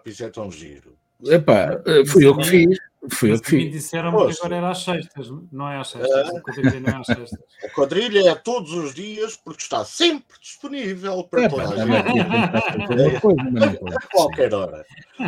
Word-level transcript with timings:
lápis 0.00 0.20
é 0.20 0.30
tão 0.30 0.50
giro. 0.50 0.96
Epá, 1.24 1.80
eh, 1.86 2.04
fui 2.06 2.26
eu 2.26 2.36
que 2.36 2.44
fiz. 2.44 2.78
Fui 3.12 3.32
eu 3.32 3.40
que 3.40 3.48
fiz. 3.50 3.72
disseram 3.72 4.10
que 4.10 4.32
agora 4.38 4.56
era 4.56 4.70
às 4.70 4.82
sextas, 4.82 5.30
não 5.52 5.70
é 5.70 5.78
às 5.78 5.88
sextas. 5.88 6.34
A 6.34 6.40
quadrilha 6.40 6.80
não 6.80 6.90
é 6.90 6.96
às 6.96 7.06
sextas. 7.06 7.40
A 7.64 7.68
quadrilha 7.74 8.30
é 8.30 8.34
todos 8.34 8.72
os 8.72 8.94
dias 8.94 9.36
porque 9.36 9.62
está 9.62 9.84
sempre 9.84 10.38
disponível 10.40 11.24
para 11.24 11.44
Epá, 11.44 11.56
toda 11.56 11.82
a 11.82 11.86
gente. 11.86 13.20
pode 13.20 13.94
A 13.94 14.00
qualquer 14.12 14.54
hora. 14.54 14.84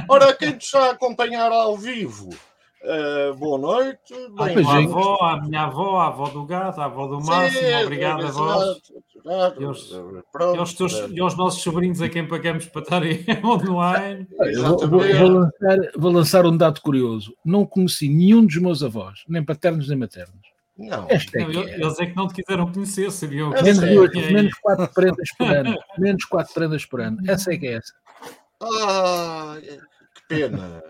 Ora, 0.09 0.35
quem 0.35 0.53
te 0.53 0.65
está 0.65 0.87
a 0.87 0.91
acompanhar 0.93 1.53
ao 1.53 1.77
vivo, 1.77 2.31
eh, 2.83 3.33
boa 3.37 3.59
noite. 3.59 4.15
A 4.39 4.45
Bem, 4.45 4.57
minha 4.57 4.81
é. 4.81 4.85
avó, 4.85 5.19
a 5.21 5.41
minha 5.43 5.63
avó, 5.63 5.99
a 5.99 6.07
avó 6.09 6.29
do 6.29 6.45
gato, 6.45 6.81
a 6.81 6.87
avó 6.87 7.07
do 7.07 7.21
Máximo, 7.21 7.61
Sim, 7.61 7.75
obrigado 7.83 8.25
a 8.25 8.75
E 9.25 9.65
aos- 9.65 9.89
Pronto, 10.33 10.57
E 10.57 10.59
aos, 10.59 10.75
teus, 10.75 10.93
e 11.11 11.21
aos 11.21 11.37
nossos 11.37 11.63
sobrinhos 11.63 12.01
a 12.03 12.09
quem 12.09 12.27
pagamos 12.27 12.67
para 12.67 12.83
estarem 12.83 13.25
online. 13.45 14.27
Vou, 14.61 14.79
vou- 14.79 14.89
vou 14.89 15.29
lançar, 15.29 15.79
vou 15.97 16.13
lançar 16.13 16.47
um 16.47 16.57
dado 16.57 16.81
curioso. 16.81 17.35
Não 17.45 17.65
conheci 17.65 18.09
nenhum 18.09 18.45
dos 18.45 18.57
meus 18.57 18.83
avós, 18.83 19.21
nem 19.29 19.45
paternos 19.45 19.89
nem 19.89 19.97
maternos. 19.99 20.41
Não, 20.77 21.07
Esta 21.09 21.39
é 21.39 21.43
Não, 21.45 21.51
que 21.51 21.57
eu- 21.59 21.69
é. 21.69 21.75
Eles 21.75 22.01
é 22.01 22.07
que 22.07 22.17
não 22.17 22.27
te 22.29 22.35
quiseram 22.43 22.73
conhecer, 22.73 23.11
sabiam 23.13 23.53
que 23.53 23.63
Menos 23.63 23.83
é, 23.83 23.95
duas, 23.95 24.11
aí. 24.17 24.33
menos 24.33 24.55
quatro 24.55 24.89
prendas 24.95 25.29
por 25.39 25.47
ano. 25.47 25.79
Menos 25.99 26.25
quatro 26.25 26.55
prendas 26.55 26.87
por 26.87 27.01
ano. 27.01 27.19
Essa 27.29 27.53
é 27.53 27.59
que 27.59 27.67
é 27.67 27.73
essa. 27.75 27.93
Ah, 28.61 29.57
que 30.15 30.23
pena. 30.29 30.83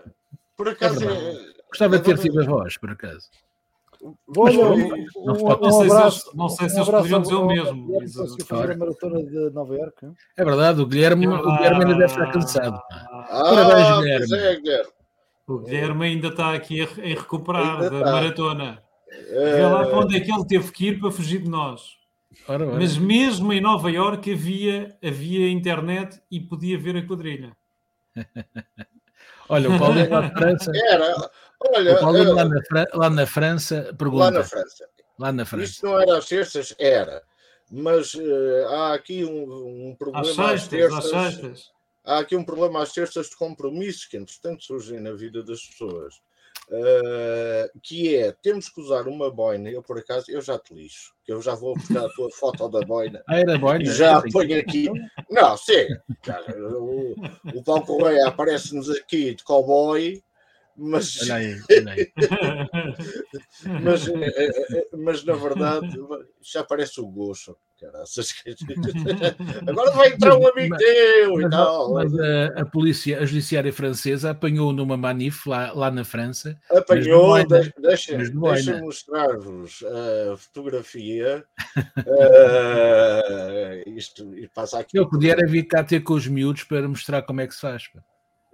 Por 0.55 0.69
acaso, 0.69 1.07
É 1.07 1.13
é, 1.13 1.53
Gostava 1.69 1.97
de 1.97 2.03
ter 2.05 2.11
Agora- 2.11 2.23
tido 2.27 2.39
avós, 2.41 2.77
por 2.77 2.91
acaso. 2.91 3.29
Olha, 4.37 4.57
Não 4.57 4.73
um, 4.73 4.77
se 4.77 5.17
um, 5.17 5.25
Não 5.25 5.71
sei 5.71 5.71
se 5.89 5.91
abraço. 5.93 6.25
eles- 6.27 6.35
não 6.35 6.49
sei 6.49 6.69
se 6.69 6.75
um 6.75 6.77
eles 6.79 6.89
poderiam 6.89 7.21
dizer 7.21 7.35
o 7.35 7.45
mesmo, 7.47 7.85
Guilherme, 7.87 8.43
fazer 8.45 8.71
a 8.71 8.77
maratona 8.77 9.23
de 9.23 9.49
Nova 9.51 9.75
Iorque. 9.75 10.07
É 10.37 10.43
verdade, 10.45 10.81
o 10.81 10.85
Guilherme, 10.85 11.27
o 11.27 11.41
Guilherme 11.57 11.83
ainda 11.83 11.93
deve 11.93 12.05
estar 12.05 12.31
cansado. 12.31 12.81
Ah, 12.91 13.25
Parabéns, 13.43 14.27
Guilherme. 14.29 14.35
é, 14.47 14.55
Guilherme. 14.59 14.89
O 15.47 15.57
Guilherme 15.59 16.05
ainda 16.05 16.27
está 16.29 16.53
aqui 16.53 16.81
a, 16.81 16.85
em 17.05 17.15
recuperar 17.15 17.89
da 17.89 17.99
maratona. 18.11 18.81
Eh, 19.11 19.53
Vê 19.57 19.65
lá 19.67 19.85
para 19.85 19.99
onde 19.99 20.17
é 20.17 20.19
que 20.19 20.31
ele 20.31 20.45
teve 20.45 20.71
que 20.71 20.87
ir 20.87 20.99
para 20.99 21.11
fugir 21.11 21.39
de 21.41 21.49
nós. 21.49 21.97
Ora, 22.47 22.65
ora. 22.67 22.75
Mas 22.79 22.97
mesmo 22.97 23.53
em 23.53 23.61
Nova 23.61 23.91
Iorque 23.91 24.33
havia, 24.33 24.97
havia 25.03 25.49
internet 25.51 26.19
e 26.31 26.39
podia 26.39 26.77
ver 26.79 26.97
a 26.97 27.05
quadrilha. 27.05 27.51
Olha, 29.49 29.69
o 29.69 29.77
Paulinho 29.77 30.09
lá 30.09 30.21
de 30.21 30.31
França, 30.33 30.71
Era, 30.89 31.29
olha, 31.73 31.95
o 31.95 31.99
Paulinho 31.99 32.29
eh, 32.29 32.33
lá 32.33 32.45
na, 32.45 32.87
lá 32.93 33.09
na 33.09 33.25
França 33.27 33.87
lá 33.87 33.93
pergunta. 33.93 34.31
na 34.31 34.43
França. 34.43 34.89
Lá 35.19 35.31
na 35.31 35.45
França. 35.45 35.65
Isto 35.65 35.85
não 35.85 35.99
era 35.99 36.17
às 36.17 36.25
terças? 36.27 36.75
Era. 36.79 37.21
Mas 37.71 38.13
eh, 38.15 38.65
há 38.69 38.93
aqui 38.93 39.23
um, 39.25 39.89
um 39.89 39.91
Às 39.91 39.97
problema 39.97 40.51
às 40.53 40.61
sextas, 40.63 40.93
às 40.93 41.09
terças. 41.09 41.33
sextas. 41.35 41.71
Há 42.05 42.19
aqui 42.19 42.35
um 42.35 42.43
problema 42.43 42.81
às 42.83 42.91
terças 42.91 43.29
de 43.29 43.35
compromissos 43.37 44.05
que, 44.05 44.17
entretanto, 44.17 44.63
surgem 44.63 44.99
na 44.99 45.13
vida 45.13 45.41
das 45.43 45.61
pessoas. 45.65 46.15
Eh, 46.71 47.71
que 47.81 48.15
é, 48.15 48.31
temos 48.41 48.69
que 48.69 48.79
usar 48.79 49.07
uma 49.07 49.29
boina. 49.31 49.69
Eu, 49.69 49.81
por 49.83 49.97
acaso, 49.97 50.25
eu 50.29 50.41
já 50.41 50.57
te 50.57 50.73
lixo. 50.73 51.13
Que 51.25 51.31
eu 51.33 51.41
já 51.41 51.55
vou 51.55 51.73
buscar 51.75 52.05
a 52.05 52.09
tua 52.09 52.29
foto 52.39 52.69
da 52.69 52.81
boina. 52.81 53.21
Ah, 53.27 53.39
era. 53.39 53.53
E 53.81 53.85
já 53.85 54.21
ponho 54.31 54.59
aqui. 54.59 54.89
Não, 55.29 55.57
sim. 55.57 55.87
cara, 56.23 56.55
O, 56.79 57.15
o 57.55 57.63
Paulo 57.63 57.85
Correia 57.85 58.27
aparece-nos 58.27 58.89
aqui 58.89 59.35
de 59.35 59.43
cowboy, 59.43 60.21
mas, 60.75 61.21
Olha 61.23 61.35
aí, 61.35 61.61
olha 61.71 61.91
aí. 61.93 62.11
mas, 63.83 64.07
eh, 64.07 64.13
eh, 64.13 64.77
eh, 64.77 64.87
mas 64.97 65.23
na 65.23 65.33
verdade 65.33 65.87
já 66.41 66.63
parece 66.63 66.99
o 66.99 67.07
gosto. 67.07 67.57
Caraças. 67.79 68.33
Agora 69.67 69.91
vai 69.91 70.13
entrar 70.13 70.37
um 70.37 70.47
amigo 70.47 70.69
Mas- 70.69 70.79
teu 70.79 71.41
e 71.41 71.49
tal. 71.49 71.93
mas 71.93 72.13
a, 72.17 72.61
a 72.61 72.65
polícia, 72.65 73.19
a 73.19 73.25
judiciária 73.25 73.73
francesa 73.73 74.29
apanhou 74.31 74.71
numa 74.71 74.95
manif 74.95 75.45
lá, 75.49 75.73
lá 75.73 75.91
na 75.91 76.05
França. 76.05 76.57
Apanhou, 76.71 77.45
deixa, 77.45 77.73
deixa, 77.77 78.17
deixa 78.17 78.77
mostrar-vos 78.79 79.83
a 79.83 80.37
fotografia. 80.37 81.43
Eh, 82.05 83.83
isto 83.87 84.33
e 84.37 84.47
passa 84.47 84.79
aqui. 84.79 84.97
Eu 84.97 85.09
podia 85.09 85.35
cá 85.67 85.83
ter 85.83 86.01
com 86.01 86.13
os 86.13 86.27
miúdos 86.27 86.63
para 86.63 86.87
mostrar 86.87 87.21
como 87.23 87.41
é 87.41 87.47
que 87.47 87.53
se 87.53 87.61
faz. 87.61 87.87
pá. 87.87 88.01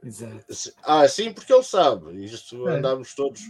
Exato. 0.03 0.45
Ah, 0.83 1.07
sim, 1.07 1.33
porque 1.33 1.53
ele 1.53 1.63
sabe. 1.63 2.23
Isto 2.23 2.67
É. 2.69 2.77
andámos 2.77 3.13
todos 3.13 3.41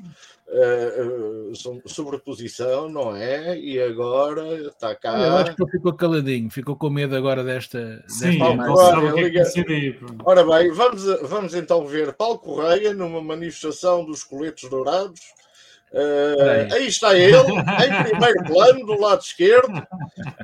eh, 0.47 1.51
so- 1.53 1.81
sobreposição, 1.85 2.89
não 2.89 3.15
é? 3.15 3.55
E 3.59 3.79
agora 3.79 4.55
está 4.67 4.95
cá. 4.95 5.19
Eu 5.19 5.37
acho 5.37 5.55
que 5.55 5.61
ele 5.63 5.71
ficou 5.71 5.93
caladinho, 5.93 6.49
ficou 6.49 6.75
com 6.75 6.89
medo 6.89 7.15
agora 7.15 7.43
desta, 7.43 8.03
Sim, 8.07 8.31
desta 8.39 8.39
Paulo. 8.45 8.65
Correia, 8.65 9.41
é. 9.41 9.95
Ora 10.23 10.43
bem, 10.43 10.71
vamos, 10.71 11.03
vamos 11.29 11.53
então 11.53 11.85
ver 11.85 12.13
Paulo 12.13 12.39
Correia 12.39 12.93
numa 12.95 13.21
manifestação 13.21 14.03
dos 14.03 14.23
coletes 14.23 14.67
dourados. 14.69 15.19
Espera 15.91 16.75
aí 16.75 16.87
está 16.87 17.15
ele, 17.17 17.51
em 17.51 18.03
primeiro 18.09 18.43
plano, 18.45 18.85
do 18.85 18.99
lado 19.01 19.21
esquerdo, 19.21 19.81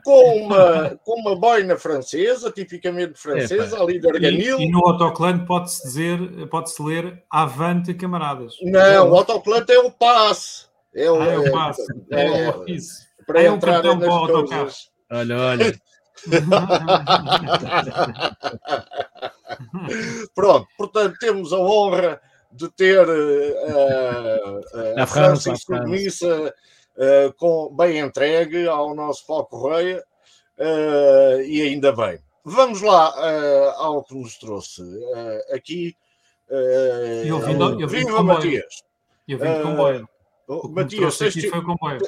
com 0.03 0.41
uma, 0.43 0.99
com 1.03 1.19
uma 1.21 1.35
boina 1.35 1.77
francesa, 1.77 2.49
tipicamente 2.51 3.13
francesa, 3.19 3.79
ali 3.79 3.99
de 3.99 4.07
E, 4.07 4.09
arganil. 4.09 4.59
e 4.59 4.71
no 4.71 4.79
autocolante 4.87 5.45
pode-se 5.45 5.83
dizer, 5.83 6.47
pode-se 6.49 6.81
ler 6.81 7.23
Avante, 7.29 7.93
camaradas. 7.93 8.55
Não, 8.61 9.11
o 9.11 9.15
autocolante 9.15 9.71
é 9.71 9.79
o 9.79 9.91
passe. 9.91 10.65
É 10.95 11.11
o, 11.11 11.21
Ah, 11.21 11.25
é 11.27 11.37
o 11.37 11.45
é- 11.47 11.51
passo. 11.51 11.81
é- 12.11 12.25
É, 12.25 12.53
isso. 12.67 13.05
para 13.27 13.43
é 13.43 13.51
um 13.51 13.55
entrar 13.55 13.83
nas 13.83 13.97
para 13.97 14.07
o 14.07 14.11
autocarro. 14.11 14.61
coisas. 14.63 14.89
Olha, 15.11 15.37
olha. 15.37 15.75
Pronto, 20.33 20.67
portanto, 20.77 21.15
temos 21.19 21.53
a 21.53 21.57
honra 21.57 22.21
de 22.55 22.69
ter 22.71 23.07
eh, 23.07 24.63
eh, 24.73 25.01
A 25.01 25.05
França, 25.05 25.55
submissa 25.55 26.53
eh, 26.97 27.31
com, 27.37 27.73
bem 27.75 27.99
entregue 27.99 28.67
ao 28.67 28.95
nosso 28.95 29.25
Paulo 29.27 29.45
Correia 29.45 30.03
eh, 30.57 31.43
e 31.45 31.61
ainda 31.61 31.91
bem. 31.91 32.19
Vamos 32.43 32.81
lá 32.81 33.13
eh, 33.17 33.73
ao 33.77 34.03
que 34.03 34.15
nos 34.15 34.37
trouxe 34.37 34.81
aqui. 35.51 35.95
Eu 37.25 37.39
vim 37.39 37.59
eu 37.81 37.87
vim 37.87 38.05
Viva. 38.05 38.23
Matias! 38.23 38.83
Eu 39.27 39.39
vim 39.39 39.51
de 39.51 39.61
comboio. 39.63 40.09
O 40.47 40.67
Matias, 40.69 41.19
aqui 41.21 41.41
de- 41.41 41.49
foi 41.49 41.59
o 41.59 41.63
comboio. 41.65 41.99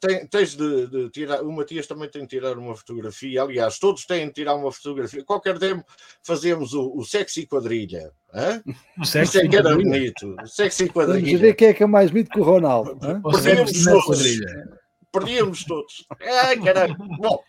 Tem- 0.00 0.26
tens 0.26 0.54
de, 0.56 0.86
de 0.86 1.10
tirar. 1.10 1.42
O 1.42 1.52
Matias 1.52 1.86
também 1.86 2.08
tem 2.08 2.22
de 2.22 2.28
tirar 2.28 2.56
uma 2.58 2.74
fotografia. 2.76 3.42
Aliás, 3.42 3.78
todos 3.78 4.04
têm 4.06 4.26
de 4.28 4.32
tirar 4.34 4.54
uma 4.54 4.70
fotografia. 4.72 5.24
Qualquer 5.24 5.58
tempo 5.58 5.84
fazemos 6.22 6.72
o, 6.74 6.92
o 6.96 7.04
sexy 7.04 7.46
quadrilha. 7.46 8.10
hã? 8.32 8.62
Isso 9.02 9.38
é 9.38 9.48
que 9.48 9.56
era 9.56 9.74
bonito. 9.74 10.36
O 10.42 10.46
sexy 10.46 10.86
Vamos 10.86 10.92
quadrilha. 10.94 11.38
ver 11.38 11.54
quem 11.54 11.68
é 11.68 11.74
que 11.74 11.82
é 11.82 11.86
mais 11.86 12.10
bonito 12.10 12.30
que 12.30 12.40
o 12.40 12.44
Ronaldo. 12.44 12.96
na 13.00 13.20
todos. 13.20 14.04
quadrilha. 14.06 14.78
Perdíamos 15.12 15.64
todos. 15.64 16.04
Ai, 16.42 16.60
caralho. 16.60 16.96
Bom, 17.18 17.40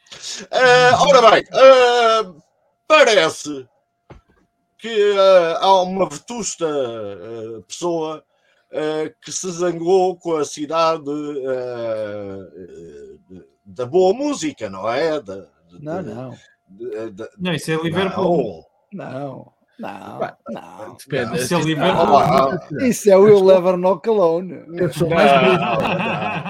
ah, 0.51 1.03
ora 1.07 1.31
bem, 1.31 1.43
ah, 1.51 2.33
parece 2.87 3.67
que 4.77 5.15
ah, 5.17 5.57
há 5.61 5.81
uma 5.81 6.07
vetusta 6.07 6.67
pessoa 7.67 8.23
que 9.21 9.31
se 9.31 9.51
zangou 9.51 10.17
com 10.17 10.35
a 10.35 10.45
cidade 10.45 11.03
ah, 11.47 12.47
eh, 12.55 13.41
da 13.65 13.85
boa 13.85 14.13
música, 14.13 14.69
não 14.69 14.87
é? 14.89 15.19
Da, 15.21 15.35
de- 15.35 15.47
Não, 15.83 16.03
de- 16.03 16.13
não. 16.13 16.29
de- 16.69 17.11
de- 17.11 17.29
Não, 17.37 17.53
isso 17.53 17.71
é 17.71 17.75
Liverpool. 17.75 18.63
não. 18.93 19.05
Não, 19.11 19.53
não, 19.77 20.19
Pá, 20.19 20.37
não. 20.49 20.95
Depende. 20.95 21.37
Isso 21.37 21.53
é 21.55 21.61
Liverpool. 21.61 22.79
Isso 22.87 23.09
é 23.11 23.17
o 23.17 23.23
Will 23.23 23.43
Never 23.43 23.75
Knock 23.77 24.07
Alone. 24.07 24.63
Eu 24.73 24.93
sou 24.93 25.09
mais 25.09 25.29
bonito. 25.33 25.59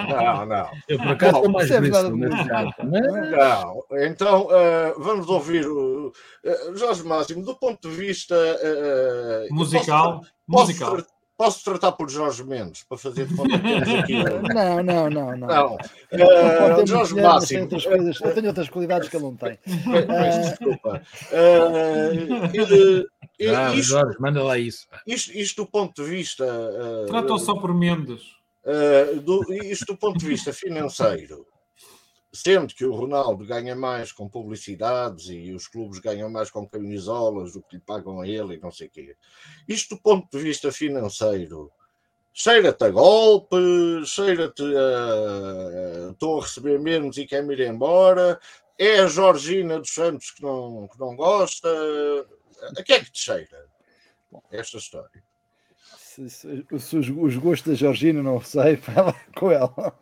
não, 0.10 0.36
não, 0.36 0.46
não. 0.46 0.70
Eu, 0.88 0.98
por 1.00 1.08
acaso, 1.08 1.40
sou 1.40 1.50
mais 1.50 1.72
é 1.72 1.80
bonito. 1.82 2.18
muito. 2.18 2.48
caso, 2.48 2.72
mas- 2.84 3.32
Não, 3.32 3.84
então 4.06 4.48
eh, 4.52 4.94
vamos 5.00 5.28
ouvir 5.28 5.66
o 5.68 6.12
eh, 6.44 6.72
Jorge 6.76 7.04
Máximo 7.04 7.44
do 7.44 7.56
ponto 7.58 7.90
de 7.90 7.96
vista 7.96 8.36
eh, 8.36 9.48
Musical. 9.50 10.22
Posso, 10.48 10.68
Musical. 10.68 10.98
Posso 11.38 11.64
tratar 11.64 11.92
por 11.94 12.10
Jorge 12.10 12.44
Mendes 12.44 12.84
para 12.84 12.98
fazer 12.98 13.26
de 13.28 13.36
conta 13.36 13.58
que 13.60 13.64
temos 13.68 13.90
aqui. 14.00 14.14
Não, 14.54 14.84
não, 14.84 15.10
não, 15.10 15.38
não. 15.38 15.48
Não, 15.48 15.78
Pode 15.78 15.84
Eh, 16.12 16.76
ter 16.76 16.88
Jorge 16.88 17.16
Máximo, 17.16 17.62
outras 17.64 17.86
coisas. 17.86 18.22
Eu 18.22 18.34
tenho 18.34 18.48
outras 18.48 18.70
qualidades 18.70 19.10
que 19.10 19.16
ele 19.18 19.24
não 19.26 19.36
tem. 19.36 19.58
peço 19.66 20.50
desculpa. 20.50 21.02
Eh, 21.32 23.06
eh, 23.40 23.56
Ah, 23.56 23.74
isto, 23.76 23.90
Jorge, 23.90 24.18
manda 24.20 24.42
lá 24.44 24.58
isso. 24.58 24.88
isto, 25.06 25.32
isto 25.38 25.64
do 25.64 25.70
ponto 25.70 26.04
de 26.04 26.10
vista 26.10 26.46
eh, 26.46 27.06
Tratam 27.08 27.38
só 27.38 27.56
por 27.56 27.74
Mendes. 27.74 28.22
Uh, 28.66 29.20
do, 29.22 29.54
isto 29.54 29.86
do 29.86 29.96
ponto 29.98 30.18
de 30.18 30.26
vista 30.26 30.52
financeiro, 30.52 31.46
sendo 32.36 32.74
que 32.74 32.86
o 32.86 32.94
Ronaldo 32.94 33.46
ganha 33.46 33.76
mais 33.76 34.12
com 34.12 34.28
publicidades 34.30 35.28
e 35.30 35.54
os 35.54 35.68
clubes 35.68 36.00
ganham 36.00 36.30
mais 36.30 36.52
com 36.52 36.68
camisolas 36.68 37.54
do 37.54 37.62
que 37.62 37.76
lhe 37.78 37.82
pagam 37.82 38.20
a 38.22 38.28
ele 38.28 38.56
e 38.56 38.60
não 38.60 38.72
sei 38.72 38.88
o 38.88 38.90
quê. 38.92 39.16
Isto 39.68 39.96
do 39.96 40.02
ponto 40.02 40.28
de 40.30 40.44
vista 40.44 40.72
financeiro, 40.72 41.72
cheira-te 42.34 42.84
a 42.84 42.90
golpe, 42.90 43.56
cheira-te 44.06 44.62
a 44.64 46.12
estou 46.12 46.40
a 46.40 46.44
receber 46.44 46.80
menos 46.80 47.18
e 47.18 47.26
quer-me 47.26 47.54
ir 47.56 47.62
embora, 47.62 48.40
É 48.78 49.00
a 49.00 49.08
Georgina 49.08 49.80
dos 49.80 49.94
Santos 49.94 50.32
que 50.32 50.42
não, 50.44 50.88
que 50.92 51.00
não 51.00 51.16
gosta? 51.16 51.70
A 52.78 52.84
que 52.84 52.92
é 52.94 53.00
que 53.00 53.10
te 53.12 53.20
cheira 53.20 53.66
esta 54.52 54.78
história? 54.78 55.24
Se, 55.98 56.30
se- 56.30 56.66
se 56.80 56.98
os, 56.98 57.10
os 57.10 57.38
gostos 57.38 57.72
da 57.72 57.76
Georgina 57.76 58.22
não 58.22 58.42
sei, 58.42 58.76
lá 58.96 59.14
com 59.38 59.50
ela. 59.52 59.98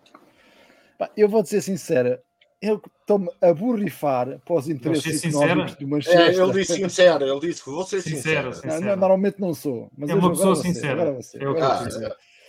Eu 1.18 1.28
vou 1.30 1.44
dizer 1.44 1.62
sincera, 1.62 2.22
eu 2.62 2.82
estou-me 3.02 3.30
a 3.42 3.54
borrifar 3.54 4.40
para 4.40 4.56
os 4.56 4.70
interesses 4.70 5.26
económicos 5.26 5.76
do 5.76 5.84
É, 5.86 5.88
Manchester. 5.90 6.42
ele 6.42 6.54
disse 6.54 6.76
sincero, 6.76 7.26
ele 7.26 7.40
disse 7.42 7.64
que 7.64 7.70
vou 7.70 7.84
ser 7.84 8.02
Sincero, 8.02 8.54
sincero. 8.54 8.74
Não, 8.76 8.82
não, 8.82 8.96
normalmente 8.96 9.40
não 9.40 9.54
sou. 9.54 9.92
Mas 9.98 10.10
É 10.10 10.16
uma 10.16 10.30
pessoa 10.30 10.56
sincera. 10.56 11.22
ser, 11.22 11.44
É 11.44 11.50
o 11.50 11.56
que 11.56 11.62
Ah, 11.62 11.86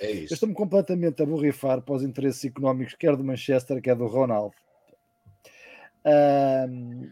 é, 0.00 0.06
é 0.06 0.16
Eu 0.20 0.24
estou-me 0.24 0.54
completamente 0.54 1.20
a 1.22 1.26
borrifar 1.26 1.82
para 1.82 1.94
os 1.96 2.02
interesses 2.04 2.44
económicos, 2.44 2.94
quer 2.94 3.16
do 3.16 3.24
Manchester, 3.24 3.82
quer 3.82 3.96
do 3.96 4.06
Ronaldo. 4.06 4.54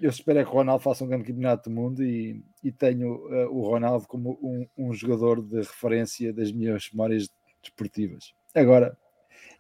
Eu 0.01 0.11
espero 0.11 0.39
é 0.39 0.45
que 0.45 0.51
o 0.51 0.55
Ronaldo 0.55 0.83
faça 0.85 1.03
um 1.03 1.09
grande 1.09 1.25
campeonato 1.25 1.71
do 1.71 1.75
mundo 1.75 2.05
e, 2.05 2.45
e 2.63 2.71
tenho 2.71 3.27
ah, 3.33 3.49
o 3.51 3.63
Ronaldo 3.63 4.07
como 4.07 4.39
um, 4.43 4.67
um 4.77 4.93
jogador 4.93 5.43
de 5.43 5.57
referência 5.57 6.33
das 6.33 6.53
minhas 6.53 6.89
memórias 6.93 7.29
desportivas. 7.63 8.35
Agora, 8.55 8.97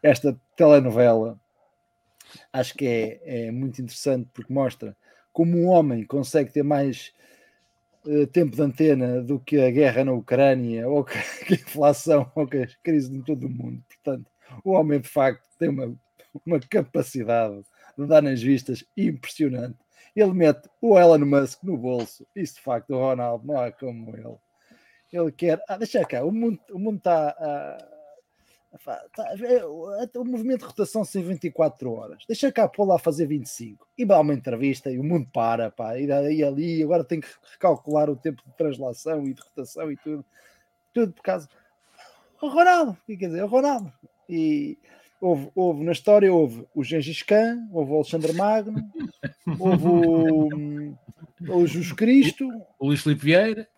esta 0.02 0.38
telenovela 0.54 1.40
acho 2.52 2.74
que 2.74 2.86
é, 2.86 3.46
é 3.48 3.50
muito 3.50 3.80
interessante 3.82 4.28
porque 4.32 4.52
mostra 4.52 4.96
como 5.32 5.56
um 5.58 5.68
homem 5.68 6.04
consegue 6.04 6.52
ter 6.52 6.62
mais 6.62 7.12
eh, 8.06 8.26
tempo 8.26 8.56
de 8.56 8.62
antena 8.62 9.22
do 9.22 9.38
que 9.40 9.60
a 9.60 9.70
guerra 9.70 10.04
na 10.04 10.12
Ucrânia 10.12 10.88
ou 10.88 11.04
que 11.04 11.16
a 11.18 11.54
inflação 11.54 12.30
ou 12.34 12.46
que 12.46 12.58
a 12.58 12.66
crise 12.82 13.14
em 13.14 13.22
todo 13.22 13.46
o 13.46 13.50
mundo. 13.50 13.82
Portanto, 13.88 14.30
o 14.64 14.72
homem 14.72 15.00
de 15.00 15.08
facto 15.08 15.46
tem 15.58 15.68
uma, 15.68 15.94
uma 16.44 16.60
capacidade 16.60 17.62
de 17.96 18.06
dar 18.06 18.22
nas 18.22 18.42
vistas 18.42 18.84
impressionante. 18.96 19.78
Ele 20.14 20.32
mete 20.32 20.68
o 20.80 20.98
Elon 20.98 21.24
Musk 21.24 21.62
no 21.62 21.76
bolso. 21.76 22.26
Isso 22.34 22.56
de 22.56 22.60
facto, 22.62 22.90
o 22.90 22.98
Ronaldo 22.98 23.46
não 23.46 23.58
há 23.60 23.70
como 23.72 24.14
ele. 24.16 24.36
Ele 25.12 25.32
quer. 25.32 25.62
Ah, 25.68 25.76
deixa 25.76 26.04
cá, 26.04 26.24
o 26.24 26.32
mundo 26.32 26.58
o 26.72 26.78
mundo 26.78 26.98
está. 26.98 27.32
tá- 27.32 27.78
é, 27.88 27.91
o 29.66 30.20
o 30.20 30.24
movimento 30.24 30.60
de 30.60 30.66
rotação 30.66 31.04
são 31.04 31.22
24 31.22 31.92
horas. 31.92 32.24
Deixa 32.26 32.50
cá 32.50 32.66
pôr 32.66 32.86
lá 32.86 32.98
fazer 32.98 33.26
25. 33.26 33.86
E 33.98 34.10
a 34.10 34.20
uma 34.20 34.34
entrevista 34.34 34.90
e 34.90 34.98
o 34.98 35.04
mundo 35.04 35.28
para, 35.32 35.70
pá. 35.70 35.98
E 35.98 36.06
daí 36.06 36.42
ali, 36.42 36.82
agora 36.82 37.04
tem 37.04 37.20
que 37.20 37.28
recalcular 37.52 38.08
o 38.08 38.16
tempo 38.16 38.42
de 38.46 38.56
translação 38.56 39.26
e 39.26 39.34
de 39.34 39.42
rotação 39.42 39.90
e 39.92 39.96
tudo. 39.96 40.24
Tudo 40.92 41.12
por 41.12 41.22
causa. 41.22 41.48
O 42.40 42.48
Ronaldo, 42.48 42.92
o 42.92 43.06
que 43.06 43.16
quer 43.16 43.28
dizer? 43.28 43.44
O 43.44 43.48
Ronaldo. 43.48 43.92
E 44.28 44.78
houve, 45.20 45.50
houve 45.54 45.84
na 45.84 45.92
história, 45.92 46.32
houve 46.32 46.66
o 46.74 46.82
Gengis 46.82 47.22
Khan, 47.22 47.68
houve 47.70 47.92
o 47.92 47.96
Alexandre 47.96 48.32
Magno, 48.32 48.82
houve 49.58 49.86
o, 49.86 50.96
o 51.48 51.66
Jesus 51.66 51.92
Cristo, 51.92 52.48
O 52.78 52.86
Luís 52.86 53.02
Filipe 53.02 53.24
Vieira. 53.24 53.68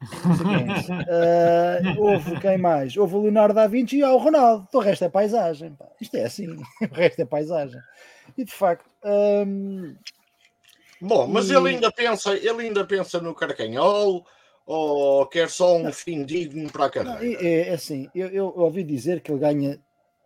Não. 0.00 1.04
Ah, 1.08 1.78
houve 1.98 2.38
quem 2.40 2.58
mais? 2.58 2.96
Houve 2.96 3.14
o 3.16 3.22
Leonardo 3.22 3.54
da 3.54 3.66
Vinci 3.66 3.98
e 3.98 4.02
há 4.02 4.12
o 4.12 4.18
Ronaldo. 4.18 4.68
O 4.72 4.78
resto 4.78 5.04
é 5.04 5.08
paisagem. 5.08 5.74
pá. 5.74 5.86
Isto 6.00 6.16
é 6.16 6.24
assim. 6.24 6.46
O 6.90 6.94
resto 6.94 7.20
é 7.20 7.24
paisagem. 7.24 7.80
E 8.36 8.44
de 8.44 8.52
facto, 8.52 8.88
hum, 9.46 9.94
Bom, 11.00 11.26
mas 11.26 11.50
E- 11.50 11.54
ele 11.54 11.70
ainda 11.70 11.90
pensa, 11.92 12.34
ele 12.34 12.62
ainda 12.62 12.84
pensa 12.84 13.20
no 13.20 13.34
Carcanhol 13.34 14.26
ou 14.66 15.26
quer 15.26 15.50
só 15.50 15.76
um 15.76 15.92
fim 15.92 16.24
digno 16.24 16.70
para 16.72 16.86
a 16.86 17.04
não, 17.04 17.12
carreira? 17.14 17.42
é, 17.46 17.68
é 17.68 17.74
assim. 17.74 18.08
Eu, 18.14 18.28
eu 18.28 18.46
ouvi 18.56 18.82
dizer 18.82 19.20
que 19.20 19.30
ele 19.30 19.40
ganha 19.40 19.78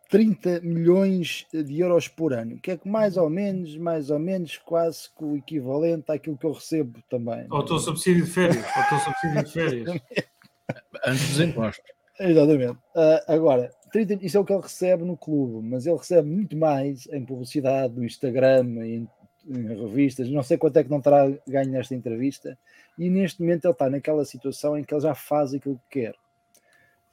30 0.08 0.60
milhões 0.62 1.46
de 1.52 1.80
euros 1.80 2.08
por 2.08 2.32
ano, 2.32 2.58
que 2.58 2.70
é 2.70 2.76
que 2.76 2.88
mais 2.88 3.16
ou 3.16 3.28
menos, 3.28 3.76
mais 3.76 4.10
ou 4.10 4.18
menos, 4.18 4.56
quase 4.56 5.10
que 5.16 5.24
o 5.24 5.36
equivalente 5.36 6.10
àquilo 6.10 6.36
que 6.36 6.46
eu 6.46 6.52
recebo 6.52 7.02
também. 7.10 7.46
Ou 7.50 7.58
o 7.58 7.64
teu 7.64 7.78
subsídio 7.78 8.24
de 8.24 8.30
férias. 8.30 8.64
Ou 8.76 8.82
o 8.82 8.88
teu 8.88 8.98
subsídio 8.98 9.44
de 9.44 9.52
férias. 9.52 10.00
Antes 11.06 11.28
dos 11.28 11.40
impostos. 11.40 11.84
Exatamente. 12.18 12.78
Ah, 12.96 13.24
agora, 13.28 13.70
30 13.92 14.24
isso 14.24 14.36
é 14.36 14.40
o 14.40 14.44
que 14.44 14.52
ele 14.52 14.62
recebe 14.62 15.04
no 15.04 15.16
clube, 15.16 15.66
mas 15.66 15.86
ele 15.86 15.96
recebe 15.96 16.28
muito 16.28 16.56
mais 16.56 17.06
em 17.08 17.24
publicidade, 17.24 17.94
no 17.94 18.04
Instagram, 18.04 18.84
em, 18.84 19.08
em 19.46 19.66
revistas. 19.66 20.28
Não 20.30 20.42
sei 20.42 20.56
quanto 20.56 20.78
é 20.78 20.84
que 20.84 20.90
não 20.90 21.00
terá 21.00 21.30
ganho 21.46 21.70
nesta 21.70 21.94
entrevista. 21.94 22.58
E 22.98 23.08
neste 23.08 23.40
momento 23.40 23.66
ele 23.66 23.72
está 23.72 23.88
naquela 23.88 24.24
situação 24.24 24.76
em 24.76 24.82
que 24.82 24.92
ele 24.92 25.02
já 25.02 25.14
faz 25.14 25.54
aquilo 25.54 25.80
que 25.88 26.00
quer. 26.00 26.14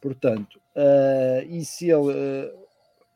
Portanto, 0.01 0.59
ah, 0.75 1.44
e 1.47 1.63
se 1.63 1.89
ele, 1.89 2.12
ah, 2.12 2.65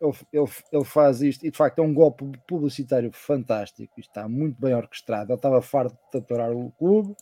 ele, 0.01 0.13
ele, 0.31 0.49
ele 0.71 0.85
faz 0.85 1.21
isto, 1.21 1.45
e 1.45 1.51
de 1.51 1.57
facto 1.57 1.79
é 1.79 1.81
um 1.81 1.93
golpe 1.93 2.25
publicitário 2.47 3.11
fantástico, 3.13 3.99
isto 3.99 4.09
está 4.09 4.27
muito 4.27 4.59
bem 4.59 4.73
orquestrado. 4.73 5.31
Ele 5.31 5.37
estava 5.37 5.61
farto 5.61 5.97
de 6.11 6.17
aturar 6.17 6.51
o 6.51 6.71
clube, 6.71 7.15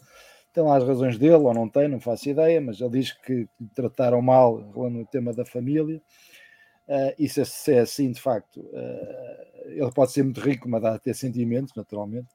tem 0.53 0.63
lá 0.63 0.77
as 0.77 0.83
razões 0.83 1.17
dele, 1.17 1.35
ou 1.35 1.53
não 1.53 1.69
tem, 1.69 1.87
não 1.87 1.99
faço 1.99 2.29
ideia, 2.29 2.59
mas 2.59 2.79
ele 2.79 2.89
diz 2.91 3.11
que 3.11 3.47
trataram 3.75 4.21
mal 4.21 4.59
no 4.59 5.05
tema 5.05 5.33
da 5.33 5.45
família. 5.45 6.01
Uh, 6.87 7.11
e 7.19 7.27
se, 7.27 7.43
se 7.45 7.73
é 7.73 7.79
assim, 7.79 8.11
de 8.11 8.21
facto, 8.21 8.61
uh, 8.61 9.69
ele 9.69 9.91
pode 9.91 10.13
ser 10.13 10.23
muito 10.23 10.39
rico, 10.39 10.69
mas 10.69 10.81
dá 10.81 10.95
a 10.95 10.99
ter 10.99 11.13
sentimentos, 11.13 11.73
naturalmente. 11.75 12.29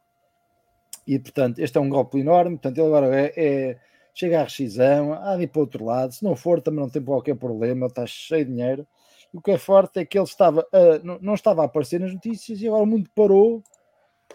E, 1.07 1.19
portanto, 1.19 1.59
este 1.59 1.79
é 1.79 1.81
um 1.81 1.89
golpe 1.89 2.19
enorme. 2.19 2.57
Portanto, 2.57 2.79
ele 2.79 2.87
agora 2.87 3.17
é, 3.17 3.33
é- 3.37 3.79
chega 4.15 4.41
à 4.41 4.45
rescisão, 4.45 5.15
há 5.15 5.37
de 5.37 5.45
ir 5.45 5.47
para 5.49 5.59
o 5.59 5.63
outro 5.63 5.85
lado. 5.85 6.13
Se 6.13 6.23
não 6.23 6.37
for, 6.37 6.61
também 6.61 6.81
não 6.81 6.91
tem 6.91 7.03
qualquer 7.03 7.35
problema, 7.35 7.87
ele 7.87 7.93
está 7.93 8.07
cheio 8.07 8.45
de 8.45 8.53
dinheiro. 8.53 8.87
O 9.33 9.41
que 9.41 9.53
é 9.53 9.59
forte 9.59 9.99
é 9.99 10.05
que 10.05 10.19
ele 10.19 10.25
estava, 10.27 10.67
a- 10.73 10.99
não, 11.03 11.19
não 11.21 11.35
estava 11.35 11.63
a 11.63 11.65
aparecer 11.65 12.01
nas 12.01 12.13
notícias 12.13 12.61
e 12.61 12.67
agora 12.69 12.83
o 12.83 12.87
mundo 12.87 13.09
parou 13.15 13.63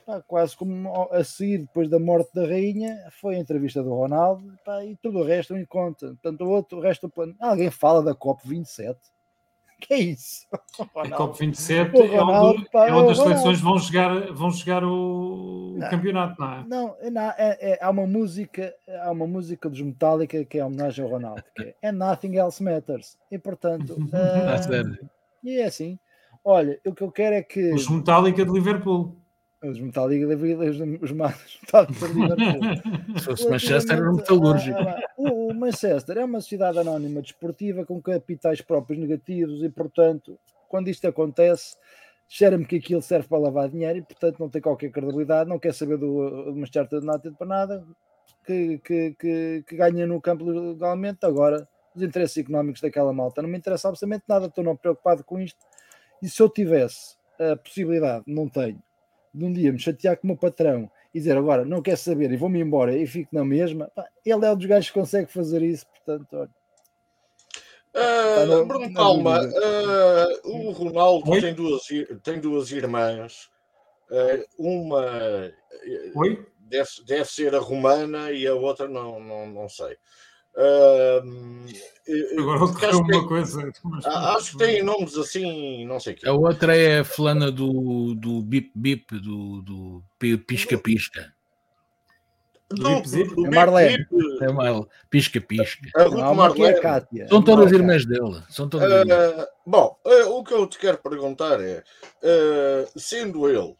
pá, 0.05 0.21
quase 0.21 0.55
como 0.57 0.91
a 1.11 1.23
seguir 1.23 1.59
depois 1.59 1.89
da 1.89 1.99
morte 1.99 2.31
da 2.33 2.45
rainha, 2.45 2.95
foi 3.11 3.35
a 3.35 3.39
entrevista 3.39 3.83
do 3.83 3.93
Ronaldo 3.93 4.43
pá, 4.65 4.83
e 4.83 4.95
tudo 4.97 5.19
o 5.19 5.23
resto 5.23 5.55
não 5.55 5.65
conta. 5.65 6.07
Portanto, 6.07 6.41
o 6.41 6.49
outro, 6.49 6.77
o 6.79 6.81
resto 6.81 7.07
do 7.07 7.13
plano. 7.13 7.35
Alguém 7.39 7.69
fala 7.69 8.01
da 8.03 8.15
COP27? 8.15 8.95
Que 9.87 9.93
é 9.93 9.99
isso? 9.99 10.47
A 10.51 10.83
Ronaldo. 11.03 11.33
COP27 11.35 11.93
O 11.93 12.03
é 12.03 12.21
onde, 12.23 12.69
pá, 12.71 12.87
é 12.87 12.93
o 12.93 12.97
onde 12.97 13.11
as 13.11 13.17
seleções 13.19 13.61
vão 13.61 13.77
jogar, 13.77 14.33
vão 14.33 14.49
jogar 14.49 14.83
o, 14.83 15.73
o 15.73 15.77
Não. 15.77 15.89
campeonato, 15.89 16.41
não 16.41 16.51
é? 16.53 16.65
Não, 16.67 16.95
é, 16.99 17.09
na- 17.11 17.35
é- 17.37 17.73
é- 17.73 17.79
há 17.79 17.89
uma 17.91 18.07
música, 18.07 18.73
há 19.03 19.11
uma 19.11 19.27
música 19.27 19.69
dos 19.69 19.79
Metallica 19.81 20.43
que 20.45 20.57
é 20.57 20.65
homenagem 20.65 21.05
ao 21.05 21.11
Ronaldo, 21.11 21.43
que 21.55 21.75
é 21.81 21.89
And 21.89 21.93
Nothing 21.93 22.35
Else 22.37 22.63
Matters. 22.63 23.17
E 23.31 23.37
portanto, 23.37 23.95
sério. 24.67 24.97
e 25.43 25.59
é 25.59 25.65
assim. 25.65 25.99
Olha, 26.43 26.79
o 26.85 26.93
que 26.93 27.03
eu 27.03 27.11
quero 27.11 27.35
é 27.35 27.43
que 27.43 27.73
Os 27.73 27.87
Metallica 27.87 28.43
de 28.43 28.51
Liverpool. 28.51 29.15
Os 29.63 29.79
Metallica, 29.79 30.27
os, 30.27 30.79
os 31.01 31.11
Metallica 31.11 32.07
Liverpool. 32.13 33.19
Se 33.19 33.25
fosse 33.25 33.49
Manchester, 33.49 33.97
era 33.97 34.11
um 34.11 34.15
metalúrgico. 34.15 34.77
Ah, 34.77 34.99
o 35.17 35.37
o 35.47 35.53
Manchester 35.53 36.17
é 36.17 36.25
uma 36.25 36.41
cidade 36.41 36.77
anónima 36.77 37.21
desportiva 37.21 37.85
com 37.85 38.01
capitais 38.01 38.61
próprios 38.61 38.99
negativos 38.99 39.63
e, 39.63 39.69
portanto, 39.69 40.37
quando 40.67 40.89
isto 40.89 41.07
acontece, 41.07 41.77
cheira-me 42.27 42.65
que 42.65 42.75
aquilo 42.75 43.01
serve 43.01 43.29
para 43.29 43.37
lavar 43.37 43.69
dinheiro 43.69 43.99
e, 43.99 44.01
portanto, 44.01 44.39
não 44.39 44.49
tem 44.49 44.61
qualquer 44.61 44.91
credibilidade, 44.91 45.49
não 45.49 45.57
quer 45.57 45.73
saber 45.73 45.97
do, 45.97 46.51
do 46.51 46.55
Manchester 46.55 46.99
United 47.01 47.35
para 47.37 47.47
nada, 47.47 47.87
que, 48.45 48.77
que, 48.79 49.15
que, 49.17 49.63
que 49.65 49.75
ganha 49.77 50.05
no 50.05 50.19
campo 50.19 50.43
legalmente. 50.43 51.25
Agora, 51.25 51.67
os 51.95 52.01
interesses 52.01 52.37
económicos 52.37 52.81
daquela 52.81 53.13
malta 53.13 53.41
não 53.41 53.49
me 53.49 53.57
interessa 53.57 53.87
absolutamente 53.87 54.25
nada, 54.27 54.47
estou 54.47 54.63
não 54.63 54.75
preocupado 54.75 55.23
com 55.23 55.39
isto. 55.39 55.65
E 56.21 56.27
se 56.27 56.41
eu 56.41 56.49
tivesse 56.49 57.15
a 57.39 57.55
possibilidade, 57.55 58.25
não 58.27 58.49
tenho, 58.49 58.81
de 59.37 59.45
um 59.45 59.53
dia 59.53 59.71
me 59.71 59.79
chatear 59.79 60.17
com 60.17 60.23
o 60.25 60.27
meu 60.27 60.37
patrão 60.37 60.89
e 61.13 61.19
dizer 61.19 61.37
agora 61.37 61.63
não 61.63 61.81
quer 61.81 61.97
saber 61.97 62.31
e 62.31 62.37
vou-me 62.37 62.59
embora 62.59 62.95
e 62.97 63.05
fico 63.05 63.33
na 63.35 63.45
mesma, 63.45 63.89
pá, 63.95 64.07
ele 64.25 64.45
é 64.45 64.51
um 64.51 64.55
dos 64.57 64.65
gajos 64.65 64.89
que 64.89 64.99
consegue 64.99 65.31
fazer 65.31 65.61
isso, 65.61 65.85
portanto, 65.87 66.33
olha. 66.33 66.49
No- 68.45 68.65
Bruno 68.65 68.93
Palma, 68.93 69.39
ah, 69.39 70.27
o 70.43 70.71
Ronaldo 70.71 71.31
Oi? 71.31 71.41
tem 71.41 71.53
duas, 71.53 71.81
tem 72.23 72.39
duas 72.39 72.71
irmãs. 72.71 73.49
Ah, 74.11 74.43
uma 74.57 75.51
deve, 76.59 76.89
deve 77.05 77.25
ser 77.25 77.55
a 77.55 77.59
romana 77.59 78.31
e 78.31 78.45
a 78.45 78.53
outra 78.53 78.87
não, 78.87 79.19
não, 79.19 79.47
não 79.47 79.69
sei. 79.69 79.97
Eh, 80.57 81.21
Agora 82.39 82.63
ocorreu 82.63 82.99
uma 82.99 83.07
tem, 83.07 83.27
coisa. 83.27 83.71
mas- 83.83 84.05
a- 84.05 84.35
acho 84.37 84.51
que 84.53 84.57
tem 84.57 84.81
nomes 84.81 85.15
assim, 85.17 85.85
não 85.85 85.99
sei 85.99 86.13
o 86.13 86.15
quê. 86.15 86.27
A 86.27 86.31
outra 86.33 86.75
é 86.75 86.99
a 86.99 87.03
fulana 87.03 87.51
do, 87.51 88.15
do 88.15 88.41
bip 88.41 88.71
bip, 88.73 89.19
do, 89.19 89.61
do 89.61 90.03
pi- 90.17 90.37
pisca 90.37 90.77
pisca. 90.77 91.33
Do, 92.69 92.87
É 93.45 93.49
Marlene. 93.49 94.05
É 94.41 94.49
uma 94.49 94.87
pisca 95.09 95.39
pisca. 95.39 95.89
a 95.95 96.03
Ruth 96.03 96.19
é 96.19 96.33
Marlene. 96.33 96.81
Cátia. 96.81 97.27
São 97.27 97.41
todas 97.41 97.71
Não, 97.71 97.77
irmãs 97.79 98.05
dele. 98.05 98.41
São 98.49 98.67
todas 98.69 98.89
irmãs. 98.89 99.11
Ah, 99.39 99.47
bom, 99.65 99.97
ah, 100.05 100.25
o 100.29 100.43
que 100.43 100.53
eu 100.53 100.65
te 100.67 100.77
quero 100.79 100.97
perguntar 100.97 101.61
é: 101.61 101.83
ah, 102.23 102.89
sendo 102.95 103.47
ele 103.49 103.75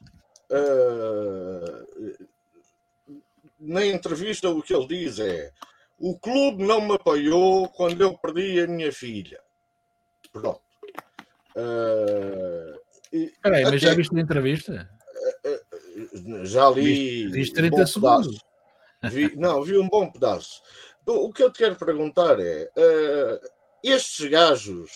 ah, 0.52 1.84
na 3.60 3.86
entrevista, 3.86 4.50
o 4.50 4.62
que 4.62 4.74
ele 4.74 4.88
diz 4.88 5.20
é: 5.20 5.52
o 6.00 6.18
clube 6.20 6.64
não 6.64 6.82
me 6.82 6.94
apoiou 6.96 7.68
quando 7.70 8.02
eu 8.02 8.18
perdi 8.18 8.60
a 8.62 8.68
minha 8.68 8.92
filha. 8.92 9.40
Pronto. 10.32 10.62
Ah, 11.56 12.78
Espera 13.12 13.58
aí, 13.58 13.64
mas 13.64 13.82
já 13.82 13.94
viste 13.94 14.16
a 14.16 14.20
entrevista? 14.22 14.90
já 16.44 16.70
li. 16.70 17.32
Diz 17.32 17.50
um 17.50 17.54
30 17.54 17.76
bom 17.78 17.86
segundos. 17.86 18.40
Vi- 19.04 19.36
não, 19.36 19.64
vi 19.64 19.78
um 19.78 19.88
bom 19.88 20.12
pedaço. 20.12 20.62
O, 21.06 21.32
que 21.32 21.42
eu 21.42 21.52
te 21.52 21.60
quero 21.60 21.76
perguntar 21.76 22.38
é: 22.40 22.70
estes 23.84 24.30
gajos. 24.30 24.92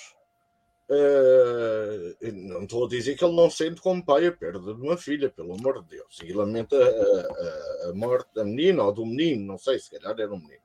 não 2.34 2.63
estou 2.63 2.86
a 2.86 2.89
dizer 2.89 3.15
que 3.15 3.24
ele 3.24 3.36
não 3.36 3.50
sente 3.50 3.81
como 3.81 4.03
pai 4.05 4.27
a 4.27 4.31
perda 4.31 4.74
de 4.74 4.81
uma 4.81 4.98
filha, 4.98 5.29
pelo 5.29 5.53
amor 5.55 5.81
de 5.84 5.96
Deus, 5.98 6.20
e 6.24 6.34
lamenta 6.34 6.75
a, 6.75 7.88
a- 7.88 7.89
a 7.89 7.93
morte 7.93 8.29
da 8.36 8.43
menina 8.43 8.84
ou 8.84 8.91
do 8.91 9.05
menino, 9.05 9.46
não 9.46 9.58
sei, 9.58 9.79
se 9.79 9.89
calhar 9.89 10.20
era 10.20 10.31
um 10.34 10.38
menino. 10.39 10.62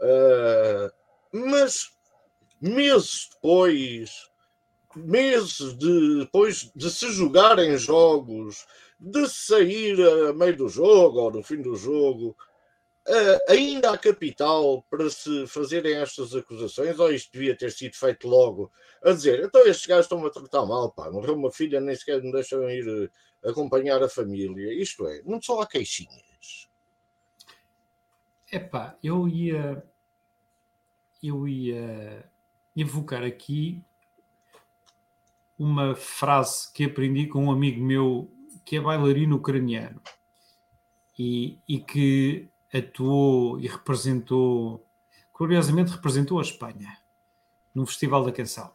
Eh, 0.00 0.90
mas 1.32 1.90
meses 2.60 3.28
depois, 3.34 4.28
meses 4.96 5.74
de- 5.78 6.20
depois 6.20 6.70
de 6.74 6.90
se 6.90 7.10
jogarem 7.12 7.76
jogos, 7.78 8.66
de 8.98 9.28
sair 9.28 10.00
a 10.02 10.32
meio 10.32 10.56
do 10.56 10.68
jogo 10.68 11.20
ou 11.20 11.30
no 11.32 11.42
fim 11.42 11.60
do 11.62 11.76
jogo, 11.76 12.36
eh, 13.08 13.38
ainda 13.48 13.90
há 13.92 13.98
capital 13.98 14.84
para 14.90 15.08
se 15.10 15.46
fazerem 15.46 15.94
estas 15.96 16.34
acusações, 16.34 16.98
ou 16.98 17.12
isto 17.12 17.32
devia 17.32 17.56
ter 17.56 17.70
sido 17.72 17.94
feito 17.96 18.28
logo, 18.28 18.70
a 19.02 19.12
dizer, 19.12 19.44
então 19.44 19.62
estes 19.66 19.86
gajos 19.86 20.06
estão-me 20.06 20.26
a 20.26 20.30
tratar 20.30 20.66
mal, 20.66 20.90
pá, 20.92 21.10
morreu 21.10 21.34
uma 21.36 21.52
filha, 21.52 21.80
nem 21.80 21.94
sequer 21.96 22.22
me 22.22 22.32
deixam 22.32 22.68
ir 22.70 22.86
eh, 23.44 23.48
acompanhar 23.50 24.02
a 24.02 24.08
família. 24.08 24.72
Isto 24.74 25.06
é, 25.08 25.22
não 25.24 25.40
só 25.42 25.60
há 25.60 25.66
queixinhas. 25.66 26.35
Epá, 28.50 28.96
eu 29.02 29.28
ia. 29.28 29.84
Eu 31.22 31.48
ia 31.48 32.28
evocar 32.76 33.24
aqui 33.24 33.82
uma 35.58 35.94
frase 35.94 36.70
que 36.72 36.84
aprendi 36.84 37.26
com 37.26 37.46
um 37.46 37.50
amigo 37.50 37.82
meu 37.82 38.30
que 38.64 38.76
é 38.76 38.80
bailarino 38.80 39.36
ucraniano 39.36 40.00
e, 41.18 41.58
e 41.66 41.78
que 41.78 42.48
atuou 42.72 43.58
e 43.58 43.66
representou, 43.66 44.84
curiosamente, 45.32 45.92
representou 45.92 46.38
a 46.38 46.42
Espanha 46.42 46.98
no 47.74 47.86
Festival 47.86 48.24
da 48.24 48.32
Canção. 48.32 48.70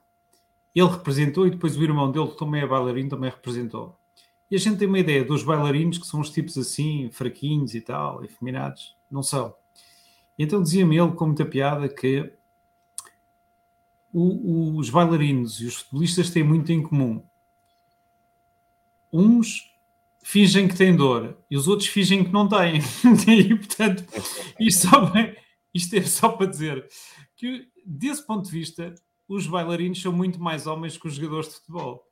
Ele 0.73 0.87
representou 0.87 1.45
e 1.45 1.51
depois 1.51 1.77
o 1.77 1.83
irmão 1.83 2.11
dele, 2.11 2.29
que 2.29 2.37
também 2.37 2.61
é 2.61 2.67
bailarino, 2.67 3.09
também 3.09 3.29
representou. 3.29 3.95
E 4.49 4.55
a 4.55 4.59
gente 4.59 4.77
tem 4.77 4.87
uma 4.87 4.99
ideia 4.99 5.23
dos 5.23 5.43
bailarinos 5.43 5.97
que 5.97 6.07
são 6.07 6.19
os 6.19 6.29
tipos 6.29 6.57
assim, 6.57 7.09
fraquinhos 7.11 7.75
e 7.75 7.81
tal, 7.81 8.23
efeminados. 8.23 8.95
Não 9.09 9.21
são. 9.21 9.53
Então 10.41 10.61
dizia-me 10.61 10.97
ele, 10.97 11.11
com 11.11 11.27
muita 11.27 11.45
piada, 11.45 11.87
que 11.87 12.31
o- 14.13 14.77
os 14.77 14.89
bailarinos 14.89 15.61
e 15.61 15.65
os 15.65 15.75
futebolistas 15.75 16.29
têm 16.29 16.43
muito 16.43 16.71
em 16.71 16.81
comum. 16.81 17.23
Uns 19.13 19.69
fingem 20.23 20.67
que 20.67 20.75
têm 20.75 20.95
dor 20.95 21.37
e 21.49 21.57
os 21.57 21.67
outros 21.67 21.89
fingem 21.89 22.23
que 22.23 22.31
não 22.31 22.47
têm. 22.47 22.79
e, 23.27 23.55
portanto, 23.55 24.03
isto, 24.59 24.87
só, 24.89 25.11
isto 25.73 25.95
é 25.95 26.01
só 26.03 26.29
para 26.29 26.47
dizer 26.47 26.87
que, 27.35 27.67
desse 27.85 28.25
ponto 28.25 28.45
de 28.45 28.51
vista, 28.51 28.93
os 29.27 29.47
bailarinos 29.47 30.01
são 30.01 30.11
muito 30.11 30.39
mais 30.41 30.67
homens 30.67 30.97
que 30.97 31.07
os 31.07 31.15
jogadores 31.15 31.49
de 31.49 31.55
futebol. 31.55 32.07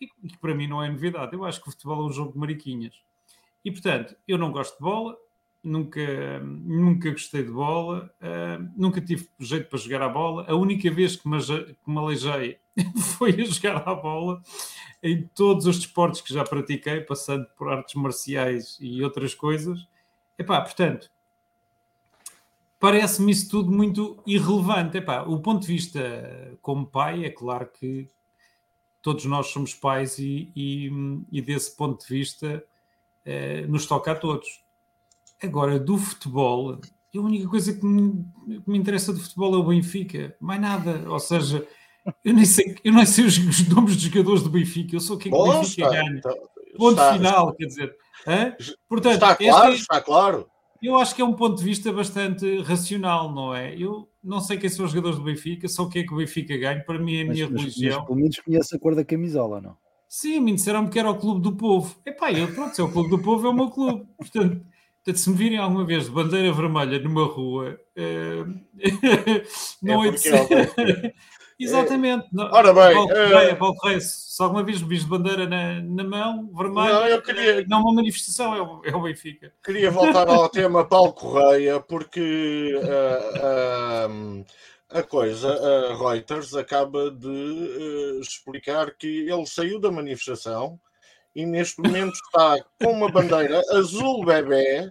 E 0.00 0.06
que 0.06 0.38
para 0.38 0.54
mim 0.54 0.66
não 0.66 0.82
é 0.82 0.88
novidade. 0.88 1.34
Eu 1.34 1.44
acho 1.44 1.62
que 1.62 1.68
o 1.68 1.72
futebol 1.72 2.02
é 2.02 2.06
um 2.06 2.12
jogo 2.12 2.32
de 2.32 2.38
mariquinhas. 2.38 2.94
E, 3.64 3.70
portanto, 3.70 4.16
eu 4.26 4.38
não 4.38 4.50
gosto 4.50 4.74
de 4.76 4.80
bola, 4.80 5.16
nunca, 5.62 6.40
nunca 6.40 7.10
gostei 7.10 7.42
de 7.42 7.50
bola, 7.50 8.10
ah, 8.20 8.58
nunca 8.76 9.00
tive 9.00 9.28
jeito 9.38 9.68
para 9.68 9.78
jogar 9.78 10.02
a 10.02 10.08
bola. 10.08 10.44
A 10.48 10.54
única 10.54 10.90
vez 10.90 11.16
que 11.16 11.28
me, 11.28 11.38
que 11.38 11.90
me 11.90 11.98
aleijei 11.98 12.58
foi 13.18 13.30
a 13.40 13.44
jogar 13.44 13.88
à 13.88 13.94
bola 13.94 14.42
em 15.02 15.26
todos 15.34 15.66
os 15.66 15.78
desportos 15.78 16.20
que 16.20 16.32
já 16.32 16.44
pratiquei, 16.44 17.00
passando 17.00 17.46
por 17.56 17.68
artes 17.68 17.94
marciais 17.94 18.78
e 18.80 19.02
outras 19.02 19.34
coisas. 19.34 19.86
Epá, 20.38 20.60
portanto, 20.60 21.10
parece-me 22.78 23.32
isso 23.32 23.50
tudo 23.50 23.70
muito 23.70 24.22
irrelevante. 24.26 24.98
Epá, 24.98 25.22
o 25.22 25.40
ponto 25.40 25.62
de 25.62 25.68
vista 25.68 26.00
como 26.62 26.86
pai, 26.86 27.24
é 27.24 27.30
claro 27.30 27.66
que 27.66 28.08
todos 29.02 29.24
nós 29.24 29.46
somos 29.48 29.74
pais 29.74 30.18
e, 30.18 30.52
e, 30.54 30.90
e 31.32 31.40
desse 31.40 31.74
ponto 31.74 32.06
de 32.06 32.14
vista 32.14 32.62
eh, 33.24 33.66
nos 33.66 33.86
toca 33.86 34.12
a 34.12 34.14
todos. 34.14 34.62
Agora, 35.42 35.78
do 35.78 35.96
futebol, 35.96 36.72
a 37.16 37.18
única 37.18 37.48
coisa 37.48 37.72
que 37.72 37.84
me, 37.84 38.24
que 38.46 38.70
me 38.70 38.78
interessa 38.78 39.12
do 39.12 39.20
futebol 39.20 39.54
é 39.54 39.58
o 39.58 39.64
Benfica, 39.64 40.36
mais 40.40 40.60
nada. 40.60 41.02
Ou 41.08 41.18
seja, 41.18 41.66
eu 42.24 42.34
nem 42.34 42.44
sei, 42.44 42.76
eu 42.84 42.92
nem 42.92 43.06
sei 43.06 43.24
os, 43.24 43.38
os 43.38 43.68
nomes 43.68 43.94
dos 43.96 44.04
jogadores 44.04 44.42
do 44.42 44.50
Benfica, 44.50 44.94
eu 44.96 45.00
sou 45.00 45.16
quem 45.16 45.32
que 45.32 45.38
o 45.38 45.44
Benfica 45.44 45.82
está, 45.86 45.88
ganha. 45.90 46.16
está- 46.16 46.34
Ponto 46.76 46.90
está- 46.92 47.12
final, 47.14 47.52
quer 47.54 47.66
dizer. 47.66 47.96
hã? 48.26 48.54
Portanto, 48.88 49.14
está 49.14 49.34
claro, 49.34 49.72
é- 49.72 49.76
está 49.76 50.00
claro. 50.00 50.46
eu 50.82 50.96
acho 50.96 51.14
que 51.14 51.20
é 51.22 51.24
um 51.24 51.32
ponto 51.34 51.58
de 51.58 51.64
vista 51.64 51.92
bastante 51.92 52.60
racional, 52.62 53.32
não 53.34 53.54
é? 53.54 53.74
Eu 53.76 54.08
não 54.22 54.40
sei 54.40 54.56
quem 54.58 54.68
são 54.70 54.84
os 54.84 54.92
jogadores 54.92 55.18
do 55.18 55.24
Benfica, 55.24 55.66
só 55.68 55.82
o 55.84 55.88
que 55.88 55.98
é 56.00 56.04
que 56.04 56.12
o 56.12 56.16
Benfica 56.18 56.56
ganha, 56.56 56.84
para 56.84 56.98
mim 56.98 57.16
é 57.16 57.22
a 57.22 57.26
Mas, 57.26 57.34
minha 57.36 57.50
mas- 57.50 57.60
religião. 57.62 57.98
mas 57.98 58.06
pelo 58.06 58.18
menos 58.20 58.38
conhece 58.38 58.76
a 58.76 58.78
cor 58.78 58.94
da 58.94 59.04
camisola, 59.04 59.60
não? 59.60 59.76
Sim, 60.08 60.40
me 60.40 60.52
disseram-me 60.54 60.88
que 60.90 60.98
era 60.98 61.10
o 61.10 61.16
clube 61.18 61.40
do 61.40 61.52
povo. 61.56 61.94
Epá, 62.06 62.30
eu, 62.32 62.52
pronto, 62.54 62.74
se 62.74 62.80
é 62.80 62.84
o 62.84 62.90
clube 62.90 63.10
do 63.10 63.18
povo, 63.18 63.46
é 63.46 63.50
o 63.50 63.54
meu 63.54 63.68
clube. 63.70 64.06
Portanto, 64.16 64.60
portanto, 65.12 65.16
se 65.18 65.30
me 65.30 65.36
virem 65.36 65.58
alguma 65.58 65.84
vez 65.84 66.04
de 66.04 66.10
bandeira 66.10 66.52
vermelha 66.52 66.98
numa 66.98 67.24
rua, 67.24 67.78
eh, 67.96 68.44
não 69.82 70.04
É 70.04 70.08
é 70.08 70.10
de 70.10 70.16
é 70.28 70.66
ser. 70.66 71.14
Exatamente. 71.58 72.26
Não- 72.32 72.50
Ora 72.50 72.72
bem, 72.72 72.94
Paulo 72.94 73.10
eh, 73.12 73.28
Correia, 73.28 73.56
Paulo 73.56 73.74
Correia, 73.76 74.00
se 74.00 74.42
alguma 74.42 74.62
vez 74.62 74.80
vis 74.80 75.02
de 75.02 75.08
bandeira 75.10 75.46
na, 75.46 75.80
na 75.82 76.04
mão, 76.04 76.50
vermelha, 76.54 76.92
Não, 76.94 77.06
eu 77.06 77.20
queria- 77.22 77.60
eh, 77.60 77.64
não 77.68 77.78
é 77.78 77.80
uma 77.82 77.94
manifestação, 77.94 78.54
é 78.54 78.62
o, 78.62 78.80
é 78.84 78.96
o 78.96 79.02
Benfica. 79.02 79.52
Queria 79.62 79.90
voltar 79.90 80.26
ao 80.28 80.48
tema 80.48 80.84
Paulo 80.86 81.12
Correia, 81.12 81.78
porque 81.80 82.80
ah, 82.82 84.06
ah, 84.88 84.98
a 84.98 85.02
coisa, 85.02 85.52
a 85.52 85.96
Reuters 85.98 86.54
acaba 86.54 87.10
de 87.10 88.18
explicar 88.22 88.92
que 88.96 89.28
ele 89.30 89.46
saiu 89.46 89.78
da 89.78 89.90
manifestação 89.90 90.80
e 91.36 91.44
neste 91.46 91.80
momento 91.80 92.14
está 92.14 92.56
com 92.82 92.90
uma 92.92 93.08
bandeira 93.10 93.60
azul 93.72 94.24
bebê, 94.24 94.90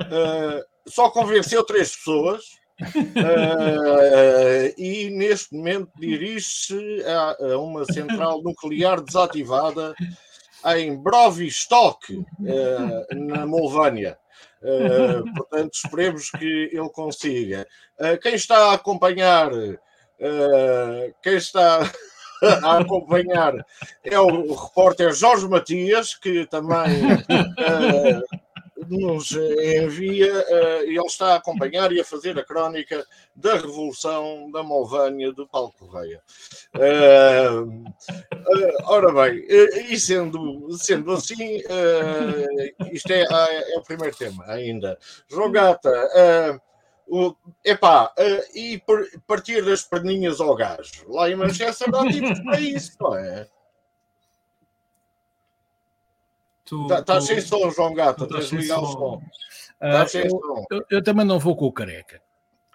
ah, 0.00 0.62
só 0.86 1.10
convenceu 1.10 1.64
três 1.64 1.94
pessoas. 1.96 2.44
ah, 2.80 4.72
e 4.76 5.10
neste 5.10 5.54
momento 5.54 5.90
dirige-se 5.98 7.02
a, 7.04 7.52
a 7.52 7.58
uma 7.58 7.84
central 7.84 8.42
nuclear 8.42 9.00
desativada 9.00 9.94
em 10.76 11.00
Brovistok, 11.00 12.24
eh, 12.44 13.14
na 13.14 13.46
Molvânia. 13.46 14.18
Portanto, 15.36 15.70
esperemos 15.72 16.30
que 16.30 16.70
ele 16.72 16.88
consiga. 16.90 17.64
Quem 18.20 18.34
está 18.34 18.70
a 18.70 18.72
acompanhar, 18.74 19.50
quem 21.22 21.34
está 21.36 21.88
a 22.42 22.78
acompanhar 22.78 23.54
é 24.04 24.18
o 24.18 24.54
repórter 24.54 25.12
Jorge 25.12 25.48
Matias, 25.48 26.14
que 26.14 26.46
também 26.46 27.12
eh, 27.58 28.20
nos 28.88 29.32
envia, 29.32 30.32
eh, 30.48 30.84
e 30.86 30.96
ele 30.96 31.06
está 31.06 31.32
a 31.32 31.36
acompanhar 31.36 31.92
e 31.92 32.00
a 32.00 32.04
fazer 32.04 32.38
a 32.38 32.44
crónica 32.44 33.04
da 33.34 33.54
Revolução 33.54 34.50
da 34.50 34.62
Molvânia 34.62 35.32
de 35.32 35.46
Paulo 35.46 35.72
Correia. 35.78 36.22
Eh, 36.76 37.48
eh, 38.34 38.76
ora 38.84 39.12
bem, 39.12 39.44
e 39.90 39.98
sendo, 39.98 40.68
sendo 40.78 41.12
assim, 41.12 41.62
isto 42.92 43.12
é, 43.12 43.24
ah, 43.30 43.48
é 43.50 43.78
o 43.78 43.82
primeiro 43.82 44.16
tema 44.16 44.44
ainda. 44.46 44.98
João 45.28 45.50
Gata, 45.52 45.90
o, 47.06 47.34
epá, 47.64 48.12
e 48.54 48.78
par- 48.86 49.04
partir 49.26 49.64
das 49.64 49.82
perninhas 49.82 50.40
ao 50.40 50.54
gajo. 50.54 51.04
Lá 51.08 51.30
em 51.30 51.36
Manchester 51.36 51.88
há 51.94 52.06
tipos 52.10 52.38
para 52.40 52.60
isso, 52.60 52.92
não 53.00 53.16
é? 53.16 53.48
Tu- 56.68 56.86
Estás 56.92 57.24
tu- 57.24 57.26
sem 57.28 57.40
som, 57.40 57.70
João 57.70 57.94
Gata, 57.94 58.26
tu 58.26 58.34
tens 58.34 58.44
de 58.44 58.50
sem 58.50 58.58
ligar 58.58 58.80
o 58.80 58.86
som. 58.86 59.22
Ah, 59.80 60.06
sem 60.06 60.24
eu, 60.24 60.30
som. 60.30 60.64
eu- 60.70 60.84
eu 60.90 61.02
também 61.02 61.24
não 61.24 61.38
vou 61.38 61.56
com 61.56 61.66
o 61.66 61.72
careca. 61.72 62.20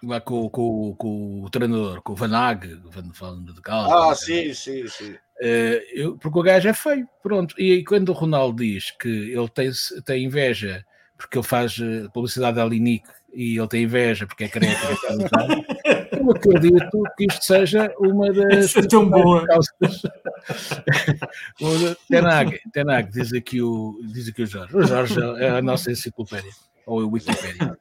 Lá 0.02 0.20
com, 0.20 0.48
com- 0.50 0.94
com 0.96 1.42
o 1.42 1.48
treinador, 1.50 2.02
com 2.02 2.12
o 2.12 2.16
Van 2.16 2.36
Hag, 2.36 2.74
Van, 2.84 3.10
Van 3.18 3.42
de 3.44 3.60
Gaal. 3.62 4.10
Ah, 4.10 4.14
sim, 4.14 4.52
sim, 4.52 4.86
sim. 4.86 5.14
Eh, 5.40 5.82
eu- 5.94 6.18
porque 6.18 6.38
o 6.38 6.42
gajo 6.42 6.68
é 6.68 6.74
feio, 6.74 7.08
pronto. 7.22 7.54
E 7.58 7.72
aí, 7.72 7.84
quando 7.84 8.10
o 8.10 8.12
Ronaldo 8.12 8.62
diz 8.62 8.90
que 8.90 9.08
ele 9.08 9.48
tem, 9.48 9.70
tem 10.04 10.24
inveja 10.24 10.84
porque 11.16 11.38
ele 11.38 11.46
faz 11.46 11.78
eh, 11.80 12.06
publicidade 12.12 12.60
à 12.60 12.64
Linique 12.64 13.08
e 13.34 13.58
ele 13.58 13.68
tem 13.68 13.84
inveja 13.84 14.26
porque 14.26 14.44
é 14.44 14.48
careca, 14.48 14.88
eu 16.12 16.30
acredito 16.30 17.02
que 17.16 17.26
isto 17.26 17.44
seja 17.44 17.92
uma 17.98 18.32
das 18.32 18.76
é 18.76 18.82
tão 18.82 19.08
boa. 19.08 19.46
causas. 19.46 19.72
Tenag, 22.08 22.60
Tenag, 22.72 23.10
diz 23.10 23.32
aqui 23.32 23.60
o, 23.60 23.98
diz 24.12 24.28
aqui 24.28 24.42
o 24.42 24.46
Jorge. 24.46 24.76
O 24.76 24.82
Jorge 24.82 25.20
é 25.38 25.50
a 25.50 25.62
nossa 25.62 25.90
enciclopédia, 25.90 26.52
ou 26.86 27.00
a 27.00 27.06
Wikipédia. 27.06 27.76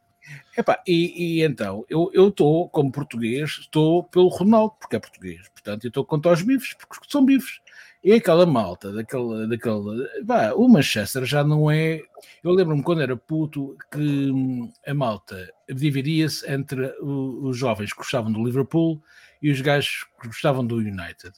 Epá, 0.57 0.81
e, 0.87 1.39
e 1.39 1.43
então, 1.43 1.85
eu 1.89 2.27
estou, 2.27 2.69
como 2.69 2.91
português, 2.91 3.57
estou 3.61 4.03
pelo 4.03 4.27
Ronaldo, 4.27 4.73
porque 4.79 4.95
é 4.95 4.99
português. 4.99 5.49
Portanto, 5.49 5.85
eu 5.85 5.89
estou 5.89 6.05
contra 6.05 6.31
os 6.31 6.41
bifes, 6.41 6.75
porque 6.75 6.95
são 7.09 7.25
bifes. 7.25 7.59
E 8.03 8.11
aquela 8.11 8.45
malta, 8.45 8.91
daquele, 8.91 9.47
daquele 9.47 10.25
pá, 10.27 10.51
o 10.53 10.67
Manchester 10.67 11.23
já 11.23 11.41
não 11.41 11.71
é. 11.71 12.01
Eu 12.43 12.51
lembro-me 12.51 12.83
quando 12.83 13.01
era 13.01 13.15
puto 13.15 13.77
que 13.89 14.29
hum, 14.29 14.69
a 14.85 14.93
malta 14.93 15.49
dividia-se 15.69 16.49
entre 16.51 16.93
os 17.01 17.57
jovens 17.57 17.93
que 17.93 17.99
gostavam 17.99 18.31
do 18.31 18.43
Liverpool 18.43 19.01
e 19.41 19.49
os 19.49 19.61
gajos 19.61 20.05
que 20.21 20.27
gostavam 20.27 20.65
do 20.65 20.75
United. 20.75 21.31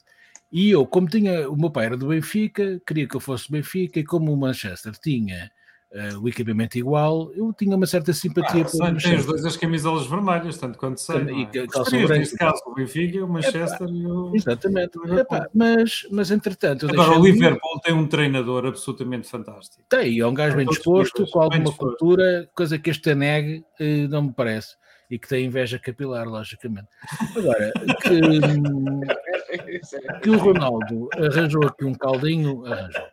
E 0.50 0.70
eu, 0.70 0.84
como 0.86 1.08
tinha, 1.08 1.48
o 1.48 1.56
meu 1.56 1.70
pai 1.70 1.86
era 1.86 1.96
do 1.96 2.08
Benfica, 2.08 2.80
queria 2.84 3.06
que 3.06 3.14
eu 3.14 3.20
fosse 3.20 3.48
do 3.48 3.52
Benfica, 3.52 4.00
e 4.00 4.04
como 4.04 4.32
o 4.32 4.36
Manchester 4.36 4.92
tinha 4.92 5.50
eh, 5.92 6.16
o 6.16 6.28
equipamento 6.28 6.76
igual, 6.76 7.30
eu 7.32 7.52
tinha 7.52 7.76
uma 7.76 7.86
certa 7.86 8.12
simpatia 8.12 8.64
Ah, 8.64 8.68
só 8.68 8.92
tem 8.92 9.16
os 9.16 9.24
dois 9.24 9.44
as 9.44 9.56
camisolas 9.56 10.06
vermelhas, 10.06 10.58
tanto 10.58 10.78
quanto 10.78 11.00
sei. 11.00 11.20
Também, 11.20 11.48
não 11.54 11.62
é? 11.62 12.14
e 12.14 12.18
neste 12.18 12.36
caso, 12.36 12.60
o 12.66 12.74
Benfica, 12.74 13.24
o 13.24 13.28
Manchester 13.28 13.88
e 13.88 14.06
o. 14.06 14.34
Exatamente. 14.34 14.98
Liverpool. 14.98 15.36
Epá, 15.36 15.48
mas, 15.54 16.06
mas 16.10 16.30
entretanto, 16.30 16.86
eu 16.86 16.90
Agora, 16.90 17.18
o. 17.18 17.24
Liverpool 17.24 17.80
tem 17.82 17.94
um 17.94 18.06
treinador 18.06 18.66
absolutamente 18.66 19.28
fantástico. 19.28 19.84
Tem, 19.88 20.18
é 20.18 20.26
um 20.26 20.34
gajo 20.34 20.56
bem 20.56 20.66
disposto, 20.66 21.26
com 21.30 21.40
alguma 21.40 21.72
cultura, 21.72 22.48
coisa 22.54 22.78
que 22.78 22.90
este 22.90 23.10
Aneg 23.10 23.64
eh, 23.78 24.08
não 24.08 24.22
me 24.22 24.32
parece. 24.32 24.76
E 25.08 25.20
que 25.20 25.28
tem 25.28 25.46
inveja 25.46 25.78
capilar, 25.78 26.26
logicamente. 26.26 26.88
Agora, 27.36 27.72
que, 28.02 28.20
que 30.20 30.30
o 30.30 30.36
Ronaldo 30.36 31.08
arranjou 31.14 31.64
aqui 31.64 31.84
um 31.84 31.94
caldinho, 31.94 32.66
arranjou. 32.66 33.04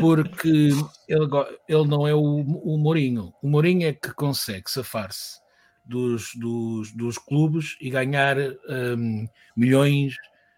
Porque 0.00 0.48
ele, 0.48 1.28
ele 1.68 1.86
não 1.86 2.06
é 2.06 2.14
o, 2.14 2.20
o 2.20 2.78
Mourinho. 2.78 3.32
O 3.42 3.48
Mourinho 3.48 3.86
é 3.86 3.92
que 3.92 4.12
consegue 4.14 4.70
safar-se 4.70 5.40
dos, 5.84 6.34
dos, 6.34 6.92
dos 6.92 7.18
clubes 7.18 7.76
e 7.80 7.90
ganhar 7.90 8.36
hum, 8.38 9.28
milhões 9.56 10.14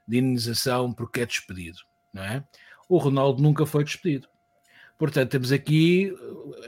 de 0.07 0.19
indenização 0.19 0.93
porque 0.93 1.21
é 1.23 1.27
despedido, 1.27 1.79
não 2.13 2.23
é? 2.23 2.45
O 2.89 2.99
Ronaldo 2.99 3.43
nunca 3.43 3.65
foi 3.65 3.85
despedido. 3.85 4.29
Portanto, 4.99 5.31
temos 5.31 5.51
aqui, 5.51 6.15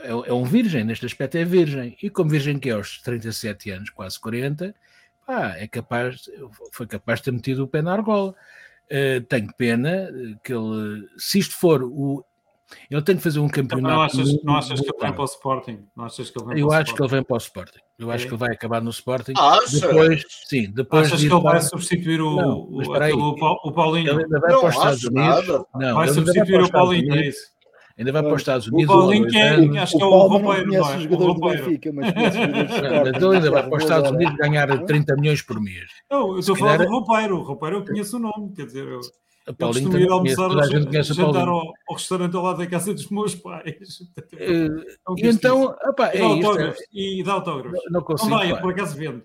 é, 0.03 0.11
é 0.11 0.33
um 0.33 0.45
virgem, 0.45 0.83
neste 0.83 1.07
aspecto 1.07 1.37
é 1.37 1.45
virgem. 1.45 1.97
E 2.03 2.11
como 2.11 2.31
virgem 2.31 2.59
que 2.59 2.71
é 2.71 2.73
aos 2.73 3.01
37 3.01 3.71
anos, 3.71 3.91
quase 3.91 4.19
40, 4.19 4.75
pá, 5.27 5.55
é 5.57 5.69
capaz, 5.69 6.29
foi 6.73 6.87
capaz 6.87 7.21
de 7.21 7.27
ter 7.27 7.33
metido 7.33 7.63
o 7.63 7.69
pé 7.69 7.83
na 7.83 7.93
argola. 7.93 8.35
Eh, 8.89 9.21
tenho 9.21 9.53
pena 9.55 10.11
eh, 10.11 10.37
que 10.43 10.53
ele, 10.53 11.09
se 11.17 11.39
isto 11.39 11.55
for 11.55 11.83
o. 11.83 12.25
Ele 12.91 13.03
tem 13.03 13.17
que 13.17 13.23
fazer 13.23 13.39
um 13.41 13.47
Então, 13.47 13.63
campeonato. 13.63 13.95
não 13.95 14.03
achas, 14.03 14.29
muito 14.31 14.45
não 14.47 14.57
achas 14.57 14.81
que 14.81 14.87
ele 14.87 14.99
vem 15.01 15.13
para 15.13 15.23
o 15.23 15.25
Sporting? 15.25 15.79
Não 15.97 16.05
achas 16.05 16.31
que 16.31 16.39
ele 16.43 16.47
vem 16.49 16.59
Eu 16.61 16.69
para 16.69 16.77
o 16.77 16.81
acho 16.81 16.95
que 16.95 17.03
ele 17.03 17.09
vem 17.11 17.23
para 17.23 17.35
o 17.35 17.39
Sporting. 17.39 17.79
Eu 17.99 18.11
acho 18.11 18.25
É? 18.25 18.29
que 18.29 18.35
ele 18.35 18.41
vai 18.41 18.53
acabar 18.53 18.81
no 18.83 18.91
Sporting. 18.91 19.33
Achas? 19.37 19.81
Depois, 19.81 20.25
sim, 20.49 20.71
depois 20.73 21.07
Achas 21.07 21.21
de 21.21 21.29
que 21.29 21.35
ele 21.35 21.43
vai 21.43 21.61
substituir 21.63 22.21
o, 22.21 22.37
Não, 22.37 22.59
o, 22.59 22.81
o 23.65 23.73
Paulinho? 23.73 24.11
Ele 24.13 24.23
ainda 24.25 24.41
vai 24.41 24.51
Não 24.53 24.61
para 24.61 24.69
os 24.69 24.75
Estados 24.77 25.05
Unidos. 25.05 25.47
nada. 25.49 25.65
Não, 25.75 25.95
vai 25.95 26.09
substituir 26.09 26.47
para 26.47 26.57
os 26.57 26.63
o 26.63 26.65
Estados 26.67 26.71
Paulinho, 26.73 27.09
é 27.11 27.17
Unidos. 27.17 27.35
isso? 27.37 27.55
Ainda 27.97 28.11
vai 28.11 28.23
para 28.25 28.33
os 28.35 28.41
Estados 28.41 28.67
O 28.67 28.71
Unidos. 28.75 28.93
Paulinho 28.95 29.27
que 29.29 29.37
é, 29.39 29.79
acho 29.79 29.97
que 29.97 30.03
é 30.03 30.05
O 30.05 30.09
o 30.09 30.27
roupeiro, 30.27 30.67
não 30.67 30.75
é? 30.75 30.97
O 30.97 31.15
roupeiro. 31.17 31.65
Benfica, 31.65 31.93
mas 31.93 32.07
ainda 33.33 33.51
vai 33.53 33.63
para 33.69 33.77
os 33.77 33.83
Estados 33.85 34.11
Unidos 34.11 34.35
ganhar 34.35 34.85
30 34.85 35.15
milhões 35.15 35.43
por 35.43 35.61
mês. 35.61 35.85
Não, 36.11 36.33
eu 36.33 36.39
estou 36.41 36.57
a 36.57 36.59
falar 36.59 36.79
do 36.79 36.89
roupeiro. 36.89 37.39
O 37.39 37.43
roupeiro 37.45 37.77
eu 37.77 37.85
conheço 37.85 38.17
o 38.17 38.19
nome, 38.21 38.53
quer 38.53 38.67
dizer, 38.67 38.85
eu, 38.89 39.01
A 39.47 39.53
Paulinho 39.53 39.91
também 39.91 40.07
conhece, 40.09 40.41
almoçar 40.41 40.49
toda 40.49 40.63
a 40.63 40.67
gente 40.79 40.87
conhece 40.87 41.13
o 41.13 41.15
jantar 41.15 41.33
Paulinho. 41.33 41.53
ao, 41.55 41.73
ao 41.89 41.95
restaurante 41.97 42.35
ao 42.37 42.43
lado 42.43 42.59
da 42.59 42.67
casa 42.67 42.95
dos 42.95 43.09
meus 43.11 43.35
pais. 43.35 43.75
É 44.39 45.11
um 45.11 45.19
E 45.19 45.27
então, 45.29 45.77
opá, 45.87 46.09
é. 46.09 46.17
é 46.17 46.19
E 46.19 46.21
é- 46.21 46.25
autógrafos. 46.25 46.81
E 46.93 47.23
dá 47.23 47.33
autógrafos. 47.35 47.81
Não 47.87 47.93
Não 47.93 48.03
consigo. 48.03 48.31
vai, 48.31 48.51
eu 48.51 48.57
pá. 48.57 48.63
por 48.63 48.73
acaso 48.73 48.97
vendo. 48.97 49.23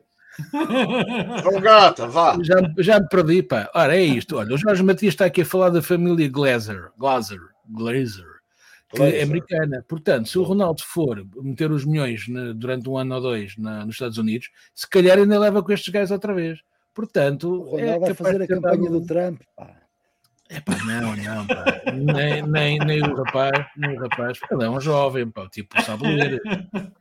João 1.43 1.61
Gata, 1.61 2.07
vá. 2.07 2.37
Já, 2.41 2.55
já 2.77 2.99
me 2.99 3.07
perdi, 3.09 3.43
pá. 3.43 3.69
Ora, 3.73 3.95
é 3.95 4.03
isto. 4.03 4.37
Olha, 4.37 4.53
o 4.53 4.57
Jorge 4.57 4.83
Matias 4.83 5.13
está 5.13 5.25
aqui 5.25 5.41
a 5.41 5.45
falar 5.45 5.69
da 5.69 5.81
família 5.81 6.29
Glazer. 6.29 6.91
Glazer. 6.97 7.39
Glazer. 7.69 8.25
Que 8.91 9.01
é 9.03 9.23
americana. 9.23 9.85
Portanto, 9.87 10.27
se 10.29 10.39
o 10.39 10.43
Ronaldo 10.43 10.81
for 10.83 11.23
meter 11.41 11.71
os 11.71 11.85
milhões 11.85 12.27
na- 12.27 12.53
durante 12.53 12.89
um 12.89 12.97
ano 12.97 13.15
ou 13.15 13.21
dois 13.21 13.55
na- 13.57 13.85
nos 13.85 13.95
Estados 13.95 14.17
Unidos, 14.17 14.49
se 14.73 14.89
calhar 14.89 15.17
ainda 15.17 15.37
leva 15.39 15.61
com 15.61 15.71
estes 15.71 15.93
gajos 15.93 16.11
outra 16.11 16.33
vez. 16.33 16.59
Portanto, 16.93 17.49
O 17.51 17.69
Ronaldo 17.71 17.83
é 17.91 17.99
vai 17.99 18.13
fazer 18.15 18.41
a 18.41 18.47
campanha 18.47 18.89
um- 18.89 18.99
do 18.99 19.05
Trump. 19.05 19.41
Pá. 19.55 19.75
Epá, 20.49 20.75
não, 20.83 21.15
não, 21.15 21.45
pá. 21.45 21.63
Nem, 21.93 22.41
nem, 22.41 22.79
nem 22.79 23.03
o 23.03 23.15
rapaz, 23.15 23.67
nem 23.77 23.95
o 23.95 24.01
rapaz. 24.01 24.39
Ele 24.51 24.63
é 24.63 24.69
um 24.69 24.81
jovem, 24.81 25.29
pá, 25.29 25.47
tipo, 25.47 25.79
sabe 25.83 26.07
ler. 26.07 26.41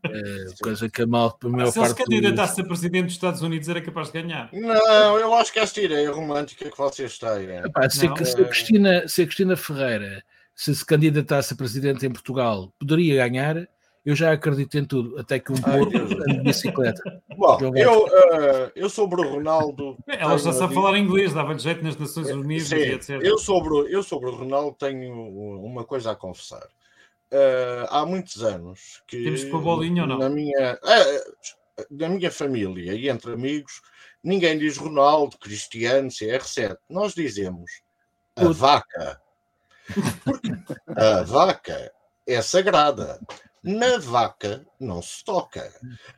É, 0.04 0.44
coisa 0.62 0.88
que 0.90 1.02
a 1.02 1.06
mal, 1.06 1.38
a 1.42 1.48
maior 1.48 1.70
Se 1.72 1.78
ele 1.78 1.88
se 1.88 1.94
candidatasse 1.94 2.60
a 2.60 2.64
presidente 2.64 3.04
dos 3.06 3.14
Estados 3.14 3.40
Unidos, 3.42 3.68
era 3.68 3.80
capaz 3.80 4.10
de 4.10 4.20
ganhar. 4.22 4.50
Não, 4.52 5.18
eu 5.18 5.32
acho 5.34 5.52
que 5.52 5.58
esta 5.60 5.80
ideia 5.80 6.10
romântica 6.12 6.70
que 6.70 6.76
vocês 6.76 7.18
têm. 7.18 7.48
Epá, 7.64 7.88
se, 7.88 8.06
Não. 8.06 8.14
a- 8.14 8.24
se 8.24 8.40
a 8.40 8.44
Cristina, 8.44 9.08
se 9.08 9.22
a 9.22 9.24
Cristina 9.24 9.56
Ferreira 9.56 10.22
se 10.54 10.74
se 10.74 10.84
candidatasse 10.84 11.54
a 11.54 11.56
presidente 11.56 12.04
em 12.04 12.10
Portugal, 12.10 12.72
poderia 12.80 13.16
ganhar, 13.28 13.66
eu 14.08 14.16
já 14.16 14.32
acredito 14.32 14.78
em 14.78 14.84
tudo, 14.84 15.18
até 15.18 15.38
que 15.38 15.52
um 15.52 15.60
porco 15.60 15.96
ande 15.96 16.38
de 16.38 16.42
bicicleta. 16.42 17.22
Bom, 17.36 17.58
Eu 17.60 17.76
eu, 17.76 18.06
eh, 18.08 18.72
eu 18.74 18.88
sobre 18.88 19.20
o 19.20 19.28
Ronaldo. 19.34 19.98
Ela 20.06 20.38
já 20.38 20.52
sabe 20.52 20.72
a 20.72 20.74
falar 20.74 20.98
inglês, 20.98 21.34
dava-lhe 21.34 21.58
jeito 21.58 21.84
nas 21.84 21.96
Nações 21.96 22.28
Unidas 22.30 22.68
Sim, 22.68 22.76
e 22.76 22.92
etc. 22.92 23.10
eu 23.22 23.36
sobre, 23.38 23.68
o- 23.74 23.86
eu 23.88 24.02
sobre 24.02 24.30
o 24.30 24.34
Ronaldo 24.34 24.74
tenho 24.78 25.12
uma 25.62 25.84
coisa 25.84 26.12
a 26.12 26.16
confessar. 26.16 26.66
Eh, 27.30 27.86
há 27.90 28.06
muitos 28.06 28.42
anos 28.42 29.02
que 29.06 29.22
Temos 29.22 29.44
que 29.44 29.50
pôr 29.50 29.60
bolinha 29.60 30.02
ou 30.02 30.08
não? 30.08 30.18
na 30.18 30.30
minha, 30.30 30.78
eh, 30.82 31.24
na 31.90 32.08
minha 32.08 32.30
família 32.30 32.94
e 32.94 33.10
entre 33.10 33.32
amigos 33.32 33.82
ninguém 34.24 34.56
diz 34.58 34.78
Ronaldo, 34.78 35.36
Cristiano, 35.38 36.08
CR7. 36.08 36.76
Nós 36.88 37.12
dizemos 37.14 37.70
a 38.34 38.48
vaca. 38.48 39.20
Porque 40.24 40.50
a 40.96 41.22
vaca 41.22 41.92
é 42.26 42.40
sagrada. 42.42 43.20
Na 43.68 43.98
vaca 43.98 44.64
não 44.80 45.02
se 45.02 45.22
toca. 45.22 45.70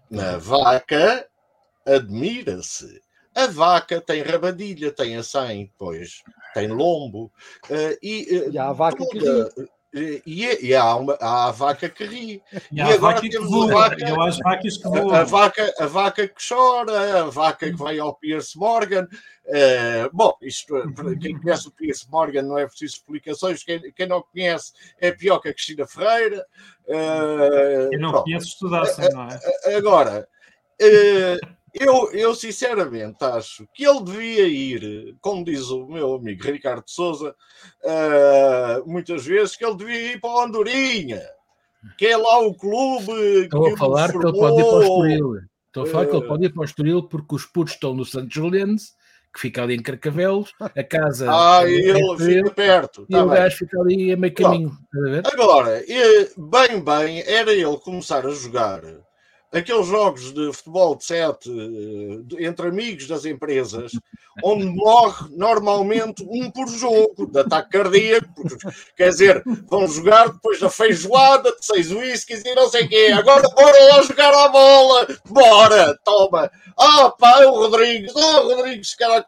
Na 0.09 0.39
vaca 0.39 1.27
admira-se. 1.85 3.03
A 3.35 3.49
vaca 3.49 4.01
tem 4.01 4.23
rabadilha, 4.23 4.93
tem 4.93 5.17
açém, 5.17 5.73
pois 5.77 6.23
tem 6.55 6.69
lombo. 6.69 7.33
eh, 7.69 7.99
e, 8.01 8.37
eh, 8.37 8.51
E 8.51 8.59
há 8.59 8.69
a 8.69 8.73
vaca 8.73 9.05
que 9.05 9.19
toda- 9.19 9.53
eh, 9.59 9.69
e, 9.93 10.59
e 10.69 10.75
há, 10.75 10.95
uma, 10.95 11.15
há 11.21 11.49
a 11.49 11.51
vaca 11.51 11.89
que 11.89 12.05
ri. 12.05 12.43
E 12.71 12.77
E 12.77 12.81
agora 12.81 12.99
vaca 12.99 13.21
que 13.21 13.31
temos 13.31 13.53
a 13.53 13.75
vaca- 13.75 14.25
as 14.25 14.39
vacas 14.39 14.77
que 14.77 14.89
A, 14.89 15.21
a 15.21 15.25
vaca, 15.25 15.75
a 15.79 15.87
vaca 15.87 16.29
que 16.29 16.49
chora, 16.49 17.23
a 17.23 17.25
vaca 17.25 17.71
que 17.71 17.77
vai 17.77 17.99
ao 17.99 18.15
Pierce 18.15 18.57
Morgan. 18.59 19.07
Eh, 19.47 20.09
bom, 20.13 20.33
isto, 20.43 20.75
para 20.95 21.17
quem 21.17 21.37
conhece 21.41 21.67
o 21.67 21.73
Pierce 21.73 22.09
Morgan 22.09 22.43
não 22.43 22.57
é 22.59 22.67
preciso 22.67 22.95
explicações. 22.97 23.65
Quem, 23.65 23.93
quem 23.93 24.07
não 24.07 24.23
conhece 24.23 24.73
é 25.01 25.11
pior 25.11 25.41
que 25.41 25.49
a 25.49 25.53
Cristina 25.53 25.87
Ferreira. 25.87 26.47
Quem 27.91 27.99
não 27.99 28.11
pronto. 28.11 28.25
conhece, 28.25 28.47
estudassem, 28.47 29.09
não 29.11 29.29
é? 29.29 29.77
Agora, 29.77 30.29
eh, 30.81 31.37
eu, 31.75 32.11
eu 32.13 32.35
sinceramente 32.35 33.23
acho 33.25 33.67
que 33.75 33.87
ele 33.87 34.03
devia 34.03 34.47
ir, 34.49 35.17
como 35.21 35.45
diz 35.45 35.69
o 35.71 35.87
meu 35.87 36.15
amigo 36.15 36.43
Ricardo 36.45 36.85
Souza, 36.87 37.35
eh, 37.85 38.83
muitas 38.87 39.25
vezes, 39.27 39.57
que 39.57 39.65
ele 39.65 39.77
devia 39.77 40.13
ir 40.13 40.21
para 40.21 40.31
o 40.31 40.41
Andorinha, 40.41 41.23
que 41.99 42.07
é 42.07 42.17
lá 42.17 42.39
o 42.41 42.55
clube 42.55 43.13
Estou 43.45 43.65
que 43.65 43.71
a 43.73 43.77
falar 43.77 44.11
que 44.11 44.17
ele 44.19 44.33
pode 44.33 44.61
ir 44.61 44.65
para 44.65 44.75
o. 44.77 44.83
Estoril. 44.83 45.41
Estou 45.67 45.83
a 45.83 45.87
falar 45.87 46.07
que 46.07 46.17
ele 46.17 46.25
Eh. 46.25 46.29
pode 46.29 46.45
ir 46.47 46.53
para 46.53 46.61
o 46.63 46.65
Estoril 46.65 47.03
porque 47.09 47.35
os 47.35 47.47
putos 47.47 47.75
estão 47.75 47.95
no 47.95 48.05
Santos 48.05 48.35
Juliense, 48.35 48.93
que 49.33 49.41
fica 49.41 49.63
ali 49.63 49.77
em 49.77 49.83
Carcavelos, 49.83 50.53
a 50.61 50.83
casa 50.83 51.27
Ah, 51.31 51.63
é 51.65 51.71
ele 51.71 52.17
fica 52.19 52.51
perto. 52.51 53.07
e 53.09 53.13
tá 53.13 53.25
o 53.25 53.29
gajo 53.29 53.57
fica 53.59 53.81
ali 53.81 54.13
a 54.13 54.17
meio 54.17 54.35
caminho. 54.35 54.73
Agora, 55.33 55.81
bem, 56.37 56.81
bem, 56.83 57.21
era 57.25 57.53
ele 57.53 57.77
começar 57.79 58.27
a 58.27 58.31
jogar 58.31 58.83
aqueles 59.53 59.87
jogos 59.87 60.33
de 60.33 60.53
futebol 60.53 60.95
de 60.95 61.05
sete 61.05 61.51
eh, 61.51 62.47
entre 62.47 62.69
amigos 62.69 63.07
das 63.07 63.25
empresas, 63.25 63.93
onde 64.45 64.65
morre 64.67 65.29
normalmente 65.31 66.25
um 66.29 66.51
por 66.51 66.69
jogo 66.69 67.27
de 67.27 67.41
ataque 67.41 67.71
cardíaco, 67.71 68.29
porque, 68.35 68.57
quer 68.97 69.09
dizer, 69.09 69.43
vão 69.69 69.87
jogar 69.89 70.29
depois 70.29 70.61
da 70.61 70.71
feijoada 70.71 71.51
de 71.53 71.67
seis 71.67 71.91
whiskies 71.91 72.45
e 72.45 72.55
não 72.55 72.69
sei 72.69 72.85
o 72.85 72.89
quê. 72.89 73.11
Agora 73.13 73.49
bora 73.49 73.85
lá 73.87 74.03
jogar 74.03 74.33
à 74.33 74.49
bola, 74.49 75.07
bora, 75.27 75.99
toma. 76.05 76.51
Ah, 76.79 77.11
pá, 77.11 77.43
é 77.43 77.47
o 77.47 77.55
Rodrigues, 77.55 78.13
ah, 78.17 78.41
o 78.43 78.55
Rodrigues, 78.55 78.95
cara. 78.95 79.27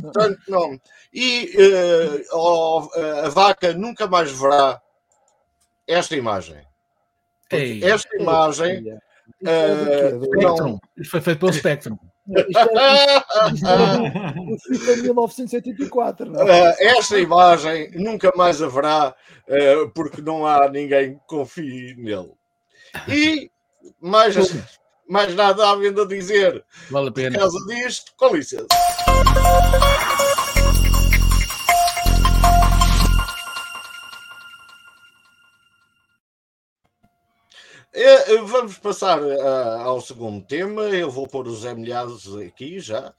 Portanto, 0.00 0.38
não. 0.48 0.80
E 1.12 1.52
eh, 1.54 2.24
ó, 2.32 2.88
a 3.24 3.28
vaca 3.28 3.74
nunca 3.74 4.06
mais 4.06 4.30
verá 4.30 4.80
esta 5.86 6.16
imagem. 6.16 6.71
Porque 7.52 7.64
Ei, 7.64 7.84
esta 7.84 8.16
imagem. 8.16 8.84
eh, 9.46 10.12
não- 10.12 10.22
Spectrum. 10.56 10.78
Isto 10.96 11.10
foi 11.10 11.20
feito 11.20 11.38
pelo 11.40 11.52
Spectrum. 11.52 11.98
Isto 13.52 14.68
FIFA 14.68 14.96
1984, 15.02 16.30
não 16.30 16.42
é? 16.48 16.70
Eh, 16.78 16.86
esta 16.98 17.18
imagem 17.18 17.90
nunca 17.94 18.32
mais 18.36 18.62
haverá, 18.62 19.14
eh, 19.48 19.74
porque 19.94 20.22
não 20.22 20.46
há 20.46 20.68
ninguém 20.68 21.14
que 21.14 21.20
confie 21.26 21.94
nele. 21.96 22.30
E 23.08 23.50
mais, 24.00 24.36
mais 25.08 25.34
nada 25.34 25.68
há 25.70 25.76
vindo 25.76 26.02
a 26.02 26.06
dizer 26.06 26.64
Vale 26.90 27.08
a 27.08 27.12
por 27.12 27.14
pena. 27.14 27.38
causa 27.38 27.58
disto, 27.66 28.12
com 28.16 28.34
licença. 28.36 28.66
Vamos 38.46 38.78
passar 38.78 39.22
uh, 39.22 39.82
ao 39.82 40.00
segundo 40.00 40.42
tema. 40.44 40.82
Eu 40.82 41.10
vou 41.10 41.26
pôr 41.26 41.46
os 41.46 41.64
emilhados 41.64 42.36
aqui 42.38 42.80
já. 42.80 43.12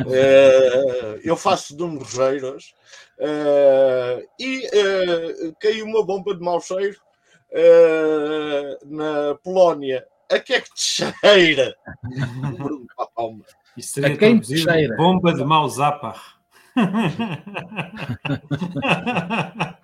Uh, 0.00 1.20
eu 1.24 1.36
faço 1.36 1.76
de 1.76 1.82
Rogeiros 1.82 2.72
uh, 3.18 4.24
e 4.38 4.68
caiu 5.58 5.86
uma 5.86 6.04
bomba 6.04 6.34
de 6.34 6.40
mau 6.40 6.60
cheiro 6.60 6.98
na 8.86 9.34
Polónia. 9.42 10.06
A 10.30 10.38
que 10.38 10.52
é 10.54 10.60
que 10.60 10.72
te 10.74 10.82
cheira? 10.82 11.74
Isso 13.76 13.94
seria 13.94 14.14
a 14.14 14.16
quem 14.16 14.38
te 14.38 14.58
cheira? 14.58 14.96
Bomba 14.96 15.34
de 15.34 15.44
mau 15.44 15.68
zapar. 15.68 16.38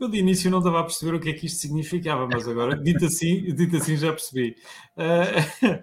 Eu 0.00 0.08
de 0.08 0.18
início 0.18 0.50
não 0.50 0.58
estava 0.58 0.80
a 0.80 0.84
perceber 0.84 1.14
o 1.14 1.20
que 1.20 1.30
é 1.30 1.32
que 1.32 1.46
isto 1.46 1.60
significava, 1.60 2.26
mas 2.26 2.48
agora, 2.48 2.76
dito 2.76 3.04
assim, 3.04 3.54
dito 3.54 3.76
assim 3.76 3.96
já 3.96 4.10
percebi. 4.10 4.56
Uh, 4.96 5.82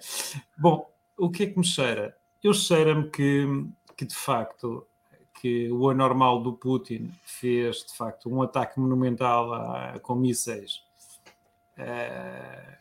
bom, 0.58 0.90
o 1.18 1.30
que 1.30 1.44
é 1.44 1.48
que 1.48 1.58
me 1.58 1.66
cheira? 1.66 2.16
Eu 2.44 2.54
cheira-me 2.54 3.10
que, 3.10 3.46
que, 3.96 4.06
de 4.06 4.16
facto, 4.16 4.88
que 5.42 5.70
o 5.72 5.90
anormal 5.90 6.42
do 6.42 6.54
Putin 6.54 7.12
fez, 7.24 7.86
de 7.86 7.96
facto, 7.96 8.30
um 8.30 8.42
ataque 8.42 8.80
monumental 8.80 9.54
a, 9.54 10.00
com 10.00 10.16
mísseis. 10.16 10.82
Uh, 11.78 12.78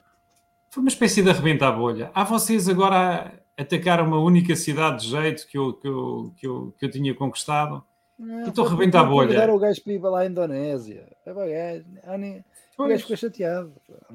foi 0.70 0.83
uma 0.83 0.88
espécie 0.88 1.22
de 1.22 1.31
arrebentar 1.31 1.68
a 1.68 1.72
bolha. 1.72 2.11
Há 2.14 2.24
vocês 2.24 2.68
agora 2.68 3.42
atacar 3.57 4.01
uma 4.01 4.18
única 4.18 4.55
cidade 4.55 5.03
de 5.03 5.11
jeito 5.11 5.46
que 5.48 5.59
eu, 5.59 5.72
que 5.72 5.88
eu, 5.88 6.35
que 6.37 6.46
eu, 6.46 6.74
que 6.79 6.85
eu 6.87 6.90
tinha 6.90 7.14
conquistado. 7.14 7.85
Não, 8.18 8.48
estou 8.48 8.66
a 8.66 8.70
rebentar 8.70 9.02
a 9.02 9.09
bolha. 9.09 9.54
o 9.54 9.59
gajo 9.59 9.83
para 9.83 9.92
ir 9.92 10.00
para 10.00 10.11
lá 10.11 10.20
à 10.20 10.26
Indonésia. 10.26 11.07
É 11.24 11.33
gajo. 11.33 12.44
O 12.76 12.87
gajo 12.87 13.02
ficou 13.02 13.16
chateado. 13.16 13.72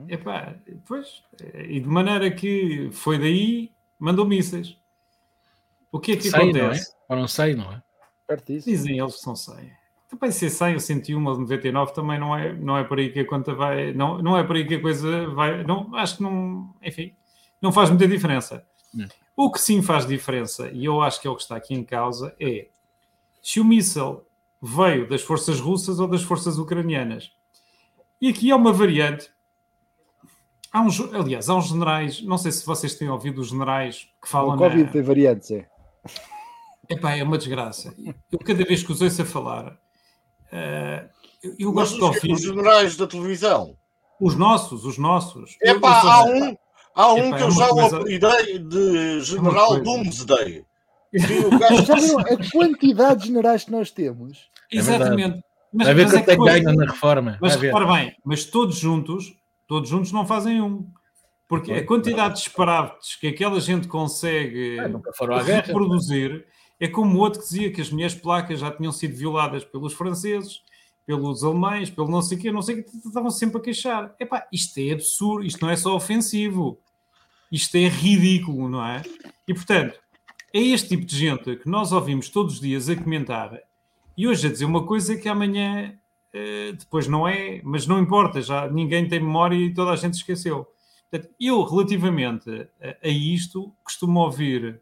Epá, 0.10 0.56
pois, 0.86 1.24
e 1.54 1.80
de 1.80 1.88
maneira 1.88 2.30
que 2.32 2.90
foi 2.92 3.18
daí, 3.18 3.72
mandou 3.98 4.26
mísseis. 4.26 4.78
O 5.92 6.00
que 6.00 6.14
é 6.14 6.16
que 6.18 6.30
sei, 6.30 6.40
acontece? 6.40 6.92
Não 7.08 7.16
é? 7.16 7.16
Ou 7.16 7.18
não 7.18 7.28
sei, 7.28 7.56
não 7.56 7.72
é? 7.72 7.82
Pertíssimo. 8.28 8.76
Dizem 8.76 9.00
eles 9.00 9.16
que 9.16 9.22
são 9.22 9.36
100. 9.36 9.72
Também 10.10 10.32
ser 10.32 10.50
100 10.50 10.74
ou 10.74 10.80
101 10.80 11.26
ou 11.26 11.40
99 11.40 11.94
também 11.94 12.20
não 12.20 12.36
é, 12.36 12.54
não 12.54 12.78
é 12.78 12.84
por 12.84 13.00
aí 13.00 13.12
que 13.12 13.20
a 13.20 13.28
conta 13.28 13.54
vai. 13.54 13.94
Não, 13.94 14.22
não 14.22 14.38
é 14.38 14.44
por 14.44 14.56
aí 14.56 14.66
que 14.68 14.76
a 14.76 14.82
coisa 14.82 15.28
vai. 15.30 15.64
Não, 15.64 15.96
acho 15.96 16.18
que 16.18 16.24
não. 16.24 16.74
Enfim, 16.84 17.16
não 17.62 17.72
faz 17.72 17.90
muita 17.90 18.08
diferença. 18.08 18.66
Hum. 18.94 19.08
O 19.36 19.52
que 19.52 19.60
sim 19.60 19.82
faz 19.82 20.06
diferença, 20.06 20.70
e 20.72 20.86
eu 20.86 21.02
acho 21.02 21.20
que 21.20 21.28
é 21.28 21.32
o 21.32 21.36
que 21.36 21.42
está 21.42 21.56
aqui 21.56 21.74
em 21.74 21.84
causa, 21.84 22.36
é 22.40 22.68
se 23.44 23.60
o 23.60 23.66
míssil 23.66 24.26
veio 24.62 25.08
das 25.08 25.22
forças 25.22 25.60
russas 25.60 26.00
ou 26.00 26.08
das 26.08 26.24
forças 26.24 26.58
ucranianas. 26.58 27.32
E 28.20 28.30
aqui 28.30 28.50
há 28.50 28.56
uma 28.56 28.72
variante. 28.72 29.30
Há 30.72 30.82
uns, 30.82 31.00
aliás, 31.14 31.50
há 31.50 31.56
uns 31.56 31.68
generais, 31.68 32.24
não 32.24 32.38
sei 32.38 32.52
se 32.52 32.66
vocês 32.66 32.96
têm 32.96 33.10
ouvido 33.10 33.42
os 33.42 33.50
generais 33.50 34.08
que 34.22 34.28
falam. 34.28 34.56
O 34.56 34.58
Covid 34.58 34.86
na... 34.86 34.92
tem 34.92 35.04
variantes, 35.04 35.52
é. 35.52 35.68
Epá, 36.90 37.16
é 37.16 37.24
uma 37.24 37.38
desgraça. 37.38 37.94
Eu 38.32 38.40
cada 38.40 38.64
vez 38.64 38.82
que 38.82 38.92
os 38.92 39.02
ouço 39.02 39.22
a 39.22 39.26
falar, 39.26 39.74
uh, 39.74 41.10
eu, 41.44 41.56
eu 41.60 41.72
gosto 41.72 41.98
de 41.98 42.04
ouvir. 42.04 42.32
Os 42.32 42.42
generais 42.42 42.96
da 42.96 43.06
televisão. 43.06 43.78
Os 44.20 44.36
nossos, 44.36 44.86
os 44.86 44.98
nossos. 44.98 45.58
Epá, 45.62 46.02
eu, 46.02 46.06
eu 46.06 46.12
há 46.12 46.24
um, 46.24 46.58
Há 46.96 47.14
um 47.14 47.18
Epa, 47.18 47.38
que 47.38 47.44
eu 47.44 47.48
é 47.48 47.52
já 47.52 47.70
coisa... 47.70 47.98
o 47.98 48.02
apelidei 48.02 48.60
de 48.60 49.22
General 49.22 49.80
Doomsday. 49.82 50.66
já 51.86 51.96
viram 51.96 52.20
a 52.20 52.52
quantidade 52.52 53.22
de 53.22 53.28
generais 53.28 53.64
que 53.64 53.72
nós 53.72 53.92
temos? 53.92 54.50
É 54.72 54.78
Exatamente. 54.78 55.44
Mas, 55.72 55.88
Vai 55.88 55.96
ver 55.96 56.12
quanto 56.12 56.30
é 56.30 56.36
que 56.38 56.44
ganham 56.44 56.76
na 56.76 56.86
reforma. 56.86 57.38
Mas 57.42 57.56
repara 57.56 57.86
bem, 57.86 58.16
mas 58.24 58.46
todos 58.46 58.78
juntos, 58.78 59.36
todos 59.68 59.90
juntos 59.90 60.12
não 60.12 60.26
fazem 60.26 60.62
um. 60.62 60.88
Porque 61.48 61.74
a 61.74 61.86
quantidade 61.86 62.36
de 62.36 62.42
disparates 62.42 63.16
que 63.16 63.28
aquela 63.28 63.60
gente 63.60 63.88
consegue 63.88 64.78
é, 64.80 65.62
reproduzir 65.62 66.46
é 66.80 66.88
como 66.88 67.18
o 67.18 67.20
outro 67.20 67.40
que 67.40 67.46
dizia 67.48 67.72
que 67.72 67.82
as 67.82 67.92
minhas 67.92 68.16
placas 68.16 68.60
já 68.60 68.72
tinham 68.72 68.92
sido 68.92 69.16
violadas 69.16 69.64
pelos 69.64 69.94
franceses, 69.94 70.62
pelos 71.06 71.44
alemães, 71.44 71.90
pelo 71.90 72.10
não 72.10 72.22
sei 72.22 72.38
o 72.38 72.42
quê, 72.42 72.52
não 72.52 72.62
sei 72.62 72.80
o 72.80 72.84
que, 72.84 72.90
estavam 73.08 73.30
sempre 73.30 73.58
a 73.58 73.62
queixar. 73.62 74.16
Epá, 74.20 74.48
isto 74.52 74.80
é 74.80 74.92
absurdo, 74.94 75.46
isto 75.46 75.62
não 75.62 75.70
é 75.70 75.76
só 75.76 75.96
ofensivo. 75.96 76.80
Isto 77.52 77.76
é 77.78 77.88
ridículo, 77.88 78.68
não 78.68 78.84
é? 78.84 79.04
E, 79.48 79.54
portanto, 79.54 80.00
é 80.54 80.60
este 80.60 80.90
tipo 80.90 81.06
de 81.06 81.18
gente 81.18 81.56
que 81.56 81.68
nós 81.68 81.92
ouvimos 81.92 82.30
todos 82.30 82.56
os 82.56 82.60
dias 82.60 82.88
a 82.88 82.96
comentar 82.96 83.60
e 84.16 84.28
hoje 84.28 84.48
a 84.48 84.52
dizer 84.52 84.66
uma 84.66 84.86
coisa 84.86 85.18
que 85.18 85.28
amanhã 85.28 85.98
uh, 86.34 86.74
depois 86.74 87.08
não 87.08 87.28
é, 87.28 87.60
mas 87.64 87.88
não 87.88 88.00
importa, 88.00 88.42
já 88.42 88.70
ninguém 88.70 89.08
tem 89.08 89.20
memória 89.20 89.56
e 89.56 89.74
toda 89.74 89.92
a 89.92 89.96
gente 89.96 90.14
esqueceu. 90.14 90.68
Portanto, 91.10 91.34
eu, 91.40 91.64
relativamente 91.64 92.70
a, 93.04 93.08
isto, 93.08 93.74
costumo 93.84 94.20
ouvir 94.20 94.80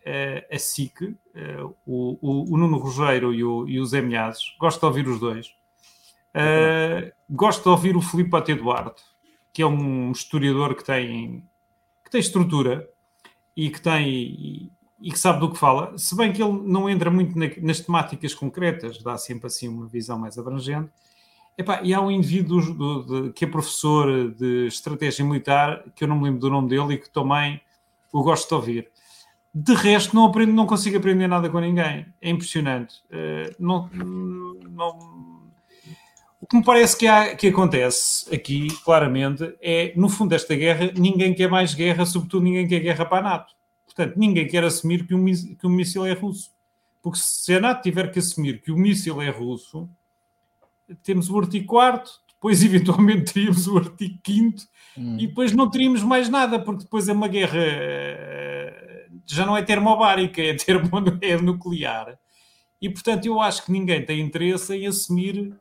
uh, 0.00 0.54
a 0.54 0.58
SIC, 0.58 1.02
uh, 1.02 1.74
o, 1.86 2.18
o, 2.20 2.54
o, 2.54 2.56
Nuno 2.58 2.76
Rogério 2.76 3.32
e 3.32 3.42
o, 3.42 3.66
e 3.66 3.80
o 3.80 3.86
Zé 3.86 4.02
Milhazes, 4.02 4.54
gosto 4.60 4.80
de 4.80 4.86
ouvir 4.86 5.08
os 5.08 5.18
dois. 5.18 5.54
gosto 7.30 7.62
de 7.62 7.68
ouvir 7.68 7.96
o 7.96 8.02
Filipe 8.02 8.36
Ate 8.36 8.54
Duarte, 8.54 9.02
que 9.52 9.62
é 9.62 9.66
um 9.66 10.12
historiador 10.12 10.74
que 10.74 10.84
tem 10.84 11.42
tem 12.12 12.20
estrutura 12.20 12.86
e 13.56 13.70
que 13.70 13.80
tem 13.80 14.70
e, 15.02 15.10
que 15.10 15.18
sabe 15.18 15.40
do 15.40 15.50
que 15.50 15.58
fala, 15.58 15.96
se 15.98 16.16
bem 16.16 16.32
que 16.32 16.42
ele 16.42 16.62
não 16.64 16.88
entra 16.88 17.10
muito 17.10 17.38
na, 17.38 17.46
nas 17.60 17.80
temáticas 17.80 18.34
concretas, 18.34 19.02
dá 19.02 19.18
sempre 19.18 19.46
assim 19.46 19.68
uma 19.68 19.86
visão 19.86 20.18
mais 20.18 20.38
abrangente. 20.38 20.90
Epá, 21.56 21.80
e 21.82 21.92
há 21.92 22.00
um 22.00 22.10
indivíduo 22.10 22.74
do, 22.74 23.02
de, 23.02 23.32
que 23.32 23.44
é 23.44 23.48
professor 23.48 24.32
de 24.32 24.66
estratégia 24.66 25.24
militar, 25.24 25.84
que 25.94 26.04
eu 26.04 26.08
não 26.08 26.16
me 26.16 26.24
lembro 26.24 26.40
do 26.40 26.50
nome 26.50 26.68
dele 26.68 26.94
e 26.94 26.98
que 26.98 27.10
também 27.10 27.60
o 28.12 28.22
gosto 28.22 28.48
de 28.48 28.54
ouvir. 28.54 28.90
De 29.54 29.74
resto, 29.74 30.16
não, 30.16 30.24
aprendo, 30.24 30.52
não 30.52 30.66
consigo 30.66 30.96
aprender 30.96 31.26
nada 31.26 31.50
com 31.50 31.60
ninguém. 31.60 32.06
É 32.22 32.30
impressionante. 32.30 33.02
Uh, 33.10 33.54
não, 33.58 33.90
não, 33.92 35.42
o 36.42 36.46
que 36.46 36.56
me 36.56 36.64
parece 36.64 36.96
que, 36.96 37.06
há, 37.06 37.36
que 37.36 37.48
acontece 37.48 38.34
aqui, 38.34 38.66
claramente, 38.82 39.54
é, 39.60 39.92
no 39.94 40.08
fundo 40.08 40.30
desta 40.30 40.56
guerra, 40.56 40.90
ninguém 40.96 41.32
quer 41.32 41.48
mais 41.48 41.72
guerra, 41.72 42.04
sobretudo 42.04 42.42
ninguém 42.42 42.66
quer 42.66 42.80
guerra 42.80 43.04
para 43.04 43.18
a 43.18 43.30
NATO. 43.30 43.54
Portanto, 43.94 44.16
ninguém 44.16 44.46
quer 44.46 44.64
assumir 44.64 45.06
que 45.06 45.14
um, 45.14 45.24
que 45.24 45.66
um 45.66 45.70
míssil 45.70 46.06
é 46.06 46.12
russo. 46.12 46.50
Porque 47.02 47.18
se 47.18 47.54
a 47.54 47.60
NATO 47.60 47.82
tiver 47.82 48.10
que 48.10 48.18
assumir 48.18 48.60
que 48.62 48.70
o 48.70 48.76
míssil 48.76 49.20
é 49.20 49.28
russo, 49.28 49.88
temos 51.02 51.28
o 51.28 51.38
artigo 51.38 51.66
4 51.66 52.22
depois 52.42 52.62
eventualmente 52.64 53.32
teríamos 53.32 53.68
o 53.68 53.78
artigo 53.78 54.18
5 54.26 54.56
hum. 54.98 55.16
e 55.18 55.28
depois 55.28 55.52
não 55.52 55.70
teríamos 55.70 56.02
mais 56.02 56.28
nada, 56.28 56.58
porque 56.58 56.82
depois 56.82 57.08
é 57.08 57.12
uma 57.12 57.28
guerra 57.28 57.60
eh, 57.60 59.06
já 59.24 59.46
não 59.46 59.56
é 59.56 59.62
termobárica, 59.62 60.42
é 60.42 60.54
termonuclear. 60.54 62.18
E 62.80 62.90
portanto 62.90 63.26
eu 63.26 63.40
acho 63.40 63.64
que 63.64 63.70
ninguém 63.70 64.04
tem 64.04 64.20
interesse 64.20 64.74
em 64.74 64.88
assumir 64.88 65.54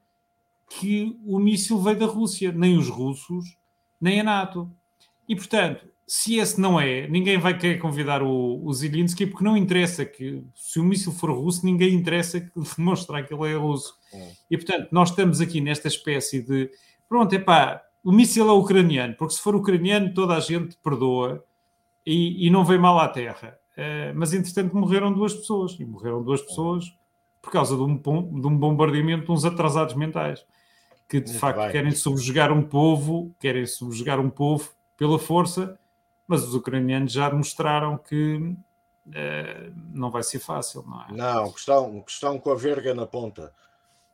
que 0.68 1.16
o 1.24 1.38
míssil 1.38 1.80
veio 1.80 2.00
da 2.00 2.08
Rússia, 2.08 2.52
nem 2.52 2.76
os 2.76 2.90
russos, 2.90 3.58
nem 4.02 4.22
a 4.22 4.24
NATO. 4.24 4.72
E, 5.30 5.36
portanto, 5.36 5.86
se 6.14 6.36
esse 6.36 6.60
não 6.60 6.78
é, 6.78 7.08
ninguém 7.08 7.38
vai 7.38 7.58
querer 7.58 7.78
convidar 7.78 8.22
o, 8.22 8.62
o 8.66 8.74
Zelensky, 8.74 9.26
porque 9.26 9.46
não 9.46 9.56
interessa 9.56 10.04
que, 10.04 10.44
se 10.54 10.78
o 10.78 10.84
míssil 10.84 11.14
for 11.14 11.32
russo, 11.32 11.66
ninguém 11.66 11.94
interessa 11.94 12.46
demonstrar 12.78 13.26
que 13.26 13.34
ele 13.34 13.50
é 13.50 13.56
russo. 13.56 13.96
É. 14.14 14.32
E, 14.50 14.58
portanto, 14.58 14.90
nós 14.92 15.10
estamos 15.10 15.40
aqui 15.40 15.62
nesta 15.62 15.88
espécie 15.88 16.42
de, 16.42 16.70
pronto, 17.08 17.34
é 17.34 17.40
pá, 17.40 17.82
o 18.04 18.12
míssil 18.12 18.50
é 18.50 18.52
ucraniano, 18.52 19.16
porque 19.16 19.36
se 19.36 19.40
for 19.40 19.56
ucraniano 19.56 20.14
toda 20.14 20.36
a 20.36 20.42
gente 20.42 20.76
perdoa 20.84 21.46
e, 22.06 22.46
e 22.46 22.50
não 22.50 22.66
vem 22.66 22.78
mal 22.78 23.00
à 23.00 23.08
terra. 23.08 23.58
Uh, 23.78 24.12
mas, 24.14 24.34
entretanto, 24.34 24.76
morreram 24.76 25.14
duas 25.14 25.34
pessoas, 25.34 25.80
e 25.80 25.86
morreram 25.86 26.22
duas 26.22 26.42
pessoas 26.42 26.94
por 27.42 27.54
causa 27.54 27.74
de 27.74 27.84
um, 27.84 27.96
de 27.96 28.48
um 28.48 28.58
bombardeamento 28.58 29.28
de 29.28 29.32
uns 29.32 29.46
atrasados 29.46 29.96
mentais 29.96 30.46
que 31.08 31.22
de 31.22 31.30
Muito 31.30 31.40
facto 31.40 31.60
bem. 31.60 31.72
querem 31.72 31.92
subjugar 31.92 32.52
um 32.52 32.62
povo, 32.62 33.34
querem 33.40 33.66
subjugar 33.66 34.20
um 34.20 34.30
povo 34.30 34.72
pela 34.98 35.18
força, 35.18 35.78
mas 36.32 36.46
os 36.46 36.56
ucranianos 36.56 37.12
já 37.12 37.30
mostraram 37.30 37.98
que 37.98 38.36
uh, 38.38 39.74
não 39.94 40.10
vai 40.10 40.24
ser 40.24 40.40
fácil, 40.40 40.82
não 40.88 41.02
é? 41.02 41.12
Não, 41.12 41.48
estão, 41.48 42.02
estão 42.08 42.40
com 42.40 42.52
a 42.52 42.56
verga 42.56 42.94
na 42.94 43.06
ponta. 43.06 43.52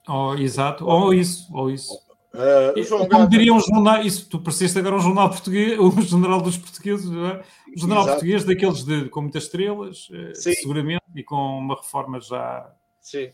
Oh, 0.07 0.33
exato, 0.33 0.83
ou 0.83 1.13
isso, 1.13 1.47
ou 1.53 1.69
isso. 1.69 1.93
Uh, 2.33 2.81
João 2.81 3.07
Como 3.07 3.29
diria 3.29 3.53
um 3.53 3.59
jornal, 3.59 4.01
isso, 4.01 4.27
tu 4.27 4.39
pareceste 4.39 4.79
agora 4.79 4.95
um 4.95 4.99
jornal 4.99 5.29
português, 5.29 5.77
um 5.79 6.01
general 6.01 6.41
dos 6.41 6.57
portugueses, 6.57 7.05
é? 7.05 7.43
um 7.75 7.79
general 7.79 8.01
Exato. 8.01 8.11
português 8.13 8.43
daqueles 8.43 8.83
de, 8.83 9.09
com 9.09 9.21
muitas 9.21 9.43
estrelas, 9.43 10.09
uh, 10.09 10.33
seguramente, 10.33 11.05
e 11.15 11.23
com 11.23 11.35
uma 11.35 11.75
reforma 11.75 12.19
já. 12.19 12.67
Sim. 12.99 13.29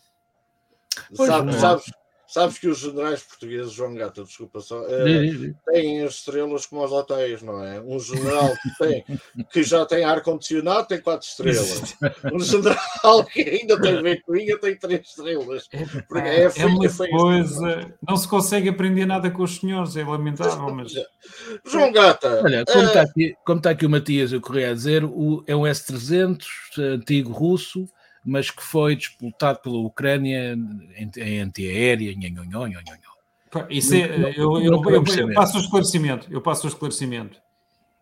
Pois, 1.16 1.30
sabes, 1.30 1.56
sabes, 1.56 1.86
Sabes 2.34 2.58
que 2.58 2.68
os 2.68 2.80
generais 2.80 3.22
portugueses, 3.22 3.74
João 3.74 3.94
Gata, 3.94 4.24
desculpa 4.24 4.60
só, 4.60 4.82
uh, 4.82 5.56
têm 5.68 6.02
as 6.02 6.16
estrelas 6.16 6.66
como 6.66 6.84
os 6.84 6.92
hotéis, 6.92 7.44
não 7.44 7.64
é? 7.64 7.80
Um 7.80 8.00
general 8.00 8.50
que, 8.60 8.78
tem, 8.80 9.06
que 9.52 9.62
já 9.62 9.86
tem 9.86 10.04
ar-condicionado 10.04 10.88
tem 10.88 11.00
quatro 11.00 11.28
estrelas. 11.28 11.96
Um 12.34 12.40
general 12.40 13.24
que 13.32 13.40
ainda 13.40 13.80
tem 13.80 14.02
ventoinha 14.02 14.58
tem 14.58 14.76
três 14.76 15.10
estrelas. 15.10 15.70
Porque 16.08 16.28
é, 16.28 16.52
é 16.58 16.66
uma 16.66 16.90
coisa. 16.90 17.94
Não 18.02 18.18
se 18.18 18.28
consegue 18.28 18.68
aprender 18.68 19.06
nada 19.06 19.30
com 19.30 19.44
os 19.44 19.58
senhores, 19.60 19.96
é 19.96 20.04
lamentável, 20.04 20.74
mas. 20.74 20.92
João 21.64 21.92
Gata. 21.92 22.42
Olha, 22.44 22.66
como 22.66 22.84
está 22.84 23.02
aqui, 23.04 23.36
como 23.46 23.58
está 23.60 23.70
aqui 23.70 23.86
o 23.86 23.90
Matias, 23.92 24.34
eu 24.34 24.42
corri 24.42 24.66
a 24.66 24.74
dizer, 24.74 25.04
o, 25.04 25.44
é 25.46 25.56
um 25.56 25.68
S-300 25.68 26.48
antigo 26.80 27.32
russo 27.32 27.88
mas 28.26 28.50
que 28.50 28.64
foi 28.64 28.96
disputado 28.96 29.60
pela 29.60 29.78
Ucrânia 29.78 30.58
em, 30.96 31.12
em 31.18 31.40
antiaérea. 31.40 32.14
Isso 33.70 33.94
é, 33.94 34.34
eu, 34.36 34.58
eu, 34.62 34.82
eu, 34.84 35.04
eu, 35.06 35.34
passo 35.34 35.58
o 35.58 35.62
esclarecimento. 35.62 36.28
Eu 36.32 36.42
passo 36.42 36.66
o 36.66 36.70
esclarecimento. 36.70 37.42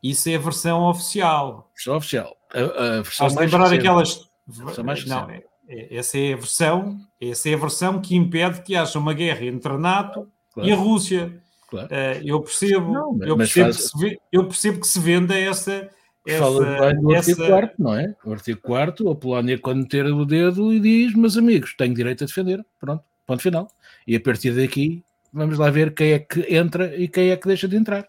Isso 0.01 0.29
é 0.29 0.36
a 0.36 0.39
versão 0.39 0.84
oficial. 0.84 1.69
Versão 1.75 1.97
oficial. 1.97 2.36
A, 2.53 2.60
a 2.60 3.01
versão 3.01 3.27
mais 3.27 3.51
lembrar 3.51 3.63
recente. 3.65 3.79
aquelas. 3.79 4.29
Versão 4.47 4.84
mais 4.84 5.05
não, 5.05 5.29
é, 5.29 5.43
é, 5.67 5.97
essa 5.97 6.17
é 6.17 6.34
a 6.34 6.38
versão. 6.38 6.97
Essa 7.19 7.49
é 7.49 7.53
a 7.53 7.57
versão 7.57 8.01
que 8.01 8.15
impede 8.15 8.62
que 8.62 8.75
haja 8.75 8.97
uma 8.97 9.13
guerra 9.13 9.45
entre 9.45 9.71
a 9.71 9.77
NATO 9.77 10.27
claro. 10.53 10.69
e 10.69 10.71
a 10.71 10.75
Rússia. 10.75 11.41
Claro. 11.69 11.88
Uh, 11.88 12.27
eu 12.27 12.41
percebo. 12.41 12.93
Não, 12.93 13.19
eu, 13.23 13.38
percebo 13.38 13.73
faz... 13.73 13.91
que 13.91 13.99
se, 13.99 14.19
eu 14.31 14.45
percebo 14.45 14.79
que 14.79 14.88
se 14.88 14.99
venda 14.99 15.38
essa 15.38 15.89
Fala 16.38 16.93
bem 16.93 17.01
do 17.01 17.15
artigo 17.15 17.47
4 17.47 17.75
não 17.79 17.95
é? 17.95 18.15
O 18.23 18.31
artigo 18.31 18.62
4 18.62 19.10
a 19.10 19.15
Polónia, 19.15 19.57
quando 19.57 19.79
meter 19.79 20.05
o 20.05 20.23
dedo, 20.23 20.71
e 20.71 20.79
diz: 20.79 21.15
Meus 21.15 21.36
amigos, 21.36 21.73
tenho 21.75 21.95
direito 21.95 22.23
a 22.23 22.27
defender. 22.27 22.63
Pronto, 22.79 23.03
ponto 23.25 23.41
final. 23.41 23.67
E 24.05 24.15
a 24.15 24.19
partir 24.19 24.51
daqui, 24.51 25.03
vamos 25.34 25.57
lá 25.57 25.69
ver 25.71 25.93
quem 25.95 26.12
é 26.12 26.19
que 26.19 26.41
entra 26.55 26.95
e 26.95 27.07
quem 27.07 27.31
é 27.31 27.38
que 27.38 27.47
deixa 27.47 27.67
de 27.67 27.75
entrar. 27.75 28.07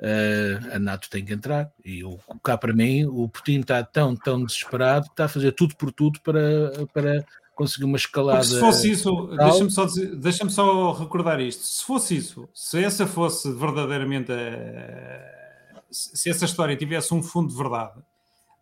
Uh, 0.00 0.76
a 0.76 0.78
NATO 0.78 1.08
tem 1.08 1.24
que 1.24 1.32
entrar. 1.32 1.70
E 1.82 2.04
o, 2.04 2.18
cá 2.42 2.58
para 2.58 2.74
mim, 2.74 3.06
o 3.06 3.26
Putin 3.28 3.60
está 3.60 3.82
tão, 3.82 4.14
tão 4.14 4.44
desesperado, 4.44 5.06
está 5.06 5.24
a 5.24 5.28
fazer 5.28 5.52
tudo 5.52 5.74
por 5.76 5.92
tudo 5.92 6.20
para, 6.20 6.86
para 6.92 7.24
conseguir 7.54 7.84
uma 7.84 7.96
escalada. 7.96 8.38
Porque 8.40 8.54
se 8.54 8.60
fosse 8.60 8.90
isso, 8.90 9.26
deixa-me 9.36 9.70
só, 9.70 9.86
deixa 10.14 10.48
só 10.50 10.92
recordar 10.92 11.40
isto: 11.40 11.62
se 11.62 11.84
fosse 11.84 12.16
isso, 12.16 12.46
se 12.52 12.84
essa 12.84 13.06
fosse 13.06 13.50
verdadeiramente 13.50 14.30
a 14.30 15.39
se 15.90 16.30
essa 16.30 16.44
história 16.44 16.76
tivesse 16.76 17.12
um 17.12 17.22
fundo 17.22 17.48
de 17.48 17.56
verdade, 17.56 18.00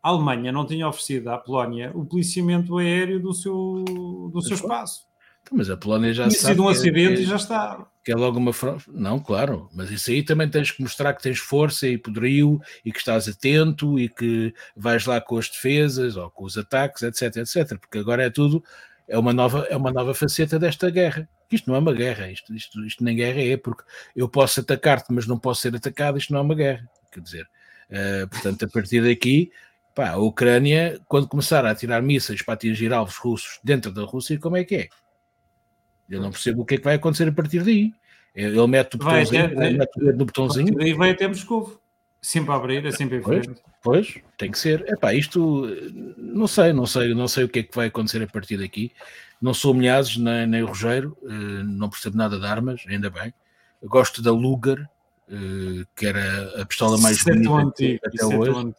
a 0.02 0.08
Alemanha 0.08 0.52
não 0.52 0.66
tinha 0.66 0.88
oferecido 0.88 1.28
à 1.28 1.38
Polónia 1.38 1.90
o 1.94 2.04
policiamento 2.04 2.78
aéreo 2.78 3.20
do 3.20 3.34
seu, 3.34 3.84
do 4.32 4.40
seu 4.40 4.54
espaço. 4.54 5.08
Então, 5.42 5.56
mas 5.56 5.70
a 5.70 5.76
Polónia 5.76 6.12
já 6.12 6.28
Tinha 6.28 6.40
sido 6.40 6.62
um 6.62 6.68
acidente 6.68 7.16
que, 7.16 7.22
e 7.22 7.24
já 7.24 7.36
está. 7.36 7.86
Que 8.04 8.12
é 8.12 8.14
logo 8.14 8.38
uma. 8.38 8.52
Não, 8.88 9.18
claro, 9.18 9.68
mas 9.74 9.90
isso 9.90 10.10
aí 10.10 10.22
também 10.22 10.48
tens 10.48 10.70
que 10.70 10.82
mostrar 10.82 11.14
que 11.14 11.22
tens 11.22 11.38
força 11.38 11.88
e 11.88 11.98
poderio 11.98 12.60
e 12.84 12.92
que 12.92 12.98
estás 12.98 13.28
atento 13.28 13.98
e 13.98 14.08
que 14.08 14.54
vais 14.76 15.06
lá 15.06 15.20
com 15.20 15.38
as 15.38 15.48
defesas 15.48 16.16
ou 16.16 16.30
com 16.30 16.44
os 16.44 16.56
ataques, 16.56 17.02
etc, 17.02 17.36
etc. 17.36 17.78
Porque 17.78 17.98
agora 17.98 18.24
é 18.24 18.30
tudo. 18.30 18.62
É 19.06 19.18
uma 19.18 19.32
nova, 19.32 19.66
é 19.70 19.76
uma 19.76 19.90
nova 19.90 20.12
faceta 20.12 20.58
desta 20.58 20.90
guerra. 20.90 21.26
Isto 21.50 21.70
não 21.70 21.76
é 21.76 21.78
uma 21.78 21.94
guerra, 21.94 22.30
isto, 22.30 22.54
isto, 22.54 22.84
isto 22.84 23.02
nem 23.02 23.16
guerra 23.16 23.40
é, 23.40 23.56
porque 23.56 23.82
eu 24.14 24.28
posso 24.28 24.60
atacar-te, 24.60 25.10
mas 25.10 25.26
não 25.26 25.38
posso 25.38 25.62
ser 25.62 25.74
atacado, 25.74 26.18
isto 26.18 26.30
não 26.30 26.40
é 26.40 26.42
uma 26.42 26.54
guerra. 26.54 26.86
Quer 27.10 27.20
dizer, 27.20 27.48
uh, 27.90 28.28
portanto, 28.28 28.64
a 28.64 28.68
partir 28.68 29.02
daqui, 29.02 29.50
pá, 29.94 30.10
a 30.10 30.18
Ucrânia, 30.18 31.00
quando 31.06 31.28
começar 31.28 31.64
a 31.64 31.74
tirar 31.74 32.02
mísseis 32.02 32.42
para 32.42 32.54
atingir 32.54 32.92
alvos 32.92 33.16
russos 33.16 33.58
dentro 33.62 33.92
da 33.92 34.02
Rússia, 34.02 34.38
como 34.38 34.56
é 34.56 34.64
que 34.64 34.74
é? 34.74 34.88
Eu 36.08 36.20
não 36.20 36.30
percebo 36.30 36.62
o 36.62 36.64
que 36.64 36.76
é 36.76 36.78
que 36.78 36.84
vai 36.84 36.94
acontecer 36.94 37.28
a 37.28 37.32
partir 37.32 37.62
daí. 37.62 37.92
Ele 38.34 38.66
mete 38.66 38.94
o 38.94 38.98
botãozinho, 38.98 39.54
vai, 39.54 39.72
no 40.12 40.24
botãozinho. 40.24 40.82
E 40.82 40.94
vai 40.94 41.10
até 41.10 41.26
Moscou. 41.26 41.80
Sempre 42.20 42.52
a 42.52 42.56
abrir, 42.56 42.84
é 42.84 42.90
sempre 42.90 43.18
em 43.18 43.22
frente. 43.22 43.48
Pois, 43.82 44.12
pois, 44.12 44.22
tem 44.36 44.50
que 44.50 44.58
ser. 44.58 44.84
Epá, 44.88 45.14
isto 45.14 45.66
não 46.16 46.46
sei, 46.46 46.72
não 46.72 46.86
sei, 46.86 47.14
não 47.14 47.28
sei 47.28 47.44
o 47.44 47.48
que 47.48 47.60
é 47.60 47.62
que 47.62 47.74
vai 47.74 47.86
acontecer 47.86 48.22
a 48.22 48.26
partir 48.26 48.56
daqui. 48.56 48.92
Não 49.40 49.54
sou 49.54 49.72
Milhazes 49.72 50.16
nem, 50.16 50.46
nem 50.46 50.62
o 50.62 50.66
Rogério, 50.66 51.16
eh, 51.22 51.62
não 51.64 51.88
percebo 51.88 52.16
nada 52.16 52.38
de 52.38 52.44
armas, 52.44 52.84
ainda 52.88 53.08
bem. 53.08 53.32
Eu 53.80 53.88
gosto 53.88 54.20
da 54.20 54.32
Luger, 54.32 54.80
eh, 54.80 54.86
que 55.94 56.06
era 56.06 56.62
a 56.62 56.66
pistola 56.66 56.98
mais 56.98 57.26
é 57.26 57.32
bonita 57.32 57.52
antigo, 57.52 58.00
até 58.04 58.22
é 58.22 58.26
hoje. 58.26 58.74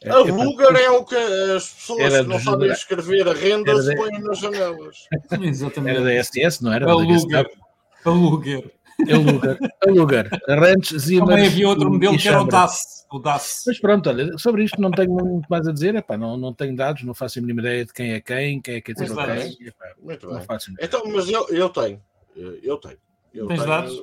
É, 0.00 0.10
a 0.10 0.18
Luger 0.18 0.76
é 0.76 0.90
o 0.90 1.04
que 1.04 1.16
as 1.16 1.70
pessoas 1.70 2.16
que 2.16 2.22
não 2.22 2.38
sabem 2.38 2.70
escrever 2.70 3.28
a 3.28 3.32
renda 3.32 3.82
se 3.82 3.96
põem 3.96 4.20
nas 4.20 4.38
janelas. 4.38 5.08
Exatamente. 5.42 5.96
Era 5.96 6.04
da 6.04 6.22
SS, 6.22 6.62
não 6.62 6.72
era? 6.72 6.88
A 6.88 6.94
Luger. 6.94 7.50
A 8.04 8.10
Luger. 8.10 8.72
A 9.10 9.16
Luger. 9.16 9.58
A 9.84 9.90
Luger. 9.90 10.30
Ranch 10.48 10.96
Zimmer. 10.96 11.26
Também 11.26 11.46
havia 11.46 11.68
outro 11.68 11.90
modelo 11.90 12.16
que 12.16 12.28
era 12.28 12.42
o 12.42 12.46
DAS. 12.46 13.06
O 13.10 13.18
DAS. 13.18 13.64
Mas 13.66 13.80
pronto, 13.80 14.08
olha, 14.08 14.38
sobre 14.38 14.62
isto 14.62 14.80
não 14.80 14.92
tenho 14.92 15.10
muito 15.10 15.46
mais 15.48 15.66
a 15.66 15.72
dizer. 15.72 15.96
Epá, 15.96 16.16
não, 16.16 16.36
não 16.36 16.54
tenho 16.54 16.76
dados, 16.76 17.02
não 17.02 17.14
faço 17.14 17.40
a 17.40 17.42
mínima 17.42 17.60
ideia 17.62 17.84
de 17.84 17.92
quem 17.92 18.12
é 18.12 18.20
quem, 18.20 18.60
quem 18.60 18.76
é 18.76 18.80
que 18.80 18.92
é 18.92 18.94
quem. 18.94 19.08
Muito 20.00 20.28
bem. 20.28 20.48
Então, 20.80 21.02
mas 21.06 21.28
eu, 21.28 21.48
eu 21.48 21.68
tenho. 21.70 22.00
Eu 22.36 22.76
tenho. 22.76 22.98
Eu 23.34 23.48
Tens 23.48 23.56
tenho, 23.56 23.68
dados? 23.68 24.02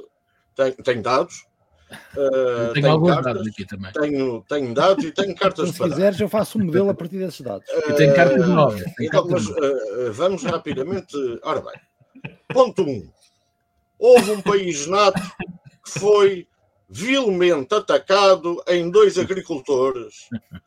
Tenho, 0.55 0.75
tenho 0.75 1.01
dados 1.01 1.45
Uh, 1.91 2.15
tenho, 2.15 2.73
tenho 2.73 2.91
alguns 2.91 3.13
cartas, 3.13 3.33
dados 3.33 3.47
aqui 3.47 3.65
também. 3.65 3.91
Tenho, 3.91 4.45
tenho 4.47 4.73
dados 4.73 5.05
e 5.05 5.11
tenho 5.11 5.35
cartas 5.35 5.69
Se 5.69 5.83
quiseres, 5.83 6.19
eu 6.19 6.27
faço 6.27 6.57
um 6.57 6.65
modelo 6.65 6.89
a 6.89 6.93
partir 6.93 7.17
desses 7.17 7.41
dados. 7.41 7.67
Uh, 7.69 7.91
e 7.91 7.93
tenho 7.93 8.15
cartas 8.15 8.47
novas. 8.47 8.83
Então, 8.99 9.27
mas 9.29 9.47
uh, 9.47 10.11
vamos 10.11 10.43
rapidamente. 10.43 11.15
Ora 11.43 11.61
bem, 11.61 12.33
ponto 12.49 12.83
1. 12.83 12.89
Um. 12.89 13.09
Houve 13.99 14.31
um 14.31 14.41
país 14.41 14.87
nato 14.87 15.21
que 15.83 15.99
foi 15.99 16.47
vilmente 16.89 17.73
atacado 17.73 18.61
em 18.67 18.89
dois 18.89 19.17
agricultores. 19.17 20.27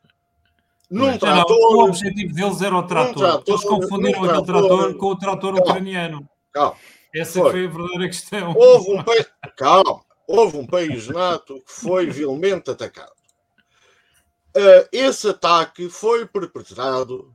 Num 0.90 1.06
não, 1.08 1.18
trator. 1.18 1.58
Não, 1.58 1.78
o 1.78 1.84
objetivo 1.84 2.32
deles 2.32 2.62
era 2.62 2.74
o 2.74 2.82
trator. 2.82 3.14
trator 3.14 3.44
Eles 3.46 3.64
confundiram 3.64 4.24
aquele 4.24 4.46
trator 4.46 4.94
com 4.94 5.06
o 5.06 5.18
trator 5.18 5.54
calma, 5.54 5.60
ucraniano. 5.60 6.28
Calma. 6.50 6.76
Essa 7.14 7.40
foi. 7.40 7.50
foi 7.50 7.66
a 7.66 7.68
verdadeira 7.68 8.06
questão. 8.06 8.54
Houve 8.56 8.92
um 8.92 9.02
país. 9.02 9.26
Calma 9.54 10.07
houve 10.28 10.58
um 10.58 10.66
país 10.66 11.08
NATO 11.08 11.54
que 11.66 11.72
foi 11.72 12.06
vilmente 12.10 12.70
atacado. 12.70 13.12
Uh, 14.54 14.86
esse 14.92 15.28
ataque 15.28 15.88
foi 15.88 16.26
perpetrado 16.26 17.34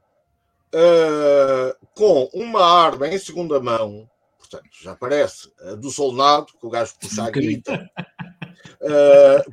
uh, 0.73 1.87
com 1.95 2.29
uma 2.33 2.63
arma 2.63 3.07
em 3.07 3.17
segunda 3.17 3.59
mão, 3.59 4.07
portanto, 4.37 4.69
já 4.79 4.95
parece 4.95 5.51
uh, 5.61 5.75
do 5.75 5.89
soldado, 5.89 6.47
que 6.59 6.65
o 6.65 6.69
gajo 6.69 6.93
puxa 7.01 7.23
a 7.23 7.31
grita, 7.31 7.89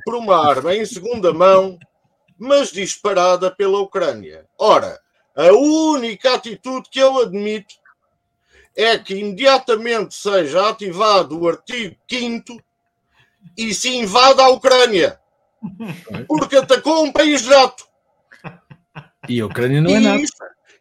por 0.03 0.15
uma 0.15 0.47
arma 0.47 0.75
em 0.75 0.85
segunda 0.85 1.33
mão, 1.33 1.79
mas 2.37 2.71
disparada 2.71 3.49
pela 3.49 3.79
Ucrânia. 3.79 4.45
Ora, 4.57 4.99
a 5.35 5.53
única 5.53 6.33
atitude 6.33 6.89
que 6.89 6.99
eu 6.99 7.19
admito 7.21 7.75
é 8.75 8.97
que 8.97 9.15
imediatamente 9.15 10.13
seja 10.13 10.69
ativado 10.69 11.39
o 11.39 11.47
artigo 11.47 11.95
5 12.09 12.61
e 13.57 13.73
se 13.73 13.95
invada 13.95 14.43
a 14.43 14.49
Ucrânia. 14.49 15.19
Porque 16.27 16.57
atacou 16.57 17.03
um 17.03 17.11
país 17.11 17.45
nato. 17.45 17.85
E 19.29 19.39
a 19.39 19.45
Ucrânia 19.45 19.81
não 19.81 19.91
é 19.91 19.99
nada. 19.99 20.23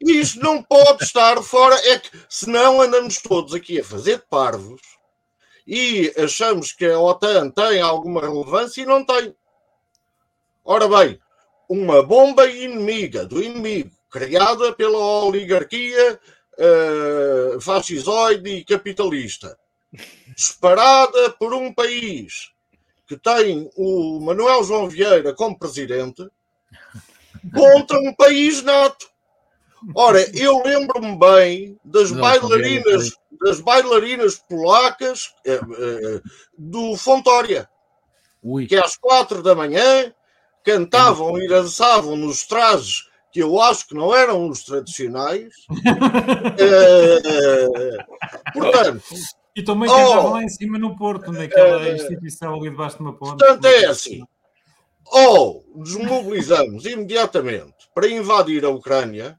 E 0.00 0.12
isto 0.20 0.40
não 0.40 0.62
pode 0.62 1.04
estar 1.04 1.42
fora. 1.42 1.76
É 1.90 1.98
que 1.98 2.10
senão 2.28 2.80
andamos 2.80 3.18
todos 3.18 3.54
aqui 3.54 3.80
a 3.80 3.84
fazer 3.84 4.24
parvos 4.30 4.80
e 5.66 6.12
achamos 6.16 6.72
que 6.72 6.86
a 6.86 6.98
OTAN 6.98 7.50
tem 7.50 7.80
alguma 7.80 8.22
relevância 8.22 8.82
e 8.82 8.86
não 8.86 9.04
tem. 9.04 9.34
Ora 10.64 10.88
bem, 10.88 11.20
uma 11.68 12.02
bomba 12.02 12.46
inimiga 12.46 13.24
do 13.24 13.42
inimigo 13.42 13.90
criada 14.10 14.72
pela 14.72 14.98
oligarquia 14.98 16.18
uh, 16.58 17.60
fascisoide 17.60 18.50
e 18.50 18.64
capitalista 18.64 19.56
disparada 20.34 21.30
por 21.30 21.52
um 21.52 21.72
país 21.72 22.50
que 23.06 23.16
tem 23.16 23.68
o 23.76 24.20
Manuel 24.20 24.62
João 24.62 24.88
Vieira 24.88 25.34
como 25.34 25.58
presidente 25.58 26.28
contra 27.52 27.98
um 27.98 28.14
país 28.14 28.62
nato. 28.62 29.10
Ora, 29.94 30.20
eu 30.38 30.62
lembro-me 30.62 31.18
bem 31.18 31.80
das 31.84 32.12
bailarinas, 32.12 33.10
das 33.44 33.60
bailarinas 33.60 34.36
polacas 34.36 35.34
eh, 35.44 35.54
eh, 35.54 36.20
do 36.56 36.96
Fontória, 36.96 37.68
Ui. 38.42 38.66
que 38.66 38.76
às 38.76 38.96
quatro 38.96 39.42
da 39.42 39.54
manhã 39.54 40.14
cantavam 40.62 41.36
e 41.38 41.48
dançavam 41.48 42.14
nos 42.14 42.46
trajes 42.46 43.08
que 43.32 43.40
eu 43.40 43.60
acho 43.60 43.88
que 43.88 43.94
não 43.94 44.14
eram 44.14 44.48
os 44.48 44.62
tradicionais. 44.64 45.54
eh, 46.58 47.96
portanto, 48.52 49.04
e 49.56 49.62
também 49.62 49.90
oh, 49.90 50.02
estavam 50.02 50.32
lá 50.32 50.42
em 50.42 50.48
cima 50.48 50.78
no 50.78 50.96
Porto, 50.96 51.32
naquela 51.32 51.86
é, 51.86 51.94
instituição 51.94 52.54
ali 52.54 52.70
debaixo 52.70 52.96
de 52.96 53.02
uma 53.02 53.12
ponte. 53.12 53.38
Portanto, 53.38 53.64
é 53.64 53.86
assim. 53.86 54.22
Ou 55.06 55.64
desmobilizamos 55.76 56.86
imediatamente 56.86 57.90
para 57.94 58.08
invadir 58.08 58.64
a 58.64 58.70
Ucrânia 58.70 59.38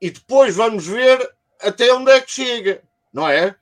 e 0.00 0.10
depois 0.10 0.56
vamos 0.56 0.86
ver 0.86 1.30
até 1.60 1.92
onde 1.92 2.10
é 2.10 2.20
que 2.20 2.30
chega, 2.30 2.82
não 3.12 3.28
é? 3.28 3.54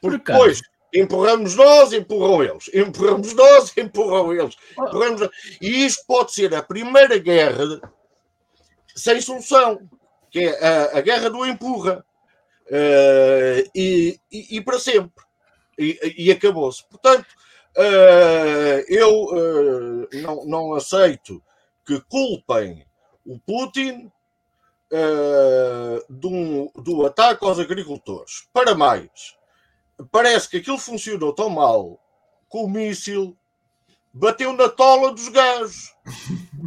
Porque 0.00 0.32
depois 0.32 0.60
empurramos 0.94 1.54
nós, 1.54 1.92
empurram 1.92 2.42
eles. 2.42 2.70
Empurramos 2.72 3.34
nós, 3.34 3.72
empurram 3.78 4.32
eles. 4.32 4.56
Empurramos... 4.72 5.28
E 5.60 5.84
isto 5.84 6.04
pode 6.06 6.32
ser 6.32 6.54
a 6.54 6.62
primeira 6.62 7.18
guerra 7.18 7.80
sem 8.94 9.20
solução, 9.20 9.78
que 10.30 10.40
é 10.40 10.64
a, 10.64 10.98
a 10.98 11.00
guerra 11.00 11.28
do 11.28 11.44
empurra. 11.44 12.04
Uh, 12.66 13.70
e, 13.74 14.18
e, 14.32 14.56
e, 14.56 14.60
para 14.60 14.78
sempre. 14.78 15.24
E, 15.78 16.14
e 16.16 16.32
acabou-se. 16.32 16.84
Portanto, 16.88 17.26
uh, 17.76 18.84
eu 18.88 19.24
uh, 19.24 20.08
não, 20.22 20.44
não 20.46 20.74
aceito 20.74 21.42
que 21.86 22.00
culpem 22.02 22.86
o 23.26 23.38
Putin 23.38 24.10
do, 26.08 26.70
do 26.76 27.04
ataque 27.04 27.44
aos 27.44 27.58
agricultores. 27.58 28.46
Para 28.52 28.76
mais, 28.76 29.36
parece 30.12 30.48
que 30.48 30.58
aquilo 30.58 30.78
funcionou 30.78 31.34
tão 31.34 31.50
mal 31.50 32.00
que 32.48 32.58
o 32.58 32.68
míssil 32.68 33.36
bateu 34.12 34.52
na 34.52 34.68
tola 34.68 35.12
dos 35.12 35.28
gajos 35.28 35.92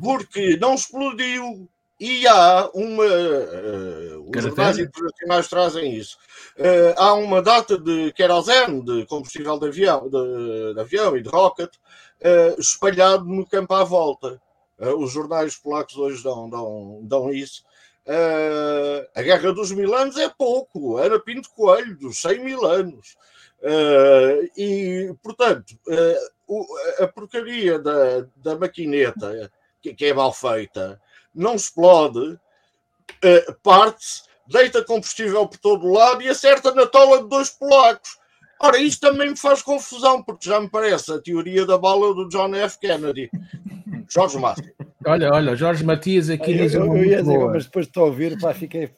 porque 0.02 0.58
não 0.58 0.74
explodiu 0.76 1.70
e 2.00 2.28
há 2.28 2.70
uma. 2.74 3.06
Uh, 3.06 4.30
os 4.30 4.44
jornais 4.44 4.78
internacionais 4.78 5.48
trazem 5.48 5.96
isso. 5.96 6.18
Uh, 6.56 6.94
há 6.96 7.14
uma 7.14 7.42
data 7.42 7.78
de 7.78 8.12
querosene, 8.14 8.84
de 8.84 9.06
combustível 9.08 9.58
de 9.58 9.68
avião, 9.68 10.08
de, 10.08 10.74
de 10.76 10.80
avião 10.80 11.18
e 11.18 11.24
de 11.24 11.30
rocket, 11.30 11.74
uh, 11.76 12.60
espalhado 12.60 13.26
no 13.26 13.46
campo 13.46 13.74
à 13.74 13.84
volta. 13.84 14.40
os 14.80 15.12
jornais 15.12 15.56
polacos 15.56 15.98
hoje 15.98 16.24
dão, 16.24 16.48
dão, 16.50 17.00
dão 17.04 17.32
isso. 17.32 17.64
a 19.16 19.22
Guerra 19.22 19.52
dos 19.52 19.72
Mil 19.72 19.96
Anos 19.96 20.18
é 20.18 20.30
pouco. 20.30 21.00
Era 21.00 21.20
Pinto 21.20 21.50
Coelho, 21.50 21.98
dos 21.98 22.22
100 22.22 22.44
mil 22.44 22.64
anos. 22.64 23.16
e, 24.56 25.12
portanto, 25.24 25.76
a 27.00 27.08
porcaria 27.08 27.80
da, 27.80 28.28
da 28.36 28.56
maquineta, 28.56 29.52
que, 29.82 29.96
que 29.96 30.06
é 30.06 30.14
mal 30.14 30.32
feita 30.32 31.02
não 31.38 31.56
explode, 31.56 32.20
uh, 32.20 33.54
parte-se, 33.64 34.24
deita 34.48 34.84
combustível 34.84 35.48
por 35.48 35.58
todo 35.58 35.86
o 35.86 35.94
lado 35.94 36.22
e 36.22 36.30
acerta 36.30 36.74
na 36.74 36.86
tola 36.86 37.24
de 37.24 37.30
dois 37.30 37.50
polacos. 37.50 38.18
Ora, 38.60 38.78
isto 38.80 39.08
também 39.08 39.30
me 39.30 39.38
faz 39.38 39.62
confusão, 39.62 40.24
porque 40.24 40.50
já 40.50 40.60
me 40.60 40.70
parece 40.70 41.12
a 41.12 41.22
teoria 41.22 41.66
da 41.66 41.78
bala 41.78 42.14
do 42.14 42.28
John 42.28 42.56
F. 42.56 42.80
Kennedy. 42.80 43.30
Jorge 44.10 44.40
Márcio. 44.40 44.74
Olha, 45.06 45.32
olha, 45.32 45.56
Jorge 45.56 45.84
Matias 45.84 46.30
aqui 46.30 46.54
diz 46.54 46.74
eu, 46.74 46.86
eu, 46.86 47.06
ia 47.06 47.22
dizer, 47.22 47.38
mas 47.38 47.66
depois 47.66 47.88
de 47.88 48.00
ouvir, 48.00 48.40
pá, 48.40 48.54
fiquei. 48.54 48.90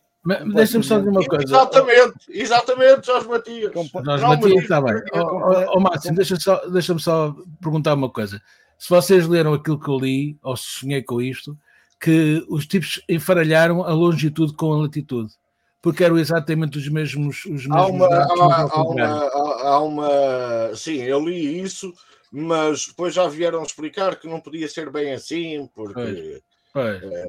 Deixa-me 0.54 0.84
só 0.84 0.98
dizer 1.00 1.10
uma 1.10 1.26
coisa. 1.26 1.44
Exatamente, 1.44 2.14
exatamente, 2.30 3.06
Jorge 3.08 3.28
Matias. 3.28 3.74
Jorge 3.74 4.22
não, 4.22 4.30
Matias, 4.30 4.64
está 4.64 4.82
bem. 4.82 4.96
Ó 5.14 5.22
oh, 5.22 5.72
oh, 5.76 5.80
Márcio, 5.80 6.14
deixa-me 6.14 6.42
só, 6.42 6.68
deixa 6.68 6.98
só 7.00 7.36
perguntar 7.62 7.96
uma 7.96 8.10
coisa. 8.10 8.42
Se 8.78 8.90
vocês 8.90 9.28
leram 9.28 9.54
aquilo 9.54 9.80
que 9.80 9.90
eu 9.90 9.98
li, 9.98 10.38
ou 10.42 10.56
se 10.56 10.80
sonhei 10.80 11.04
com 11.04 11.22
isto, 11.22 11.58
que 12.00 12.46
os 12.48 12.66
tipos 12.66 13.02
enfaralharam 13.10 13.84
a 13.84 13.92
longitude 13.92 14.54
com 14.54 14.74
a 14.74 14.78
latitude, 14.78 15.34
porque 15.82 16.04
eram 16.04 16.18
exatamente 16.18 16.78
os 16.78 16.88
mesmos. 16.88 17.46
Os 17.46 17.68
mesmos 17.68 17.76
há, 17.76 17.88
uma, 17.88 18.08
há, 18.08 18.62
há, 18.72 18.84
uma, 18.84 19.64
há 19.64 19.80
uma. 19.82 20.76
Sim, 20.76 21.02
eu 21.02 21.20
li 21.20 21.62
isso, 21.62 21.94
mas 22.32 22.88
depois 22.88 23.14
já 23.14 23.28
vieram 23.28 23.64
explicar 23.64 24.16
que 24.16 24.28
não 24.28 24.40
podia 24.40 24.68
ser 24.68 24.90
bem 24.90 25.14
assim, 25.14 25.70
porque. 25.74 26.42
Pois, 26.74 27.02
pois. 27.02 27.12
É, 27.12 27.26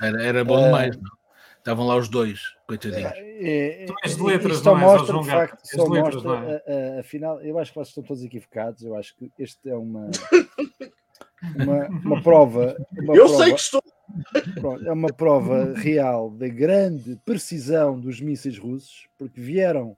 era, 0.00 0.22
era 0.22 0.44
bom 0.44 0.62
demais, 0.62 0.96
não? 0.96 1.10
Estavam 1.58 1.86
lá 1.86 1.94
os 1.94 2.08
dois, 2.08 2.40
coitadinhos. 2.66 3.12
É, 3.14 3.84
é, 3.84 3.86
tu 3.86 3.94
és 4.02 4.16
de 4.16 4.22
letras, 4.22 4.58
só 4.58 4.74
não 4.74 4.80
mostra, 4.80 5.16
de 5.20 5.26
facto, 5.28 5.64
só 5.64 5.84
letras, 5.84 6.22
mostra, 6.24 6.62
é? 6.66 6.98
afinal, 6.98 7.40
eu 7.40 7.56
acho 7.56 7.70
que 7.70 7.76
vocês 7.76 7.88
estão 7.88 8.02
todos 8.02 8.24
equivocados. 8.24 8.82
Eu 8.82 8.96
acho 8.96 9.14
que 9.14 9.30
este 9.38 9.70
é 9.70 9.76
uma, 9.76 10.10
uma, 11.56 11.86
uma 12.04 12.22
prova. 12.22 12.76
Uma 12.92 13.14
eu 13.14 13.26
prova, 13.26 13.44
sei 13.44 13.54
que 13.54 13.60
estou 13.60 13.82
é 14.84 14.92
uma 14.92 15.12
prova 15.12 15.72
real 15.74 16.30
da 16.30 16.48
grande 16.48 17.18
precisão 17.24 17.98
dos 17.98 18.20
mísseis 18.20 18.58
russos, 18.58 19.06
porque 19.18 19.40
vieram 19.40 19.96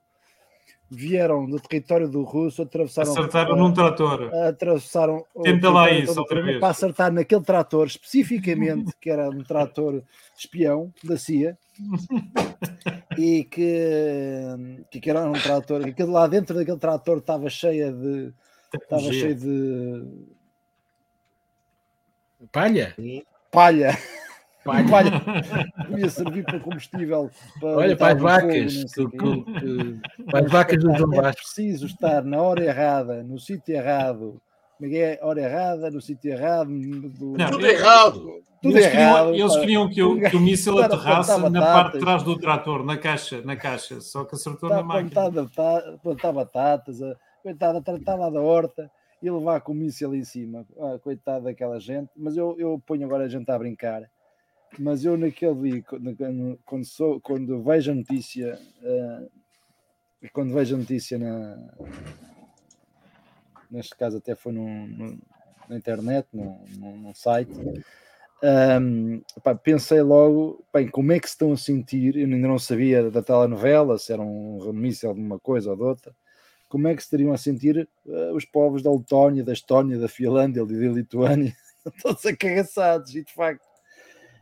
vieram 0.89 1.45
do 1.45 1.59
território 1.59 2.07
do 2.07 2.23
russo, 2.23 2.61
atravessaram. 2.61 3.11
Acertaram 3.11 3.55
num 3.55 3.73
trator. 3.73 4.33
Atravessaram. 4.33 5.25
Tenta 5.43 5.69
lá 5.69 5.91
isso 5.91 6.17
outra 6.19 6.41
vez. 6.41 6.59
Para 6.59 6.69
acertar 6.69 7.11
naquele 7.11 7.41
trator, 7.41 7.87
especificamente, 7.87 8.93
que 9.01 9.09
era 9.09 9.29
um 9.29 9.43
trator 9.43 10.03
espião 10.37 10.93
da 11.03 11.17
CIA, 11.17 11.57
e 13.17 13.43
que, 13.43 14.99
que 15.01 15.09
era 15.09 15.25
um 15.25 15.33
trator, 15.33 15.93
que 15.93 16.03
lá 16.03 16.27
dentro 16.27 16.55
daquele 16.55 16.77
trator 16.77 17.17
estava 17.17 17.49
cheia 17.49 17.91
de. 17.91 18.33
Estava 18.73 19.11
cheio 19.11 19.35
de. 19.35 20.34
Palha? 22.51 22.95
palha. 23.51 23.97
Palha. 24.63 24.89
palha. 24.89 25.11
Ia 25.97 26.09
servir 26.09 26.43
para 26.43 26.59
combustível. 26.59 27.29
Para 27.59 27.69
Olha, 27.69 27.95
para 27.95 28.13
as 28.15 28.21
vacas. 28.21 28.93
Fogo, 28.93 29.45
para 30.29 30.45
as 30.45 30.51
vacas 30.51 30.83
do 30.83 30.95
João 30.95 31.25
É 31.25 31.33
preciso 31.33 31.85
estar 31.85 32.23
na 32.23 32.41
hora 32.41 32.65
errada, 32.65 33.23
no 33.23 33.39
sítio 33.39 33.75
errado. 33.75 34.41
Como 34.77 34.93
é, 34.93 35.13
é 35.13 35.19
hora 35.21 35.41
errada, 35.41 35.89
no 35.89 36.01
sítio 36.01 36.31
errado. 36.31 36.69
Do... 36.69 37.37
Não, 37.37 37.51
tudo 37.51 37.65
errado. 37.65 38.41
Tudo 38.61 38.77
eles, 38.79 38.87
errado, 38.87 39.27
queriam, 39.27 39.45
eles 39.45 39.55
queriam 39.57 39.89
que 39.89 40.01
o, 40.01 40.29
que 40.29 40.35
o 40.35 40.39
míssil 40.39 40.79
aterrasse 40.79 41.37
na 41.49 41.61
parte 41.61 41.93
de 41.93 41.99
trás 41.99 42.23
do 42.23 42.35
trator, 42.35 42.83
na 42.83 42.97
caixa, 42.97 43.41
na 43.43 43.55
caixa, 43.55 44.01
só 44.01 44.25
que 44.25 44.33
acertou 44.33 44.69
na 44.69 44.81
máquina. 44.81 45.31
Plantar, 45.31 45.83
plantar 46.01 46.31
batatas, 46.31 46.97
coitada, 47.43 47.79
tratava 47.79 48.31
da 48.31 48.41
horta 48.41 48.89
e 49.21 49.29
levar 49.29 49.61
com 49.61 49.71
o 49.71 49.75
míssil 49.75 50.13
em 50.15 50.23
cima. 50.23 50.65
Ah, 50.79 50.99
coitado 50.99 51.45
daquela 51.45 51.79
gente. 51.79 52.09
Mas 52.15 52.37
eu, 52.37 52.55
eu 52.59 52.81
ponho 52.85 53.05
agora 53.05 53.25
a 53.25 53.27
gente 53.27 53.49
a 53.49 53.57
brincar. 53.57 54.09
Mas 54.77 55.05
eu 55.05 55.17
naquele 55.17 55.55
dia, 55.71 55.83
quando, 56.65 56.85
sou, 56.85 57.21
quando 57.21 57.63
vejo 57.63 57.91
a 57.91 57.95
notícia, 57.95 58.59
uh, 58.81 60.29
quando 60.33 60.53
vejo 60.53 60.75
a 60.75 60.79
notícia 60.79 61.17
na, 61.17 61.57
neste 63.71 63.95
caso 63.95 64.17
até 64.17 64.35
foi 64.35 64.51
no, 64.51 65.17
na 65.69 65.77
internet, 65.77 66.27
no 66.33 67.13
site, 67.13 67.53
um, 68.81 69.21
pá, 69.41 69.55
pensei 69.55 70.01
logo, 70.01 70.61
bem, 70.73 70.89
como 70.89 71.13
é 71.13 71.19
que 71.19 71.27
se 71.27 71.35
estão 71.35 71.53
a 71.53 71.57
sentir? 71.57 72.17
Eu 72.17 72.25
ainda 72.25 72.47
não 72.47 72.59
sabia 72.59 73.09
da 73.09 73.23
telenovela, 73.23 73.97
se 73.97 74.11
era 74.11 74.21
um 74.21 74.73
míssil 74.73 75.13
de 75.13 75.21
uma 75.21 75.39
coisa 75.39 75.69
ou 75.69 75.77
de 75.77 75.83
outra 75.83 76.15
como 76.75 76.89
é 76.89 76.93
que 76.93 77.01
se 77.01 77.09
teriam 77.09 77.31
a 77.31 77.37
sentir 77.37 77.87
uh, 78.05 78.35
os 78.35 78.43
povos 78.43 78.83
da 78.83 78.91
Letónia, 78.91 79.45
da 79.45 79.53
Estónia, 79.53 79.97
da 79.97 80.09
Finlândia 80.09 80.59
e 80.59 80.65
da 80.65 80.93
Lituânia, 80.93 81.55
todos 82.03 82.25
acagaçados, 82.25 83.15
e 83.15 83.23
de 83.23 83.33
facto, 83.33 83.65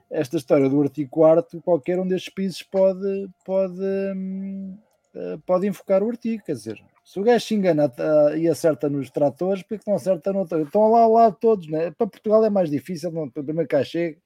esta 0.09 0.36
história 0.36 0.67
do 0.67 0.81
artigo 0.81 1.11
4 1.11 1.61
qualquer 1.61 1.99
um 1.99 2.07
destes 2.07 2.34
países 2.34 2.63
pode, 2.63 3.29
pode, 3.45 3.79
uh, 3.79 5.39
pode 5.45 5.67
invocar 5.67 6.01
o 6.01 6.09
artigo, 6.09 6.43
quer 6.43 6.53
dizer, 6.53 6.84
se 7.05 7.19
o 7.19 7.23
gajo 7.23 7.45
se 7.45 7.53
engana 7.53 7.86
uh, 7.86 8.36
e 8.36 8.49
acerta 8.49 8.89
nos 8.89 9.11
tratores, 9.11 9.61
porque 9.61 9.84
não 9.86 9.97
acerta 9.97 10.34
no 10.34 10.39
outro? 10.39 10.63
Estão 10.63 10.89
lá 10.89 11.01
ao 11.01 11.13
lado 11.13 11.38
todos, 11.39 11.67
né? 11.67 11.91
para 11.91 12.07
Portugal 12.07 12.43
é 12.43 12.49
mais 12.49 12.71
difícil, 12.71 13.11
não, 13.11 13.29
primeiro 13.29 13.67
cá 13.67 13.84
chega, 13.84 14.17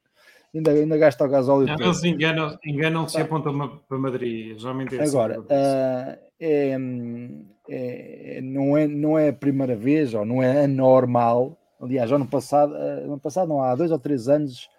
ainda, 0.55 0.71
ainda 0.71 0.97
gasta 0.97 1.25
o 1.25 1.29
gasóleo. 1.29 1.67
Não, 1.67 1.85
eles 1.85 2.03
enganam-se 2.05 2.57
enganam 2.63 3.05
e 3.13 3.17
apontam 3.17 3.81
para 3.85 3.97
Madrid, 3.97 4.57
geralmente 4.57 4.95
é 4.95 5.01
assim, 5.01 5.09
Agora, 5.09 5.41
uh, 5.41 6.27
é, 6.39 6.77
é, 7.69 8.39
não, 8.41 8.77
é, 8.77 8.87
não 8.87 9.17
é 9.17 9.29
a 9.29 9.33
primeira 9.33 9.75
vez, 9.75 10.13
ou 10.13 10.25
não 10.25 10.41
é 10.41 10.63
anormal. 10.63 11.57
Aliás, 11.81 12.11
ano 12.11 12.27
passado, 12.27 12.73
ah, 12.75 13.03
ano 13.03 13.19
passado 13.19 13.49
não, 13.49 13.61
há 13.61 13.75
dois 13.75 13.91
ou 13.91 13.99
três 13.99 14.27
anos, 14.27 14.69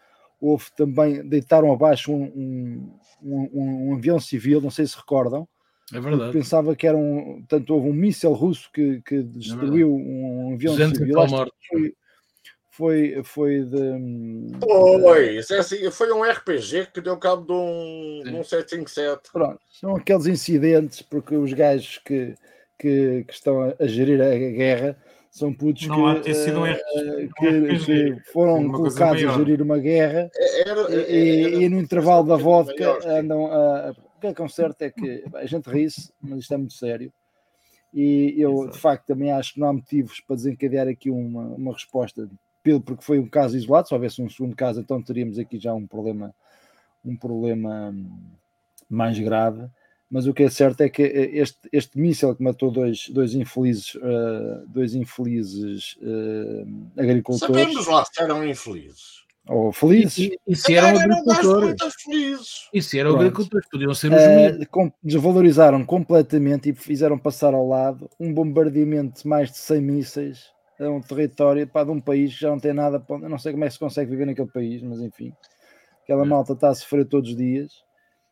houve 0.41 0.66
também, 0.76 1.26
deitaram 1.26 1.72
abaixo 1.72 2.12
um, 2.12 2.24
um, 3.22 3.49
um, 3.53 3.91
um 3.91 3.95
avião 3.95 4.18
civil, 4.18 4.61
não 4.61 4.70
sei 4.70 4.86
se 4.86 4.97
recordam. 4.97 5.47
É 5.93 6.01
verdade. 6.01 6.32
Pensava 6.32 6.76
que 6.76 6.86
era 6.86 6.97
um. 6.97 7.43
Tanto 7.49 7.74
houve 7.74 7.89
um 7.89 7.95
míssil 7.95 8.32
russo 8.32 8.70
que, 8.72 9.01
que 9.03 9.16
é 9.16 9.22
destruiu 9.22 9.89
é 9.89 9.91
um 9.91 10.55
avião 10.55 10.74
civil. 10.74 11.16
Foi, 11.70 11.95
foi, 12.70 13.22
foi 13.24 13.62
de. 13.62 14.59
Foi, 14.61 15.39
isso 15.39 15.55
é 15.55 15.59
assim, 15.59 15.91
foi 15.91 16.12
um 16.12 16.22
RPG 16.22 16.89
que 16.93 17.01
deu 17.01 17.16
cabo 17.16 17.45
de 17.45 17.53
um, 17.53 18.22
de 18.22 18.36
um 18.36 18.45
757. 18.45 19.32
Pronto, 19.32 19.59
são 19.70 19.97
aqueles 19.97 20.26
incidentes, 20.26 21.01
porque 21.01 21.34
os 21.36 21.53
gajos 21.55 21.99
que, 22.05 22.34
que, 22.79 23.24
que 23.24 23.33
estão 23.33 23.74
a 23.79 23.87
gerir 23.87 24.20
a 24.20 24.37
guerra 24.37 24.97
são 25.31 25.53
putos 25.53 25.87
que, 25.87 25.93
um 25.93 26.11
uh, 26.11 26.22
que, 26.22 27.85
que, 27.85 28.33
foram 28.33 28.70
colocados 28.70 29.22
a 29.22 29.37
gerir 29.37 29.61
uma 29.61 29.79
guerra 29.79 30.31
é, 30.35 30.61
era, 30.62 30.81
era, 30.81 30.93
era, 30.93 31.11
e, 31.11 31.64
e, 31.64 31.68
no 31.68 31.79
intervalo 31.79 32.26
da 32.26 32.37
vodka 32.37 32.99
andam 33.07 33.47
a. 33.47 33.95
O 34.16 34.20
que 34.20 34.26
é 34.26 34.35
que 34.35 34.49
certo 34.49 34.83
é 34.83 34.91
que 34.91 35.24
a 35.35 35.47
gente 35.47 35.70
ri-se, 35.70 36.12
mas 36.20 36.41
isto 36.41 36.53
é 36.53 36.57
muito 36.57 36.74
sério. 36.74 37.12
E 37.95 38.35
eu, 38.37 38.62
Exato. 38.62 38.72
de 38.72 38.79
facto, 38.81 39.07
também 39.07 39.31
acho 39.31 39.55
que 39.55 39.61
não 39.61 39.68
há 39.68 39.72
motivos 39.72 40.20
para 40.20 40.35
desencadear 40.35 40.89
aqui 40.89 41.09
uma, 41.09 41.43
uma 41.43 41.72
resposta 41.72 42.29
porque 42.85 43.03
foi 43.03 43.18
um 43.18 43.29
caso 43.29 43.57
isolado, 43.57 43.89
se 43.89 43.95
houvesse 43.95 44.20
um 44.20 44.29
segundo 44.29 44.55
caso, 44.55 44.81
então 44.81 45.03
teríamos 45.03 45.39
aqui 45.39 45.59
já 45.59 45.72
um 45.72 45.87
problema, 45.87 46.35
um 47.05 47.16
problema 47.16 47.91
hum, 47.91 48.11
mais 48.91 49.18
grave. 49.18 49.66
Mas 50.11 50.27
o 50.27 50.33
que 50.33 50.45
é 50.45 50.51
certo 50.51 50.81
é 50.81 50.89
que 50.89 51.03
este, 51.03 51.69
este 51.71 51.99
míssil 51.99 52.35
que 52.35 52.43
matou 52.43 52.71
dois, 52.71 53.09
dois 53.11 53.35
infelizes, 53.35 53.95
uh, 53.97 54.67
dois 54.67 54.95
infelizes 54.95 55.97
uh, 56.01 57.01
agricultores. 57.01 57.57
Sabemos 57.57 57.87
lá 57.87 58.05
se 58.05 58.23
eram 58.23 58.47
infelizes. 58.47 59.19
Ou 59.47 59.73
felizes. 59.73 60.19
E, 60.19 60.39
e 60.47 60.57
se 60.57 60.75
eram 60.75 60.99
agricultores. 60.99 62.69
E 62.73 62.83
se 62.83 62.99
eram 62.99 63.17
agricultores, 63.17 63.69
podiam 63.71 63.95
ser 63.95 64.11
os 64.13 64.67
uh, 64.67 64.93
Desvalorizaram 65.03 65.85
completamente 65.85 66.71
e 66.71 66.75
fizeram 66.75 67.19
passar 67.19 67.53
ao 67.53 67.67
lado 67.67 68.09
um 68.19 68.33
bombardeamento 68.33 69.23
de 69.23 69.29
mais 69.29 69.51
de 69.51 69.59
100 69.59 69.81
mísseis 69.83 70.59
a 70.81 70.89
um 70.89 71.01
território 71.01 71.67
pá, 71.67 71.83
de 71.85 71.91
um 71.91 72.01
país 72.01 72.35
que 72.35 72.41
já 72.41 72.51
não 72.51 72.59
tem 72.59 72.73
nada. 72.73 73.05
Eu 73.09 73.29
não 73.29 73.39
sei 73.39 73.53
como 73.53 73.65
é 73.65 73.67
que 73.67 73.75
se 73.75 73.79
consegue 73.79 74.11
viver 74.11 74.27
naquele 74.27 74.49
país, 74.49 74.83
mas 74.83 75.01
enfim, 75.01 75.35
aquela 76.03 76.25
malta 76.25 76.55
está 76.55 76.71
a 76.71 76.75
sofrer 76.75 77.05
todos 77.05 77.31
os 77.31 77.37
dias 77.37 77.88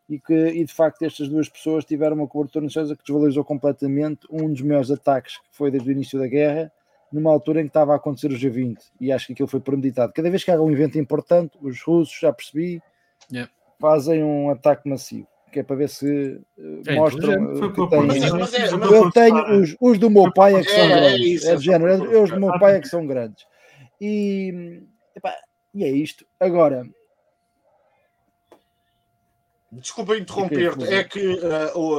e 0.09 0.21
que 0.21 0.35
e 0.35 0.65
de 0.65 0.73
facto 0.73 1.03
estas 1.03 1.29
duas 1.29 1.49
pessoas 1.49 1.85
tiveram 1.85 2.17
uma 2.17 2.29
cobertura 2.29 2.63
noticiosa 2.63 2.97
que 2.97 3.03
desvalorizou 3.03 3.45
completamente 3.45 4.27
um 4.31 4.51
dos 4.53 4.63
maiores 4.63 4.91
ataques 4.91 5.37
que 5.39 5.45
foi 5.51 5.71
desde 5.71 5.89
o 5.89 5.93
início 5.93 6.19
da 6.19 6.27
guerra, 6.27 6.73
numa 7.13 7.31
altura 7.31 7.61
em 7.61 7.65
que 7.65 7.71
estava 7.71 7.93
a 7.93 7.97
acontecer 7.97 8.29
o 8.29 8.37
G20 8.37 8.77
e 9.01 9.13
acho 9.13 9.27
que 9.27 9.33
aquilo 9.33 9.49
foi 9.49 9.61
premeditado. 9.61 10.13
Cada 10.13 10.31
vez 10.31 10.45
que 10.45 10.51
há 10.51 10.61
um 10.61 10.71
evento 10.71 10.99
importante, 10.99 11.57
os 11.61 11.83
russos, 11.83 12.19
já 12.21 12.33
percebi, 12.33 12.81
yeah. 13.31 13.51
fazem 13.81 14.23
um 14.23 14.51
ataque 14.51 14.89
massivo. 14.89 15.27
Que 15.53 15.61
é 15.61 15.63
para 15.63 15.77
ver 15.77 15.89
se 15.89 16.41
uh, 16.59 16.95
mostram 16.95 17.55
uh, 17.55 17.73
que 17.73 17.89
têm. 17.89 18.07
Mas, 18.07 18.53
é, 18.53 18.67
eu 18.67 19.11
tenho 19.11 19.61
os, 19.61 19.77
os, 19.81 19.99
do 19.99 20.11
meu 20.11 20.31
pai 20.33 20.55
é 20.55 20.63
que 20.63 20.71
são 20.71 20.85
é, 20.85 20.89
grandes. 20.89 21.21
É, 21.21 21.29
isso, 21.29 21.51
é 21.51 21.59
género, 21.59 22.15
é, 22.15 22.21
os 22.21 22.31
do 22.31 22.41
meu 22.41 22.59
pai 22.59 22.77
é 22.77 22.81
que 22.81 22.89
são 22.89 23.07
grandes. 23.07 23.47
E, 23.99 24.83
epá, 25.15 25.35
e 25.73 25.85
é 25.85 25.89
isto. 25.89 26.27
Agora, 26.39 26.85
Desculpa 29.81 30.17
interromper-te, 30.17 30.85
é 30.85 31.05
que 31.05 31.35
uh, 31.35 31.79
o, 31.79 31.99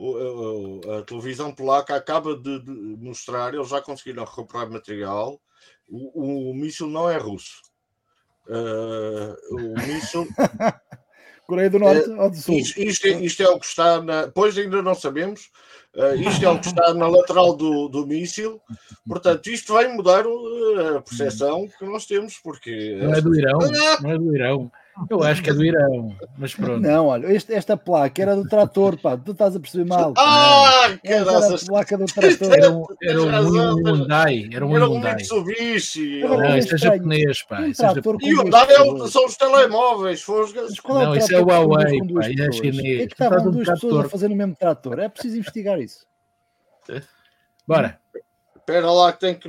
uh, 0.00 0.98
a 0.98 1.02
televisão 1.02 1.54
polaca 1.54 1.94
acaba 1.94 2.34
de, 2.34 2.60
de, 2.60 2.70
mostrar, 2.98 3.54
eles 3.54 3.68
já 3.68 3.80
conseguiram 3.82 4.24
recuperar 4.24 4.70
material. 4.70 5.40
O, 5.88 6.50
o 6.50 6.54
míssil 6.54 6.86
não 6.86 7.10
é 7.10 7.18
russo. 7.18 7.60
Uh, 8.46 9.36
o 9.50 9.86
míssil. 9.86 10.26
Coreia 11.46 11.68
do 11.68 11.80
Norte 11.80 12.08
ou 12.08 12.30
do 12.30 12.36
Sul? 12.36 12.58
Isto, 12.58 12.80
isto, 12.80 13.06
é, 13.08 13.10
isto, 13.10 13.42
é, 13.42 13.48
o 13.48 13.58
que 13.58 13.66
está 13.66 14.00
na. 14.00 14.28
Pois 14.28 14.56
ainda 14.56 14.80
não 14.80 14.94
sabemos. 14.94 15.50
Uh, 15.94 16.14
isto 16.14 16.44
é 16.44 16.48
o 16.48 16.60
que 16.60 16.68
está 16.68 16.94
na 16.94 17.08
lateral 17.08 17.56
do, 17.56 17.88
do 17.88 18.06
míssil. 18.06 18.60
Portanto, 19.06 19.50
isto 19.50 19.72
vai 19.72 19.88
mudar 19.88 20.24
a 20.96 21.02
percepção 21.02 21.68
que 21.76 21.84
nós 21.84 22.06
temos, 22.06 22.38
porque. 22.38 22.96
Não 23.02 23.14
é 23.14 23.20
do 23.20 23.34
Irão. 23.34 23.58
Não 24.00 24.10
é 24.12 24.18
do 24.18 24.34
Irão. 24.34 24.72
Eu 25.08 25.22
acho 25.22 25.42
que 25.42 25.50
é 25.50 25.54
do 25.54 25.64
Irão, 25.64 26.14
mas 26.36 26.54
pronto. 26.54 26.80
Não, 26.80 27.06
olha, 27.06 27.32
este, 27.32 27.54
esta 27.54 27.76
placa 27.76 28.20
era 28.20 28.36
do 28.36 28.46
trator, 28.46 28.98
pá, 28.98 29.16
tu 29.16 29.32
estás 29.32 29.56
a 29.56 29.60
perceber 29.60 29.84
mal. 29.84 30.12
Ah, 30.18 30.96
Era 31.02 31.54
a 31.54 31.58
placa 31.66 31.96
do 31.96 32.04
trator. 32.06 32.52
Era 32.52 32.70
um, 32.70 32.86
era 33.02 33.22
um 33.22 33.84
Hyundai. 33.86 34.48
Era 34.52 34.66
um 34.66 34.72
Hyundai. 34.72 35.16
Mitsubishi. 35.16 36.20
Não, 36.22 36.56
isso 36.56 36.74
é 36.74 36.78
japonês, 36.78 37.42
pá. 37.42 37.60
Um 37.60 37.72
trator 37.72 38.16
é 38.20 38.26
Hyundai 38.26 38.66
é, 38.70 39.08
são 39.08 39.26
os 39.26 39.36
telemóveis. 39.36 40.24
Não, 40.88 41.16
isso 41.16 41.34
é 41.34 41.40
o 41.40 41.46
Huawei, 41.46 42.00
pá, 42.12 42.26
é 42.26 42.52
chinês. 42.52 43.02
É 43.02 43.06
que 43.06 43.12
estavam 43.12 43.50
duas 43.50 43.68
pessoas 43.68 44.06
a 44.06 44.08
fazer 44.08 44.28
no 44.28 44.36
mesmo 44.36 44.56
trator. 44.56 44.98
É 44.98 45.08
preciso 45.08 45.38
investigar 45.38 45.80
isso. 45.80 46.06
Bora. 47.66 47.98
Espera 48.56 48.90
lá 48.90 49.12
que 49.12 49.20
tem 49.20 49.34
que 49.34 49.48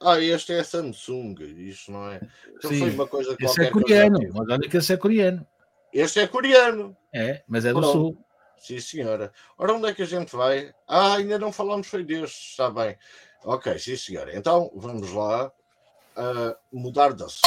ah, 0.00 0.20
este 0.20 0.52
é 0.52 0.62
Samsung, 0.62 1.34
isto 1.40 1.90
não 1.90 2.10
é. 2.10 2.20
Então 2.56 2.70
Sim, 2.70 2.80
foi 2.80 2.90
uma 2.90 3.06
coisa 3.06 3.36
esse 3.40 3.62
é 3.62 3.70
coreano, 3.70 4.18
mas 4.34 4.48
olha 4.48 4.68
que 4.68 4.76
esse 4.76 4.92
é 4.92 4.96
coreano. 4.96 5.46
Este 5.92 6.20
é 6.20 6.26
coreano. 6.26 6.96
É, 7.12 7.42
mas 7.48 7.64
é 7.64 7.72
do 7.72 7.80
Pronto. 7.80 7.92
sul. 7.92 8.26
Sim, 8.58 8.80
senhora. 8.80 9.32
Ora, 9.56 9.74
onde 9.74 9.88
é 9.88 9.94
que 9.94 10.02
a 10.02 10.06
gente 10.06 10.34
vai? 10.34 10.72
Ah, 10.86 11.14
ainda 11.14 11.38
não 11.38 11.52
falamos 11.52 11.86
foi 11.86 12.04
deste, 12.04 12.50
está 12.50 12.70
bem. 12.70 12.96
Ok, 13.44 13.78
sim, 13.78 13.96
senhora. 13.96 14.36
Então, 14.36 14.70
vamos 14.74 15.10
lá 15.12 15.46
uh, 15.46 16.56
mudar 16.72 17.12
de 17.14 17.24
assunto. 17.24 17.46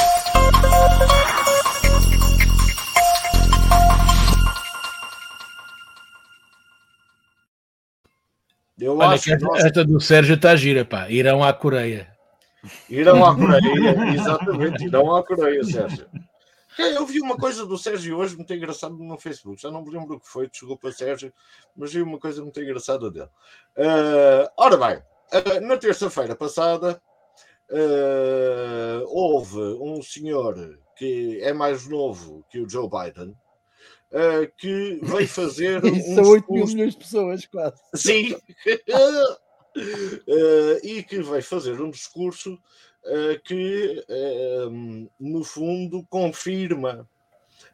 Eu 8.78 8.96
Olha, 8.96 9.10
acho 9.10 9.24
que 9.24 9.32
esta, 9.32 9.46
nós... 9.46 9.64
esta 9.64 9.84
do 9.84 10.00
Sérgio 10.00 10.36
está 10.36 10.56
gira, 10.56 10.84
pá. 10.84 11.10
Irão 11.10 11.44
à 11.44 11.52
Coreia. 11.52 12.09
Irão 12.88 13.24
à 13.24 13.34
Coreia, 13.34 14.14
exatamente, 14.14 14.84
irão 14.84 15.14
à 15.14 15.24
Coreia, 15.24 15.64
Sérgio. 15.64 16.06
Eu 16.78 17.04
vi 17.04 17.20
uma 17.20 17.36
coisa 17.36 17.66
do 17.66 17.76
Sérgio 17.76 18.16
hoje 18.16 18.36
muito 18.36 18.52
engraçada 18.54 18.94
no 18.94 19.18
Facebook. 19.18 19.60
Já 19.60 19.70
não 19.70 19.82
me 19.82 19.90
lembro 19.90 20.16
o 20.16 20.20
que 20.20 20.28
foi, 20.28 20.48
desculpa, 20.48 20.92
Sérgio, 20.92 21.32
mas 21.76 21.92
vi 21.92 22.00
uma 22.00 22.18
coisa 22.18 22.42
muito 22.42 22.60
engraçada 22.60 23.10
dele. 23.10 23.28
Uh, 23.76 24.48
ora 24.56 24.76
bem, 24.76 24.96
uh, 24.98 25.60
na 25.66 25.76
terça-feira 25.76 26.34
passada 26.36 27.00
uh, 27.70 29.04
houve 29.06 29.58
um 29.58 30.02
senhor 30.02 30.78
que 30.96 31.40
é 31.42 31.52
mais 31.52 31.88
novo 31.88 32.44
que 32.48 32.60
o 32.60 32.68
Joe 32.68 32.88
Biden. 32.88 33.36
que 34.56 35.00
veio 35.02 35.28
fazer. 35.28 35.82
um 35.84 36.14
São 36.14 36.24
8 36.24 36.52
mil 36.52 36.66
milhões 36.66 36.92
de 36.92 36.98
pessoas, 36.98 37.46
quase. 37.46 37.80
Sim, 37.94 38.36
uh, 39.76 40.86
e 40.86 41.02
que 41.02 41.20
vai 41.22 41.42
fazer 41.42 41.80
um 41.80 41.90
discurso 41.90 42.54
uh, 42.54 43.40
que, 43.44 44.04
uh, 44.08 45.10
no 45.18 45.44
fundo, 45.44 46.04
confirma 46.08 47.08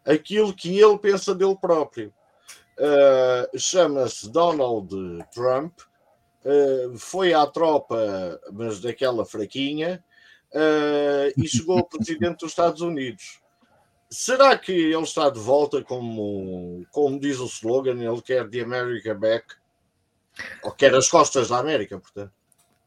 aquilo 0.04 0.54
que 0.54 0.78
ele 0.78 0.98
pensa 0.98 1.34
dele 1.34 1.56
próprio. 1.60 2.12
Chama-se 3.56 4.30
Donald 4.30 4.90
Trump, 5.32 5.72
foi 6.98 7.32
à 7.32 7.46
tropa, 7.46 8.38
mas 8.52 8.80
daquela 8.80 9.24
fraquinha, 9.24 10.04
e 11.36 11.48
chegou 11.48 11.78
ao 11.78 11.84
presidente 11.88 12.40
dos 12.40 12.50
Estados 12.50 12.82
Unidos. 12.82 13.40
Será 14.10 14.56
que 14.56 14.72
ele 14.72 15.02
está 15.02 15.30
de 15.30 15.40
volta, 15.40 15.82
como, 15.82 16.86
como 16.92 17.18
diz 17.18 17.40
o 17.40 17.46
slogan, 17.46 17.98
ele 18.00 18.22
quer 18.22 18.48
The 18.48 18.60
America 18.60 19.14
Back? 19.14 19.56
Ou 20.62 20.72
quer 20.72 20.94
as 20.94 21.08
costas 21.08 21.48
da 21.48 21.58
América, 21.58 21.98
portanto. 21.98 22.32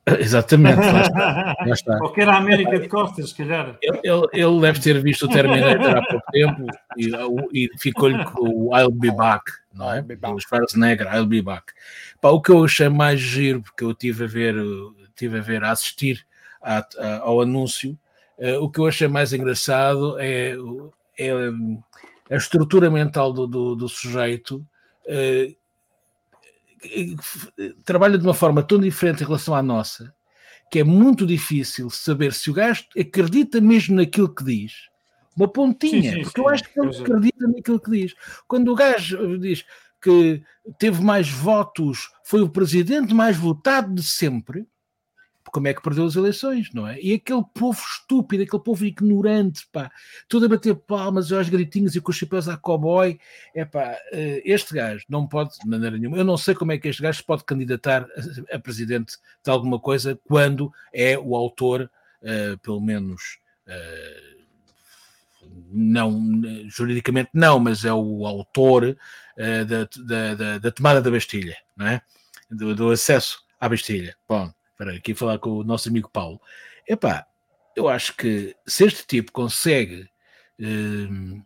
Exatamente, 0.19 0.79
lá 0.79 1.01
está. 1.01 1.55
Lá 1.65 1.73
está. 1.73 1.99
Ou 2.01 2.11
quer 2.11 2.27
a 2.29 2.37
América 2.37 2.79
de 2.79 2.87
costas, 2.87 3.29
se 3.29 3.35
calhar. 3.35 3.77
Ele, 3.81 3.99
ele, 4.03 4.27
ele, 4.33 4.61
deve 4.61 4.79
ter 4.79 5.01
visto 5.01 5.25
o 5.25 5.29
Terminator 5.29 5.97
há 5.97 6.05
pouco 6.05 6.31
tempo 6.31 6.65
e, 6.97 7.11
e 7.53 7.69
ficou-lhe 7.77 8.23
com 8.25 8.49
o 8.49 8.77
I'll 8.77 8.91
be 8.91 9.11
back, 9.11 9.43
não 9.73 9.91
é? 9.91 10.03
O 10.33 10.39
Schwarzenegger, 10.39 11.13
I'll 11.13 11.25
be 11.25 11.41
back. 11.41 11.73
Pá, 12.21 12.29
o 12.29 12.41
que 12.41 12.51
eu 12.51 12.63
achei 12.63 12.89
mais 12.89 13.19
giro, 13.19 13.61
porque 13.61 13.83
eu 13.83 13.93
tive 13.93 14.23
a 14.23 14.27
ver, 14.27 14.55
tive 15.15 15.39
a 15.39 15.41
ver, 15.41 15.63
a 15.63 15.71
assistir 15.71 16.25
a, 16.61 16.85
a, 16.97 17.17
ao 17.19 17.41
anúncio, 17.41 17.97
uh, 18.37 18.63
o 18.63 18.69
que 18.69 18.79
eu 18.79 18.87
achei 18.87 19.07
mais 19.07 19.33
engraçado 19.33 20.17
é, 20.19 20.55
é 21.17 21.31
a 22.29 22.35
estrutura 22.35 22.89
mental 22.89 23.31
do, 23.33 23.45
do, 23.45 23.75
do 23.75 23.89
sujeito. 23.89 24.65
Uh, 25.05 25.58
trabalha 27.83 28.17
de 28.17 28.23
uma 28.23 28.33
forma 28.33 28.63
tão 28.63 28.79
diferente 28.79 29.23
em 29.23 29.25
relação 29.25 29.55
à 29.55 29.61
nossa, 29.61 30.13
que 30.71 30.79
é 30.79 30.83
muito 30.83 31.25
difícil 31.25 31.89
saber 31.89 32.33
se 32.33 32.49
o 32.49 32.53
gajo 32.53 32.85
acredita 32.97 33.59
mesmo 33.59 33.95
naquilo 33.95 34.33
que 34.33 34.43
diz. 34.43 34.73
Uma 35.35 35.47
pontinha, 35.47 36.11
sim, 36.11 36.17
sim, 36.17 36.21
porque 36.23 36.41
eu 36.41 36.49
acho 36.49 36.63
que 36.63 36.79
ele 36.79 36.97
acredita 36.97 37.47
naquilo 37.47 37.79
que 37.79 37.91
diz. 37.91 38.13
Quando 38.47 38.71
o 38.71 38.75
gajo 38.75 39.37
diz 39.37 39.65
que 40.01 40.41
teve 40.77 41.01
mais 41.01 41.29
votos, 41.29 42.09
foi 42.23 42.41
o 42.41 42.49
presidente 42.49 43.13
mais 43.13 43.37
votado 43.37 43.93
de 43.93 44.03
sempre, 44.03 44.67
como 45.51 45.67
é 45.67 45.73
que 45.73 45.81
perdeu 45.81 46.05
as 46.05 46.15
eleições, 46.15 46.71
não 46.73 46.87
é? 46.87 46.99
E 47.01 47.13
aquele 47.13 47.43
povo 47.53 47.79
estúpido, 47.79 48.43
aquele 48.43 48.63
povo 48.63 48.85
ignorante, 48.85 49.67
pá, 49.71 49.91
tudo 50.27 50.45
a 50.45 50.49
bater 50.49 50.75
palmas 50.75 51.31
aos 51.31 51.49
gritinhos 51.49 51.95
e 51.95 52.01
com 52.01 52.11
os 52.11 52.17
chapéus 52.17 52.47
a 52.47 52.57
cowboy, 52.57 53.19
é 53.53 53.65
pá, 53.65 53.97
eh, 54.11 54.41
este 54.45 54.73
gajo 54.73 55.05
não 55.09 55.27
pode, 55.27 55.57
de 55.59 55.67
maneira 55.67 55.97
nenhuma, 55.97 56.17
eu 56.17 56.23
não 56.23 56.37
sei 56.37 56.55
como 56.55 56.71
é 56.71 56.77
que 56.77 56.87
este 56.87 57.01
gajo 57.01 57.19
se 57.19 57.25
pode 57.25 57.43
candidatar 57.43 58.05
a, 58.51 58.55
a 58.55 58.59
presidente 58.59 59.17
de 59.43 59.51
alguma 59.51 59.79
coisa 59.79 60.19
quando 60.27 60.71
é 60.93 61.17
o 61.17 61.35
autor, 61.35 61.89
uh, 62.21 62.57
pelo 62.59 62.81
menos. 62.81 63.39
Uh, 63.67 64.39
não, 65.71 66.19
juridicamente 66.67 67.29
não, 67.33 67.59
mas 67.59 67.85
é 67.85 67.93
o 67.93 68.25
autor 68.25 68.83
uh, 69.37 69.65
da, 69.65 69.87
da, 70.05 70.35
da, 70.35 70.57
da, 70.57 70.71
tomada 70.71 71.01
da 71.01 71.11
Bastilha, 71.11 71.55
não 71.75 71.87
é? 71.87 72.01
Do, 72.49 72.75
do 72.75 72.89
acesso 72.91 73.43
à 73.59 73.69
Bastilha. 73.69 74.15
Bom, 74.27 74.51
para 74.79 74.93
aqui 74.93 75.13
falar 75.13 75.37
com 75.39 75.49
o 75.49 75.63
nosso 75.63 75.89
amigo 75.89 76.09
Paulo. 76.09 76.39
Epá, 76.87 77.27
eu 77.75 77.89
acho 77.89 78.15
que 78.15 78.55
se 78.65 78.85
este 78.85 79.05
tipo 79.05 79.29
consegue 79.33 80.09
uh, 80.57 81.43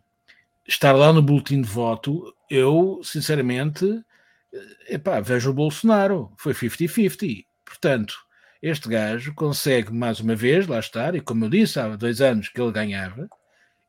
estar 0.64 0.92
lá 0.92 1.12
no 1.12 1.20
boletim 1.20 1.60
de 1.60 1.68
voto, 1.68 2.32
eu, 2.48 3.00
sinceramente, 3.02 3.84
eh, 4.52 4.94
epá, 4.94 5.20
vejo 5.20 5.50
o 5.50 5.54
Bolsonaro. 5.54 6.32
Foi 6.38 6.54
50-50. 6.54 7.44
Portanto, 7.64 8.14
este 8.62 8.88
gajo 8.88 9.34
consegue, 9.34 9.92
mais 9.92 10.20
uma 10.20 10.36
vez, 10.36 10.68
lá 10.68 10.78
estar, 10.78 11.16
e 11.16 11.20
como 11.20 11.44
eu 11.46 11.50
disse 11.50 11.80
há 11.80 11.96
dois 11.96 12.20
anos 12.20 12.48
que 12.48 12.60
ele 12.60 12.70
ganhava, 12.70 13.28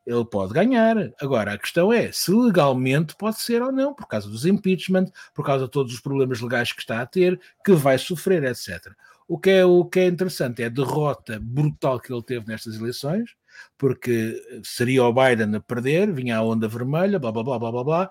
ele 0.04 0.24
pode 0.24 0.52
ganhar. 0.54 0.96
Agora, 1.20 1.52
a 1.52 1.58
questão 1.58 1.92
é 1.92 2.10
se 2.10 2.32
legalmente 2.32 3.14
pode 3.16 3.40
ser 3.40 3.62
ou 3.62 3.70
não, 3.70 3.94
por 3.94 4.08
causa 4.08 4.28
dos 4.28 4.44
impeachment, 4.44 5.06
por 5.32 5.46
causa 5.46 5.66
de 5.66 5.70
todos 5.70 5.94
os 5.94 6.00
problemas 6.00 6.40
legais 6.40 6.72
que 6.72 6.80
está 6.80 7.00
a 7.00 7.06
ter, 7.06 7.40
que 7.64 7.72
vai 7.72 7.96
sofrer, 7.96 8.42
etc. 8.42 8.92
O 9.28 9.38
que 9.38 9.50
é, 9.50 9.64
o 9.64 9.84
que 9.84 10.00
é 10.00 10.06
interessante 10.06 10.62
é 10.62 10.66
a 10.66 10.70
derrota 10.70 11.38
brutal 11.40 11.98
que 11.98 12.12
ele 12.12 12.22
teve 12.22 12.46
nestas 12.46 12.76
eleições, 12.76 13.30
porque 13.76 14.40
seria 14.62 15.04
o 15.04 15.12
Biden 15.12 15.56
a 15.56 15.60
perder, 15.60 16.12
vinha 16.12 16.36
a 16.36 16.42
onda 16.42 16.68
vermelha, 16.68 17.18
blá 17.18 17.32
blá 17.32 17.42
blá 17.42 17.58
blá 17.58 17.72
blá 17.72 17.84
blá, 17.84 18.10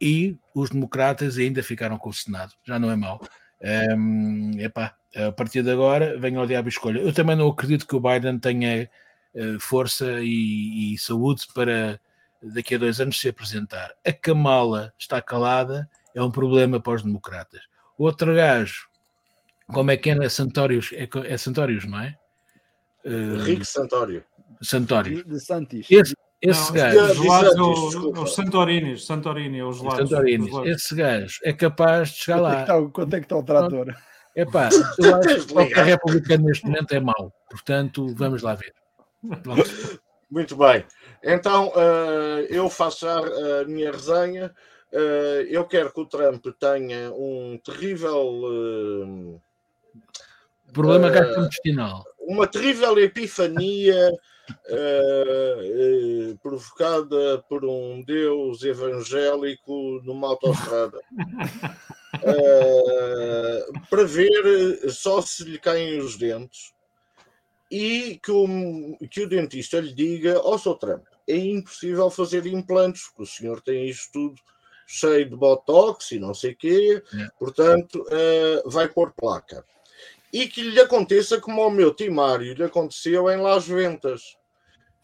e 0.00 0.38
os 0.54 0.70
democratas 0.70 1.38
ainda 1.38 1.62
ficaram 1.62 1.98
com 1.98 2.10
o 2.10 2.14
Senado. 2.14 2.52
Já 2.64 2.78
não 2.78 2.90
é 2.90 2.96
mau. 2.96 3.20
Um, 3.60 4.52
epá, 4.60 4.94
a 5.14 5.32
partir 5.32 5.62
de 5.62 5.70
agora, 5.70 6.18
venha 6.18 6.38
ao 6.38 6.46
diabo 6.46 6.68
escolha. 6.68 7.00
Eu 7.00 7.12
também 7.12 7.36
não 7.36 7.48
acredito 7.48 7.86
que 7.86 7.96
o 7.96 8.00
Biden 8.00 8.38
tenha 8.38 8.88
uh, 9.34 9.58
força 9.58 10.20
e, 10.20 10.94
e, 10.94 10.98
saúde 10.98 11.46
para 11.54 12.00
daqui 12.42 12.74
a 12.74 12.78
dois 12.78 13.00
anos 13.00 13.18
se 13.18 13.28
apresentar. 13.28 13.92
A 14.06 14.12
Kamala 14.12 14.92
está 14.98 15.20
calada, 15.22 15.88
é 16.14 16.22
um 16.22 16.30
problema 16.30 16.80
para 16.80 16.94
os 16.94 17.02
democratas. 17.02 17.62
Outro 17.98 18.34
gajo, 18.34 18.88
como 19.72 19.90
é 19.90 19.96
que 19.96 20.10
é? 20.10 20.24
É 20.24 20.28
Santórios, 20.28 20.90
é, 20.92 21.08
é 21.24 21.36
Santórios 21.36 21.84
não 21.84 22.00
é? 22.00 22.16
Uh, 23.04 23.42
Rico 23.42 23.64
Santório. 23.64 24.24
Santório. 24.62 25.24
De 25.24 25.38
Santis. 25.40 25.86
Esse, 25.90 26.14
esse 26.40 26.68
Não, 26.68 26.74
gajo. 26.74 27.00
Os 27.00 27.16
gelados, 27.16 27.52
Santos, 27.52 28.18
os, 28.18 28.34
Santorinis, 28.34 29.06
Santorini, 29.06 29.62
os 29.62 29.78
gelados. 29.78 30.10
Santorinis. 30.10 30.54
Esse 30.64 30.94
gajo 30.94 31.38
é 31.44 31.52
capaz 31.52 32.10
de 32.10 32.16
chegar 32.16 32.38
Quanto 32.40 32.48
é, 32.48 32.50
que 32.50 32.56
lá. 32.56 32.62
está, 32.62 32.78
o- 32.78 32.90
quanto 32.90 33.14
é 33.14 33.18
que 33.18 33.24
está 33.26 33.36
o 33.36 33.42
trator? 33.42 33.96
Eu 34.36 34.46
acho 34.58 35.46
que 35.46 35.52
qualquer 35.54 35.84
republicano 35.84 36.44
neste 36.44 36.66
momento 36.66 36.92
é 36.92 37.00
mau. 37.00 37.32
Portanto, 37.48 38.14
vamos 38.14 38.42
lá 38.42 38.54
ver. 38.54 38.74
Pronto. 39.42 39.64
Muito 40.30 40.54
bem. 40.56 40.84
Então, 41.22 41.72
eh, 41.74 42.46
eu 42.50 42.68
faço 42.68 43.06
já 43.06 43.18
a 43.18 43.64
minha 43.64 43.90
resenha. 43.90 44.54
Eh, 44.92 45.46
eu 45.48 45.64
quero 45.64 45.90
que 45.90 46.00
o 46.00 46.04
Trump 46.04 46.44
tenha 46.60 47.10
um 47.12 47.58
terrível. 47.64 48.26
O 48.26 49.40
problema 50.72 51.08
Eh, 51.08 51.10
gastrointestinal. 51.12 52.04
uma 52.20 52.46
terrível 52.46 52.98
epifania 52.98 54.10
eh, 54.68 55.58
eh, 56.32 56.34
provocada 56.42 57.38
por 57.48 57.64
um 57.64 58.02
Deus 58.02 58.62
evangélico 58.62 60.00
numa 60.04 60.28
autostrada. 60.28 60.98
Para 63.90 64.04
ver 64.04 64.90
só 64.90 65.20
se 65.20 65.44
lhe 65.44 65.58
caem 65.58 65.98
os 65.98 66.16
dentes 66.16 66.72
e 67.70 68.18
que 68.22 68.30
o, 68.30 68.96
que 69.10 69.22
o 69.24 69.28
dentista 69.28 69.80
lhe 69.80 69.92
diga: 69.92 70.40
Ó, 70.42 70.56
Sr. 70.56 70.78
Trump, 70.78 71.04
é 71.28 71.36
impossível 71.36 72.08
fazer 72.10 72.46
implantes, 72.46 73.08
porque 73.08 73.22
o 73.22 73.26
senhor 73.26 73.60
tem 73.60 73.88
isto 73.88 74.12
tudo 74.12 74.40
cheio 74.86 75.28
de 75.28 75.36
botox 75.36 76.12
e 76.12 76.18
não 76.20 76.32
sei 76.32 76.52
o 76.52 76.56
quê, 76.56 77.02
É. 77.12 77.28
portanto, 77.38 78.06
eh, 78.10 78.62
vai 78.66 78.88
pôr 78.88 79.12
placa 79.12 79.64
e 80.32 80.46
que 80.48 80.62
lhe 80.62 80.80
aconteça 80.80 81.40
como 81.40 81.62
ao 81.62 81.70
meu 81.70 81.94
timário 81.94 82.54
lhe 82.54 82.64
aconteceu 82.64 83.30
em 83.30 83.40
Las 83.40 83.66
Ventas. 83.66 84.36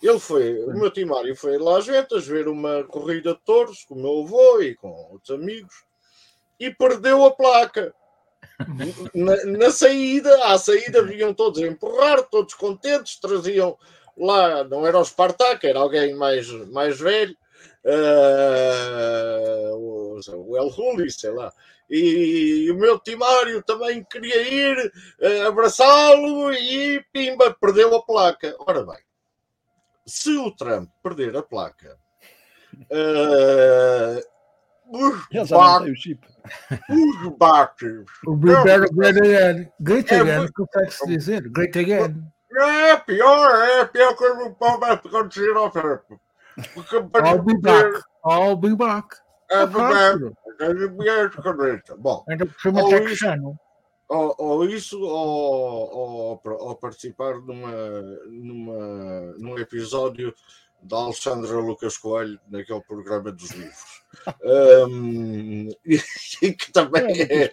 Ele 0.03 0.19
foi, 0.19 0.59
o 0.65 0.73
meu 0.75 0.91
timário 0.91 1.35
foi 1.37 1.57
a 1.57 1.61
Las 1.61 1.87
Ventas 1.87 2.27
ver 2.27 2.49
uma 2.49 2.85
corrida 2.85 3.35
de 3.35 3.41
touros 3.45 3.85
com 3.85 3.95
o 3.95 4.03
meu 4.03 4.25
avô 4.25 4.61
e 4.61 4.75
com 4.75 4.91
outros 5.13 5.31
amigos 5.31 5.75
e 6.59 6.71
perdeu 6.71 7.25
a 7.25 7.31
placa. 7.31 7.95
Na, 9.15 9.45
na 9.45 9.71
saída, 9.71 10.45
à 10.45 10.57
saída 10.59 11.03
vinham 11.03 11.35
todos 11.35 11.61
a 11.61 11.67
empurrar, 11.67 12.23
todos 12.25 12.55
contentes, 12.55 13.19
traziam 13.19 13.77
lá, 14.17 14.63
não 14.65 14.87
era 14.87 14.99
o 14.99 15.05
Spartak, 15.05 15.67
era 15.67 15.81
alguém 15.81 16.15
mais, 16.15 16.49
mais 16.71 16.99
velho, 17.01 17.37
eh, 17.85 19.71
o, 19.73 20.21
o 20.37 20.57
El 20.57 20.69
Rulli, 20.69 21.11
sei 21.11 21.31
lá. 21.31 21.53
E, 21.95 22.71
o 22.71 22.75
meu 22.77 22.99
timário 22.99 23.63
também 23.63 24.03
queria 24.03 24.41
ir 24.49 24.93
eh, 25.21 25.43
abraçá-lo 25.43 26.51
e 26.51 27.05
pimba, 27.13 27.55
perdeu 27.61 27.95
a 27.95 28.03
placa. 28.03 28.57
Ora 28.61 28.83
bem, 28.83 28.97
se 30.07 30.35
o 30.39 30.51
Trump 30.57 30.89
perder 31.03 31.37
a 31.37 31.43
placa, 31.43 31.99
eh, 32.91 34.25
os 34.87 35.51
baques, 35.51 36.07
o 36.89 37.29
os 37.29 37.37
baques 37.37 38.05
O 38.27 38.37
Better 38.37 38.91
Great 38.95 39.19
Again. 39.19 39.69
Great 39.81 40.15
É 40.15 40.21
Again, 40.21 40.39
muito- 40.39 40.53
consegue-se 40.55 41.07
dizer. 41.07 41.49
Great 41.51 41.79
Again. 41.79 42.25
É 42.55 42.97
pior, 42.97 43.51
é 43.65 43.85
pior 43.87 44.17
que 44.17 44.29
não 44.31 44.55
pode 44.55 44.85
acontecer 44.85 45.55
ao 45.57 45.71
Trump. 45.71 46.03
Porque 46.75 47.03
para 47.03 47.29
I'll 47.31 47.43
be 47.43 47.59
back. 47.59 48.03
I'll 48.27 48.57
be 48.57 48.75
back. 48.75 49.17
É 49.53 49.57
Rápido. 49.59 49.79
verdade. 49.79 50.33
Bom, 51.99 52.25
Ainda 52.29 52.47
por 52.47 52.61
cima 52.61 52.83
Ou 52.83 52.89
texano. 52.89 53.59
ou, 54.09 54.35
ou 54.39 54.65
isso, 54.65 55.01
ou, 55.01 55.95
ou, 55.95 56.41
ou 56.45 56.77
participar 56.77 57.35
numa, 57.41 57.71
numa, 58.29 59.21
num 59.39 59.59
episódio 59.59 60.35
da 60.83 60.97
Alexandra 60.97 61.53
Lucas 61.59 61.97
Coelho 61.97 62.39
naquele 62.49 62.81
programa 62.83 63.33
dos 63.33 63.51
livros. 63.51 64.03
Hum, 64.45 65.71
e 66.43 66.53
que 66.53 66.71
também 66.71 67.03
é, 67.03 67.23
é, 67.23 67.45
é- 67.47 67.53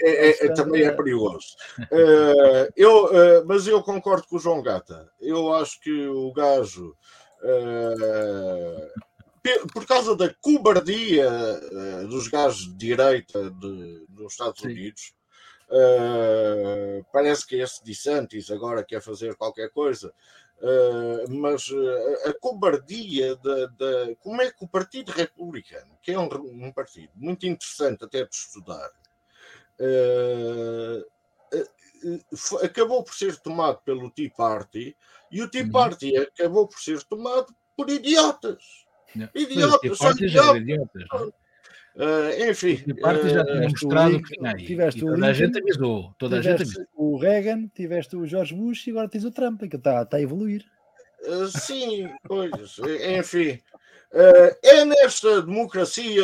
é- 0.00 0.24
Alexandra- 0.24 0.54
também 0.54 0.82
é 0.84 0.90
perigoso. 0.92 1.48
Eh, 1.92 2.68
eu, 2.74 3.10
eh, 3.14 3.42
mas 3.44 3.66
eu 3.66 3.82
concordo 3.82 4.26
com 4.26 4.36
o 4.36 4.38
João 4.38 4.62
Gata. 4.62 5.10
Eu 5.20 5.52
acho 5.52 5.78
que 5.82 6.06
o 6.08 6.32
gajo, 6.32 6.96
eh, 7.42 8.88
por 9.72 9.86
causa 9.86 10.16
da 10.16 10.32
cobardia 10.40 11.26
eh, 11.28 12.04
dos 12.06 12.28
gajos 12.28 12.66
de 12.72 12.76
direita 12.76 13.50
de- 13.50 14.06
dos 14.08 14.32
Estados 14.32 14.60
Sim. 14.60 14.68
Unidos, 14.68 15.12
eh, 15.70 17.02
parece 17.12 17.46
que 17.46 17.56
esse 17.56 17.84
DeSantis 17.84 18.50
agora 18.50 18.84
quer 18.84 19.02
fazer 19.02 19.34
qualquer 19.36 19.70
coisa. 19.70 20.12
eh, 20.60 21.24
mas 21.28 21.68
eh, 21.70 22.28
a 22.30 22.32
cobardia 22.40 23.36
da, 23.36 23.66
da- 23.66 24.14
Como 24.18 24.42
é 24.42 24.50
que 24.50 24.64
o 24.64 24.68
Partido 24.68 25.12
Republicano, 25.12 25.96
que 26.02 26.10
é 26.12 26.18
um, 26.18 26.28
um 26.66 26.72
partido 26.72 27.12
muito 27.14 27.46
interessante 27.46 28.04
até 28.04 28.24
de 28.24 28.34
estudar, 28.34 28.90
fo- 32.36 32.58
acabou 32.58 33.02
por 33.04 33.14
ser 33.14 33.36
tomado 33.38 33.80
pelo 33.84 34.10
Tea 34.10 34.30
Party 34.36 34.96
e 35.30 35.42
o 35.42 35.50
Tea 35.50 35.62
Uhum. 35.64 35.70
Party 35.70 36.16
acabou 36.16 36.66
por 36.68 36.80
ser 36.80 37.02
tomado 37.04 37.54
por 37.76 37.88
idiotas. 37.90 38.87
Não. 39.14 39.28
Idiotas, 39.34 39.80
Mas 39.90 39.98
são 39.98 40.10
idiotas. 40.12 40.62
idiotas. 40.62 41.02
Eh, 42.00 42.50
enfim, 42.50 42.74
O 42.74 42.84
Tea 42.84 43.02
Party 43.02 43.28
já 43.30 43.40
eh, 43.40 43.44
tinha 43.44 43.58
o 43.58 43.62
mostrado 43.70 44.22
que 44.22 44.34
tinha 44.36 44.50
aí. 44.54 44.66
tiveste 44.66 45.00
E 45.00 45.02
o 45.04 45.06
toda 45.06 45.26
a 45.26 45.32
Lincoln, 45.32 45.34
gente 45.46 45.58
avisou. 45.60 46.14
Toda 46.18 46.38
a 46.38 46.42
gente 46.42 46.62
avisou. 46.62 46.86
o 46.94 47.16
Reagan, 47.18 47.66
tiveste 47.74 48.16
o 48.16 48.26
George 48.26 48.54
Bush 48.54 48.86
e 48.86 48.90
agora 48.90 49.08
tens 49.08 49.24
o 49.24 49.30
Trump, 49.32 49.62
que 49.68 49.76
está 49.76 50.02
está 50.02 50.16
a 50.16 50.20
evoluir. 50.22 50.64
eh, 51.24 51.46
sim, 51.48 52.08
pois, 52.24 52.78
enfim. 53.18 53.58
Eh, 54.12 54.58
é 54.62 54.84
nesta 54.84 55.42
democracia 55.42 56.22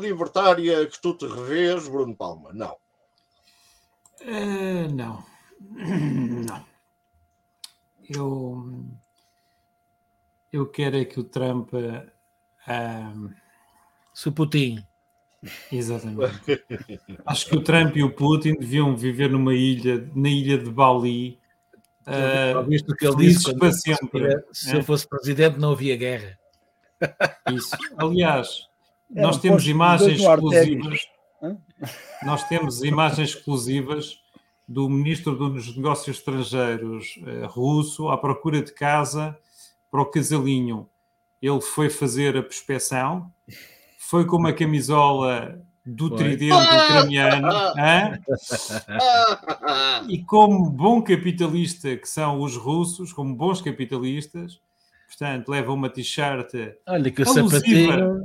libertária 0.00 0.86
que 0.86 1.00
tu 1.00 1.14
te 1.16 1.26
revês, 1.26 1.88
Bruno 1.88 2.14
Palma? 2.14 2.52
Não. 2.52 2.76
Eh, 4.20 4.88
não. 4.88 5.24
Não. 6.46 6.64
Eu, 8.08 8.84
eu 10.52 10.66
quero 10.66 10.96
é 10.98 11.04
que 11.04 11.18
o 11.18 11.24
Trump. 11.24 11.70
Se 14.12 14.28
o 14.28 14.32
Putin. 14.32 14.84
exatamente. 15.70 16.32
Acho 17.26 17.46
que 17.46 17.56
o 17.56 17.60
Trump 17.62 17.96
e 17.96 18.02
o 18.02 18.10
Putin 18.10 18.54
deviam 18.54 18.96
viver 18.96 19.30
numa 19.30 19.54
ilha, 19.54 20.08
na 20.14 20.28
ilha 20.28 20.56
de 20.58 20.70
Bali. 20.70 21.38
ah, 22.06 22.62
Visto 22.66 22.92
o 22.92 22.96
que 22.96 23.06
ele 23.06 23.16
disse 23.16 23.44
quando 23.44 23.58
para 23.58 23.72
se 23.72 23.80
sempre. 23.94 24.44
Se 24.52 24.74
É. 24.74 24.78
eu 24.78 24.82
fosse 24.84 25.06
presidente, 25.08 25.58
não 25.58 25.72
havia 25.72 25.96
guerra. 25.96 26.38
Isso. 27.52 27.76
Aliás, 27.98 28.68
É 29.14 29.20
nós 29.20 29.38
temos 29.38 29.66
imagens 29.66 30.24
Artemis. 30.24 30.54
exclusivas. 30.54 31.00
Hã? 31.42 31.56
Nós 32.24 32.48
temos 32.48 32.82
imagens 32.82 33.30
exclusivas 33.30 34.18
do 34.66 34.88
ministro 34.88 35.36
dos 35.36 35.76
Negócios 35.76 36.16
Estrangeiros 36.16 37.18
eh, 37.26 37.44
russo 37.44 38.08
à 38.08 38.16
procura 38.16 38.62
de 38.62 38.72
casa 38.72 39.36
para 39.90 40.00
o 40.00 40.06
casalinho. 40.06 40.88
Ele 41.44 41.60
foi 41.60 41.90
fazer 41.90 42.38
a 42.38 42.42
prospeção, 42.42 43.30
foi 43.98 44.24
com 44.24 44.38
uma 44.38 44.54
camisola 44.54 45.60
do 45.84 46.08
Foi. 46.08 46.16
tridente 46.16 46.54
ucraniano, 46.54 47.48
hã? 47.76 48.18
e 50.08 50.24
como 50.24 50.70
bom 50.70 51.02
capitalista 51.02 51.94
que 51.98 52.08
são 52.08 52.40
os 52.40 52.56
russos, 52.56 53.12
como 53.12 53.36
bons 53.36 53.60
capitalistas, 53.60 54.58
portanto, 55.06 55.50
levam 55.50 55.74
uma 55.74 55.90
t-shirt 55.90 56.50
Olha 56.86 57.10
que 57.10 57.20
o 57.20 57.28
Alusiva. 57.28 57.50
sapatinho, 57.50 58.24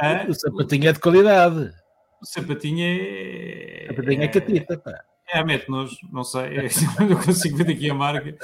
hã? 0.00 0.26
o 0.26 0.34
sapatinho 0.34 0.88
é 0.88 0.92
de 0.92 1.00
qualidade. 1.00 1.74
O 2.22 2.24
sapatinho 2.24 2.80
é. 2.82 3.88
O 3.90 3.94
sapatinho 3.94 4.22
é 4.22 4.28
catita, 4.28 4.78
pá. 4.78 5.04
É 5.34 5.38
a 5.40 5.44
mete-nos, 5.44 5.98
não 6.10 6.24
sei, 6.24 6.56
é, 6.64 6.68
não 7.06 7.22
consigo 7.22 7.58
ver 7.58 7.64
daqui 7.64 7.90
a 7.90 7.94
marca. 7.94 8.34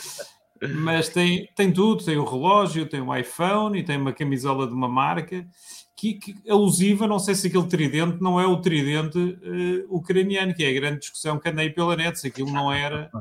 Mas 0.68 1.08
tem, 1.08 1.48
tem 1.56 1.72
tudo, 1.72 2.04
tem 2.04 2.18
o 2.18 2.24
relógio, 2.24 2.86
tem 2.86 3.00
o 3.00 3.16
iPhone 3.16 3.78
e 3.78 3.82
tem 3.82 3.96
uma 3.96 4.12
camisola 4.12 4.66
de 4.66 4.74
uma 4.74 4.88
marca 4.88 5.46
que, 6.00 6.14
que 6.14 6.34
alusiva, 6.50 7.06
não 7.06 7.18
sei 7.18 7.34
se 7.34 7.48
aquele 7.48 7.66
tridente 7.66 8.22
não 8.22 8.40
é 8.40 8.46
o 8.46 8.58
tridente 8.58 9.18
uh, 9.18 9.94
ucraniano, 9.94 10.54
que 10.54 10.64
é 10.64 10.70
a 10.70 10.72
grande 10.74 11.00
discussão 11.00 11.38
que 11.38 11.48
andei 11.48 11.68
pela 11.68 11.94
net, 11.94 12.18
se 12.18 12.26
aquilo 12.26 12.50
não 12.50 12.72
era. 12.72 13.10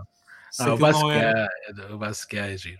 Se 0.52 0.64
ah, 0.64 0.74
o 0.74 0.78
Basquiat, 0.80 1.50
era... 1.68 1.94
o 1.96 1.98
Basquiat 2.00 2.54
é 2.54 2.58
giro. 2.58 2.80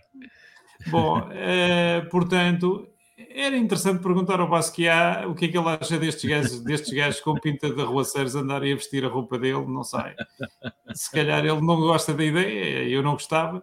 Bom, 0.88 1.20
uh, 1.20 2.10
portanto, 2.10 2.88
era 3.32 3.56
interessante 3.56 4.02
perguntar 4.02 4.40
ao 4.40 4.48
Basquiat 4.48 5.26
o 5.26 5.36
que 5.36 5.44
é 5.44 5.48
que 5.48 5.56
ele 5.56 5.68
acha 5.68 5.96
destes 5.96 6.28
gajos, 6.28 6.64
destes 6.64 6.92
gajos 6.92 7.20
com 7.20 7.34
pinta 7.34 7.70
de 7.70 7.80
arruaceiros 7.80 8.34
andarem 8.34 8.72
a 8.72 8.74
vestir 8.76 9.04
a 9.04 9.08
roupa 9.08 9.38
dele, 9.38 9.66
não 9.68 9.84
sei. 9.84 10.16
Se 10.92 11.12
calhar 11.12 11.44
ele 11.44 11.60
não 11.60 11.76
gosta 11.76 12.12
da 12.12 12.24
ideia, 12.24 12.88
eu 12.88 13.04
não 13.04 13.12
gostava, 13.12 13.62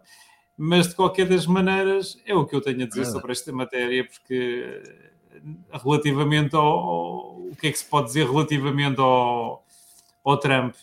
mas 0.57 0.87
de 0.87 0.95
qualquer 0.95 1.27
das 1.27 1.45
maneiras 1.45 2.17
é 2.25 2.33
o 2.33 2.45
que 2.45 2.55
eu 2.55 2.61
tenho 2.61 2.83
a 2.83 2.87
dizer 2.87 3.05
sobre 3.05 3.31
esta 3.31 3.51
matéria, 3.51 4.03
porque 4.05 4.81
relativamente 5.71 6.55
ao, 6.55 6.65
ao, 6.65 7.41
o 7.51 7.55
que 7.59 7.67
é 7.67 7.71
que 7.71 7.77
se 7.77 7.85
pode 7.85 8.07
dizer 8.07 8.25
relativamente 8.25 8.99
ao, 8.99 9.63
ao 10.23 10.37
Trump 10.37 10.73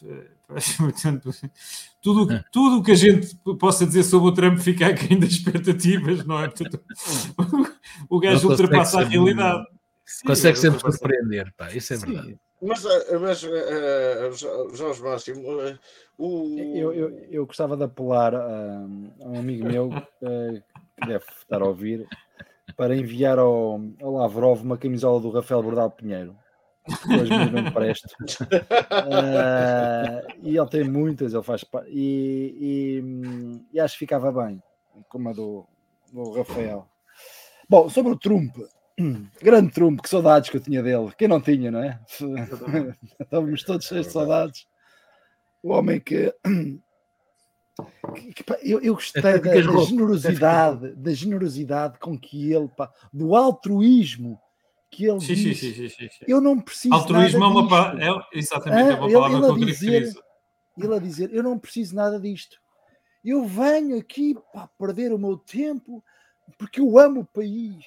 Portanto, 0.79 1.31
tudo 2.03 2.35
o 2.35 2.45
tudo 2.53 2.83
que 2.83 2.93
a 2.93 2.95
gente 2.95 3.35
possa 3.59 3.87
dizer 3.87 4.05
sobre 4.05 4.29
o 4.29 4.35
Trump 4.35 4.59
fica 4.59 4.87
aquém 4.87 5.19
das 5.19 5.31
expectativas, 5.31 6.25
não 6.25 6.43
é? 6.43 6.49
Portanto, 6.49 6.81
o 8.09 8.21
gajo 8.21 8.51
ultrapassa 8.51 9.01
a 9.01 9.05
realidade. 9.05 9.67
consegue 10.27 10.59
sempre 10.59 10.81
surpreender, 10.81 11.53
pá, 11.57 11.73
isso 11.73 11.95
é 11.95 11.97
verdade. 11.97 12.29
Sim. 12.29 12.39
Mas, 12.63 12.85
eh, 12.85 13.19
mas 13.19 13.43
uh, 13.43 14.75
Jorge 14.75 15.03
Máximo, 15.03 15.41
uh, 15.41 15.79
o... 16.19 16.57
eu, 16.59 16.93
eu, 16.93 17.19
eu 17.31 17.47
gostava 17.47 17.77
de 17.77 17.85
apelar 17.85 18.35
a, 18.35 18.87
a 19.21 19.29
um 19.29 19.39
amigo 19.39 19.67
meu 19.67 19.89
uh, 19.89 19.93
que 21.01 21.07
deve 21.07 21.25
estar 21.39 21.63
a 21.63 21.67
ouvir 21.67 22.07
para 22.77 22.97
enviar 22.97 23.39
ao, 23.39 23.81
ao 24.01 24.13
Lavrov 24.13 24.63
uma 24.63 24.79
camisola 24.79 25.21
do 25.21 25.31
Rafael 25.31 25.63
Bordal 25.63 25.91
Pinheiro 25.91 26.37
Hoje 26.87 27.31
mesmo 27.31 27.59
empresto. 27.59 28.09
uh, 28.21 28.27
e 30.43 30.57
ele 30.57 30.69
tem 30.69 30.85
muitas, 30.85 31.33
ele 31.33 31.43
faz 31.43 31.65
e, 31.89 33.01
e, 33.03 33.03
e, 33.73 33.81
acho 33.81 33.95
que 33.95 34.01
ficava 34.01 34.31
bem, 34.31 34.63
como 35.09 35.31
a 35.31 35.33
do, 35.33 35.67
do 36.13 36.33
Rafael. 36.33 36.87
Bom, 37.69 37.89
sobre 37.89 38.13
o 38.13 38.19
Trump, 38.19 38.55
grande 39.43 39.73
Trump, 39.73 40.01
que 40.01 40.09
saudades 40.11 40.51
que 40.51 40.59
eu 40.59 40.61
tinha 40.61 40.83
dele. 40.83 41.11
Quem 41.17 41.27
não 41.27 41.41
tinha, 41.41 41.71
não 41.71 41.83
é? 41.83 41.99
Estávamos 43.19 43.63
todos 43.63 43.87
cheios 43.87 44.09
de 44.09 44.13
saudades. 44.13 44.67
O 45.65 45.73
homem 45.73 45.99
que. 45.99 46.31
que, 48.15 48.35
que 48.35 48.45
pá, 48.45 48.59
eu, 48.63 48.83
eu 48.83 48.95
gostei 48.95 49.23
da, 49.23 49.39
da 49.39 49.63
generosidade, 49.63 50.95
da 50.95 51.13
generosidade 51.15 51.99
com 51.99 52.19
que 52.19 52.53
ele, 52.53 52.69
pá, 52.69 52.93
do 53.11 53.35
altruísmo 53.35 54.39
que 54.91 55.07
ele 55.07 55.21
sim, 55.23 55.35
diz, 55.35 55.59
sim, 55.59 55.89
sim, 55.89 56.09
Eu 56.29 56.39
não 56.41 56.61
preciso 56.61 56.95
Altruísmo 56.95 57.41
nada 57.41 57.53
é 57.53 57.57
uma 57.57 57.69
palavra, 57.69 58.05
é, 58.05 58.39
exatamente, 58.39 58.91
é 58.91 58.95
uma 58.95 59.11
palavra 59.11 59.39
ele, 59.39 59.47
ele 59.47 59.67
que 59.67 59.73
dizer, 59.73 60.15
Ele 60.77 60.95
a 60.95 60.99
dizer, 60.99 61.33
eu 61.33 61.43
não 61.43 61.59
preciso 61.59 61.97
nada 61.97 62.21
disto. 62.21 62.61
Eu 63.25 63.47
venho 63.47 63.99
aqui 63.99 64.37
para 64.53 64.69
perder 64.79 65.15
o 65.15 65.19
meu 65.19 65.39
tempo 65.39 66.05
porque 66.59 66.79
eu 66.79 66.99
amo 66.99 67.23
o 67.23 67.25
país. 67.25 67.87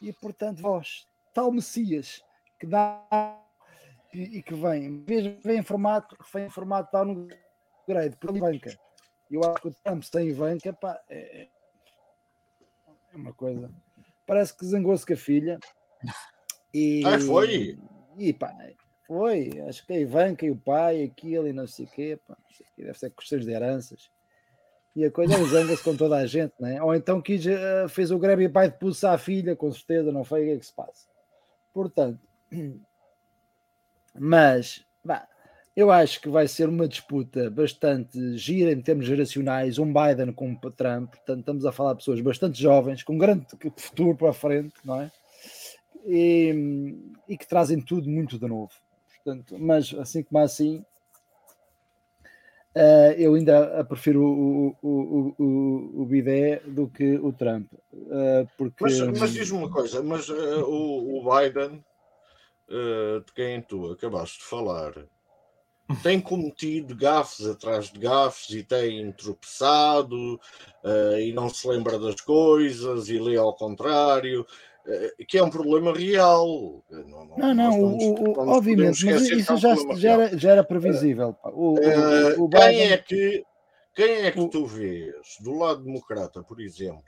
E 0.00 0.14
portanto, 0.14 0.62
vós, 0.62 1.06
tal 1.34 1.52
Messias, 1.52 2.22
que 2.58 2.66
dá 2.66 3.38
e, 4.12 4.38
e 4.38 4.42
que 4.42 4.54
vem, 4.54 5.04
vem 5.04 5.58
em 5.58 5.62
formato, 5.62 6.16
vem 6.32 6.46
em 6.46 6.50
formato 6.50 6.90
tal 6.90 7.04
no 7.04 7.28
grade, 7.86 8.16
por 8.16 8.36
Ivanka. 8.36 8.78
Eu 9.30 9.44
acho 9.44 9.62
que 9.62 9.68
o 9.68 9.74
Trump 9.84 10.02
sem 10.02 10.28
Ivanka, 10.28 10.72
pá, 10.72 11.00
é, 11.08 11.48
é 13.12 13.16
uma 13.16 13.32
coisa 13.32 13.70
parece 14.30 14.56
que 14.56 14.64
zangou-se 14.64 15.04
com 15.04 15.12
a 15.12 15.16
filha. 15.16 15.58
E, 16.72 17.02
ah, 17.04 17.18
foi? 17.18 17.76
E 18.16 18.32
pá, 18.32 18.54
foi. 19.04 19.50
Acho 19.68 19.84
que 19.84 19.92
a 19.92 19.98
Ivanka 19.98 20.46
e 20.46 20.52
o 20.52 20.56
pai, 20.56 21.02
aquilo 21.02 21.48
e 21.48 21.52
não 21.52 21.66
sei 21.66 21.84
o 21.84 21.88
quê. 21.88 22.20
Pá, 22.28 22.36
sei 22.48 22.64
quê 22.76 22.84
deve 22.84 22.96
ser 22.96 23.10
questões 23.10 23.44
de 23.44 23.50
heranças. 23.50 24.08
E 24.94 25.04
a 25.04 25.10
coisa 25.10 25.34
é 25.34 25.44
zanga-se 25.46 25.82
com 25.82 25.96
toda 25.96 26.16
a 26.16 26.26
gente, 26.26 26.54
né? 26.60 26.80
Ou 26.80 26.94
então 26.94 27.20
quis, 27.20 27.44
uh, 27.44 27.88
fez 27.88 28.12
o 28.12 28.20
greve 28.20 28.44
e 28.44 28.48
pai 28.48 28.70
de 28.70 28.78
pulsar 28.78 29.14
a 29.14 29.18
filha, 29.18 29.56
com 29.56 29.72
certeza, 29.72 30.12
não 30.12 30.22
foi 30.22 30.42
o 30.42 30.44
que 30.44 30.50
é 30.52 30.58
que 30.58 30.66
se 30.66 30.74
passa. 30.74 31.08
Portanto, 31.72 32.20
mas, 34.22 34.84
bah, 35.02 35.26
eu 35.74 35.90
acho 35.90 36.20
que 36.20 36.28
vai 36.28 36.46
ser 36.46 36.68
uma 36.68 36.86
disputa 36.86 37.48
bastante 37.48 38.36
gira 38.36 38.70
em 38.70 38.82
termos 38.82 39.06
geracionais, 39.06 39.78
um 39.78 39.90
Biden 39.90 40.30
com 40.30 40.50
um 40.50 40.54
Trump, 40.54 41.10
portanto 41.10 41.38
estamos 41.38 41.64
a 41.64 41.72
falar 41.72 41.92
de 41.92 42.00
pessoas 42.00 42.20
bastante 42.20 42.60
jovens, 42.60 43.02
com 43.02 43.14
um 43.14 43.18
grande 43.18 43.46
futuro 43.78 44.14
para 44.14 44.28
a 44.28 44.34
frente, 44.34 44.74
não 44.84 45.00
é? 45.00 45.10
E, 46.04 46.94
e 47.26 47.34
que 47.34 47.48
trazem 47.48 47.80
tudo 47.80 48.10
muito 48.10 48.38
de 48.38 48.46
novo. 48.46 48.70
Portanto, 49.16 49.56
mas 49.58 49.94
assim 49.94 50.22
como 50.22 50.44
assim, 50.44 50.84
uh, 52.76 53.12
eu 53.16 53.34
ainda 53.34 53.82
prefiro 53.84 54.22
o, 54.22 54.76
o, 54.82 55.34
o, 55.38 56.02
o, 56.02 56.04
Bidé 56.04 56.60
do 56.66 56.88
que 56.88 57.14
o 57.16 57.32
Trump. 57.32 57.72
Uh, 57.90 58.46
porque... 58.58 58.84
Mas, 58.84 59.00
mas 59.18 59.32
diz-me 59.32 59.56
uma 59.56 59.70
coisa, 59.70 60.02
mas 60.02 60.28
uh, 60.28 60.62
o, 60.66 61.20
o 61.20 61.34
Biden, 61.34 61.82
de 62.70 63.32
quem 63.34 63.60
tu 63.60 63.90
acabaste 63.90 64.38
de 64.38 64.44
falar, 64.44 64.92
tem 66.02 66.20
cometido 66.20 66.94
gafes 66.94 67.46
atrás 67.46 67.90
de 67.90 67.98
gafes 67.98 68.50
e 68.50 68.62
tem 68.62 69.10
tropeçado 69.12 70.34
uh, 70.84 71.18
e 71.18 71.32
não 71.32 71.48
se 71.48 71.66
lembra 71.66 71.98
das 71.98 72.20
coisas 72.20 73.08
e 73.08 73.18
lê 73.18 73.36
ao 73.36 73.54
contrário, 73.54 74.42
uh, 74.86 75.26
que 75.26 75.38
é 75.38 75.42
um 75.42 75.50
problema 75.50 75.92
real. 75.92 76.82
Não, 76.90 77.24
não, 77.24 77.36
não, 77.36 77.54
não 77.54 77.80
o, 77.80 78.30
o, 78.30 78.48
obviamente, 78.50 79.04
mas 79.04 79.22
isso 79.28 79.56
já, 79.56 79.70
é 79.70 79.74
um 79.74 79.96
já, 79.96 80.12
era, 80.12 80.38
já 80.38 80.50
era 80.52 80.64
previsível. 80.64 81.36
O, 81.44 81.74
uh, 81.74 82.48
Biden... 82.48 82.68
quem, 82.68 82.92
é 82.92 82.98
que, 82.98 83.44
quem 83.94 84.12
é 84.26 84.30
que 84.30 84.48
tu 84.48 84.66
vês 84.66 85.36
do 85.40 85.52
lado 85.52 85.82
democrata, 85.82 86.42
por 86.42 86.60
exemplo? 86.60 87.02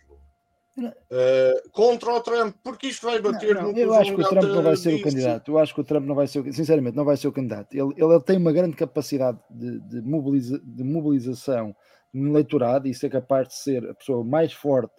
Uh, 0.75 1.71
contra 1.71 2.15
o 2.15 2.21
Trump, 2.23 2.57
porque 2.63 2.87
isto 2.87 3.05
vai 3.05 3.21
bater 3.21 3.55
não, 3.55 3.65
não, 3.65 3.73
no 3.73 3.79
Eu 3.79 3.93
acho 3.93 4.15
que 4.15 4.23
o 4.23 4.29
Trump 4.29 4.45
não 4.45 4.63
vai 4.63 4.77
ser 4.77 4.95
o 4.95 5.03
candidato. 5.03 5.51
Eu 5.51 5.59
acho 5.59 5.75
que 5.75 5.81
o 5.83 5.85
Trump 5.85 6.07
não 6.07 6.15
vai 6.15 6.27
ser, 6.27 6.51
sinceramente, 6.53 6.97
não 6.97 7.05
vai 7.05 7.17
ser 7.17 7.29
o 7.29 7.33
candidato. 7.33 7.75
Ele, 7.75 7.93
ele, 7.95 8.15
ele 8.15 8.23
tem 8.23 8.39
uma 8.39 8.53
grande 8.53 8.75
capacidade 8.75 9.39
de, 9.51 9.81
de, 9.81 10.01
mobiliza, 10.01 10.59
de 10.65 10.83
mobilização 10.83 11.77
no 12.13 12.31
eleitorado 12.31 12.89
e 12.89 12.95
ser 12.95 13.11
capaz 13.11 13.49
de 13.49 13.55
ser 13.55 13.91
a 13.91 13.95
pessoa 13.95 14.25
mais 14.25 14.55
forte 14.55 14.95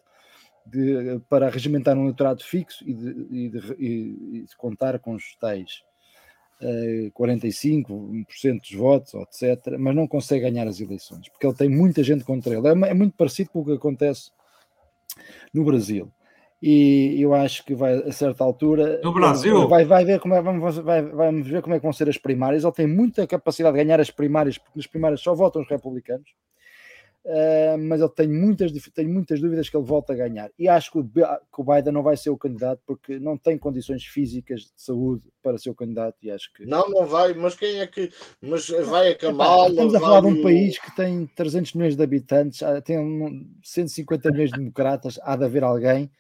de, 0.66 1.20
para 1.28 1.50
regimentar 1.50 1.98
um 1.98 2.04
eleitorado 2.04 2.44
fixo 2.44 2.88
e 2.88 2.94
de, 2.94 3.10
e 3.32 3.50
de, 3.50 3.74
e 3.80 4.46
de 4.48 4.56
contar 4.56 5.00
com 5.00 5.16
os 5.16 5.36
tais 5.38 5.82
uh, 6.62 7.12
45% 7.12 8.60
dos 8.60 8.74
votos, 8.74 9.14
etc. 9.16 9.76
Mas 9.80 9.96
não 9.96 10.08
consegue 10.08 10.50
ganhar 10.50 10.68
as 10.68 10.80
eleições 10.80 11.28
porque 11.30 11.48
ele 11.48 11.56
tem 11.56 11.70
muita 11.70 12.04
gente 12.04 12.24
contra 12.24 12.56
ele. 12.56 12.68
É, 12.68 12.90
é 12.90 12.94
muito 12.94 13.16
parecido 13.16 13.50
com 13.50 13.62
o 13.62 13.66
que 13.66 13.74
acontece 13.74 14.30
no 15.54 15.64
Brasil. 15.64 16.12
E 16.66 17.22
eu 17.22 17.34
acho 17.34 17.66
que 17.66 17.76
vai 17.76 17.96
a 17.96 18.12
certa 18.14 18.42
altura. 18.42 19.02
No 19.04 19.14
Brasil? 19.14 19.68
Vai, 19.68 19.84
vai 19.84 20.06
ver 20.06 20.22
como 20.22 20.34
é, 20.34 20.42
vamos, 20.42 20.78
vai, 20.78 21.02
vamos 21.02 21.46
ver 21.46 21.62
como 21.62 21.76
é 21.76 21.78
que 21.78 21.84
vão 21.84 21.92
ser 21.92 22.08
as 22.08 22.18
primárias. 22.18 22.64
Ele 22.64 22.72
tem 22.72 22.88
muita 22.88 23.28
capacidade 23.28 23.78
de 23.78 23.84
ganhar 23.84 24.00
as 24.00 24.10
primárias, 24.10 24.58
porque 24.58 24.78
nas 24.78 24.88
primárias 24.88 25.20
só 25.20 25.36
votam 25.36 25.62
os 25.62 25.68
republicanos. 25.68 26.30
Uh, 27.26 27.78
mas 27.78 28.02
ele 28.02 28.10
tem 28.10 28.28
muitas, 28.28 28.72
tem 28.94 29.08
muitas 29.08 29.40
dúvidas 29.40 29.70
que 29.70 29.78
ele 29.78 29.86
volta 29.86 30.12
a 30.12 30.16
ganhar. 30.16 30.52
E 30.60 30.68
acho 30.68 30.92
que 30.92 31.00
o, 31.00 31.04
que 31.06 31.22
o 31.58 31.64
Biden 31.64 31.94
não 31.94 32.04
vai 32.04 32.18
ser 32.18 32.30
o 32.30 32.38
candidato 32.38 32.82
porque 32.86 33.18
não 33.18 33.38
tem 33.38 33.58
condições 33.58 34.04
físicas 34.04 34.62
de 34.62 34.72
saúde 34.76 35.24
para 35.42 35.58
ser 35.58 35.70
o 35.70 35.76
candidato. 35.76 36.18
E 36.22 36.30
acho 36.30 36.52
que 36.54 36.66
não, 36.66 36.90
não 36.90 37.06
vai. 37.06 37.34
Mas 37.34 37.56
quem 37.56 37.80
é 37.80 37.88
que 37.88 38.12
mas 38.42 38.68
vai 38.68 39.12
a 39.12 39.16
Kamala? 39.16 39.70
Estamos 39.70 39.96
a 39.96 40.00
falar 40.02 40.22
de 40.22 40.28
um 40.28 40.44
país 40.44 40.78
que 40.78 40.94
tem 40.98 41.26
300 41.28 41.74
milhões 41.76 41.96
de 41.96 42.04
habitantes, 42.04 42.60
tem 42.84 43.48
150 43.64 44.32
milhões 44.32 44.52
de 44.52 44.58
democratas. 44.58 45.18
Há 45.24 45.38
de 45.38 45.46
haver 45.46 45.64
alguém. 45.64 46.12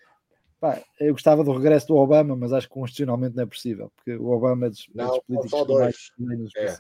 Pá, 0.57 0.81
eu 0.97 1.11
gostava 1.11 1.43
do 1.43 1.51
regresso 1.51 1.87
do 1.87 1.97
Obama, 1.97 2.37
mas 2.37 2.53
acho 2.53 2.69
que 2.69 2.73
constitucionalmente 2.73 3.35
não 3.35 3.43
é 3.43 3.45
possível, 3.45 3.91
porque 3.93 4.15
o 4.15 4.29
Obama 4.29 4.67
é 4.67 4.69
dos, 4.69 4.87
não, 4.95 5.03
é 5.03 5.09
dos 5.09 5.51
políticos 5.51 5.67
mais 5.67 5.95
menos 6.17 6.55
é. 6.55 6.77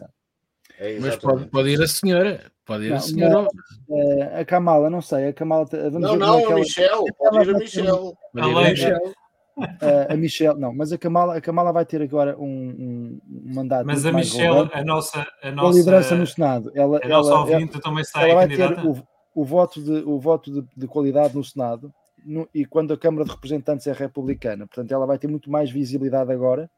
É 0.79 0.99
Mas 0.99 1.15
pode, 1.17 1.45
pode, 1.47 1.69
ir 1.69 1.81
a 1.81 1.87
senhora. 1.87 2.51
Pode 2.65 2.85
ir 2.85 2.89
não, 2.89 2.97
a 2.97 2.99
senhora. 2.99 3.47
Não, 3.89 4.39
a 4.39 4.45
Kamala, 4.45 4.89
não 4.89 5.01
sei. 5.01 5.27
A 5.27 5.33
Kamala. 5.33 5.65
Vamos 5.65 6.01
não, 6.01 6.15
não, 6.15 6.39
é 6.39 6.51
a 6.51 6.55
Michelle. 6.55 7.13
Pode 7.17 7.49
ir 7.49 7.55
a 7.55 7.59
Michelle. 7.59 8.13
A, 8.35 8.45
a 8.45 8.69
Michelle. 8.69 9.13
a 10.09 10.17
Michelle, 10.17 10.59
não, 10.59 10.73
mas 10.73 10.91
a 10.91 10.97
Kamala, 10.97 11.37
a 11.37 11.41
Kamala 11.41 11.71
vai 11.71 11.85
ter 11.85 12.01
agora 12.01 12.35
um, 12.39 13.19
um 13.29 13.53
mandato. 13.53 13.85
Mas 13.85 14.05
a 14.05 14.11
Michelle, 14.11 14.69
a 14.73 14.83
nossa, 14.83 15.27
a 15.43 15.51
nossa. 15.51 15.69
A 15.69 15.79
liderança 15.79 16.15
no 16.15 16.25
Senado. 16.25 16.71
Ela, 16.73 16.99
a 17.03 17.07
nossa 17.07 17.29
ela, 17.29 17.39
ouvinte 17.39 17.73
ela, 17.73 17.81
também 17.81 18.01
está 18.01 18.27
ela 18.27 18.35
vai 18.35 18.47
ter 18.47 18.79
o, 18.85 19.03
o, 19.35 19.45
voto, 19.45 19.81
de, 19.81 20.03
o 20.05 20.19
voto 20.19 20.51
de, 20.51 20.67
de 20.75 20.87
qualidade 20.87 21.35
no 21.35 21.43
Senado. 21.43 21.93
No, 22.25 22.47
e 22.53 22.65
quando 22.65 22.93
a 22.93 22.97
Câmara 22.97 23.25
de 23.25 23.31
Representantes 23.31 23.85
é 23.85 23.91
republicana, 23.91 24.65
portanto, 24.65 24.91
ela 24.91 25.05
vai 25.05 25.17
ter 25.17 25.27
muito 25.27 25.51
mais 25.51 25.69
visibilidade 25.69 26.31
agora 26.31 26.69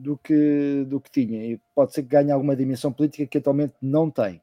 do 0.00 0.16
que, 0.16 0.84
do 0.86 1.00
que 1.00 1.10
tinha. 1.10 1.44
E 1.44 1.60
pode 1.74 1.92
ser 1.92 2.02
que 2.02 2.08
ganhe 2.08 2.32
alguma 2.32 2.56
dimensão 2.56 2.92
política 2.92 3.26
que 3.26 3.38
atualmente 3.38 3.74
não 3.80 4.10
tem. 4.10 4.40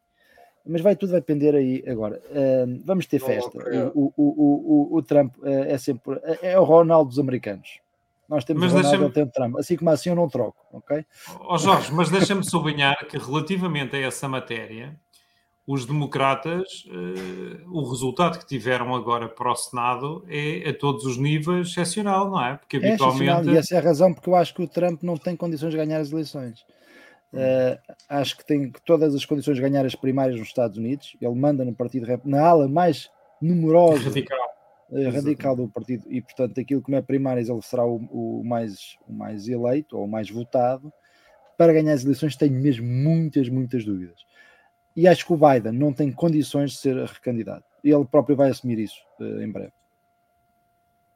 Mas 0.65 0.81
vai 0.81 0.95
tudo 0.95 1.13
depender 1.13 1.55
aí 1.55 1.83
agora. 1.87 2.21
Uh, 2.29 2.81
vamos 2.83 3.05
ter 3.05 3.19
Não, 3.21 3.27
festa. 3.27 3.57
O, 3.93 4.05
o, 4.05 4.13
o, 4.17 4.93
o, 4.93 4.97
o 4.97 5.01
Trump 5.01 5.37
uh, 5.37 5.45
é 5.45 5.77
sempre 5.77 6.19
é 6.23 6.51
é 6.51 6.59
o 6.59 6.63
Ronaldo 6.63 7.09
dos 7.09 7.19
americanos. 7.19 7.79
Nós 8.27 8.43
temos 8.43 8.61
Mas 8.61 8.73
o 8.73 8.75
Ronaldo, 8.75 9.05
ele 9.05 9.13
tem 9.13 9.23
o 9.23 9.27
Trump. 9.27 9.57
Assim 9.57 9.77
como 9.77 9.89
assim 9.89 10.09
eu 10.09 10.15
não 10.15 10.27
troco, 10.27 10.57
ok? 10.73 11.05
Ó 11.39 11.57
Jorge, 11.57 11.93
mas 11.93 12.09
deixa-me 12.09 12.43
sublinhar 12.43 13.07
que 13.07 13.17
relativamente 13.17 13.95
a 13.95 13.99
essa 13.99 14.27
matéria, 14.27 14.93
os 15.67 15.85
democratas, 15.85 16.85
eh, 16.87 17.61
o 17.67 17.83
resultado 17.89 18.39
que 18.39 18.47
tiveram 18.47 18.95
agora 18.95 19.27
para 19.27 19.51
o 19.51 19.55
Senado 19.55 20.23
é 20.29 20.69
a 20.69 20.73
todos 20.73 21.05
os 21.05 21.17
níveis 21.17 21.67
excepcional, 21.67 22.31
não 22.31 22.41
é? 22.41 22.55
Porque 22.55 22.77
É 22.77 22.87
habitualmente. 22.87 23.49
e 23.49 23.57
essa 23.57 23.75
é 23.75 23.77
a 23.77 23.81
razão 23.81 24.13
porque 24.13 24.29
eu 24.29 24.35
acho 24.35 24.55
que 24.55 24.63
o 24.63 24.67
Trump 24.67 25.03
não 25.03 25.17
tem 25.17 25.35
condições 25.35 25.71
de 25.71 25.77
ganhar 25.77 25.99
as 25.99 26.09
eleições. 26.09 26.61
Uh, 27.33 27.77
acho 28.07 28.37
que 28.37 28.45
tem 28.45 28.71
todas 28.85 29.13
as 29.13 29.25
condições 29.25 29.57
de 29.57 29.61
ganhar 29.61 29.85
as 29.85 29.93
primárias 29.93 30.39
nos 30.39 30.47
Estados 30.47 30.77
Unidos. 30.77 31.17
Ele 31.21 31.35
manda 31.35 31.65
no 31.65 31.75
partido 31.75 32.07
na 32.23 32.41
ala 32.41 32.69
mais 32.69 33.09
numerosa 33.41 34.05
Radical. 34.05 34.39
eh, 34.93 35.09
radical 35.09 35.55
do 35.55 35.67
partido 35.67 36.05
e 36.09 36.21
portanto 36.21 36.59
aquilo 36.59 36.81
como 36.81 36.95
é 36.95 37.01
primárias 37.01 37.49
ele 37.49 37.61
será 37.61 37.85
o, 37.85 37.97
o 38.09 38.43
mais, 38.43 38.97
o 39.05 39.13
mais 39.13 39.47
eleito 39.47 39.97
ou 39.97 40.05
o 40.05 40.07
mais 40.07 40.29
votado 40.29 40.91
para 41.57 41.73
ganhar 41.73 41.93
as 41.93 42.03
eleições 42.03 42.35
tenho 42.35 42.53
mesmo 42.53 42.87
muitas, 42.87 43.49
muitas 43.49 43.85
dúvidas 43.85 44.25
e 44.97 45.07
acho 45.07 45.25
que 45.25 45.31
o 45.33 45.37
Biden 45.37 45.71
não 45.71 45.93
tem 45.93 46.11
condições 46.11 46.71
de 46.71 46.77
ser 46.79 46.95
recandidato 47.05 47.63
ele 47.83 48.03
próprio 48.05 48.35
vai 48.35 48.49
assumir 48.49 48.79
isso 48.79 48.97
eh, 49.21 49.43
em 49.45 49.51
breve 49.51 49.71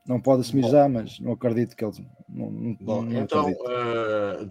não 0.06 0.20
pode 0.20 0.42
assumir 0.42 0.64
Bom. 0.64 0.72
já, 0.72 0.90
mas 0.90 1.20
não 1.20 1.34
acredito 1.34 1.76
que 1.76 1.86
ele 1.86 1.92
não, 2.28 2.50
não, 2.50 2.78
Bom, 2.82 3.02
não 3.04 3.22
então, 3.22 3.54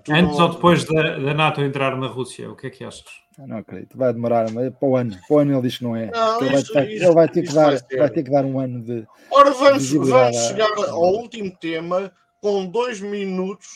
tu 0.05 0.13
Antes 0.13 0.39
não- 0.39 0.47
ou 0.47 0.53
depois 0.55 0.85
da, 0.85 1.19
da 1.19 1.35
NATO 1.35 1.61
entrar 1.61 1.97
na 1.97 2.07
Rússia, 2.07 2.49
o 2.51 2.55
que 2.55 2.69
é 2.69 2.71
que 2.71 2.85
achas? 2.85 3.05
não 3.39 3.57
acredito, 3.59 3.97
vai 3.97 4.13
demorar 4.13 4.51
mas 4.53 4.71
para 4.75 4.89
o 4.89 4.97
ano, 4.97 5.17
para 5.27 5.35
o 5.35 5.39
ano 5.41 5.53
ele 5.55 5.63
diz 5.63 5.79
que 5.79 5.85
não 5.85 5.97
é 5.97 6.11
Não, 6.11 6.41
ele, 6.41 6.51
vai, 6.51 6.61
isso- 6.61 6.73
ter- 6.73 6.91
isso- 6.91 7.05
ele 7.05 7.15
vai 7.15 7.29
ter 7.29 7.43
que 7.43 7.53
dar 7.53 7.71
vai 7.71 7.99
vai 7.99 8.11
ter 8.11 8.23
que 8.23 8.31
dar 8.31 8.45
um 8.45 8.61
ano 8.61 8.83
de 8.83 9.07
Ora, 9.31 9.51
vamos, 9.53 9.83
Visibilidade 9.83 10.37
vamos 10.37 10.49
chegar 10.49 10.89
ao 10.91 11.13
último 11.15 11.57
tema 11.57 12.13
com 12.41 12.67
dois 12.67 13.01
minutos. 13.01 13.67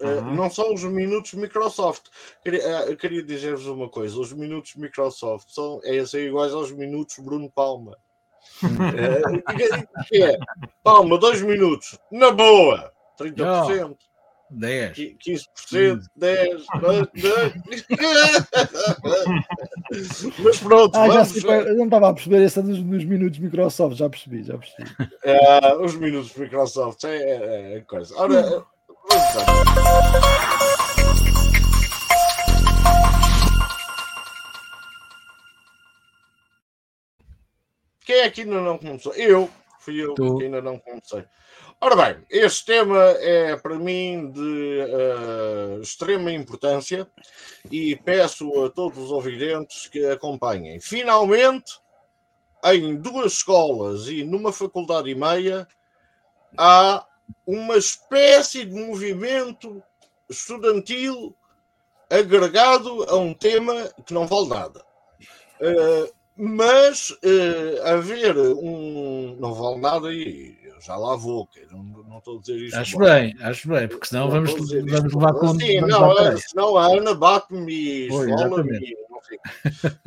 Eh, 0.00 0.06
Uhum. 0.20 0.34
não 0.34 0.50
são 0.50 0.72
os 0.74 0.82
minutos 0.84 1.34
Microsoft. 1.34 2.06
Queria, 2.42 2.62
eh, 2.62 2.96
queria 2.96 3.22
dizer-vos 3.22 3.66
uma 3.66 3.88
coisa: 3.88 4.18
os 4.18 4.32
minutos 4.32 4.74
Microsoft 4.76 5.48
são, 5.50 5.80
é, 5.84 6.04
são 6.06 6.18
iguais 6.20 6.52
aos 6.52 6.70
minutos 6.72 7.18
Bruno 7.18 7.50
Palma. 7.50 7.96
Eh, 8.96 9.22
que- 10.08 10.22
é? 10.22 10.38
Palma, 10.82 11.18
dois 11.18 11.40
minutos, 11.42 11.98
na 12.10 12.30
boa, 12.30 12.90
30%. 13.18 13.96
10. 14.52 14.94
qui- 14.96 15.16
15%, 15.16 16.00
10%, 16.16 16.66
10%. 17.14 17.52
Mas 20.42 20.58
pronto, 20.58 20.96
Ah, 20.96 21.08
já 21.10 21.24
sei, 21.24 21.42
eu 21.50 21.76
não 21.76 21.84
estava 21.84 22.08
a 22.08 22.14
perceber 22.14 22.42
essa 22.42 22.62
dos, 22.62 22.82
dos 22.82 23.04
minutos 23.04 23.38
Microsoft, 23.38 23.96
já 23.96 24.08
percebi, 24.08 24.42
já 24.42 24.58
percebi. 24.58 24.90
eh, 25.24 25.76
os 25.76 25.94
minutos 25.94 26.34
Microsoft 26.34 27.04
é, 27.04 27.16
é, 27.16 27.76
é 27.76 27.80
coisa. 27.82 28.14
Ora, 28.16 28.40
lá. 28.56 28.66
Quem 38.04 38.20
é 38.20 38.30
que 38.30 38.42
ainda 38.42 38.60
não 38.60 38.78
começou? 38.78 39.12
Eu, 39.14 39.50
fui 39.80 40.02
eu 40.02 40.14
Tu. 40.14 40.38
que 40.38 40.44
ainda 40.44 40.62
não 40.62 40.78
comecei. 40.78 41.24
Ora 41.80 41.96
bem, 41.96 42.24
este 42.30 42.66
tema 42.66 42.98
é 43.18 43.56
para 43.56 43.76
mim 43.76 44.30
de 44.30 44.80
eh, 44.80 45.78
extrema 45.80 46.30
importância 46.30 47.10
e 47.70 47.96
peço 47.96 48.64
a 48.64 48.70
todos 48.70 48.98
os 48.98 49.10
ouvidentes 49.10 49.88
que 49.88 50.04
acompanhem. 50.06 50.78
Finalmente, 50.78 51.80
em 52.64 52.96
duas 52.96 53.32
escolas 53.32 54.08
e 54.08 54.22
numa 54.22 54.52
faculdade 54.52 55.08
e 55.10 55.14
meia, 55.14 55.66
há 56.56 57.06
uma 57.46 57.76
espécie 57.76 58.64
de 58.64 58.74
movimento 58.74 59.82
estudantil 60.28 61.34
agregado 62.08 63.04
a 63.04 63.16
um 63.16 63.32
tema 63.32 63.88
que 64.04 64.12
não 64.12 64.26
vale 64.26 64.48
nada. 64.48 64.84
Eh, 65.60 66.12
mas 66.36 67.14
eh, 67.22 67.80
haver 67.84 68.36
um. 68.38 69.36
Não 69.38 69.52
vale 69.52 69.80
nada 69.80 70.12
e 70.12 70.56
eu 70.64 70.80
já 70.80 70.96
lá 70.96 71.14
vou, 71.14 71.46
não, 71.70 71.82
não 71.82 72.18
estou 72.18 72.38
a 72.38 72.40
dizer 72.40 72.56
isto. 72.56 72.78
Acho 72.78 72.98
bom. 72.98 73.04
bem, 73.04 73.36
acho 73.40 73.68
bem, 73.68 73.88
porque 73.88 74.06
senão 74.06 74.24
Não 74.24 74.30
vamos, 74.30 74.52
vamos 74.54 75.14
levar 75.14 75.34
com. 75.34 75.58
Sim, 75.58 75.80
não, 75.82 76.36
senão 76.38 76.76
a 76.76 76.86
Ana 76.86 77.14
bate-me 77.14 77.72
e 77.72 78.06
esfola-me 78.06 78.96
e 79.20 79.20
não 79.20 79.22
sei. 79.22 79.38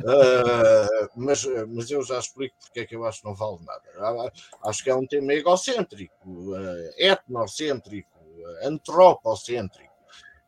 Ah, 0.06 1.08
mas, 1.16 1.44
mas 1.68 1.90
eu 1.90 2.02
já 2.02 2.18
explico 2.18 2.56
porque 2.60 2.80
é 2.80 2.86
que 2.86 2.96
eu 2.96 3.04
acho 3.04 3.20
que 3.20 3.26
não 3.26 3.34
vale 3.34 3.58
nada. 3.64 3.82
Ah, 3.98 4.68
Acho 4.68 4.84
que 4.84 4.90
é 4.90 4.94
um 4.94 5.06
tema 5.06 5.32
egocêntrico, 5.32 6.54
ah, 6.54 6.90
etnocêntrico, 6.98 8.18
antropocêntrico. 8.62 9.94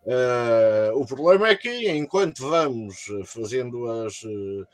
Ah, 0.08 0.92
o 0.94 1.04
problema 1.04 1.48
é 1.48 1.56
que 1.56 1.90
enquanto 1.90 2.48
vamos 2.48 3.06
fazendo 3.24 3.90
as, 3.90 4.22
ah, 4.24 4.66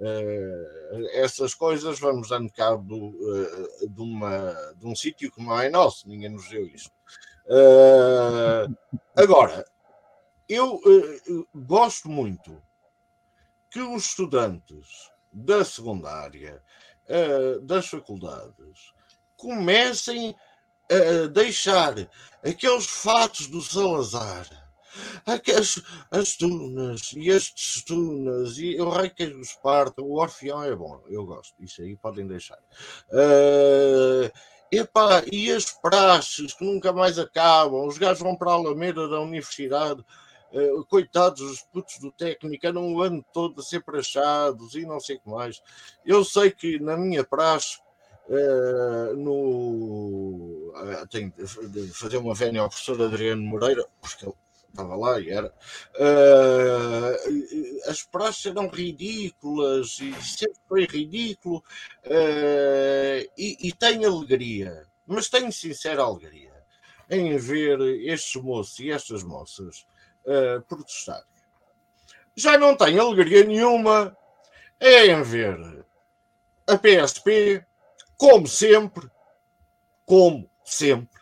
ah, 0.00 1.00
essas 1.14 1.54
coisas, 1.54 2.00
vamos 2.00 2.28
dando 2.28 2.52
cabo 2.52 3.14
ah, 3.22 3.86
de, 3.86 4.00
uma, 4.00 4.74
de 4.76 4.86
um 4.86 4.96
sítio 4.96 5.30
que 5.30 5.42
não 5.42 5.58
é 5.60 5.70
nosso, 5.70 6.08
ninguém 6.08 6.30
nos 6.30 6.48
deu 6.48 6.66
isto. 6.66 6.90
Agora, 9.16 9.64
eu 10.48 10.80
gosto 11.54 12.08
muito 12.08 12.60
que 13.70 13.80
os 13.80 14.06
estudantes 14.06 15.10
da 15.32 15.64
secundária, 15.64 16.62
eh, 17.08 17.58
das 17.62 17.86
faculdades, 17.86 18.92
comecem 19.36 20.34
a 20.90 21.28
deixar 21.28 21.94
aqueles 22.44 22.86
fatos 22.86 23.46
do 23.46 23.62
Salazar, 23.62 24.46
aquelas, 25.24 25.80
as 26.10 26.36
tunas 26.36 27.12
e 27.12 27.28
estes 27.28 27.84
tunas 27.84 28.58
e 28.58 28.80
o 28.80 28.90
rei 28.90 29.08
que 29.08 29.24
os 29.24 29.50
Esparta, 29.50 30.02
o 30.02 30.18
Orfeão 30.18 30.64
é 30.64 30.74
bom, 30.74 31.00
eu 31.08 31.24
gosto, 31.24 31.54
isso 31.60 31.80
aí 31.80 31.96
podem 31.96 32.26
deixar. 32.26 32.58
Eh, 33.12 34.32
epá, 34.72 35.22
e 35.30 35.52
as 35.52 35.70
praxes 35.70 36.54
que 36.54 36.64
nunca 36.64 36.92
mais 36.92 37.18
acabam, 37.18 37.86
os 37.86 37.98
gajos 37.98 38.22
vão 38.22 38.36
para 38.36 38.50
a 38.50 38.54
Alameda 38.54 39.08
da 39.08 39.20
universidade 39.20 40.04
coitados, 40.88 41.40
os 41.40 41.62
putos 41.62 41.98
do 41.98 42.10
técnico 42.12 42.66
andam 42.66 42.92
o 42.92 43.02
ano 43.02 43.24
todo 43.32 43.60
a 43.60 43.64
ser 43.64 43.82
praxados 43.84 44.74
e 44.74 44.84
não 44.84 45.00
sei 45.00 45.16
o 45.16 45.20
que 45.20 45.28
mais. 45.30 45.62
Eu 46.04 46.24
sei 46.24 46.50
que 46.50 46.78
na 46.80 46.96
minha 46.96 47.24
praxe, 47.24 47.78
eh, 48.28 49.12
no, 49.16 50.72
eh, 50.76 51.06
tenho 51.10 51.32
de 51.36 51.88
fazer 51.92 52.18
uma 52.18 52.34
vénia 52.34 52.60
ao 52.62 52.68
professor 52.68 53.00
Adriano 53.02 53.42
Moreira, 53.42 53.84
porque 54.00 54.24
ele 54.26 54.34
estava 54.68 54.96
lá 54.96 55.20
e 55.20 55.30
era. 55.30 55.52
eh, 55.96 57.16
as 57.86 58.02
praxes 58.02 58.46
eram 58.46 58.68
ridículas 58.68 59.98
e 60.00 60.12
sempre 60.22 60.60
foi 60.68 60.84
ridículo 60.86 61.62
eh, 62.04 63.28
e, 63.36 63.68
e 63.68 63.72
tenho 63.72 64.06
alegria, 64.08 64.86
mas 65.06 65.28
tenho 65.28 65.52
sincera 65.52 66.02
alegria 66.02 66.52
em 67.08 67.36
ver 67.36 67.80
estes 68.06 68.40
moços 68.40 68.78
e 68.78 68.90
estas 68.90 69.22
moças 69.24 69.84
uh, 70.26 70.60
protestar. 70.62 71.22
Já 72.36 72.56
não 72.56 72.76
tenho 72.76 73.00
alegria 73.02 73.44
nenhuma 73.44 74.16
em 74.80 75.22
ver 75.22 75.84
a 76.66 76.78
PSP, 76.78 77.64
como 78.16 78.46
sempre, 78.46 79.10
como 80.06 80.48
sempre, 80.64 81.20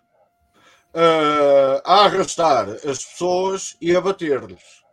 uh, 0.94 1.80
a 1.84 2.04
arrastar 2.04 2.68
as 2.68 3.04
pessoas 3.04 3.76
e 3.80 3.96
a 3.96 4.00
bater-lhes. 4.00 4.84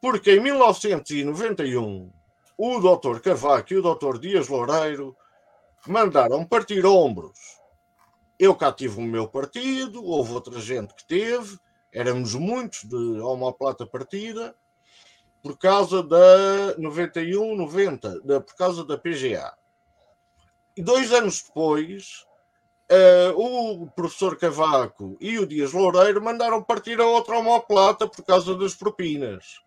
Porque 0.00 0.32
em 0.32 0.40
1991 0.40 2.12
o 2.58 2.80
Dr. 2.80 3.20
Cavaco 3.20 3.72
e 3.72 3.78
o 3.78 3.94
Dr. 3.94 4.18
Dias 4.18 4.48
Loureiro 4.48 5.16
mandaram 5.86 6.44
partir 6.44 6.84
ombros. 6.84 7.38
Eu 8.38 8.54
cá 8.54 8.72
tive 8.72 8.98
o 8.98 9.02
meu 9.02 9.28
partido, 9.28 10.04
houve 10.04 10.32
outra 10.32 10.60
gente 10.60 10.94
que 10.94 11.06
teve, 11.06 11.58
éramos 11.94 12.34
muitos 12.34 12.82
de 12.82 13.20
homoplata 13.20 13.86
partida, 13.86 14.54
por 15.40 15.56
causa 15.56 16.02
da 16.02 16.76
91, 16.76 17.54
90, 17.54 18.20
da, 18.22 18.40
por 18.40 18.54
causa 18.56 18.84
da 18.84 18.98
PGA. 18.98 19.54
E 20.76 20.82
dois 20.82 21.12
anos 21.12 21.42
depois, 21.42 22.26
uh, 22.90 23.38
o 23.38 23.86
professor 23.90 24.36
Cavaco 24.36 25.16
e 25.20 25.38
o 25.38 25.46
Dias 25.46 25.72
Loureiro 25.72 26.20
mandaram 26.20 26.62
partir 26.62 27.00
a 27.00 27.06
outra 27.06 27.38
homoplata 27.38 28.08
por 28.08 28.24
causa 28.24 28.56
das 28.56 28.74
propinas. 28.74 29.60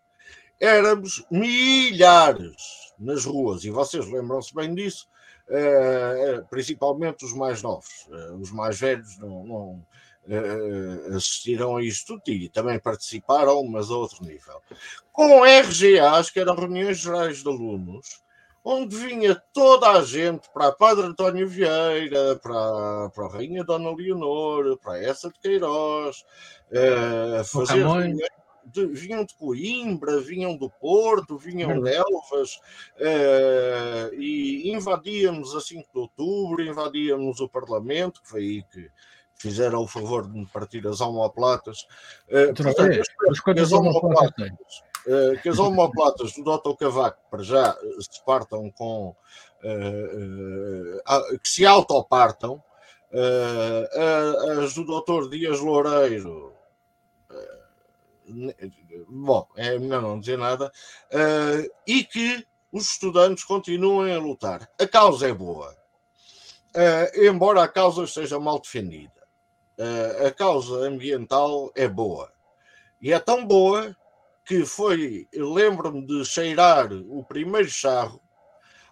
Éramos 0.59 1.23
milhares 1.32 2.91
nas 2.99 3.23
ruas, 3.23 3.63
e 3.63 3.69
vocês 3.69 4.05
lembram-se 4.11 4.53
bem 4.53 4.73
disso, 4.75 5.07
uh, 5.47 6.45
principalmente 6.49 7.23
os 7.23 7.34
mais 7.34 7.61
novos. 7.61 8.07
Uh, 8.09 8.36
os 8.36 8.51
mais 8.51 8.78
velhos 8.80 9.17
não, 9.19 9.45
não 9.45 9.86
uh, 10.28 11.15
assistiram 11.15 11.78
a 11.78 11.84
isto 11.84 12.19
tudo 12.19 12.36
e 12.36 12.49
também 12.49 12.80
participaram, 12.80 13.63
mas 13.65 13.89
a 13.89 13.95
outro 13.95 14.23
nível. 14.23 14.61
Com 15.11 15.43
RGAs, 15.43 16.30
que 16.30 16.39
eram 16.39 16.55
reuniões 16.55 16.99
gerais 16.99 17.41
de 17.41 17.47
alunos, 17.47 18.21
onde 18.63 18.95
vinha 18.97 19.41
toda 19.53 19.91
a 19.91 20.03
gente 20.03 20.49
para 20.53 20.67
a 20.67 20.71
Padre 20.71 21.05
António 21.05 21.47
Vieira, 21.47 22.36
para, 22.36 23.09
para 23.09 23.25
a 23.25 23.32
Rainha 23.32 23.63
Dona 23.63 23.95
Leonor, 23.95 24.78
para 24.78 25.01
essa 25.01 25.30
de 25.30 25.39
Queiroz, 25.39 26.25
uh, 26.71 27.43
fazer 27.45 27.86
de, 28.71 28.86
vinham 28.88 29.23
de 29.23 29.34
Coimbra, 29.36 30.19
vinham 30.19 30.57
do 30.57 30.69
Porto, 30.69 31.38
vinham 31.38 31.82
de 31.82 31.93
Elvas, 31.93 32.55
uh, 32.97 34.13
e 34.13 34.69
invadíamos 34.71 35.55
a 35.55 35.61
5 35.61 35.88
de 35.93 35.99
outubro, 35.99 36.61
invadíamos 36.61 37.39
o 37.39 37.47
Parlamento, 37.47 38.21
que 38.21 38.30
foi 38.30 38.41
aí 38.41 38.63
que 38.63 38.89
fizeram 39.38 39.81
o 39.81 39.88
favor 39.88 40.27
de 40.27 40.38
me 40.38 40.45
partir 40.45 40.85
as 40.88 41.01
homoplatas. 41.01 41.88
Uh, 42.27 42.53
portanto, 42.53 42.81
as, 42.81 43.59
as 43.59 43.71
homoplatas, 43.71 44.49
uh, 45.07 45.41
que 45.41 45.49
as 45.49 45.59
homoplatas 45.59 46.33
do 46.33 46.43
Dr. 46.43 46.75
Cavaco, 46.77 47.21
para 47.29 47.43
já, 47.43 47.77
se 47.99 48.23
partam 48.25 48.71
com. 48.71 49.15
que 51.43 51.49
se 51.49 51.65
autopartam. 51.65 52.61
as 54.61 54.73
do 54.73 54.83
Dr. 54.83 55.29
Dias 55.29 55.59
Loureiro 55.59 56.57
bom, 59.07 59.47
é 59.55 59.77
melhor 59.77 60.01
não 60.01 60.19
dizer 60.19 60.38
nada, 60.38 60.71
uh, 61.11 61.73
e 61.85 62.03
que 62.03 62.45
os 62.71 62.91
estudantes 62.91 63.43
continuem 63.43 64.13
a 64.13 64.19
lutar. 64.19 64.69
A 64.79 64.88
causa 64.88 65.27
é 65.27 65.33
boa, 65.33 65.75
uh, 66.75 67.25
embora 67.25 67.63
a 67.63 67.67
causa 67.67 68.05
seja 68.05 68.39
mal 68.39 68.59
defendida. 68.59 69.16
Uh, 69.78 70.28
a 70.28 70.32
causa 70.32 70.88
ambiental 70.88 71.71
é 71.75 71.88
boa. 71.88 72.32
E 73.01 73.13
é 73.13 73.19
tão 73.19 73.45
boa 73.45 73.95
que 74.43 74.65
foi, 74.65 75.28
lembro-me 75.34 76.05
de 76.05 76.23
cheirar 76.25 76.91
o 76.91 77.23
primeiro 77.23 77.69
charro 77.69 78.21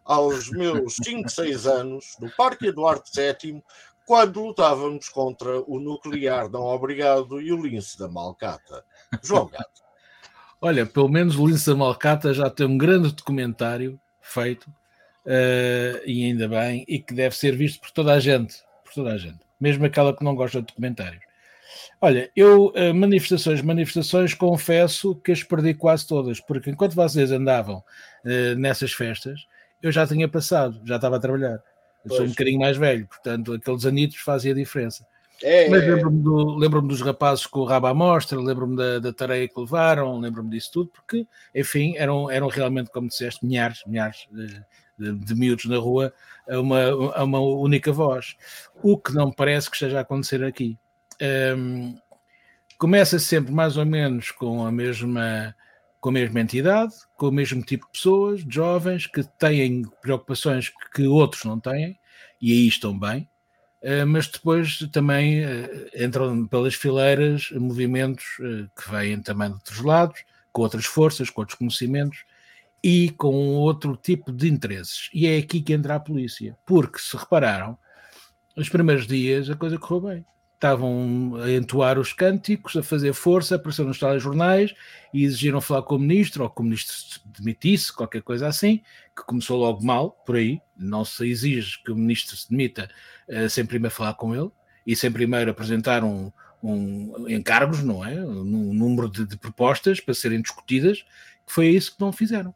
aos 0.03 0.49
meus 0.51 0.95
5, 1.03 1.29
6 1.29 1.65
anos, 1.65 2.15
no 2.19 2.29
Parque 2.29 2.67
Eduardo 2.67 3.03
VII, 3.13 3.63
quando 4.05 4.43
lutávamos 4.43 5.09
contra 5.09 5.61
o 5.61 5.79
nuclear 5.79 6.49
não 6.49 6.61
obrigado 6.61 7.41
e 7.41 7.51
o 7.51 7.61
lince 7.61 7.97
da 7.97 8.07
Malcata. 8.07 8.83
João 9.23 9.47
Gato. 9.47 9.83
Olha, 10.61 10.85
pelo 10.85 11.09
menos 11.09 11.37
o 11.37 11.47
lince 11.47 11.67
da 11.67 11.75
Malcata 11.75 12.33
já 12.33 12.49
tem 12.49 12.67
um 12.67 12.77
grande 12.77 13.11
documentário 13.13 13.99
feito, 14.21 14.65
uh, 15.25 16.01
e 16.05 16.25
ainda 16.25 16.47
bem, 16.47 16.83
e 16.87 16.99
que 16.99 17.13
deve 17.13 17.35
ser 17.35 17.55
visto 17.55 17.79
por 17.79 17.91
toda 17.91 18.13
a 18.13 18.19
gente, 18.19 18.63
por 18.83 18.93
toda 18.93 19.13
a 19.13 19.17
gente, 19.17 19.44
mesmo 19.59 19.85
aquela 19.85 20.15
que 20.15 20.23
não 20.23 20.35
gosta 20.35 20.59
de 20.59 20.67
documentários. 20.67 21.23
Olha, 22.01 22.29
eu, 22.35 22.67
uh, 22.67 22.93
manifestações, 22.93 23.61
manifestações, 23.61 24.33
confesso 24.33 25.15
que 25.15 25.31
as 25.31 25.43
perdi 25.43 25.73
quase 25.73 26.05
todas, 26.07 26.39
porque 26.39 26.69
enquanto 26.69 26.93
vocês 26.93 27.31
andavam 27.31 27.77
uh, 27.77 28.55
nessas 28.57 28.93
festas, 28.93 29.47
eu 29.81 29.91
já 29.91 30.05
tinha 30.05 30.27
passado, 30.27 30.81
já 30.85 30.95
estava 30.95 31.17
a 31.17 31.19
trabalhar. 31.19 31.59
Sou 32.07 32.23
um 32.23 32.29
bocadinho 32.29 32.59
mais 32.59 32.77
velho, 32.77 33.07
portanto, 33.07 33.53
aqueles 33.53 33.85
anitos 33.85 34.17
fazia 34.17 34.53
diferença. 34.53 35.05
É, 35.41 35.67
Mas 35.69 35.85
lembro-me 35.85 36.21
do, 36.21 36.55
lembro 36.55 36.81
dos 36.81 37.01
rapazes 37.01 37.45
com 37.45 37.59
o 37.61 37.65
rabo 37.65 37.87
à 37.87 37.93
mostra, 37.93 38.39
lembro-me 38.39 38.77
da, 38.77 38.99
da 38.99 39.11
tareia 39.11 39.47
que 39.47 39.59
levaram, 39.59 40.19
lembro-me 40.19 40.49
disso 40.49 40.71
tudo, 40.71 40.91
porque, 40.91 41.27
enfim, 41.53 41.95
eram, 41.97 42.31
eram 42.31 42.47
realmente, 42.47 42.89
como 42.89 43.07
disseste, 43.07 43.45
milhares, 43.45 43.83
milhares 43.85 44.27
de, 44.97 45.11
de, 45.13 45.25
de 45.25 45.35
miúdos 45.35 45.65
na 45.65 45.77
rua 45.77 46.13
a 46.49 46.59
uma, 46.59 46.81
a 47.15 47.23
uma 47.23 47.39
única 47.39 47.91
voz. 47.91 48.35
O 48.81 48.97
que 48.97 49.13
não 49.13 49.31
parece 49.31 49.69
que 49.69 49.75
esteja 49.75 49.99
a 49.99 50.01
acontecer 50.01 50.43
aqui. 50.43 50.77
Um, 51.57 51.97
começa 52.77 53.17
sempre 53.19 53.53
mais 53.53 53.77
ou 53.77 53.85
menos 53.85 54.31
com 54.31 54.65
a 54.65 54.71
mesma 54.71 55.55
com 56.01 56.09
a 56.09 56.11
mesma 56.11 56.39
entidade, 56.39 56.93
com 57.17 57.29
o 57.29 57.31
mesmo 57.31 57.63
tipo 57.63 57.87
de 57.87 57.93
pessoas, 57.93 58.45
jovens, 58.47 59.07
que 59.07 59.23
têm 59.39 59.81
preocupações 60.03 60.71
que 60.93 61.07
outros 61.07 61.43
não 61.45 61.59
têm, 61.59 61.99
e 62.39 62.51
aí 62.51 62.67
estão 62.67 62.97
bem, 62.99 63.27
eh, 63.81 64.05
mas 64.05 64.27
depois 64.27 64.77
também 64.91 65.43
eh, 65.43 65.89
entram 66.05 66.45
pelas 66.45 66.75
fileiras 66.75 67.49
movimentos 67.53 68.23
eh, 68.39 68.67
que 68.75 68.91
vêm 68.91 69.19
também 69.19 69.47
de 69.47 69.55
outros 69.55 69.79
lados, 69.79 70.23
com 70.53 70.61
outras 70.61 70.85
forças, 70.85 71.31
com 71.31 71.41
outros 71.41 71.57
conhecimentos 71.57 72.23
e 72.87 73.09
com 73.09 73.55
outro 73.55 73.97
tipo 73.97 74.31
de 74.31 74.47
interesses. 74.47 75.09
E 75.11 75.25
é 75.25 75.39
aqui 75.39 75.59
que 75.59 75.73
entra 75.73 75.95
a 75.95 75.99
polícia, 75.99 76.55
porque 76.63 76.99
se 76.99 77.17
repararam, 77.17 77.75
nos 78.55 78.69
primeiros 78.69 79.07
dias 79.07 79.49
a 79.49 79.55
coisa 79.55 79.79
correu 79.79 80.01
bem 80.01 80.25
estavam 80.53 81.35
a 81.43 81.51
entoar 81.51 81.99
os 81.99 82.13
cânticos, 82.13 82.77
a 82.77 82.83
fazer 82.83 83.13
força, 83.13 83.55
apareceram 83.55 83.89
nos 83.89 83.99
telejornais 83.99 84.73
e 85.13 85.23
exigiram 85.23 85.59
falar 85.59 85.81
com 85.81 85.95
o 85.95 85.99
ministro, 85.99 86.43
ou 86.43 86.49
que 86.49 86.61
o 86.61 86.63
ministro 86.63 86.95
se 86.95 87.19
demitisse, 87.25 87.91
qualquer 87.91 88.21
coisa 88.21 88.47
assim, 88.47 88.81
que 89.15 89.23
começou 89.25 89.59
logo 89.59 89.83
mal, 89.83 90.11
por 90.25 90.37
aí. 90.37 90.61
Não 90.77 91.03
se 91.03 91.27
exige 91.27 91.83
que 91.83 91.91
o 91.91 91.95
ministro 91.95 92.37
se 92.37 92.49
demita 92.49 92.89
uh, 93.27 93.49
sem 93.49 93.65
primeiro 93.65 93.93
falar 93.93 94.13
com 94.13 94.33
ele 94.33 94.49
e 94.87 94.95
sem 94.95 95.11
primeiro 95.11 95.51
apresentar 95.51 96.03
um, 96.03 96.31
um 96.63 97.29
encargos, 97.29 97.83
não 97.83 98.03
é? 98.03 98.15
Um 98.23 98.73
número 98.73 99.09
de, 99.09 99.25
de 99.25 99.37
propostas 99.37 99.99
para 99.99 100.13
serem 100.13 100.41
discutidas, 100.41 101.01
que 101.45 101.51
foi 101.51 101.67
isso 101.67 101.95
que 101.95 102.01
não 102.01 102.13
fizeram. 102.13 102.55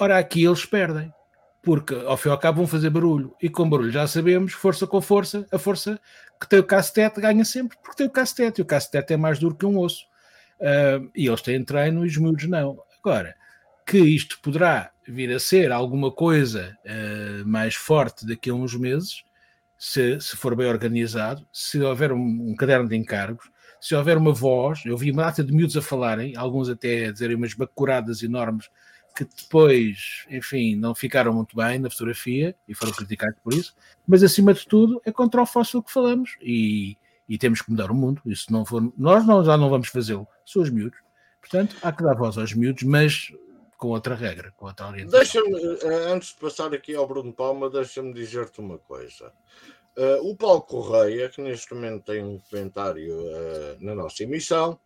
Ora, 0.00 0.18
aqui 0.18 0.44
eles 0.44 0.64
perdem 0.64 1.12
porque 1.62 1.94
ao 1.94 2.16
fim 2.16 2.28
e 2.28 2.32
ao 2.32 2.38
cabo 2.38 2.58
vão 2.58 2.66
fazer 2.66 2.90
barulho, 2.90 3.34
e 3.40 3.48
com 3.48 3.68
barulho 3.68 3.90
já 3.90 4.06
sabemos, 4.06 4.52
força 4.52 4.86
com 4.86 5.00
força, 5.00 5.46
a 5.52 5.58
força 5.58 6.00
que 6.40 6.48
tem 6.48 6.58
o 6.58 6.64
cacetete 6.64 7.20
ganha 7.20 7.44
sempre, 7.44 7.76
porque 7.82 7.98
tem 7.98 8.06
o 8.06 8.10
cacetete, 8.10 8.60
e 8.60 8.62
o 8.62 8.66
cacetete 8.66 9.12
é 9.12 9.16
mais 9.16 9.38
duro 9.38 9.54
que 9.54 9.66
um 9.66 9.78
osso. 9.78 10.06
Uh, 10.58 11.10
e 11.14 11.26
eles 11.26 11.42
têm 11.42 11.62
treino 11.62 12.04
e 12.04 12.08
os 12.08 12.16
miúdos 12.16 12.46
não. 12.46 12.78
Agora, 12.98 13.34
que 13.86 13.98
isto 13.98 14.38
poderá 14.40 14.90
vir 15.06 15.32
a 15.34 15.38
ser 15.38 15.72
alguma 15.72 16.10
coisa 16.10 16.76
uh, 16.84 17.46
mais 17.46 17.74
forte 17.74 18.26
daqui 18.26 18.48
a 18.48 18.54
uns 18.54 18.74
meses, 18.74 19.22
se, 19.78 20.18
se 20.20 20.36
for 20.36 20.54
bem 20.54 20.66
organizado, 20.66 21.46
se 21.52 21.80
houver 21.80 22.12
um, 22.12 22.50
um, 22.50 22.54
caderno 22.54 22.88
de 22.88 22.96
encargos, 22.96 23.50
se 23.80 23.94
houver 23.94 24.16
uma 24.16 24.32
voz, 24.32 24.82
eu 24.84 24.96
vi 24.96 25.10
uma 25.10 25.24
data 25.24 25.42
de 25.42 25.52
miúdos 25.52 25.76
a 25.76 25.82
falarem, 25.82 26.36
alguns 26.36 26.68
até 26.68 27.06
a 27.06 27.12
dizerem 27.12 27.36
umas 27.36 27.54
bacuradas 27.54 28.22
enormes 28.22 28.70
que 29.14 29.24
depois, 29.24 30.24
enfim, 30.30 30.76
não 30.76 30.94
ficaram 30.94 31.32
muito 31.32 31.56
bem 31.56 31.78
na 31.78 31.90
fotografia 31.90 32.54
e 32.66 32.74
foram 32.74 32.92
criticados 32.92 33.38
por 33.42 33.52
isso, 33.52 33.74
mas 34.06 34.22
acima 34.22 34.54
de 34.54 34.66
tudo 34.66 35.00
é 35.04 35.12
contra 35.12 35.42
o 35.42 35.46
fóssil 35.46 35.82
que 35.82 35.92
falamos 35.92 36.36
e, 36.40 36.96
e 37.28 37.36
temos 37.36 37.62
que 37.62 37.70
mudar 37.70 37.90
o 37.90 37.94
mundo. 37.94 38.22
Isso 38.24 38.52
não 38.52 38.64
for, 38.64 38.92
nós 38.96 39.26
não, 39.26 39.44
já 39.44 39.56
não 39.56 39.68
vamos 39.68 39.88
fazê-lo, 39.88 40.26
são 40.44 40.62
os 40.62 40.70
miúdos. 40.70 40.98
Portanto, 41.40 41.76
há 41.82 41.92
que 41.92 42.02
dar 42.02 42.14
voz 42.14 42.36
aos 42.38 42.52
miúdos, 42.54 42.82
mas 42.84 43.32
com 43.76 43.88
outra 43.88 44.14
regra, 44.14 44.52
com 44.56 44.66
outra 44.66 44.88
orientação. 44.88 45.18
Deixa-me, 45.18 45.78
eh, 45.82 46.12
antes 46.12 46.28
de 46.28 46.34
passar 46.36 46.72
aqui 46.74 46.94
ao 46.94 47.08
Bruno 47.08 47.32
Palma, 47.32 47.70
deixa-me 47.70 48.12
dizer-te 48.12 48.60
uma 48.60 48.78
coisa. 48.78 49.32
Uh, 49.96 50.30
o 50.30 50.36
Paulo 50.36 50.62
Correia, 50.62 51.28
que 51.30 51.40
neste 51.40 51.74
momento 51.74 52.04
tem 52.04 52.22
um 52.22 52.38
comentário 52.38 53.12
uh, 53.12 53.76
na 53.80 53.94
nossa 53.94 54.22
emissão, 54.22 54.78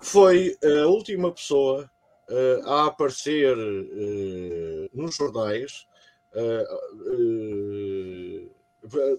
foi 0.00 0.56
a 0.62 0.86
última 0.86 1.32
pessoa 1.32 1.88
uh, 2.28 2.68
a 2.68 2.86
aparecer 2.86 3.56
uh, 3.56 4.90
nos 4.92 5.16
jornais. 5.16 5.86
Uh, 6.32 6.64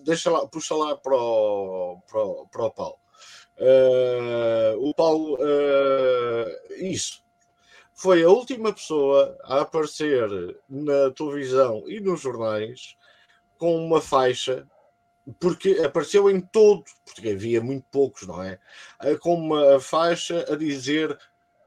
deixa 0.03 0.32
lá, 0.32 0.47
puxa 0.47 0.76
lá 0.76 0.95
para 0.95 1.16
o, 1.16 2.01
para 2.07 2.24
o, 2.24 2.47
para 2.47 2.66
o 2.66 2.72
Paulo. 2.72 2.99
o 4.80 4.93
Paulo, 4.93 5.38
isso, 6.78 7.24
foi 7.93 8.24
a 8.24 8.30
última 8.30 8.72
pessoa 8.74 9.38
a 9.43 9.62
aparecer 9.62 10.30
na 10.68 11.12
televisão 11.12 11.84
e 11.88 11.99
nos 11.99 12.22
jornais 12.22 12.95
com 13.57 13.76
uma 13.76 14.01
faixa, 14.01 14.66
porque 15.39 15.82
apareceu 15.84 16.32
em 16.32 16.39
todo, 16.39 16.86
porque 17.05 17.30
havia 17.30 17.62
muito 17.62 17.86
poucos, 17.91 18.26
não 18.26 18.41
é? 18.41 18.57
Com 19.20 19.36
uma 19.36 19.80
faixa 19.80 20.45
a 20.51 20.55
dizer 20.55 21.20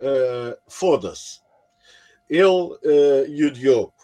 uh, 0.03 0.59
foda-se. 0.69 1.41
Ele 2.29 2.45
uh, 2.45 3.27
e 3.29 3.45
o 3.45 3.51
Diogo. 3.51 3.95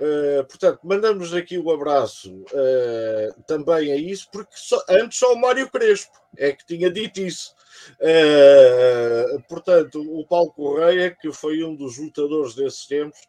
Uh, 0.00 0.42
portanto, 0.46 0.80
mandamos 0.82 1.34
aqui 1.34 1.58
o 1.58 1.66
um 1.66 1.70
abraço 1.70 2.34
uh, 2.34 3.42
também 3.46 3.92
a 3.92 3.96
isso, 3.96 4.30
porque 4.32 4.54
só, 4.54 4.82
antes 4.88 5.18
só 5.18 5.34
o 5.34 5.38
Mário 5.38 5.70
Crespo 5.70 6.18
é 6.38 6.52
que 6.52 6.64
tinha 6.64 6.90
dito 6.90 7.20
isso. 7.20 7.54
Uh, 8.00 9.42
portanto, 9.46 10.00
o 10.00 10.26
Paulo 10.26 10.54
Correia, 10.54 11.10
que 11.10 11.30
foi 11.30 11.62
um 11.62 11.76
dos 11.76 11.98
lutadores 11.98 12.54
desses 12.54 12.86
tempos, 12.86 13.20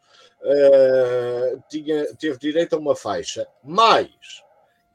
tinha, 1.68 2.06
teve 2.16 2.38
direito 2.38 2.74
a 2.74 2.78
uma 2.78 2.96
faixa. 2.96 3.46
Mas, 3.62 4.08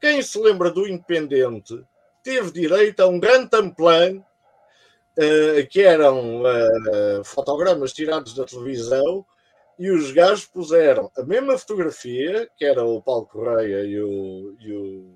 quem 0.00 0.20
se 0.20 0.36
lembra 0.36 0.72
do 0.72 0.86
Independente, 0.86 1.80
teve 2.24 2.50
direito 2.50 3.00
a 3.00 3.06
um 3.06 3.20
grande 3.20 3.50
tamplan 3.50 4.20
uh, 5.18 5.68
que 5.68 5.82
eram 5.82 6.42
uh, 6.42 7.24
fotogramas 7.24 7.92
tirados 7.92 8.34
da 8.34 8.44
televisão 8.44 9.26
e 9.78 9.90
os 9.90 10.12
gajos 10.12 10.46
puseram 10.46 11.10
a 11.16 11.22
mesma 11.22 11.58
fotografia, 11.58 12.48
que 12.56 12.64
era 12.64 12.84
o 12.84 13.02
Paulo 13.02 13.26
Correia 13.26 13.84
e 13.84 14.00
o, 14.00 14.56
e 14.58 14.72
o, 14.72 15.14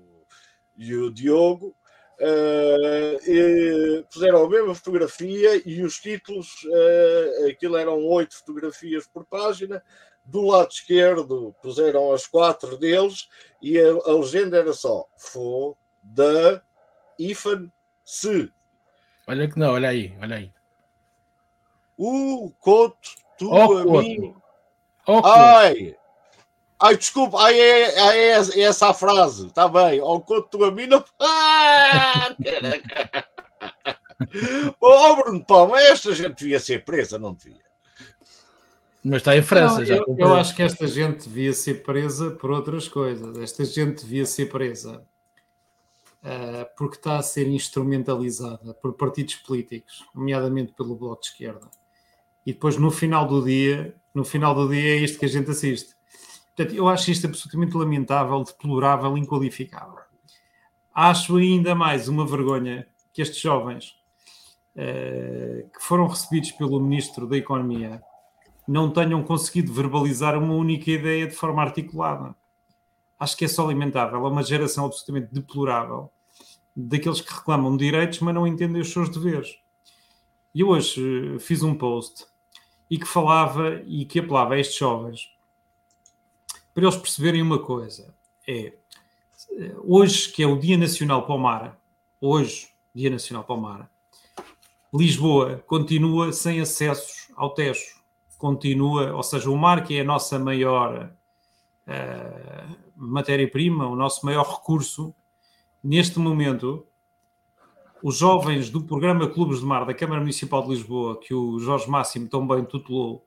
e 0.77 0.95
o 0.95 1.13
Diogo, 1.13 1.75
Uh, 2.19 3.17
e 3.29 4.05
puseram 4.09 4.45
a 4.45 4.49
mesma 4.49 4.75
fotografia 4.75 5.61
e 5.65 5.81
os 5.81 5.95
títulos, 5.95 6.47
uh, 6.63 7.49
aquilo 7.49 7.75
eram 7.75 8.05
oito 8.05 8.37
fotografias 8.37 9.07
por 9.07 9.25
página. 9.25 9.83
Do 10.23 10.41
lado 10.41 10.71
esquerdo 10.71 11.53
puseram 11.61 12.13
as 12.13 12.25
quatro 12.25 12.77
deles 12.77 13.27
e 13.61 13.77
a, 13.77 13.89
a 14.05 14.13
legenda 14.13 14.57
era 14.57 14.71
só 14.71 15.05
the 16.15 16.61
Ifan 17.19 17.69
Se. 18.05 18.53
Olha 19.27 19.47
que 19.49 19.57
não, 19.57 19.73
olha 19.73 19.89
aí, 19.89 20.13
olha 20.21 20.35
aí. 20.37 20.51
O 21.97 22.51
Couto, 22.59 23.09
tu 23.37 23.49
Ó, 23.51 23.63
a 23.63 23.83
Couto. 23.83 24.01
mim. 24.01 24.35
Oh, 25.07 25.21
Ai! 25.25 25.95
Ai, 26.79 26.97
desculpa, 26.97 27.41
ai, 27.41 27.57
é, 27.59 27.99
ai, 27.99 28.19
é, 28.19 28.31
é 28.31 28.59
essa 28.61 28.89
a 28.89 28.93
frase, 28.93 29.47
está 29.47 29.69
bem. 29.69 29.99
Ao 30.01 30.19
conto 30.19 30.49
tu 30.49 30.65
a 30.65 30.71
mim 30.71 30.85
não. 30.85 31.03
Ah, 31.19 32.35
caraca. 32.43 33.27
Ó 34.81 35.15
Bruno 35.15 35.45
Palma, 35.45 35.79
esta 35.81 36.13
gente 36.13 36.35
devia 36.39 36.59
ser 36.59 36.83
presa, 36.83 37.17
não 37.17 37.33
devia. 37.33 37.61
mas 39.03 39.17
está 39.17 39.35
em 39.37 39.41
França. 39.41 39.79
Não, 39.79 39.85
já 39.85 39.95
eu, 39.95 40.15
eu 40.17 40.33
acho 40.35 40.53
que 40.55 40.61
esta 40.63 40.85
gente 40.87 41.29
devia 41.29 41.53
ser 41.53 41.83
presa 41.83 42.31
por 42.31 42.51
outras 42.51 42.87
coisas. 42.89 43.37
Esta 43.37 43.63
gente 43.63 44.03
devia 44.03 44.25
ser 44.25 44.47
presa 44.47 45.01
porque 46.77 46.95
está 46.95 47.17
a 47.17 47.23
ser 47.23 47.47
instrumentalizada 47.47 48.73
por 48.75 48.93
partidos 48.93 49.35
políticos, 49.35 50.05
nomeadamente 50.15 50.73
pelo 50.73 50.95
Bloco 50.95 51.21
de 51.21 51.27
Esquerda. 51.27 51.69
E 52.45 52.53
depois, 52.53 52.77
no 52.77 52.91
final 52.91 53.27
do 53.27 53.43
dia, 53.43 53.95
no 54.13 54.23
final 54.23 54.53
do 54.55 54.69
dia 54.69 54.95
é 54.95 54.97
isto 54.97 55.19
que 55.19 55.25
a 55.25 55.29
gente 55.29 55.51
assiste. 55.51 55.95
Portanto, 56.55 56.75
eu 56.75 56.87
acho 56.87 57.09
isto 57.09 57.25
absolutamente 57.27 57.75
lamentável, 57.75 58.43
deplorável, 58.43 59.17
inqualificável. 59.17 60.03
Acho 60.93 61.37
ainda 61.37 61.73
mais 61.73 62.07
uma 62.07 62.25
vergonha 62.25 62.87
que 63.11 63.21
estes 63.21 63.39
jovens 63.39 63.95
eh, 64.75 65.65
que 65.73 65.83
foram 65.83 66.07
recebidos 66.07 66.51
pelo 66.51 66.79
Ministro 66.79 67.27
da 67.27 67.37
Economia 67.37 68.01
não 68.67 68.91
tenham 68.91 69.23
conseguido 69.23 69.73
verbalizar 69.73 70.37
uma 70.37 70.53
única 70.53 70.89
ideia 70.89 71.27
de 71.27 71.35
forma 71.35 71.61
articulada. 71.61 72.35
Acho 73.19 73.37
que 73.37 73.45
é 73.45 73.47
só 73.47 73.65
lamentável. 73.65 74.25
É 74.25 74.29
uma 74.29 74.43
geração 74.43 74.85
absolutamente 74.85 75.33
deplorável 75.33 76.11
daqueles 76.75 77.21
que 77.21 77.33
reclamam 77.33 77.77
direitos, 77.77 78.19
mas 78.19 78.33
não 78.33 78.47
entendem 78.47 78.81
os 78.81 78.91
seus 78.91 79.09
deveres. 79.09 79.59
E 80.53 80.63
hoje 80.63 81.35
eh, 81.35 81.39
fiz 81.39 81.63
um 81.63 81.75
post 81.75 82.25
e 82.89 82.97
que 82.97 83.07
falava 83.07 83.81
e 83.85 84.05
que 84.05 84.19
apelava 84.19 84.55
a 84.55 84.59
estes 84.59 84.77
jovens 84.77 85.31
para 86.73 86.83
eles 86.83 86.97
perceberem 86.97 87.41
uma 87.41 87.59
coisa. 87.59 88.13
É, 88.47 88.73
eh, 89.51 89.75
hoje, 89.83 90.31
que 90.31 90.43
é 90.43 90.47
o 90.47 90.59
Dia 90.59 90.77
Nacional 90.77 91.25
Mar, 91.37 91.79
hoje, 92.19 92.69
Dia 92.93 93.09
Nacional 93.09 93.45
Mar, 93.57 93.89
Lisboa 94.93 95.63
continua 95.65 96.31
sem 96.31 96.61
acessos 96.61 97.31
ao 97.35 97.51
Tejo. 97.55 98.01
Continua, 98.37 99.13
ou 99.15 99.23
seja, 99.23 99.49
o 99.49 99.57
mar, 99.57 99.83
que 99.83 99.97
é 99.97 100.01
a 100.01 100.03
nossa 100.03 100.37
maior 100.37 101.11
matéria-prima, 102.95 103.87
o 103.87 103.95
nosso 103.95 104.25
maior 104.25 104.43
recurso, 104.43 105.13
neste 105.83 106.19
momento, 106.19 106.85
os 108.01 108.17
jovens 108.17 108.69
do 108.69 108.83
programa 108.83 109.29
Clubes 109.29 109.59
de 109.59 109.65
Mar 109.65 109.85
da 109.85 109.93
Câmara 109.93 110.19
Municipal 110.19 110.61
de 110.63 110.69
Lisboa, 110.69 111.19
que 111.19 111.33
o 111.33 111.59
Jorge 111.59 111.89
Máximo 111.89 112.27
tão 112.27 112.45
bem 112.45 112.63
tutelou, 112.65 113.25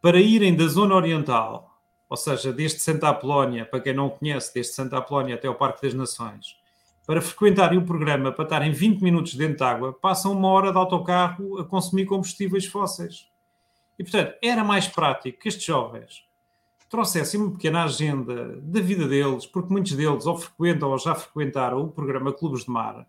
para 0.00 0.20
irem 0.20 0.54
da 0.54 0.66
zona 0.66 0.94
oriental, 0.94 1.78
ou 2.08 2.16
seja, 2.16 2.52
desde 2.52 2.80
Santa 2.80 3.08
Apolónia, 3.08 3.64
para 3.64 3.80
quem 3.80 3.94
não 3.94 4.10
conhece, 4.10 4.52
desde 4.52 4.74
Santa 4.74 4.98
Apolónia 4.98 5.34
até 5.34 5.48
o 5.48 5.54
Parque 5.54 5.82
das 5.82 5.94
Nações, 5.94 6.58
para 7.06 7.20
frequentarem 7.20 7.78
o 7.78 7.84
programa, 7.84 8.32
para 8.32 8.44
estarem 8.44 8.72
20 8.72 9.00
minutos 9.02 9.34
dentro 9.34 9.58
de 9.58 9.64
água, 9.64 9.92
passam 9.92 10.32
uma 10.32 10.48
hora 10.48 10.72
de 10.72 10.78
autocarro 10.78 11.58
a 11.58 11.64
consumir 11.64 12.06
combustíveis 12.06 12.66
fósseis. 12.66 13.28
E, 13.98 14.02
portanto, 14.02 14.34
era 14.42 14.64
mais 14.64 14.88
prático 14.88 15.38
que 15.38 15.48
estes 15.48 15.64
jovens 15.64 16.24
trouxessem 16.94 17.40
uma 17.40 17.50
pequena 17.50 17.82
agenda 17.82 18.56
da 18.62 18.80
vida 18.80 19.08
deles, 19.08 19.44
porque 19.46 19.72
muitos 19.72 19.92
deles 19.92 20.26
ou 20.26 20.38
frequentam 20.38 20.90
ou 20.90 20.98
já 20.98 21.12
frequentaram 21.12 21.82
o 21.82 21.88
programa 21.88 22.32
Clubes 22.32 22.64
de 22.64 22.70
Mar, 22.70 23.04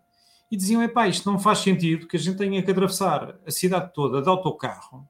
e 0.50 0.56
diziam, 0.56 0.82
epá, 0.82 1.06
isto 1.06 1.30
não 1.30 1.38
faz 1.38 1.58
sentido 1.58 2.08
que 2.08 2.16
a 2.16 2.20
gente 2.20 2.36
tenha 2.36 2.60
que 2.62 2.70
atravessar 2.70 3.36
a 3.46 3.50
cidade 3.50 3.92
toda 3.94 4.20
de 4.20 4.28
autocarro 4.28 5.06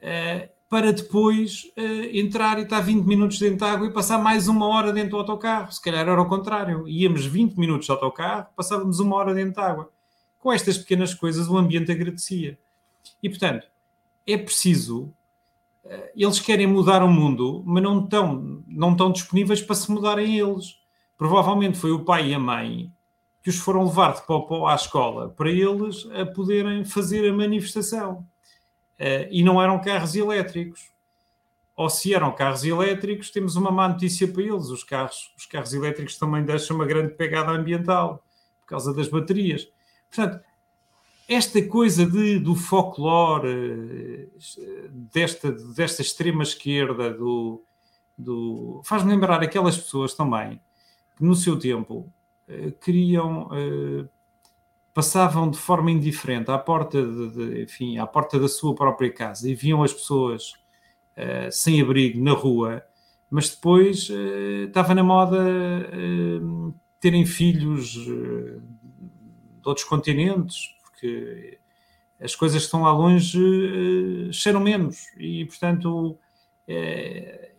eh, 0.00 0.48
para 0.68 0.92
depois 0.94 1.70
eh, 1.76 2.18
entrar 2.18 2.58
e 2.58 2.62
estar 2.62 2.80
20 2.80 3.04
minutos 3.04 3.38
dentro 3.38 3.58
de 3.58 3.64
água 3.64 3.86
e 3.86 3.92
passar 3.92 4.18
mais 4.18 4.48
uma 4.48 4.66
hora 4.66 4.90
dentro 4.90 5.10
do 5.10 5.16
autocarro. 5.18 5.70
Se 5.70 5.80
calhar 5.80 6.08
era 6.08 6.20
o 6.20 6.28
contrário. 6.28 6.88
Íamos 6.88 7.26
20 7.26 7.56
minutos 7.56 7.86
de 7.86 7.92
autocarro, 7.92 8.46
passávamos 8.56 8.98
uma 8.98 9.14
hora 9.16 9.34
dentro 9.34 9.54
de 9.54 9.60
água. 9.60 9.90
Com 10.38 10.52
estas 10.52 10.78
pequenas 10.78 11.14
coisas 11.14 11.48
o 11.48 11.56
ambiente 11.56 11.92
agradecia. 11.92 12.58
E, 13.22 13.28
portanto, 13.28 13.66
é 14.26 14.38
preciso... 14.38 15.12
eh, 15.84 16.12
Eles 16.16 16.40
querem 16.40 16.66
mudar 16.66 17.02
o 17.02 17.08
mundo, 17.08 17.62
mas 17.66 17.82
não 17.82 18.04
estão, 18.04 18.62
não 18.66 18.92
estão 18.92 19.12
disponíveis 19.12 19.62
para 19.62 19.74
se 19.74 19.90
mudarem 19.90 20.38
eles. 20.38 20.78
Provavelmente 21.16 21.78
foi 21.78 21.92
o 21.92 22.04
pai 22.04 22.30
e 22.30 22.34
a 22.34 22.38
mãe 22.38 22.92
que 23.42 23.50
os 23.50 23.58
foram 23.58 23.84
levar 23.84 24.14
de 24.14 24.26
popó 24.26 24.66
à 24.66 24.74
escola 24.74 25.28
para 25.28 25.50
eles 25.50 26.08
a 26.18 26.24
poderem 26.24 26.82
fazer 26.84 27.28
a 27.28 27.32
manifestação. 27.32 28.26
Uh, 28.98 29.28
e 29.30 29.44
não 29.44 29.60
eram 29.60 29.78
carros 29.80 30.14
elétricos. 30.14 30.90
Ou 31.76 31.90
se 31.90 32.14
eram 32.14 32.32
carros 32.32 32.64
elétricos, 32.64 33.30
temos 33.30 33.54
uma 33.56 33.70
má 33.70 33.88
notícia 33.88 34.26
para 34.26 34.42
eles. 34.42 34.68
Os 34.68 34.82
carros, 34.82 35.34
os 35.36 35.44
carros 35.44 35.74
elétricos 35.74 36.16
também 36.16 36.42
deixam 36.42 36.74
uma 36.74 36.86
grande 36.86 37.12
pegada 37.14 37.50
ambiental 37.50 38.24
por 38.62 38.68
causa 38.68 38.94
das 38.94 39.08
baterias. 39.08 39.68
Portanto, 40.08 40.42
esta 41.28 41.62
coisa 41.66 42.06
de, 42.06 42.38
do 42.38 42.54
folclore, 42.54 43.48
uh, 43.48 44.88
desta, 45.12 45.52
desta 45.52 46.02
extrema 46.02 46.42
esquerda, 46.42 47.12
do, 47.12 47.62
do... 48.16 48.80
faz-me 48.84 49.10
lembrar 49.10 49.42
aquelas 49.42 49.76
pessoas 49.76 50.14
também 50.14 50.60
que 51.16 51.24
no 51.24 51.34
seu 51.34 51.58
tempo 51.58 52.12
uh, 52.48 52.72
queriam 52.80 53.48
passavam 54.92 55.50
de 55.50 55.58
forma 55.58 55.90
indiferente 55.90 56.50
à 56.50 56.58
porta, 56.58 57.04
de, 57.04 57.30
de, 57.30 57.62
enfim, 57.62 57.98
à 57.98 58.06
porta 58.06 58.38
da 58.38 58.46
sua 58.46 58.74
própria 58.74 59.12
casa 59.12 59.50
e 59.50 59.54
viam 59.54 59.82
as 59.82 59.92
pessoas 59.92 60.54
sem 61.50 61.80
abrigo 61.80 62.22
na 62.22 62.32
rua, 62.32 62.82
mas 63.28 63.50
depois 63.50 64.08
estava 64.66 64.94
na 64.94 65.02
moda 65.02 65.36
terem 67.00 67.26
filhos 67.26 67.90
de 67.90 69.68
outros 69.68 69.86
continentes, 69.86 70.73
porque 71.04 71.58
as 72.20 72.34
coisas 72.34 72.58
que 72.58 72.64
estão 72.64 72.82
lá 72.82 72.92
longe 72.92 73.38
cheiram 74.32 74.60
menos 74.60 75.06
e, 75.18 75.44
portanto, 75.44 76.18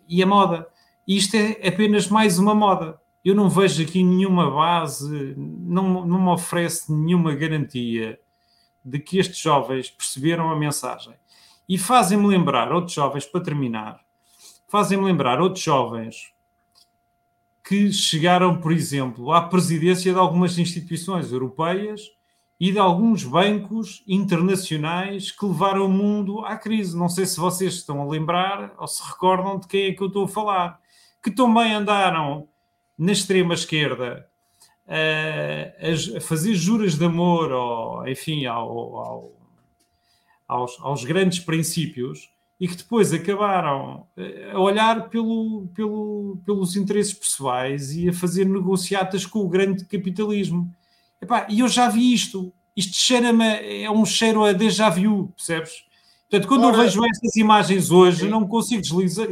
e 0.08 0.24
a 0.24 0.26
moda. 0.26 0.68
E 1.08 1.18
isto 1.18 1.36
é 1.36 1.68
apenas 1.68 2.08
mais 2.08 2.40
uma 2.40 2.56
moda 2.56 3.00
eu 3.26 3.34
não 3.34 3.50
vejo 3.50 3.82
aqui 3.82 4.04
nenhuma 4.04 4.52
base, 4.52 5.34
não, 5.36 6.06
não 6.06 6.22
me 6.22 6.30
oferece 6.30 6.94
nenhuma 6.94 7.34
garantia 7.34 8.20
de 8.84 9.00
que 9.00 9.18
estes 9.18 9.40
jovens 9.40 9.90
perceberam 9.90 10.52
a 10.52 10.56
mensagem. 10.56 11.16
E 11.68 11.76
fazem-me 11.76 12.28
lembrar 12.28 12.72
outros 12.72 12.94
jovens, 12.94 13.26
para 13.26 13.42
terminar, 13.42 14.00
fazem-me 14.68 15.04
lembrar 15.04 15.42
outros 15.42 15.64
jovens 15.64 16.36
que 17.68 17.92
chegaram, 17.92 18.62
por 18.62 18.72
exemplo, 18.72 19.34
à 19.34 19.42
presidência 19.42 20.14
de 20.14 20.20
algumas 20.20 20.60
instituições 20.60 21.32
europeias 21.32 22.15
e 22.60 22.72
de 22.72 22.80
alguns 22.80 23.24
bancos 23.24 24.04
internacionais 24.08 25.32
que 25.32 25.46
levaram 25.46 25.86
o 25.86 25.90
mundo 25.90 26.40
à 26.46 26.56
crise. 26.56 26.98
Não 26.98 27.10
sei 27.10 27.26
se 27.26 27.40
vocês 27.40 27.76
estão 27.76 28.02
a 28.02 28.06
lembrar 28.06 28.74
ou 28.78 28.88
se 28.88 29.04
recordam 29.04 29.60
de 29.60 29.68
quem 29.68 29.88
é 29.88 29.94
que 29.94 30.02
eu 30.02 30.08
estou 30.08 30.24
a 30.24 30.30
falar. 30.30 30.80
Que 31.22 31.32
também 31.32 31.74
andaram 31.74 32.48
na 32.98 33.12
extrema 33.12 33.54
esquerda 33.54 34.26
a, 34.88 36.18
a 36.18 36.22
fazer 36.22 36.54
juras 36.56 36.96
de 36.98 37.06
amor 37.06 37.52
ao, 37.52 38.08
enfim, 38.08 38.46
ao, 38.46 38.98
ao, 38.98 39.34
aos, 40.48 40.80
aos, 40.80 41.04
grandes 41.04 41.40
princípios 41.40 42.30
e 42.60 42.68
que 42.68 42.76
depois 42.76 43.12
acabaram 43.12 44.08
a 44.54 44.60
olhar 44.60 45.10
pelo, 45.10 45.68
pelo, 45.76 46.38
pelos 46.46 46.78
interesses 46.78 47.14
pessoais 47.14 47.92
e 47.92 48.08
a 48.08 48.14
fazer 48.14 48.46
negociatas 48.46 49.26
com 49.26 49.40
o 49.40 49.50
grande 49.50 49.84
capitalismo. 49.86 50.74
Epá, 51.26 51.48
e 51.50 51.60
eu 51.60 51.68
já 51.68 51.90
vi 51.90 52.14
isto. 52.14 52.54
Isto 52.76 52.96
cheira-me, 52.96 53.84
é 53.84 53.90
um 53.90 54.06
cheiro 54.06 54.44
a 54.44 54.52
déjà 54.52 54.90
vu, 54.90 55.34
percebes? 55.36 55.86
Portanto, 56.30 56.48
quando 56.48 56.66
Ora, 56.66 56.76
eu 56.76 56.82
vejo 56.82 57.06
estas 57.06 57.36
imagens 57.36 57.90
hoje, 57.90 58.28
não 58.28 58.48
consigo 58.48 58.82
desligar, 58.82 59.28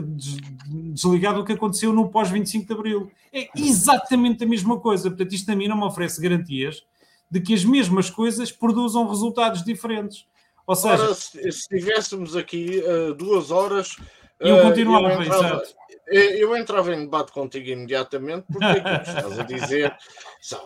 desligar 0.93 1.35
do 1.35 1.43
que 1.43 1.51
aconteceu 1.51 1.91
no 1.91 2.09
pós-25 2.09 2.65
de 2.65 2.73
Abril. 2.73 3.11
É 3.31 3.49
exatamente 3.55 4.43
a 4.43 4.47
mesma 4.47 4.79
coisa. 4.79 5.09
Portanto, 5.09 5.33
isto 5.33 5.51
a 5.51 5.55
mim 5.55 5.67
não 5.67 5.77
me 5.77 5.83
oferece 5.83 6.21
garantias 6.21 6.83
de 7.29 7.41
que 7.41 7.53
as 7.53 7.65
mesmas 7.65 8.09
coisas 8.09 8.51
produzam 8.51 9.07
resultados 9.07 9.63
diferentes. 9.63 10.25
Ou 10.65 10.75
seja, 10.75 11.03
Ora, 11.03 11.13
se, 11.13 11.51
se 11.51 11.67
tivéssemos 11.67 12.35
aqui 12.35 12.81
uh, 12.85 13.13
duas 13.13 13.51
horas 13.51 13.97
Eu 14.39 14.57
eh, 14.57 14.61
continuava, 14.61 15.25
exato. 15.25 15.75
Eu, 16.15 16.55
entrava 16.57 16.93
em 16.93 17.01
debate 17.01 17.31
contigo 17.31 17.69
imediatamente 17.69 18.45
porque 18.51 18.65
aquilo 18.65 18.99
que 18.99 19.09
estás 19.09 19.39
a 19.39 19.43
dizer 19.43 19.95
são. 20.41 20.59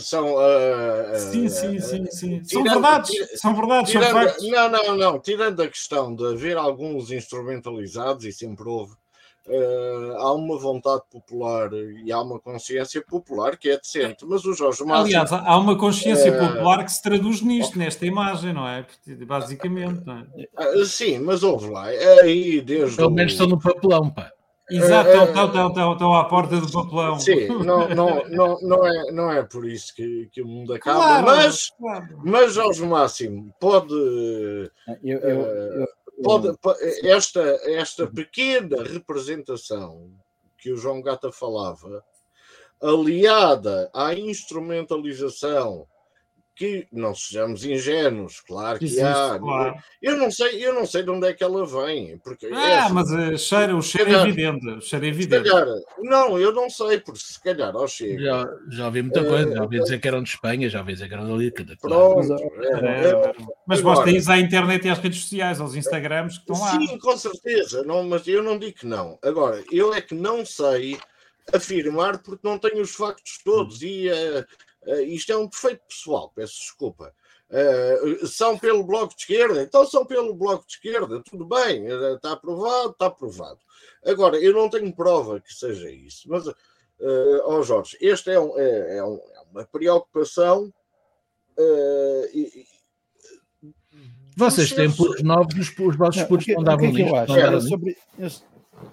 são 0.00 0.34
eh, 0.42 1.18
Sim, 1.18 1.48
sim, 1.48 1.80
sim, 1.80 2.06
sim. 2.10 2.44
São 2.44 2.62
tirando- 2.62 2.80
verdades, 2.82 3.10
tira- 3.10 3.26
são 3.36 3.54
verdades, 3.54 3.92
são 3.92 4.00
Tirando, 4.02 4.24
factos. 4.26 4.48
não, 4.50 4.68
não, 4.70 4.96
não. 4.96 5.18
Tirando 5.20 5.60
a 5.62 5.68
questão 5.68 6.14
de 6.14 6.26
haver 6.26 6.56
alguns 6.56 7.10
instrumentalizados, 7.10 8.24
e 8.24 8.32
sempre 8.32 8.68
houve, 8.68 8.94
eh, 9.46 10.14
há 10.16 10.32
uma 10.32 10.58
vontade 10.58 11.02
popular 11.10 11.70
e 11.72 12.10
há 12.10 12.20
uma 12.20 12.40
consciência 12.40 13.02
popular 13.06 13.58
que 13.58 13.68
é 13.70 13.76
decente. 13.76 14.24
Mas 14.26 14.44
o 14.46 14.54
Jorge 14.54 14.82
Máximo. 14.84 15.06
Aliás, 15.06 15.32
há 15.32 15.58
uma 15.58 15.76
consciência 15.76 16.28
Eh, 16.30 16.38
popular 16.48 16.82
que 16.84 16.92
se 16.92 17.02
traduz 17.02 17.42
nisto, 17.42 17.78
nesta 17.78 18.06
imagem, 18.06 18.52
não 18.54 18.66
é? 18.66 18.86
Basicamente, 19.26 20.02
não 20.06 20.18
é? 20.20 20.26
ah, 20.56 20.84
sim, 20.86 21.18
mas 21.18 21.42
ouve 21.42 21.68
lá. 21.68 21.84
Aí 22.22 22.60
desde. 22.62 22.96
Pelo 22.96 23.08
o- 23.08 23.12
menos 23.12 23.32
estão 23.32 23.46
no 23.46 23.60
papelão, 23.60 24.08
pá. 24.10 24.32
Exato, 24.70 25.10
Eh, 25.10 25.12
estão, 25.12 25.24
estão, 25.26 25.46
estão, 25.46 25.68
estão, 25.68 25.92
estão 25.92 26.14
à 26.14 26.24
porta 26.24 26.56
do 26.58 26.72
papelão. 26.72 27.18
Sim, 27.20 27.48
não, 27.48 27.86
não, 27.90 28.24
não, 28.28 28.58
não, 28.62 28.86
é, 28.86 29.12
não 29.12 29.30
é 29.32 29.42
por 29.42 29.66
isso 29.68 29.94
que, 29.94 30.28
que 30.32 30.40
o 30.42 30.46
mundo 30.46 30.72
acaba, 30.72 30.98
Claro, 31.00 31.26
mas, 31.26 31.70
claro. 31.78 32.18
mas 32.24 32.52
Jorge 32.54 32.82
Máximo 32.86 33.54
pode. 33.60 33.92
Eu, 35.02 35.18
eu, 35.20 35.40
eu- 35.40 35.88
pode 36.22 36.56
po- 36.62 36.74
esta, 37.02 37.40
esta 37.66 38.06
pequena 38.06 38.82
representação 38.84 40.10
que 40.56 40.72
o 40.72 40.76
João 40.76 41.02
Gata 41.02 41.30
falava, 41.30 42.02
aliada 42.80 43.90
à 43.92 44.14
instrumentalização, 44.14 45.86
que 46.56 46.86
não 46.92 47.14
sejamos 47.14 47.64
ingênuos, 47.64 48.40
claro 48.40 48.78
que 48.78 48.84
Existe, 48.84 49.02
há. 49.02 49.38
claro. 49.38 49.74
Eu 50.00 50.16
não 50.16 50.30
sei, 50.30 50.64
eu 50.64 50.72
não 50.72 50.86
sei 50.86 51.02
de 51.02 51.10
onde 51.10 51.26
é 51.26 51.32
que 51.32 51.42
ela 51.42 51.66
vem, 51.66 52.16
porque 52.18 52.46
é 52.46 52.54
Ah, 52.54 52.84
assim, 52.84 52.94
mas 52.94 53.12
eh, 53.12 53.36
cheira, 53.36 53.76
o 53.76 53.82
cheiro 53.82 54.10
é 54.10 54.12
calhar- 54.12 54.28
evidente. 54.28 54.68
O 54.68 54.80
cheiro 54.80 55.04
é 55.04 55.08
evidente. 55.08 55.48
calhar, 55.50 55.66
não, 55.98 56.38
eu 56.38 56.52
não 56.52 56.70
sei, 56.70 57.00
porque 57.00 57.20
se 57.20 57.42
calhar 57.42 57.74
ao 57.74 57.88
chega. 57.88 58.22
Já, 58.22 58.48
já 58.70 58.86
ouvi 58.86 59.02
muita 59.02 59.20
Eh, 59.20 59.24
coisa. 59.24 59.52
Já 59.54 59.62
ouvi 59.62 59.80
dizer 59.80 60.00
que 60.00 60.08
eram 60.08 60.22
de 60.22 60.28
Espanha, 60.30 60.68
já 60.68 60.78
ouvi 60.80 60.92
dizer 60.92 61.08
que 61.08 61.14
eram 61.14 61.28
dali. 61.28 61.50
que- 61.50 61.64
claro. 61.76 62.14
Pronto, 62.14 62.28
Mas, 62.56 62.82
é, 62.82 63.10
é, 63.10 63.32
Mas 63.66 63.80
basta 63.80 64.10
ir 64.10 64.30
à 64.30 64.38
internet 64.38 64.86
e 64.86 64.90
às 64.90 64.98
redes 64.98 65.20
sociais, 65.22 65.60
aos 65.60 65.74
Instagrams 65.74 66.38
que 66.38 66.52
estão 66.52 66.60
lá. 66.64 66.70
Sim, 66.72 66.98
com 66.98 67.16
certeza, 67.16 67.82
não, 67.82 68.04
mas 68.04 68.26
eu 68.28 68.42
não 68.42 68.58
digo 68.58 68.78
que 68.78 68.86
não. 68.86 69.18
Agora, 69.22 69.62
eu 69.72 69.92
é 69.92 70.00
que 70.00 70.14
não 70.14 70.44
sei 70.46 70.98
afirmar 71.52 72.18
porque 72.22 72.46
não 72.46 72.58
tenho 72.58 72.80
os 72.80 72.94
factos 72.94 73.38
todos 73.44 73.82
e 73.82 74.08
eh, 74.08 74.44
eh, 74.86 75.02
isto 75.02 75.32
é 75.32 75.36
um 75.36 75.46
defeito 75.48 75.82
pessoal, 75.88 76.30
peço 76.34 76.54
desculpa. 76.58 77.14
Eh, 77.50 78.26
são 78.26 78.58
pelo 78.58 78.82
Bloco 78.84 79.14
de 79.14 79.20
Esquerda, 79.22 79.62
então 79.62 79.86
são 79.86 80.04
pelo 80.04 80.34
Bloco 80.34 80.66
de 80.66 80.72
Esquerda, 80.74 81.22
tudo 81.22 81.44
bem, 81.46 81.86
eh, 81.86 82.14
está 82.14 82.32
aprovado, 82.32 82.90
está 82.90 83.06
aprovado. 83.06 83.60
Agora, 84.04 84.36
eu 84.38 84.52
não 84.52 84.68
tenho 84.70 84.94
prova 84.94 85.40
que 85.40 85.52
seja 85.52 85.90
isso, 85.90 86.28
mas, 86.28 86.46
eh, 86.48 87.40
ó 87.44 87.62
Jorge, 87.62 87.96
este 88.00 88.30
é, 88.30 88.40
um- 88.40 88.58
é- 88.58 88.96
é 88.98 89.04
um- 89.04 89.20
é 89.34 89.40
uma 89.52 89.64
preocupação. 89.66 90.72
eh, 91.56 92.30
e- 92.34 92.66
Vocês 94.36 94.72
têm 94.72 94.88
Os 94.88 94.96
putos 94.96 95.22
novos, 95.22 95.54
os, 95.54 95.78
os 95.78 95.96
vossos 95.96 96.26
não 96.48 96.64
davam 96.64 96.88
é 96.88 96.90
que 96.92 97.00
eu 97.02 97.04
nisto. 97.04 97.14
acho? 97.16 97.28
não 97.28 97.36
davam 97.36 97.36
Era 97.36 97.54
nisto. 97.56 97.68
sobre, 97.68 97.96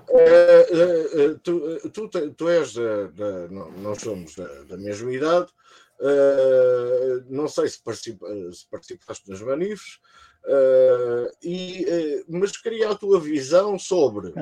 eh, 0.09 0.67
eh, 0.71 1.35
tu, 1.43 1.89
tu, 1.89 2.09
tu 2.33 2.49
és 2.49 2.73
da, 2.73 3.07
da- 3.07 3.47
nós 3.47 4.01
somos 4.01 4.35
da, 4.35 4.63
da 4.63 4.77
mesma 4.77 5.13
idade. 5.13 5.51
eh, 6.01 7.23
não 7.29 7.47
sei 7.47 7.67
se, 7.67 7.81
participa, 7.83 8.27
se 8.51 8.67
participaste 8.69 9.29
nas 9.29 9.41
manifes, 9.41 9.99
e, 11.43 12.25
mas 12.27 12.57
queria 12.57 12.89
a 12.89 12.95
tua 12.95 13.19
visão 13.19 13.77
sobre 13.77 14.33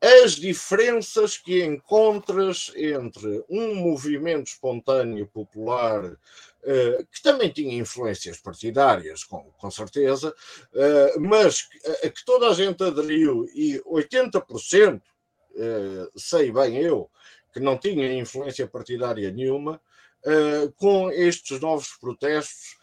as 0.00 0.32
diferenças 0.32 1.38
que 1.38 1.64
encontras 1.64 2.70
entre 2.76 3.42
um 3.48 3.74
movimento 3.74 4.48
espontâneo 4.48 5.26
popular 5.26 6.16
eh, 6.66 7.04
que 7.12 7.22
também 7.22 7.50
tinha 7.50 7.76
influências 7.76 8.38
partidárias, 8.38 9.22
com, 9.22 9.42
com 9.58 9.70
certeza, 9.70 10.34
eh, 10.74 11.18
mas 11.18 11.62
que, 11.62 12.10
que 12.10 12.24
toda 12.24 12.48
a 12.48 12.54
gente 12.54 12.82
aderiu 12.82 13.44
e 13.54 13.78
80%, 13.84 15.02
eh, 15.56 16.08
sei 16.16 16.50
bem 16.50 16.78
eu, 16.78 17.10
que 17.52 17.60
não 17.60 17.76
tinha 17.76 18.10
influência 18.14 18.66
partidária 18.66 19.30
nenhuma, 19.30 19.80
com 20.76 21.10
estes 21.10 21.60
novos 21.60 21.92
protestos, 22.00 22.78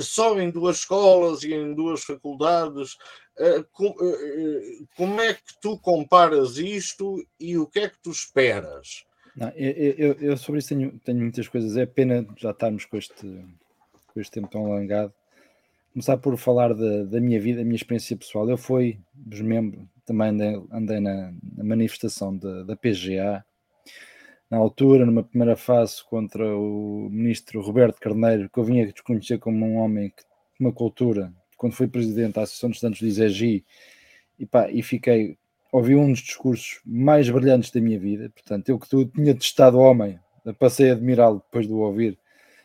só 0.00 0.38
em 0.40 0.50
duas 0.50 0.78
escolas 0.78 1.42
e 1.42 1.52
em 1.54 1.74
duas 1.74 2.02
faculdades. 2.02 2.96
eh, 3.38 3.58
eh, 3.58 3.64
eh, 4.00 4.84
como 4.96 5.20
é 5.20 5.34
que 5.34 5.40
tu 5.60 5.78
comparas 5.78 6.56
isto 6.56 7.24
e 7.40 7.58
o 7.58 7.66
que 7.66 7.80
é 7.80 7.88
que 7.88 7.98
tu 8.02 8.10
esperas? 8.10 9.04
Não, 9.36 9.48
eu, 9.56 9.72
eu- 9.98 10.16
eu 10.20 10.36
sobre 10.36 10.60
isso 10.60 10.68
tenho, 10.68 10.98
tenho 11.04 11.18
muitas 11.18 11.48
coisas. 11.48 11.76
É 11.76 11.84
pena 11.86 12.24
já 12.36 12.50
estarmos 12.52 12.84
com 12.84 12.96
este, 12.96 13.26
com 14.06 14.20
este 14.20 14.30
tempo 14.32 14.48
tão 14.48 14.66
alongado. 14.66 15.12
Começar 15.92 16.16
por 16.18 16.36
falar 16.36 16.72
da, 16.74 17.04
da 17.04 17.20
minha 17.20 17.40
vida, 17.40 17.58
da 17.58 17.64
minha 17.64 17.76
experiência 17.76 18.16
pessoal. 18.16 18.48
Eu 18.48 18.56
fui 18.56 18.98
dos 19.12 19.40
membros, 19.40 19.84
também 20.04 20.28
andei, 20.28 20.62
andei 20.72 21.00
na, 21.00 21.32
na 21.56 21.64
manifestação 21.64 22.36
da, 22.36 22.62
da 22.64 22.76
PGA, 22.76 23.44
na 24.54 24.60
altura, 24.60 25.04
numa 25.04 25.24
primeira 25.24 25.56
fase, 25.56 26.02
contra 26.04 26.56
o 26.56 27.08
ministro 27.10 27.60
Roberto 27.60 28.00
Carneiro, 28.00 28.48
que 28.48 28.58
eu 28.58 28.64
vinha 28.64 28.86
desconhecer 28.86 29.38
como 29.38 29.66
um 29.66 29.76
homem 29.76 30.10
que 30.10 30.22
uma 30.60 30.72
cultura, 30.72 31.32
quando 31.56 31.72
fui 31.72 31.88
presidente 31.88 32.34
da 32.34 32.42
Associação 32.42 32.70
dos 32.70 32.76
Estudantes 32.76 33.00
do 33.00 33.08
ISEGI, 33.08 33.64
e, 34.38 34.46
pá, 34.46 34.70
e 34.70 34.82
fiquei 34.82 35.36
ouvi 35.72 35.96
um 35.96 36.12
dos 36.12 36.20
discursos 36.20 36.80
mais 36.86 37.28
brilhantes 37.28 37.72
da 37.72 37.80
minha 37.80 37.98
vida. 37.98 38.30
Portanto, 38.30 38.68
eu 38.68 38.78
que 38.78 38.88
tu 38.88 39.06
tinha 39.06 39.34
testado 39.34 39.78
homem, 39.78 40.20
passei 40.56 40.90
a 40.90 40.92
admirá-lo 40.92 41.42
depois 41.44 41.66
de 41.66 41.72
o 41.72 41.78
ouvir, 41.78 42.16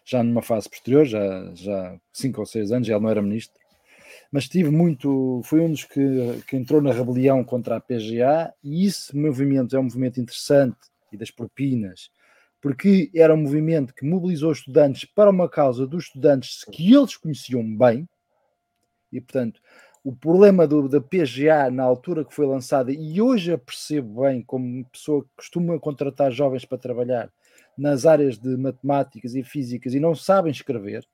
já 0.06 0.22
numa 0.22 0.44
fase 0.44 0.70
posterior, 0.70 1.06
já, 1.06 1.52
já 1.56 2.00
cinco 2.14 2.40
ou 2.40 2.46
seis 2.46 2.72
anos, 2.72 2.88
já 2.88 2.94
ele 2.94 3.04
não 3.04 3.10
era 3.10 3.22
ministro. 3.22 3.60
Mas 4.32 4.48
tive 4.48 4.70
muito, 4.70 5.42
foi 5.44 5.60
um 5.60 5.72
dos 5.72 5.86
que, 5.86 6.44
que 6.48 6.56
entrou 6.56 6.84
na 6.84 6.94
rebelião 6.94 7.44
contra 7.44 7.78
a 7.78 7.80
PGA, 7.80 8.54
e 8.64 8.86
esse 8.86 9.18
movimento 9.18 9.76
é 9.76 9.80
um 9.80 9.84
movimento 9.84 10.22
interessante, 10.22 10.78
e 11.12 11.18
das 11.18 11.32
propinas, 11.32 12.10
porque 12.62 13.10
era 13.16 13.34
um 13.34 13.42
movimento 13.42 13.94
que 13.94 14.06
mobilizou 14.06 14.52
estudantes 14.52 15.06
para 15.06 15.30
uma 15.30 15.50
causa 15.50 15.88
dos 15.88 16.06
estudantes 16.06 16.64
que 16.66 16.94
eles 16.94 17.16
conheciam 17.16 17.64
bem, 17.78 18.08
e 19.12 19.20
portanto, 19.20 19.62
o 20.04 20.16
problema 20.16 20.68
do, 20.68 20.88
da 20.88 21.02
PGA 21.02 21.70
na 21.72 21.84
altura 21.84 22.24
que 22.24 22.34
foi 22.34 22.46
lançada, 22.46 22.92
e 22.92 23.22
hoje 23.22 23.54
a 23.54 23.58
percebo 23.58 24.24
bem 24.24 24.42
como 24.42 24.86
pessoa 24.86 25.24
que 25.24 25.30
costuma 25.38 25.80
contratar 25.80 26.32
jovens 26.32 26.66
para 26.66 26.78
trabalhar 26.78 27.32
nas 27.78 28.06
áreas 28.06 28.38
de 28.38 28.58
matemáticas 28.58 29.36
e 29.36 29.44
físicas 29.44 29.94
e 29.94 30.00
não 30.00 30.14
sabem 30.16 30.52
escrever, 30.52 31.08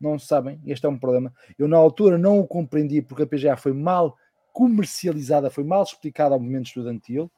não 0.00 0.18
sabem, 0.18 0.60
este 0.66 0.86
é 0.86 0.88
um 0.88 0.98
problema. 0.98 1.32
Eu 1.58 1.66
na 1.66 1.76
altura 1.76 2.18
não 2.18 2.38
o 2.38 2.46
compreendi 2.46 3.00
porque 3.02 3.22
a 3.22 3.26
PGA 3.26 3.56
foi 3.56 3.72
mal 3.72 4.16
comercializada, 4.52 5.50
foi 5.50 5.64
mal 5.64 5.82
explicada 5.82 6.34
ao 6.34 6.40
movimento 6.40 6.66
estudantil 6.66 7.30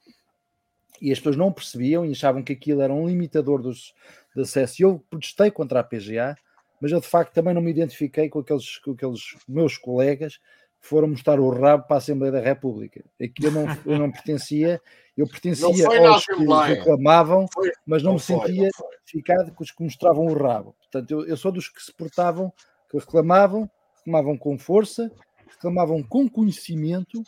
e 1.00 1.12
as 1.12 1.18
pessoas 1.18 1.36
não 1.36 1.52
percebiam 1.52 2.04
e 2.04 2.12
achavam 2.12 2.42
que 2.42 2.52
aquilo 2.52 2.80
era 2.80 2.92
um 2.92 3.06
limitador 3.06 3.62
dos, 3.62 3.94
de 4.34 4.42
acesso. 4.42 4.80
E 4.80 4.84
eu 4.84 5.04
protestei 5.10 5.50
contra 5.50 5.80
a 5.80 5.84
PGA, 5.84 6.36
mas 6.80 6.92
eu 6.92 7.00
de 7.00 7.06
facto 7.06 7.32
também 7.32 7.54
não 7.54 7.62
me 7.62 7.70
identifiquei 7.70 8.28
com 8.28 8.38
aqueles, 8.40 8.78
com 8.78 8.92
aqueles 8.92 9.36
meus 9.48 9.76
colegas 9.76 10.40
foram 10.80 11.08
mostrar 11.08 11.40
o 11.40 11.50
rabo 11.50 11.84
para 11.86 11.96
a 11.96 11.98
Assembleia 11.98 12.32
da 12.32 12.40
República. 12.40 13.04
Aqui 13.20 13.44
eu 13.44 13.50
não, 13.50 13.66
eu 13.84 13.98
não 13.98 14.10
pertencia, 14.10 14.80
eu 15.16 15.26
pertencia 15.26 15.66
aos 15.66 16.24
que 16.24 16.74
reclamavam, 16.74 17.46
Foi- 17.52 17.72
mas 17.84 18.02
não, 18.02 18.12
não 18.12 18.14
me 18.16 18.20
foi, 18.20 18.36
sentia 18.36 18.70
não 18.78 18.88
identificado 18.92 19.52
com 19.52 19.64
os 19.64 19.70
que 19.70 19.82
mostravam 19.82 20.26
o 20.26 20.34
rabo. 20.34 20.74
Portanto, 20.78 21.10
eu, 21.10 21.26
eu 21.26 21.36
sou 21.36 21.50
dos 21.50 21.68
que 21.68 21.82
se 21.82 21.92
portavam, 21.92 22.52
que 22.88 22.96
reclamavam, 22.96 23.68
reclamavam 23.96 24.38
com 24.38 24.56
força, 24.58 25.10
reclamavam 25.50 26.02
com 26.02 26.28
conhecimento, 26.28 27.22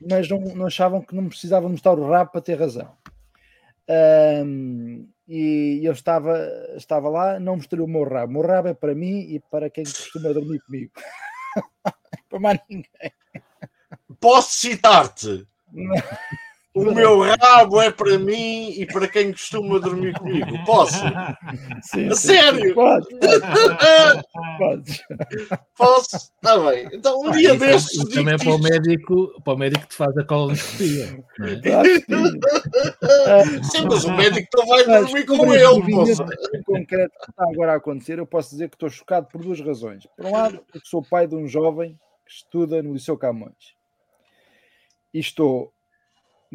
mas 0.00 0.28
não, 0.28 0.40
não 0.40 0.66
achavam 0.66 1.00
que 1.02 1.14
não 1.14 1.28
precisavam 1.28 1.70
mostrar 1.70 1.98
o 1.98 2.08
rabo 2.08 2.32
para 2.32 2.40
ter 2.40 2.58
razão. 2.58 2.96
Ahm, 3.88 5.06
e 5.28 5.80
eu 5.82 5.92
estava, 5.92 6.38
estava 6.76 7.08
lá, 7.08 7.40
não 7.40 7.56
mostrei 7.56 7.82
o 7.82 7.86
meu 7.86 8.04
rabo. 8.04 8.30
O 8.30 8.32
meu 8.34 8.46
rabo 8.46 8.68
é 8.68 8.74
para 8.74 8.94
mim 8.94 9.20
e 9.20 9.40
para 9.40 9.68
quem 9.68 9.84
costuma 9.84 10.32
dormir 10.32 10.60
comigo. 10.60 10.92
para 12.28 12.40
mais 12.40 12.60
ninguém. 12.68 13.12
Posso 14.20 14.56
citar-te? 14.58 15.46
O 16.76 16.92
meu 16.94 17.20
rabo 17.22 17.80
é 17.80 17.90
para 17.90 18.18
mim 18.18 18.70
e 18.70 18.84
para 18.86 19.08
quem 19.08 19.32
costuma 19.32 19.78
dormir 19.78 20.12
comigo. 20.18 20.46
Posso? 20.66 20.98
Sim, 21.82 22.08
A 22.08 22.14
sim, 22.14 22.28
sério? 22.28 22.68
sim. 22.68 22.74
Pode, 22.74 23.06
pode. 24.58 25.04
Posso? 25.76 26.16
Está 26.16 26.58
bem. 26.70 26.88
Então, 26.92 27.20
um 27.22 27.30
dia 27.30 27.50
Isso- 27.54 27.58
destes. 27.58 27.92
isso 27.94 28.10
também 28.10 28.34
é 28.34 28.36
para 28.38 28.54
o 28.54 28.58
médico, 28.58 29.42
para 29.42 29.54
o 29.54 29.56
médico 29.56 29.82
que 29.84 29.88
te 29.88 29.94
faz 29.96 30.16
a 30.18 30.24
colonoscopia. 30.24 31.24
não 31.38 31.46
é? 31.48 31.60
Claro 33.24 33.64
sim. 33.64 33.86
Mas 33.90 34.04
o 34.04 34.12
médico 34.12 34.48
não 34.56 34.66
vai 34.66 34.84
Mas 34.86 35.06
dormir 35.06 35.24
com 35.26 35.54
ele. 35.54 35.92
em 36.54 36.62
concreto 36.62 37.14
que 37.24 37.30
está 37.30 37.44
agora 37.50 37.72
a 37.72 37.76
acontecer, 37.76 38.18
eu 38.18 38.26
posso 38.26 38.50
dizer 38.50 38.68
que 38.68 38.76
estou 38.76 38.90
chocado 38.90 39.28
por 39.28 39.40
duas 39.42 39.60
razões. 39.60 40.06
Por 40.16 40.26
um 40.26 40.32
lado, 40.32 40.58
porque 40.70 40.86
sou 40.86 41.02
pai 41.02 41.26
de 41.26 41.34
um 41.34 41.46
jovem 41.48 41.98
que 42.26 42.32
estuda 42.32 42.82
no 42.82 42.92
Liceu 42.92 43.16
Camões. 43.16 43.74
e 45.14 45.18
estou 45.20 45.72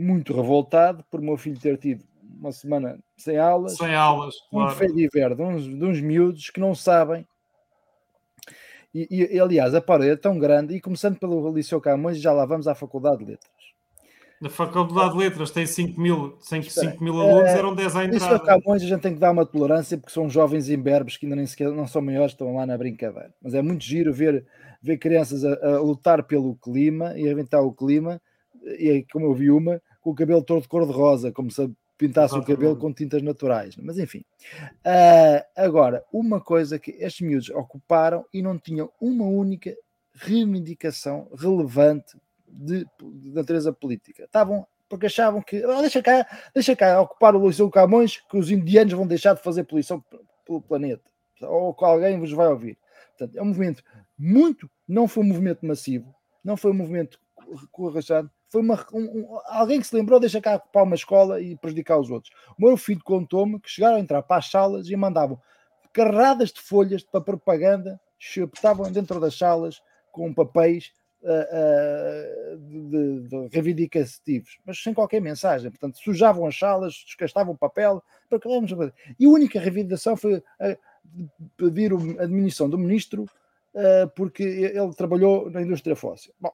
muito 0.02 0.34
revoltado 0.36 1.04
por 1.10 1.22
meu 1.22 1.38
filho 1.38 1.60
ter 1.60 1.78
tido 1.78 2.04
uma 2.40 2.52
semana 2.52 2.98
sem 3.16 3.38
aulas, 3.38 3.78
Sem 3.78 3.94
aulas, 3.94 4.36
um 4.52 4.58
claro. 4.58 4.76
fé 4.76 4.88
de 4.88 5.06
inverno 5.06 5.36
de 5.36 5.42
uns, 5.44 5.64
de 5.64 5.86
uns 5.86 6.02
miúdos 6.02 6.50
que 6.50 6.60
não 6.60 6.74
sabem. 6.74 7.26
E, 8.94 9.08
e, 9.10 9.40
aliás, 9.40 9.74
a 9.74 9.80
parede 9.80 10.12
é 10.12 10.16
tão 10.18 10.38
grande, 10.38 10.76
e 10.76 10.82
começando 10.82 11.18
pelo 11.18 11.54
Liceu 11.54 11.80
Camões, 11.80 12.20
já 12.20 12.34
lá 12.34 12.46
vamos 12.46 12.68
à 12.68 12.76
Faculdade 12.76 13.20
de 13.20 13.32
Letras. 13.32 13.52
Na 14.42 14.50
Faculdade 14.50 15.14
de 15.14 15.18
Letras 15.20 15.52
tem 15.52 15.66
5 15.66 16.02
mil, 16.02 16.36
5, 16.40 16.66
Espera, 16.66 16.98
mil 17.00 17.22
alunos, 17.22 17.52
eh, 17.52 17.58
eram 17.58 17.76
10 17.76 17.96
à 17.96 18.04
Liceu 18.04 18.28
entrada. 18.28 18.44
Camões 18.44 18.82
a 18.82 18.88
gente 18.88 19.02
tem 19.02 19.14
que 19.14 19.20
dar 19.20 19.32
uma 19.32 19.46
tolerância 19.46 19.98
porque 19.98 20.12
são 20.12 20.28
jovens 20.28 20.68
imberbes 20.68 21.16
que 21.16 21.26
ainda 21.26 21.36
nem 21.36 21.46
sequer 21.46 21.72
não 21.72 21.88
são 21.88 22.02
maiores, 22.02 22.32
estão 22.32 22.56
lá 22.56 22.66
na 22.66 22.78
brincadeira. 22.78 23.32
Mas 23.42 23.54
é 23.54 23.62
muito 23.62 23.84
giro 23.84 24.12
ver, 24.12 24.44
ver 24.82 24.98
crianças 24.98 25.46
a, 25.46 25.76
a 25.76 25.80
lutar 25.80 26.24
pelo 26.24 26.56
clima 26.56 27.14
e 27.18 27.30
a 27.30 27.32
inventar 27.32 27.62
o 27.62 27.72
clima, 27.72 28.20
e 28.64 28.90
aí, 28.90 29.06
como 29.12 29.26
eu 29.26 29.34
vi 29.34 29.52
uma, 29.52 29.82
com 30.02 30.10
o 30.12 30.16
cabelo 30.16 30.44
todo 30.44 30.62
de 30.62 30.68
cor-de-rosa, 30.68 31.32
como 31.32 31.52
se 31.52 31.70
pintasse 31.98 32.34
o 32.36 32.44
cabelo 32.44 32.76
com 32.76 32.92
tintas 32.92 33.22
naturais. 33.22 33.76
Mas 33.78 34.00
enfim. 34.00 34.26
Ah, 34.84 35.46
agora, 35.56 36.04
uma 36.12 36.42
coisa 36.42 36.80
que 36.80 36.92
estes 36.92 37.22
miúdos 37.26 37.50
ocuparam 37.52 38.26
e 38.34 38.42
não 38.42 38.58
tinham 38.58 38.92
uma 39.00 39.26
única 39.26 39.76
reivindicação 40.14 41.30
relevante 41.38 42.18
de, 42.48 42.86
de 43.00 43.30
natureza 43.32 43.72
política. 43.72 44.24
Estavam 44.24 44.66
porque 44.90 45.06
achavam 45.06 45.42
que 45.42 45.64
"Ah, 45.64 45.80
deixa 45.80 46.02
cá, 46.02 46.28
deixa 46.54 46.76
cá 46.76 47.00
ocupar 47.00 47.34
o 47.34 47.48
Liceu 47.48 47.70
Camões, 47.70 48.18
que 48.30 48.38
os 48.38 48.52
indianos 48.52 48.94
vão 48.94 49.08
deixar 49.08 49.34
de 49.36 49.42
fazer 49.42 49.64
poluição 49.64 50.04
pelo 50.46 50.62
planeta, 50.62 51.04
ou 51.44 51.74
que 51.74 51.86
alguém 51.86 52.20
vos 52.20 52.32
vai 52.34 52.48
ouvir. 52.48 52.78
Portanto, 53.18 53.38
é 53.38 53.42
um 53.42 53.46
movimento 53.46 53.84
muito, 54.18 54.70
não 54.86 55.08
foi 55.08 55.24
um 55.24 55.28
movimento 55.28 55.66
massivo, 55.66 56.14
não 56.44 56.58
foi 56.58 56.72
um 56.72 56.76
movimento 56.76 57.20
corrachado, 57.72 58.30
foi 58.52 58.62
uma, 58.62 58.86
um- 58.94 59.20
um- 59.22 59.40
alguém 59.46 59.80
que 59.80 59.88
se 59.88 59.96
lembrou, 59.96 60.20
deixa 60.20 60.42
cá 60.42 60.56
ocupar 60.56 60.84
uma 60.84 60.96
escola 60.96 61.40
e 61.42 61.56
prejudicar 61.56 61.98
os 62.00 62.12
outros. 62.12 62.34
O 62.60 62.66
meu 62.66 62.76
filho 62.76 63.02
contou-me 63.04 63.60
que 63.60 63.70
chegaram 63.70 63.96
a 63.96 64.00
entrar 64.00 64.22
para 64.22 64.38
as 64.38 64.52
salas 64.52 64.90
e 64.90 64.96
mandavam 64.96 65.40
carradas 65.94 66.52
de 66.52 66.62
folhas 66.62 67.04
para 67.04 67.22
propaganda, 67.22 68.00
estavam 68.20 68.92
dentro 68.92 69.20
das 69.20 69.38
salas 69.38 69.82
com 70.12 70.34
papéis 70.34 70.92
ah, 71.24 71.48
ah, 71.52 72.56
de, 72.58 72.90
de- 72.90 73.28
de 73.28 73.48
reivindicativos, 73.52 74.58
mas 74.66 74.82
sem 74.82 74.94
qualquer 74.94 75.22
mensagem. 75.22 75.70
Portanto, 75.70 75.98
sujavam 76.00 76.46
as 76.48 76.58
salas, 76.58 76.94
desgastavam 77.06 77.54
o 77.54 77.58
papel. 77.58 78.04
para 78.30 78.40
que 78.40 78.48
vamos 78.48 78.72
fazer? 78.72 78.94
E 79.20 79.26
a 79.26 79.30
única 79.30 79.60
reivindicação 79.60 80.18
foi 80.18 80.42
de 81.04 81.30
pedir 81.58 81.92
a 81.94 82.24
admissão 82.24 82.70
do 82.70 82.78
ministro 82.78 83.26
ah, 83.76 84.10
porque 84.16 84.44
ele 84.44 84.94
trabalhou 84.96 85.50
na 85.50 85.62
indústria 85.62 85.96
fóssil. 85.96 86.34
Bom, 86.40 86.52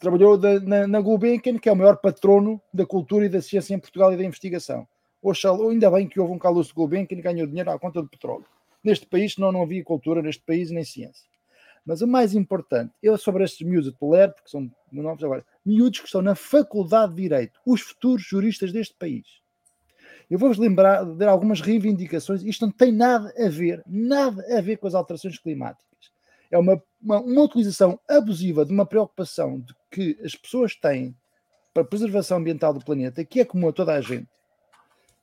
trabalhou 0.00 0.36
da- 0.38 0.60
na, 0.60 0.86
na 0.86 1.00
Gulbenkian, 1.00 1.58
que 1.58 1.68
é 1.68 1.72
o 1.72 1.76
maior 1.76 1.96
patrono 1.96 2.60
da 2.72 2.86
cultura 2.86 3.26
e 3.26 3.28
da 3.28 3.42
ciência 3.42 3.74
em 3.74 3.78
Portugal 3.78 4.12
e 4.12 4.16
da 4.16 4.24
investigação. 4.24 4.86
Oxalá, 5.22 5.70
ainda 5.70 5.90
bem 5.90 6.08
que 6.08 6.20
houve 6.20 6.32
um 6.32 6.38
Carlos 6.38 6.70
Gulbenkian 6.70 7.18
e 7.18 7.22
ganhou 7.22 7.46
dinheiro 7.46 7.70
à 7.70 7.78
conta 7.78 8.02
do 8.02 8.08
petróleo. 8.08 8.44
Neste 8.82 9.06
país, 9.06 9.34
senão 9.34 9.50
não 9.50 9.62
havia 9.62 9.82
cultura 9.82 10.20
neste 10.20 10.42
país 10.42 10.70
nem 10.70 10.84
ciência. 10.84 11.26
Mas 11.86 12.00
o 12.00 12.06
mais 12.06 12.34
importante, 12.34 12.92
eu 13.02 13.16
sobre 13.18 13.44
estes 13.44 13.66
miúdos 13.66 13.90
de 13.92 13.98
tolero, 13.98 14.32
porque 14.32 14.48
são 14.48 14.70
novos 14.90 15.22
agora, 15.22 15.44
miúdos 15.64 16.00
que 16.00 16.06
estão 16.06 16.22
na 16.22 16.34
Faculdade 16.34 17.14
de 17.14 17.22
Direito, 17.22 17.60
os 17.66 17.80
futuros 17.82 18.22
juristas 18.22 18.72
deste 18.72 18.94
país. 18.94 19.26
Eu 20.30 20.38
vou-vos 20.38 20.56
lembrar 20.56 21.04
de 21.04 21.24
algumas 21.26 21.60
reivindicações, 21.60 22.42
isto 22.42 22.64
não 22.64 22.72
tem 22.72 22.90
nada 22.90 23.32
a 23.38 23.48
ver, 23.48 23.82
nada 23.86 24.42
a 24.56 24.60
ver 24.62 24.78
com 24.78 24.86
as 24.86 24.94
alterações 24.94 25.38
climáticas. 25.38 25.84
É 26.54 26.58
uma, 26.58 26.80
uma, 27.02 27.20
uma 27.20 27.42
utilização 27.42 27.98
abusiva 28.08 28.64
de 28.64 28.72
uma 28.72 28.86
preocupação 28.86 29.58
de 29.58 29.74
que 29.90 30.16
as 30.24 30.36
pessoas 30.36 30.76
têm 30.76 31.14
para 31.72 31.82
a 31.82 31.86
preservação 31.86 32.38
ambiental 32.38 32.72
do 32.72 32.84
planeta, 32.84 33.24
que 33.24 33.40
é 33.40 33.44
comum 33.44 33.68
a 33.68 33.72
toda 33.72 33.92
a 33.92 34.00
gente. 34.00 34.28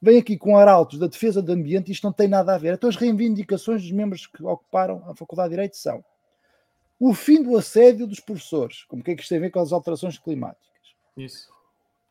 Vem 0.01 0.17
aqui 0.17 0.35
com 0.37 0.57
arautos 0.57 0.99
da 0.99 1.07
defesa 1.07 1.41
do 1.41 1.51
ambiente, 1.53 1.89
isto 1.91 2.03
não 2.03 2.11
tem 2.11 2.27
nada 2.27 2.53
a 2.53 2.57
ver. 2.57 2.73
Então 2.73 2.89
as 2.89 2.97
reivindicações 2.97 3.81
dos 3.81 3.91
membros 3.91 4.27
que 4.27 4.43
ocuparam 4.43 5.01
a 5.07 5.15
Faculdade 5.15 5.49
de 5.49 5.55
Direito 5.55 5.77
são 5.77 6.03
o 6.99 7.13
fim 7.13 7.41
do 7.41 7.55
assédio 7.57 8.05
dos 8.05 8.19
professores, 8.19 8.83
como 8.83 9.01
que 9.03 9.11
é 9.11 9.15
que 9.15 9.21
isto 9.21 9.29
tem 9.29 9.37
a 9.37 9.41
ver 9.41 9.51
com 9.51 9.59
as 9.59 9.71
alterações 9.71 10.17
climáticas. 10.17 10.65
Isso. 11.15 11.47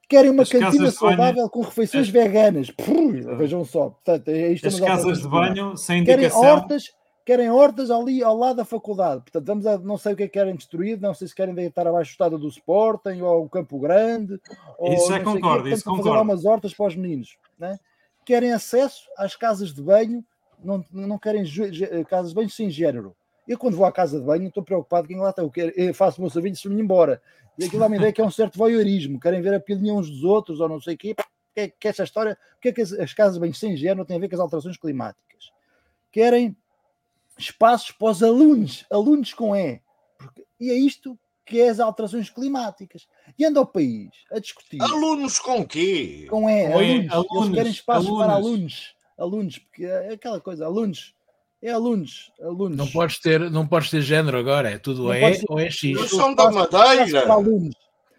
Querem 0.09 0.31
uma 0.31 0.43
As 0.45 0.49
cantina 0.51 0.71
de 0.73 0.79
banho- 0.79 0.91
saudável 0.93 1.49
com 1.51 1.61
refeições 1.61 2.07
as- 2.07 2.13
veganas. 2.13 2.71
Puh, 2.71 3.13
vejam 3.37 3.65
só. 3.65 3.91
Portanto, 3.91 4.29
é 4.29 4.53
isto 4.53 4.67
As 4.67 4.81
casas 4.81 5.21
de 5.21 5.29
banho 5.29 5.77
sem 5.77 6.03
Querem 6.05 6.25
indicação. 6.25 6.49
hortas, 6.49 6.93
querem 7.31 7.49
hortas 7.49 7.93
ali 7.93 8.25
ao 8.25 8.37
lado 8.37 8.57
da 8.57 8.65
faculdade. 8.65 9.23
Portanto, 9.23 9.47
vamos 9.47 9.65
a, 9.65 9.79
não 9.79 9.97
sei 9.97 10.15
o 10.15 10.17
que 10.17 10.25
é 10.25 10.27
que 10.27 10.33
querem 10.33 10.57
destruir, 10.57 11.01
não 11.01 11.15
sei 11.15 11.29
se 11.29 11.35
querem 11.35 11.55
deitar 11.55 11.87
abaixo 11.87 12.11
do 12.11 12.15
estado 12.15 12.37
do 12.39 12.49
Sporting 12.49 13.21
ou 13.21 13.45
o 13.45 13.49
Campo 13.49 13.79
Grande. 13.79 14.41
Ou 14.77 14.93
Isso 14.93 15.13
o 15.13 15.17
quê. 15.17 15.23
concordo, 15.23 15.69
isso 15.69 15.85
para 15.85 15.93
fazer 15.93 16.03
concordo. 16.09 16.23
umas 16.25 16.45
hortas 16.45 16.75
para 16.75 16.87
os 16.87 16.97
meninos. 16.97 17.39
Né? 17.57 17.79
Querem 18.25 18.51
acesso 18.53 19.05
às 19.17 19.37
casas 19.37 19.73
de 19.73 19.81
banho, 19.81 20.25
não, 20.59 20.85
não 20.91 21.19
querem 21.21 21.45
ge- 21.45 22.05
casas 22.07 22.31
de 22.31 22.35
banho 22.35 22.51
sem 22.51 22.69
género. 22.69 23.15
Eu, 23.47 23.57
quando 23.57 23.77
vou 23.77 23.87
à 23.87 23.93
casa 23.93 24.19
de 24.19 24.27
banho, 24.27 24.49
estou 24.49 24.65
preocupado 24.65 25.07
quem 25.07 25.17
lá 25.19 25.31
está. 25.31 25.41
Eu, 25.43 25.51
quero, 25.51 25.73
eu 25.77 25.95
faço 25.95 26.19
o 26.19 26.23
meu 26.23 26.31
serviço 26.31 26.67
e 26.69 26.75
me 26.75 26.83
embora. 26.83 27.23
E 27.57 27.65
aquilo 27.65 27.79
dá 27.81 27.87
uma 27.87 27.97
ideia 27.97 28.13
que 28.13 28.21
é 28.21 28.25
um 28.25 28.31
certo 28.31 28.59
voyeurismo. 28.59 29.21
Querem 29.21 29.41
ver 29.41 29.55
a 29.55 29.61
pilinha 29.61 29.95
uns 29.95 30.11
dos 30.11 30.25
outros 30.25 30.59
ou 30.59 30.69
não 30.69 30.81
sei 30.81 30.95
o 30.95 30.99
quê. 30.99 31.15
Que, 31.55 31.69
que 31.69 31.87
essa 31.89 32.03
história, 32.03 32.37
o 32.57 32.61
que 32.61 32.71
é 32.71 32.73
que 32.73 32.81
as, 32.81 32.93
as 32.93 33.13
casas 33.15 33.35
de 33.35 33.41
banho 33.41 33.55
sem 33.55 33.77
género 33.77 34.05
têm 34.05 34.17
a 34.17 34.21
ver 34.21 34.29
com 34.29 34.35
as 34.35 34.41
alterações 34.41 34.77
climáticas? 34.77 35.53
Querem 36.11 36.57
espaços 37.41 37.91
para 37.93 38.09
os 38.11 38.23
alunos, 38.23 38.85
alunos 38.91 39.33
com 39.35 39.55
E. 39.57 39.81
Porque- 40.19 40.45
e 40.61 40.71
é 40.71 40.75
isto 40.75 41.19
que 41.47 41.61
é 41.61 41.69
as 41.69 41.81
alterações 41.81 42.31
climáticas. 42.31 43.07
E 43.39 43.45
anda 43.45 43.59
ao 43.59 43.67
país 43.67 44.11
a 44.31 44.39
discutir 44.39 44.81
Alunos 44.81 45.39
com 45.41 45.67
quê? 45.67 46.27
com 46.31 46.49
E, 46.49 46.69
Com 46.71 46.81
E, 46.83 46.85
alunos. 46.85 47.13
Eles 47.13 47.13
alunos, 47.13 47.55
querem 47.55 47.73
espaços 47.73 48.07
para 48.11 48.33
alunos. 48.33 48.47
alunos. 48.47 48.95
Alunos, 49.19 49.59
porque 49.59 49.85
é 49.85 50.13
aquela 50.13 50.41
coisa, 50.41 50.65
alunos. 50.65 51.15
É 51.63 51.71
alunos, 51.73 52.33
alunos. 52.41 52.79
Não 52.79 52.87
podes 52.89 53.19
ter, 53.19 53.51
não 53.51 53.67
podes 53.67 53.91
ter 53.91 54.01
género 54.01 54.39
agora, 54.39 54.71
é 54.71 54.79
tudo 54.79 55.05
Não 55.05 55.13
é 55.13 55.33
ter- 55.33 55.45
ou 55.49 55.59
é 55.59 55.69
X. 55.71 55.93
Mas 55.99 56.11
são 56.11 56.35
da 56.35 56.51
Madeira. 56.51 57.31
alunos. 57.33 57.75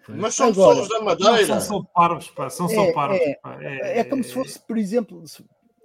Mas 0.10 0.36
são 0.36 0.50
Agora, 0.50 0.70
pessoas 0.82 0.90
da 0.90 0.98
Não, 1.00 1.06
Madeira. 1.06 1.46
são 1.46 1.62
só 1.62 1.84
parvos, 1.94 2.30
pá. 2.32 2.50
São 2.50 2.68
só 2.68 2.84
É, 2.84 2.92
parvos. 2.94 3.20
é. 3.22 3.34
pá. 3.42 3.58
É 3.64 4.04
como 4.04 4.24
se 4.24 4.34
fosse, 4.34 4.60
por 4.60 4.78
exemplo, 4.78 5.24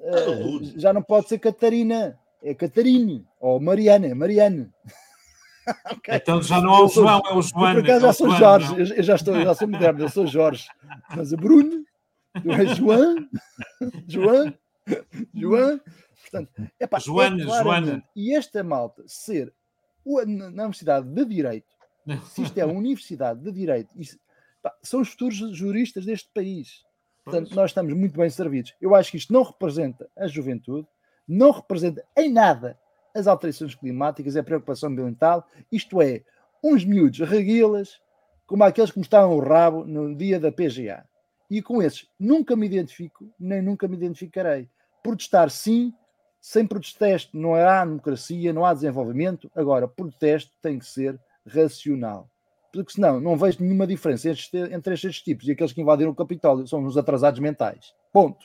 eh, 0.01 0.25
Alunos. 0.25 0.73
já 0.73 0.93
não 0.93 1.03
pode 1.03 1.29
ser 1.29 1.39
Catarina, 1.39 2.19
é 2.49 2.55
Catarine, 2.55 3.27
ou 3.41 3.61
Mariana, 3.61 4.15
Mariane. 4.15 4.71
Ok? 5.91 6.15
Então 6.15 6.41
já 6.41 6.61
não 6.61 6.79
Eu 6.79 6.85
o 6.85 6.89
sou- 6.89 7.03
João, 7.03 7.23
é 7.27 7.35
o 7.35 7.43
João. 7.43 7.75
por 7.75 7.83
acaso 7.83 8.01
já 8.07 8.13
sou 8.13 8.31
Jorge, 8.31 8.73
eu, 8.75 8.87
eu 8.99 9.03
já, 9.03 9.15
estou, 9.17 9.35
já 9.43 9.53
sou 9.53 9.67
moderno, 9.67 10.01
eu 10.01 10.09
sou 10.09 10.25
Jorge. 10.25 10.69
Mas 11.17 11.33
o 11.33 11.37
Bruno, 11.37 11.85
tu 12.41 12.53
és 12.53 12.77
João, 12.77 13.17
João, 14.07 14.55
João. 15.35 15.81
Portanto, 16.23 16.51
epá, 16.79 17.01
Joana, 17.01 17.43
é 17.43 17.47
Joana. 17.47 18.05
E 18.15 18.33
esta 18.37 18.63
malta 18.63 19.03
ser 19.09 19.53
na 20.27 20.47
Universidade 20.65 21.09
de 21.09 21.25
Direito, 21.25 21.67
se 22.27 22.43
isto 22.43 22.57
é 22.59 22.63
a 22.63 22.67
Universidade 22.69 23.41
de 23.41 23.51
Direito, 23.51 23.91
isso- 24.01 24.19
pá, 24.63 24.73
são 24.85 25.01
os 25.01 25.09
futuros 25.09 25.37
juristas 25.57 26.05
deste 26.07 26.31
país. 26.33 26.85
Portanto, 27.25 27.53
nós 27.57 27.71
estamos 27.73 27.93
muito 27.93 28.17
bem 28.17 28.31
servidos. 28.31 28.73
Eu 28.81 28.95
acho 28.95 29.11
que 29.11 29.17
isto 29.17 29.33
não 29.33 29.43
representa 29.43 30.09
a 30.17 30.29
juventude, 30.29 30.87
não 31.27 31.51
representa 31.51 32.05
em 32.17 32.31
nada 32.31 32.79
as 33.15 33.27
alterações 33.27 33.75
climáticas, 33.75 34.37
a 34.37 34.43
preocupação 34.43 34.91
ambiental. 34.91 35.47
Isto 35.73 36.03
é, 36.03 36.23
uns 36.63 36.85
miúdos 36.85 37.21
reguilas, 37.21 38.01
como 38.47 38.63
aqueles 38.63 38.91
que 38.91 38.99
mostraram 38.99 39.35
o 39.35 39.41
rabo 39.41 39.85
no 39.85 40.15
dia 40.15 40.39
da 40.39 40.53
PGA. 40.53 41.05
E 41.51 41.63
com 41.63 41.83
esses 41.83 42.09
nunca 42.19 42.55
me 42.55 42.67
identifico, 42.67 43.29
nem 43.39 43.63
nunca 43.63 43.89
me 43.89 43.97
identificarei. 43.97 44.69
Protestar 45.03 45.51
sim, 45.51 45.95
sem 46.41 46.67
protesto 46.67 47.37
não 47.37 47.55
há 47.55 47.85
democracia, 47.85 48.53
não 48.53 48.65
há 48.65 48.75
desenvolvimento. 48.75 49.51
Agora, 49.55 49.89
protesto 49.89 50.53
tem 50.61 50.79
que 50.79 50.87
ser 50.87 51.19
racional. 51.47 52.29
Porque 52.73 52.93
senão 52.93 53.21
não 53.21 53.37
vejo 53.37 53.63
nenhuma 53.63 53.87
diferença 53.87 54.29
entre, 54.29 54.95
estes 54.95 55.23
tipos 55.23 55.49
e 55.49 55.53
aqueles 55.53 55.73
que 55.73 55.81
invadiram 55.81 56.11
o 56.11 56.15
Capitólio. 56.15 56.67
São 56.67 56.85
os 56.85 56.99
atrasados 56.99 57.41
mentais. 57.41 57.95
Ponto. 58.13 58.45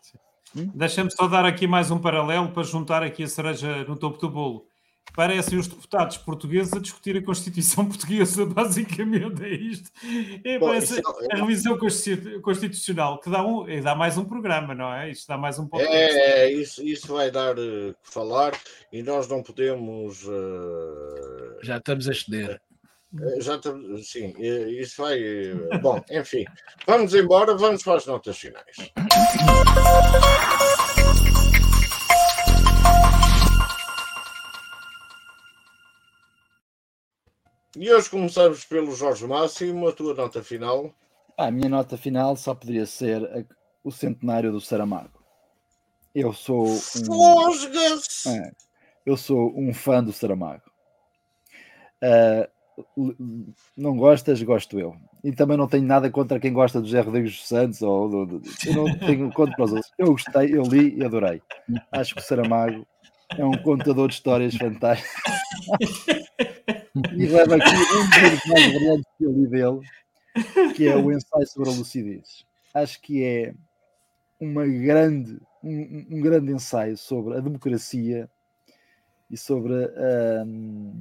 Deixa-me 0.53 1.09
só 1.11 1.27
dar 1.27 1.45
aqui 1.45 1.65
mais 1.67 1.89
um 1.91 1.97
paralelo 1.99 2.49
para 2.51 2.63
juntar 2.63 3.03
aqui 3.03 3.23
a 3.23 3.27
cereja 3.27 3.83
no 3.85 3.95
topo 3.95 4.17
do 4.17 4.29
bolo. 4.29 4.65
Parecem 5.15 5.57
os 5.57 5.67
deputados 5.67 6.15
portugueses 6.17 6.71
a 6.73 6.79
discutir 6.79 7.17
a 7.17 7.23
Constituição 7.23 7.85
Portuguesa, 7.89 8.45
basicamente, 8.45 9.43
é 9.43 9.53
isto. 9.53 9.89
É, 10.43 10.57
Bom, 10.59 10.67
parece 10.67 10.99
é- 10.99 11.01
a 11.33 11.35
revisão 11.37 11.77
consti- 11.77 12.39
constitucional, 12.41 13.19
que 13.19 13.29
dá, 13.29 13.45
um, 13.45 13.67
e 13.67 13.81
dá 13.81 13.93
mais 13.95 14.17
um 14.17 14.23
programa, 14.23 14.73
não 14.75 14.93
é? 14.93 15.09
Isto 15.11 15.27
dá 15.27 15.37
mais 15.37 15.57
um 15.59 15.67
podcast. 15.67 15.95
É, 15.95 16.45
é, 16.45 16.51
isso, 16.53 16.81
isso 16.85 17.07
vai 17.13 17.29
dar 17.31 17.57
eh, 17.57 17.93
que 18.03 18.09
falar 18.13 18.53
e 18.93 19.01
nós 19.03 19.27
não 19.27 19.41
podemos. 19.43 20.23
eh, 20.23 21.59
Já 21.63 21.77
estamos 21.77 22.07
a 22.07 22.11
exceder. 22.11 22.61
Já 23.39 23.59
sim, 24.03 24.33
isso 24.39 25.01
vai. 25.01 25.19
bom, 25.81 26.01
enfim, 26.11 26.45
vamos 26.87 27.13
embora, 27.13 27.55
vamos 27.57 27.83
para 27.83 27.95
as 27.97 28.05
notas 28.05 28.37
finais. 28.37 28.75
E 37.77 37.91
hoje 37.91 38.09
começamos 38.09 38.65
pelo 38.65 38.93
Jorge 38.95 39.25
Máximo, 39.25 39.87
a 39.87 39.93
tua 39.93 40.13
nota 40.13 40.43
final. 40.43 40.93
Ah, 41.37 41.45
a 41.47 41.51
minha 41.51 41.69
nota 41.69 41.97
final 41.97 42.35
só 42.35 42.53
poderia 42.53 42.85
ser 42.85 43.23
a- 43.25 43.45
o 43.83 43.91
centenário 43.91 44.51
do 44.51 44.59
Saramago. 44.59 45.23
Eu 46.13 46.33
sou 46.33 46.65
um, 46.65 48.29
é, 48.29 48.51
eu 49.05 49.15
sou 49.15 49.57
um 49.57 49.73
fã 49.73 50.03
do 50.03 50.11
Saramago. 50.11 50.69
L- 52.01 52.49
não 53.77 53.95
gostas, 53.95 54.41
gosto 54.41 54.79
eu. 54.79 54.95
E 55.23 55.31
também 55.31 55.57
não 55.57 55.67
tenho 55.67 55.85
nada 55.85 56.09
contra 56.09 56.39
quem 56.39 56.53
gosta 56.53 56.79
do 56.79 56.87
José 56.87 57.01
Rodrigues 57.01 57.33
dos 57.33 57.47
Santos. 57.47 57.81
Ou 57.81 58.25
do, 58.25 58.41
eu 58.65 58.73
não 58.73 58.97
tenho 58.97 59.31
contra 59.31 59.55
para 59.55 59.65
os 59.65 59.73
outros. 59.73 59.91
Eu 59.97 60.07
gostei, 60.07 60.55
eu 60.55 60.63
li 60.63 60.97
e 60.97 61.05
adorei. 61.05 61.41
Acho 61.91 62.15
que 62.15 62.21
o 62.21 62.23
Saramago 62.23 62.85
é 63.37 63.45
um 63.45 63.57
contador 63.63 64.07
de 64.07 64.15
histórias 64.15 64.55
fantástico. 64.55 65.09
e 67.15 67.25
leva 67.25 67.55
aqui 67.55 67.69
um 67.69 68.29
dos 68.29 68.45
mais 68.47 68.73
brilhantes 68.73 69.11
que 69.17 69.23
eu 69.23 69.31
li 69.31 69.47
dele, 69.47 69.79
que 70.75 70.87
é 70.87 70.95
o 70.95 71.11
ensaio 71.11 71.47
sobre 71.47 71.69
a 71.69 71.73
lucidez. 71.73 72.45
Acho 72.73 73.01
que 73.01 73.23
é 73.23 73.53
uma 74.39 74.65
grande, 74.65 75.39
um, 75.63 76.05
um 76.11 76.21
grande 76.21 76.51
ensaio 76.51 76.97
sobre 76.97 77.37
a 77.37 77.39
democracia 77.39 78.29
e 79.29 79.37
sobre 79.37 79.73
hum, 80.45 80.93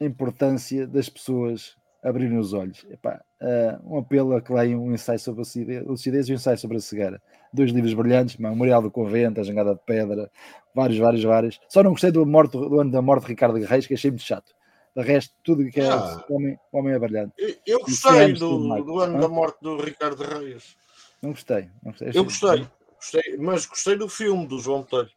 a 0.00 0.04
importância 0.04 0.86
das 0.86 1.08
pessoas 1.08 1.76
abrirem 2.02 2.38
os 2.38 2.52
olhos. 2.52 2.84
Epá, 2.90 3.20
ah, 3.40 3.80
um 3.84 3.98
apelo 3.98 4.36
a 4.36 4.40
que 4.40 4.52
leiam 4.52 4.82
um 4.84 4.92
ensaio 4.94 5.18
sobre 5.18 5.40
a 5.40 5.42
lucidez, 5.42 5.84
lucidez 5.86 6.28
e 6.28 6.32
um 6.32 6.34
ensaio 6.36 6.58
sobre 6.58 6.76
a 6.76 6.80
cegueira. 6.80 7.20
Dois 7.52 7.70
livros 7.72 7.94
brilhantes, 7.94 8.36
o 8.36 8.42
Memorial 8.42 8.82
do 8.82 8.90
Convento, 8.90 9.40
A 9.40 9.44
Jangada 9.44 9.74
de 9.74 9.80
Pedra, 9.84 10.30
vários, 10.74 10.98
vários, 10.98 11.24
vários. 11.24 11.60
Só 11.68 11.82
não 11.82 11.92
gostei 11.92 12.10
do, 12.10 12.24
morte, 12.26 12.52
do 12.52 12.80
ano 12.80 12.90
da 12.90 13.02
morte 13.02 13.22
de 13.22 13.28
Ricardo 13.30 13.58
Guerreiro, 13.58 13.86
que 13.88 13.94
achei 13.94 14.10
muito 14.10 14.22
chato. 14.24 14.54
De 14.94 15.02
resto, 15.02 15.34
tudo 15.42 15.68
que 15.70 15.80
é 15.80 15.88
Ah. 15.90 16.24
o 16.28 16.34
homem, 16.36 16.58
o 16.72 16.78
homem 16.78 16.94
é 16.94 16.98
brilhante. 16.98 17.32
Eu- 17.66 17.80
gostei 17.80 18.32
do, 18.34 18.58
Marco, 18.60 18.84
do 18.86 18.98
ano 19.00 19.20
da 19.20 19.28
morte 19.28 19.58
do 19.60 19.76
Ricardo 19.76 20.22
Reis. 20.22 20.76
Não 21.20 21.30
gostei. 21.30 21.68
Não 21.82 21.92
gostei. 21.92 22.10
Eu 22.14 22.24
gostei, 22.24 22.66
gostei, 22.94 23.36
mas 23.38 23.66
gostei 23.66 23.96
do 23.96 24.08
filme 24.08 24.46
do 24.46 24.58
João 24.58 24.80
Botelho. 24.82 25.10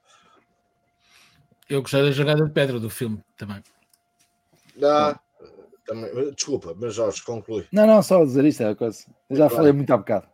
Eu 1.70 1.82
gostei 1.82 2.02
da 2.02 2.12
jogada 2.12 2.44
de 2.44 2.52
pedra 2.52 2.80
do 2.80 2.90
filme 2.90 3.22
também. 3.38 3.62
Ah, 4.84 5.20
também, 5.86 6.32
desculpa, 6.34 6.76
mas 6.80 6.94
Jorge, 6.94 7.24
conclui. 7.24 7.66
Não, 7.72 7.86
não, 7.88 8.02
só 8.02 8.24
dizer 8.24 8.46
isto 8.46 8.64
é 8.64 8.70
a 8.70 8.76
coisa. 8.76 9.00
Eu 9.30 9.36
já 9.36 9.46
Claro. 9.48 9.56
falei 9.56 9.74
muito 9.74 9.92
há 9.92 9.98
bocado. 9.98 10.28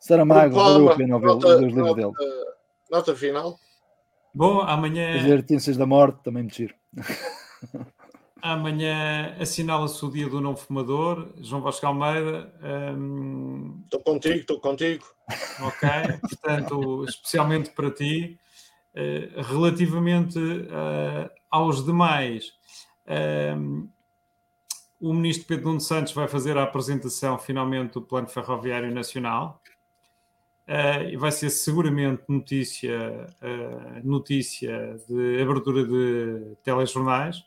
Saramago, 0.00 0.54
valeu 0.54 0.90
a 0.90 0.96
pena 0.96 1.14
ouvir 1.14 1.28
os 1.28 1.38
dois 1.38 1.60
livros 1.60 1.94
dele. 1.94 2.12
nota, 2.90 3.14
final. 3.14 3.58
Bom, 4.34 4.60
As 4.60 4.70
amanhã, 4.70 5.12
Advertências 5.14 5.76
da 5.76 5.86
Morte, 5.86 6.22
também 6.24 6.42
me 6.42 6.50
giro. 6.50 6.74
amanhã 8.42 9.34
assinala-se 9.40 10.04
o 10.04 10.10
dia 10.10 10.28
do 10.28 10.40
não 10.40 10.56
fumador, 10.56 11.32
João 11.40 11.62
Vasco 11.62 11.86
Almeida. 11.86 12.52
hum, 12.96 13.80
Estou 13.84 14.00
contigo, 14.02 14.34
estou 14.40 14.60
contigo. 14.60 15.04
ok? 15.60 15.88
Portanto, 16.20 17.04
especialmente 17.04 17.70
para 17.70 17.90
ti. 17.90 18.38
Eh, 18.96 19.28
relativamente 19.36 20.38
eh, 20.38 21.30
aos 21.50 21.84
demais, 21.84 22.52
ehm, 23.06 23.86
o 25.00 25.12
ministro 25.12 25.46
Pedro 25.46 25.68
Nuno 25.68 25.80
Santos 25.80 26.12
vai 26.12 26.26
fazer 26.28 26.56
a 26.56 26.62
apresentação 26.62 27.38
finalmente 27.38 27.92
do 27.92 28.02
Plano 28.02 28.26
Ferroviário 28.28 28.92
Nacional. 28.92 29.60
Eh, 30.66 31.10
e 31.12 31.16
vai 31.16 31.30
ser 31.30 31.50
seguramente 31.50 32.22
notícia, 32.26 33.26
eh, 33.42 34.00
notícia 34.02 34.98
de 35.06 35.42
abertura 35.42 35.84
de 35.84 36.56
telejornais. 36.62 37.44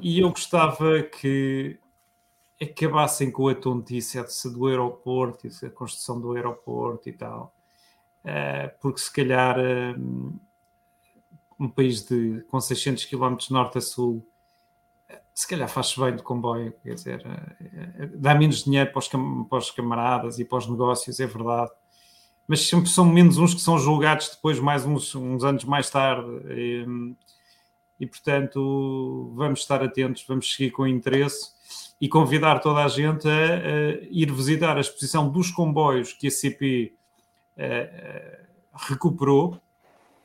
E 0.00 0.20
eu 0.20 0.30
gostava 0.30 1.02
que 1.02 1.78
acabassem 2.62 3.30
com 3.32 3.48
a 3.48 3.54
tontice 3.54 4.18
do 4.52 4.66
aeroporto, 4.68 5.48
a 5.64 5.70
construção 5.70 6.20
do 6.20 6.32
aeroporto 6.34 7.08
e 7.08 7.12
tal, 7.12 7.52
Eh, 8.28 8.68
porque 8.80 9.00
se 9.00 9.12
calhar 9.12 9.56
um 11.58 11.68
país 11.68 12.04
de, 12.04 12.44
com 12.48 12.60
600 12.60 13.04
km 13.06 13.36
norte 13.50 13.78
a 13.78 13.80
sul, 13.80 14.26
se 15.34 15.46
calhar 15.46 15.68
faz-se 15.68 15.98
bem 16.00 16.16
de 16.16 16.22
comboio, 16.22 16.74
quer 16.82 16.94
dizer, 16.94 17.22
eh, 17.26 17.92
eh, 17.98 18.06
dá 18.14 18.34
menos 18.34 18.64
dinheiro 18.64 18.90
para 18.90 18.98
os, 18.98 19.08
para 19.08 19.58
os 19.58 19.70
camaradas 19.70 20.38
e 20.38 20.44
para 20.44 20.58
os 20.58 20.68
negócios, 20.68 21.20
é 21.20 21.26
verdade, 21.26 21.70
mas 22.48 22.60
sempre 22.60 22.88
são 22.88 23.04
menos 23.04 23.38
uns 23.38 23.54
que 23.54 23.60
são 23.60 23.78
julgados 23.78 24.30
depois, 24.30 24.58
mais 24.60 24.86
uns, 24.86 25.14
uns 25.14 25.44
anos 25.44 25.64
mais 25.64 25.90
tarde. 25.90 26.28
E, 26.48 26.86
e, 27.98 28.06
portanto, 28.06 29.32
vamos 29.34 29.60
estar 29.60 29.82
atentos, 29.82 30.24
vamos 30.26 30.54
seguir 30.54 30.70
com 30.70 30.86
interesse 30.86 31.50
e 32.00 32.08
convidar 32.08 32.60
toda 32.60 32.84
a 32.84 32.88
gente 32.88 33.26
a, 33.26 33.32
a 33.32 34.06
ir 34.10 34.30
visitar 34.30 34.76
a 34.76 34.80
exposição 34.80 35.28
dos 35.30 35.50
comboios 35.50 36.12
que 36.12 36.28
a 36.28 36.30
CP 36.30 36.94
eh, 37.56 37.90
eh, 37.92 38.40
recuperou, 38.74 39.58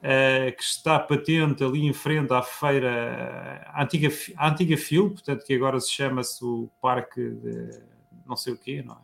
eh, 0.01 0.51
que 0.51 0.63
está 0.63 0.99
patente 0.99 1.63
ali 1.63 1.85
em 1.85 1.93
frente 1.93 2.33
à 2.33 2.41
feira, 2.41 3.61
à 3.67 3.83
antiga, 3.83 4.09
à 4.37 4.49
antiga 4.49 4.75
FIL, 4.77 5.11
portanto, 5.11 5.45
que 5.45 5.53
agora 5.53 5.79
se 5.79 5.91
chama-se 5.91 6.43
o 6.43 6.69
Parque 6.81 7.21
de 7.29 7.79
não 8.25 8.35
sei 8.35 8.53
o 8.53 8.57
quê, 8.57 8.81
não 8.85 8.95
é? 8.95 8.97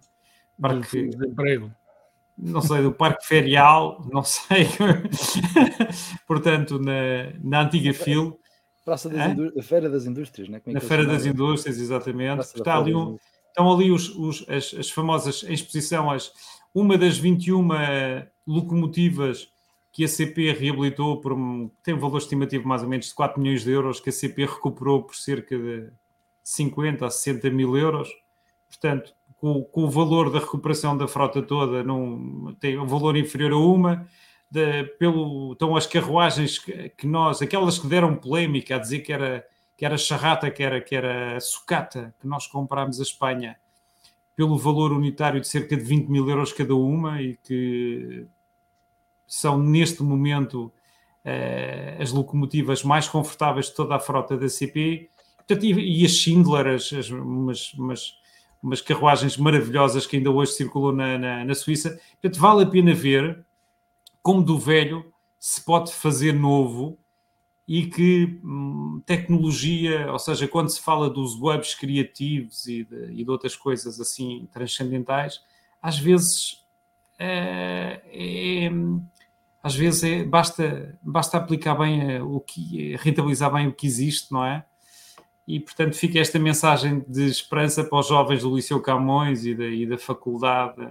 Parque, 0.59 1.09
De 1.09 1.27
emprego. 1.27 1.71
não 2.37 2.61
sei, 2.61 2.81
do 2.81 2.91
Parque 2.91 3.25
Ferial, 3.27 4.03
não 4.11 4.23
sei. 4.23 4.67
Portanto, 6.27 6.79
na, 6.79 7.31
na 7.43 7.61
antiga 7.63 7.93
FIL, 7.93 8.39
Praça 8.83 9.09
das? 9.09 9.31
Indú- 9.31 9.61
Feira 9.63 9.89
das 9.89 10.05
Indústrias, 10.05 10.47
né? 10.49 10.59
Como 10.61 10.71
é 10.71 10.73
na 10.75 10.79
que 10.79 10.85
Feira 10.87 11.05
das? 11.05 11.25
Indústrias, 11.25 11.77
exatamente. 11.77 12.35
Praça 12.35 12.57
Está 12.57 12.77
ali 12.77 12.95
um, 12.95 13.17
estão 13.47 13.71
ali 13.73 13.91
os, 13.91 14.09
os- 14.15 14.45
as, 14.49 14.73
as 14.73 14.89
famosas 14.89 15.43
em 15.43 15.53
exposição, 15.53 16.09
as, 16.09 16.31
uma 16.73 16.97
das 16.97 17.17
21 17.17 17.67
locomotivas 18.45 19.49
que 19.97 20.03
a 20.03 20.07
CP 20.07 20.51
reabilitou 20.51 21.19
por 21.19 21.33
um, 21.33 21.71
tem 21.81 21.91
um 21.91 21.97
valor 21.97 22.19
estimativo 22.19 22.67
mais 22.67 22.83
ou 22.83 22.87
menos 22.87 23.07
de 23.07 23.15
4 23.15 23.41
milhões 23.41 23.63
de 23.63 23.71
euros, 23.71 23.99
que 23.99 24.11
a 24.11 24.13
CP 24.13 24.45
recuperou 24.45 25.01
por 25.01 25.15
cerca 25.15 25.57
de 25.57 25.89
50 26.43 27.03
a 27.03 27.09
60 27.09 27.49
mil 27.49 27.75
euros. 27.75 28.07
Portanto, 28.69 29.15
com, 29.37 29.63
com 29.63 29.85
o 29.85 29.89
valor 29.89 30.29
da 30.29 30.37
recuperação 30.37 30.95
da 30.95 31.07
frota 31.07 31.41
toda, 31.41 31.83
não, 31.83 32.55
tem 32.59 32.77
um 32.77 32.85
valor 32.85 33.17
inferior 33.17 33.53
a 33.53 33.57
uma. 33.57 34.07
De, 34.51 34.83
pelo, 34.99 35.53
então, 35.53 35.75
as 35.75 35.87
carruagens 35.87 36.59
que, 36.59 36.89
que 36.89 37.07
nós, 37.07 37.41
aquelas 37.41 37.79
que 37.79 37.87
deram 37.87 38.15
polémica 38.15 38.75
a 38.75 38.79
dizer 38.79 38.99
que 38.99 39.11
era, 39.11 39.43
que 39.75 39.83
era 39.83 39.97
charrata, 39.97 40.51
que 40.51 40.61
era, 40.61 40.79
que 40.79 40.95
era 40.95 41.39
sucata, 41.39 42.13
que 42.21 42.27
nós 42.27 42.45
comprámos 42.45 42.99
a 42.99 43.03
Espanha, 43.03 43.57
pelo 44.35 44.59
valor 44.59 44.91
unitário 44.91 45.41
de 45.41 45.47
cerca 45.47 45.75
de 45.75 45.81
20 45.81 46.07
mil 46.07 46.29
euros 46.29 46.53
cada 46.53 46.75
uma 46.75 47.19
e 47.19 47.35
que 47.37 48.27
são 49.27 49.57
neste 49.57 50.01
momento 50.01 50.71
eh, 51.23 51.97
as 51.99 52.11
locomotivas 52.11 52.83
mais 52.83 53.07
confortáveis 53.07 53.67
de 53.67 53.75
toda 53.75 53.95
a 53.95 53.99
frota 53.99 54.37
da 54.37 54.47
CP 54.47 55.09
Portanto, 55.47 55.63
e, 55.63 56.01
e 56.01 56.05
as 56.05 56.11
Schindler, 56.11 56.67
as, 56.67 56.91
as, 56.91 57.09
umas, 57.09 57.73
umas, 57.73 58.19
umas 58.61 58.81
carruagens 58.81 59.37
maravilhosas 59.37 60.05
que 60.05 60.17
ainda 60.17 60.29
hoje 60.29 60.51
circulam 60.51 60.91
na, 60.91 61.17
na, 61.17 61.45
na 61.45 61.55
Suíça. 61.55 61.99
Portanto, 62.21 62.39
vale 62.39 62.63
a 62.63 62.67
pena 62.67 62.93
ver 62.93 63.45
como 64.21 64.43
do 64.43 64.59
velho 64.59 65.13
se 65.39 65.63
pode 65.63 65.93
fazer 65.93 66.33
novo 66.33 66.99
e 67.65 67.85
que 67.85 68.39
hum, 68.43 69.01
tecnologia, 69.05 70.11
ou 70.11 70.19
seja, 70.19 70.47
quando 70.47 70.69
se 70.69 70.81
fala 70.81 71.09
dos 71.09 71.39
webs 71.39 71.73
criativos 71.75 72.67
e 72.67 72.83
de, 72.83 73.13
e 73.13 73.23
de 73.23 73.29
outras 73.29 73.55
coisas 73.55 74.01
assim 74.01 74.49
transcendentais, 74.51 75.41
às 75.81 75.97
vezes 75.97 76.65
é, 77.17 78.01
é, 78.05 78.69
às 79.67 79.75
vezes 79.75 80.03
é, 80.03 80.23
basta, 80.23 80.97
basta 81.01 81.37
aplicar 81.37 81.75
bem 81.75 82.13
eh, 82.13 82.23
o 82.23 82.39
que 82.39 82.95
rentabilizar 82.95 83.51
bem 83.51 83.67
o 83.67 83.73
que 83.73 83.85
existe, 83.85 84.31
não 84.31 84.45
é? 84.45 84.65
E 85.45 85.59
portanto 85.59 85.93
fica 85.95 86.19
esta 86.19 86.39
mensagem 86.39 87.03
de 87.05 87.25
esperança 87.25 87.83
para 87.83 87.99
os 87.99 88.07
jovens 88.07 88.43
do 88.43 88.55
Liceu 88.55 88.81
Camões 88.81 89.45
e 89.45 89.53
da, 89.53 89.65
e 89.65 89.85
da 89.85 89.97
faculdade 89.97 90.87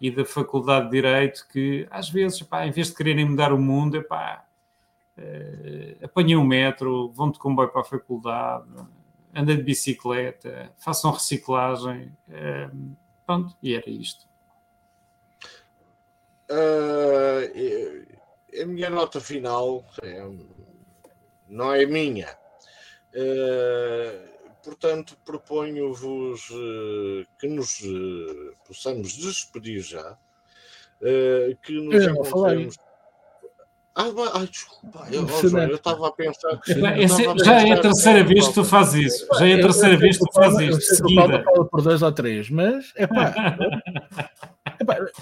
e 0.00 0.10
da 0.10 0.24
faculdade 0.24 0.86
de 0.86 0.90
Direito 0.90 1.46
que 1.52 1.86
às 1.88 2.10
vezes, 2.10 2.44
em 2.64 2.70
vez 2.72 2.88
de 2.88 2.96
quererem 2.96 3.28
mudar 3.28 3.52
o 3.52 3.58
mundo, 3.58 3.96
epá, 3.96 4.44
uh, 5.16 6.04
apanhem 6.04 6.36
o 6.36 6.44
metro, 6.44 7.12
vão 7.12 7.30
de 7.30 7.38
comboio 7.38 7.68
para 7.68 7.82
a 7.82 7.84
faculdade, 7.84 8.66
andem 9.32 9.56
de 9.56 9.62
bicicleta, 9.62 10.72
façam 10.78 11.12
reciclagem, 11.12 12.12
uh, 12.28 12.96
pronto, 13.24 13.56
e 13.62 13.74
era 13.74 13.88
isto. 13.88 14.29
Uh, 16.50 18.06
a 18.60 18.66
minha 18.66 18.90
nota 18.90 19.20
final 19.20 19.84
é, 20.02 20.28
não 21.48 21.72
é 21.72 21.86
minha. 21.86 22.36
Uh, 23.14 24.28
portanto, 24.64 25.16
proponho-vos 25.24 26.50
uh, 26.50 27.24
que 27.38 27.46
nos 27.46 27.80
uh, 27.80 28.52
possamos 28.66 29.12
despedir 29.16 29.80
já. 29.80 30.16
que 31.62 31.72
nos 31.80 32.04
Eu 32.04 32.10
encontremos. 32.14 32.76
Ai, 33.94 34.12
vai- 34.12 34.30
ai, 34.34 34.46
desculpa. 34.46 35.06
Eu 35.10 35.26
João, 35.26 35.62
eu 35.68 35.74
estava 35.76 36.08
a 36.08 36.12
pensar. 36.12 36.56
que- 36.60 36.72
a 36.72 37.44
já 37.44 37.66
é 37.68 37.72
a 37.72 37.80
terceira 37.80 38.24
vez 38.24 38.48
que 38.48 38.54
tu 38.54 38.64
fazes 38.64 39.14
isso. 39.14 39.26
Já 39.38 39.48
é 39.48 39.54
a 39.54 39.60
terceira 39.60 39.96
vez 39.96 40.18
que 40.18 40.24
tu 40.24 40.32
fazes 40.32 40.76
isto. 40.76 40.94
Seguida. 40.96 41.42
fala 41.44 41.64
por 41.66 41.82
dois 41.82 42.02
ou 42.02 42.12
três, 42.12 42.50
mas 42.50 42.92
é 42.96 43.06
pá. 43.06 43.34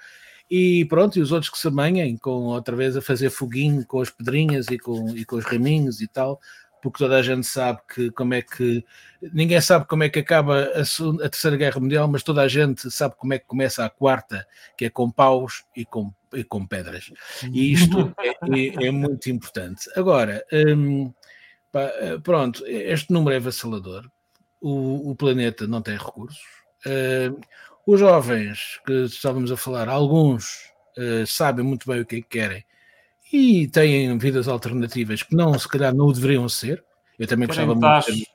E 0.50 0.84
pronto, 0.86 1.18
e 1.18 1.22
os 1.22 1.32
outros 1.32 1.50
que 1.50 1.58
se 1.58 1.68
amanhem 1.68 2.16
com 2.18 2.30
outra 2.44 2.76
vez 2.76 2.96
a 2.96 3.02
fazer 3.02 3.30
foguinho 3.30 3.86
com 3.86 4.00
as 4.00 4.10
pedrinhas 4.10 4.66
e 4.68 4.78
com, 4.78 5.08
e 5.16 5.24
com 5.24 5.36
os 5.36 5.44
raminhos 5.44 6.00
e 6.02 6.06
tal, 6.06 6.38
porque 6.82 6.98
toda 6.98 7.16
a 7.16 7.22
gente 7.22 7.46
sabe 7.46 7.80
que 7.92 8.10
como 8.10 8.34
é 8.34 8.42
que 8.42 8.84
ninguém 9.32 9.58
sabe 9.60 9.86
como 9.86 10.02
é 10.02 10.08
que 10.10 10.18
acaba 10.18 10.64
a, 10.74 10.82
a 11.24 11.28
terceira 11.30 11.56
guerra 11.56 11.80
mundial, 11.80 12.06
mas 12.06 12.22
toda 12.22 12.42
a 12.42 12.48
gente 12.48 12.90
sabe 12.90 13.14
como 13.16 13.32
é 13.32 13.38
que 13.38 13.46
começa 13.46 13.84
a 13.84 13.88
quarta, 13.88 14.46
que 14.76 14.84
é 14.84 14.90
com 14.90 15.10
paus 15.10 15.64
e 15.74 15.86
com, 15.86 16.12
e 16.34 16.44
com 16.44 16.66
pedras. 16.66 17.10
E 17.50 17.72
isto 17.72 18.12
é, 18.20 18.28
é- 18.28 18.86
é 18.88 18.90
muito 18.90 19.30
importante. 19.30 19.88
Agora, 19.96 20.44
hum, 20.52 21.10
pá, 21.74 21.82
eh, 21.98 22.18
pronto, 22.22 22.64
este 22.66 23.12
número 23.12 23.34
é 23.34 23.38
avassalador. 23.38 24.08
O, 24.60 25.10
o 25.10 25.16
planeta 25.16 25.66
não 25.66 25.82
tem 25.82 25.96
recursos. 25.96 26.38
Eh, 26.86 27.32
os 27.84 27.98
jovens 27.98 28.80
que 28.86 28.92
estávamos 29.04 29.50
a 29.50 29.56
falar, 29.56 29.88
alguns 29.88 30.70
eh, 30.96 31.24
sabem 31.26 31.64
muito 31.64 31.86
bem 31.90 32.00
o 32.00 32.06
que 32.06 32.16
é 32.16 32.20
que 32.22 32.28
querem 32.28 32.64
e 33.32 33.66
têm 33.66 34.16
vidas 34.16 34.46
alternativas 34.46 35.24
que 35.24 35.34
não, 35.34 35.58
se 35.58 35.68
calhar, 35.68 35.92
não 35.92 36.12
deveriam 36.12 36.48
ser. 36.48 36.84
Eu 37.18 37.26
também 37.26 37.48
Querem 37.48 37.66
gostava 37.66 38.00
muito 38.00 38.12
de 38.12 38.26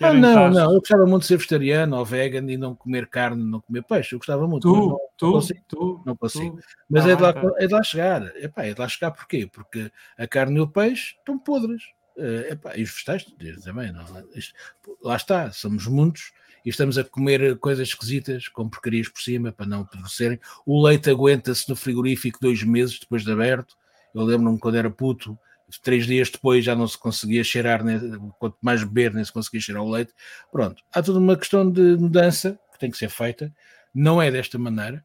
ah, 0.00 0.12
não, 0.12 0.34
tachos. 0.34 0.56
não, 0.56 0.72
eu 0.72 0.80
gostava 0.80 1.06
muito 1.06 1.22
de 1.22 1.28
ser 1.28 1.36
vegetariano 1.36 1.96
ou 1.96 2.04
vegan 2.04 2.50
e 2.50 2.56
não 2.56 2.74
comer 2.74 3.06
carne, 3.08 3.44
não 3.44 3.60
comer 3.60 3.84
peixe. 3.84 4.14
Eu 4.14 4.18
gostava 4.18 4.48
muito. 4.48 4.62
Tu, 4.68 4.74
não- 4.74 4.98
tu, 5.16 5.32
consigo. 5.32 5.60
tu, 5.68 6.02
não 6.04 6.16
consigo. 6.16 6.56
tu. 6.56 6.64
Mas 6.90 7.04
Tá 7.04 7.10
é, 7.10 7.16
de 7.16 7.22
lá, 7.22 7.32
tá. 7.32 7.52
é 7.58 7.66
de 7.68 7.72
lá 7.72 7.82
chegar. 7.84 8.36
Epá, 8.36 8.64
é 8.64 8.74
de 8.74 8.80
lá 8.80 8.88
chegar 8.88 9.12
porquê? 9.12 9.48
Porque 9.52 9.92
a 10.18 10.26
carne 10.26 10.56
e 10.56 10.60
o 10.60 10.66
peixe 10.66 11.14
estão 11.18 11.38
podres. 11.38 11.82
Eh, 12.16 12.48
epá, 12.52 12.76
e 12.76 12.82
os 12.82 12.90
vegetais 12.90 13.24
também. 13.64 13.92
Não, 13.92 14.04
isto- 14.34 14.54
lá 15.02 15.16
está, 15.16 15.50
somos 15.52 15.86
muitos 15.86 16.32
e 16.64 16.68
estamos 16.70 16.98
a 16.98 17.04
comer 17.04 17.56
coisas 17.58 17.88
esquisitas 17.88 18.48
com 18.48 18.68
porcarias 18.68 19.08
por 19.08 19.20
cima 19.22 19.50
para 19.52 19.66
não 19.66 19.80
apodrecerem. 19.80 20.38
O 20.66 20.82
leite 20.84 21.10
aguenta-se 21.10 21.68
no 21.68 21.74
frigorífico 21.76 22.38
dois 22.40 22.62
meses 22.62 22.98
depois 23.00 23.24
de 23.24 23.32
aberto. 23.32 23.76
Eu 24.14 24.22
lembro-me 24.24 24.58
quando 24.58 24.76
era 24.76 24.90
puto, 24.90 25.38
três 25.82 26.06
dias 26.06 26.28
depois 26.30 26.62
já 26.64 26.76
não 26.76 26.86
se 26.86 26.98
conseguia 26.98 27.42
cheirar, 27.42 27.82
nem, 27.82 27.98
quanto 28.38 28.58
mais 28.60 28.84
beber, 28.84 29.14
nem 29.14 29.24
se 29.24 29.32
conseguia 29.32 29.60
cheirar 29.60 29.82
o 29.82 29.90
leite. 29.90 30.12
Pronto, 30.52 30.82
há 30.92 31.02
toda 31.02 31.18
uma 31.18 31.36
questão 31.36 31.68
de 31.70 31.96
mudança 31.96 32.58
que 32.72 32.78
tem 32.78 32.90
que 32.90 32.98
ser 32.98 33.08
feita. 33.08 33.50
Não 33.94 34.20
é 34.20 34.30
desta 34.30 34.58
maneira, 34.58 35.04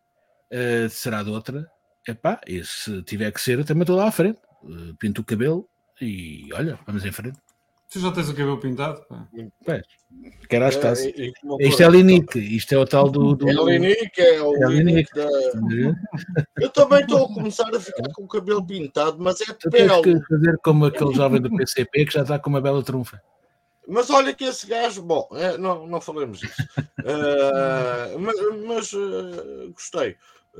eh, 0.52 0.88
será 0.90 1.24
de 1.24 1.30
outra. 1.30 1.70
Epá, 2.08 2.40
e 2.46 2.64
se 2.64 3.02
tiver 3.04 3.32
que 3.32 3.40
ser, 3.42 3.64
também 3.66 3.84
estou 3.84 3.96
lá 3.98 4.08
à 4.08 4.12
frente. 4.12 4.40
Eh, 4.66 4.94
pinto 5.00 5.22
o 5.22 5.26
cabelo 5.26 5.70
e 6.02 6.50
olha, 6.54 6.80
vamos 6.86 7.06
em 7.06 7.12
frente. 7.12 7.38
Tu 7.90 8.00
já 8.02 8.12
tens 8.12 8.28
o 8.28 8.34
cabelo 8.34 8.60
pintado? 8.60 9.02
pá. 9.08 9.28
Pois, 9.66 10.76
taças. 10.76 11.06
É, 11.06 11.10
e 11.10 11.34
como 11.42 11.62
Isto 11.62 11.84
é 11.84 11.90
Linique, 11.90 12.38
isto 12.38 12.74
é 12.74 12.78
o 12.78 12.86
tal 12.86 13.10
do. 13.10 13.34
do... 13.34 13.50
É 13.50 13.60
o 13.60 13.70
Linique, 13.70 14.22
é 14.22 14.42
o 14.42 14.54
É 14.56 14.68
Linique 14.68 15.14
da. 15.16 15.26
Eu 16.60 16.70
também 16.70 17.00
estou 17.00 17.26
a 17.26 17.34
começar 17.34 17.74
a 17.74 17.80
ficar 17.80 18.12
com 18.14 18.24
o 18.24 18.28
cabelo 18.28 18.66
pintado, 18.66 19.18
mas 19.20 19.40
é 19.40 19.46
de 19.46 19.54
Tu 19.54 19.70
tens 19.70 19.90
que 19.90 20.02
pele. 20.02 20.22
fazer 20.30 20.58
como 20.58 20.86
aquele 20.86 21.14
jovem 21.14 21.42
do 21.42 21.50
PCP 21.56 22.06
que 22.06 22.14
já 22.14 22.24
está 22.24 22.38
com 22.38 22.50
uma 22.50 22.62
bela 22.62 22.84
trunfa. 22.84 23.22
Mas 23.88 24.10
olha 24.10 24.34
que 24.34 24.44
esse 24.44 24.68
gajo, 24.68 25.02
bom, 25.02 25.30
é, 25.32 25.58
não, 25.58 25.88
não 25.88 26.02
falamos 26.02 26.40
disso. 26.40 26.56
Eh, 27.10 28.18
mas 28.20 28.36
mas, 28.66 28.94
eh, 28.94 29.68
gostei, 29.74 30.18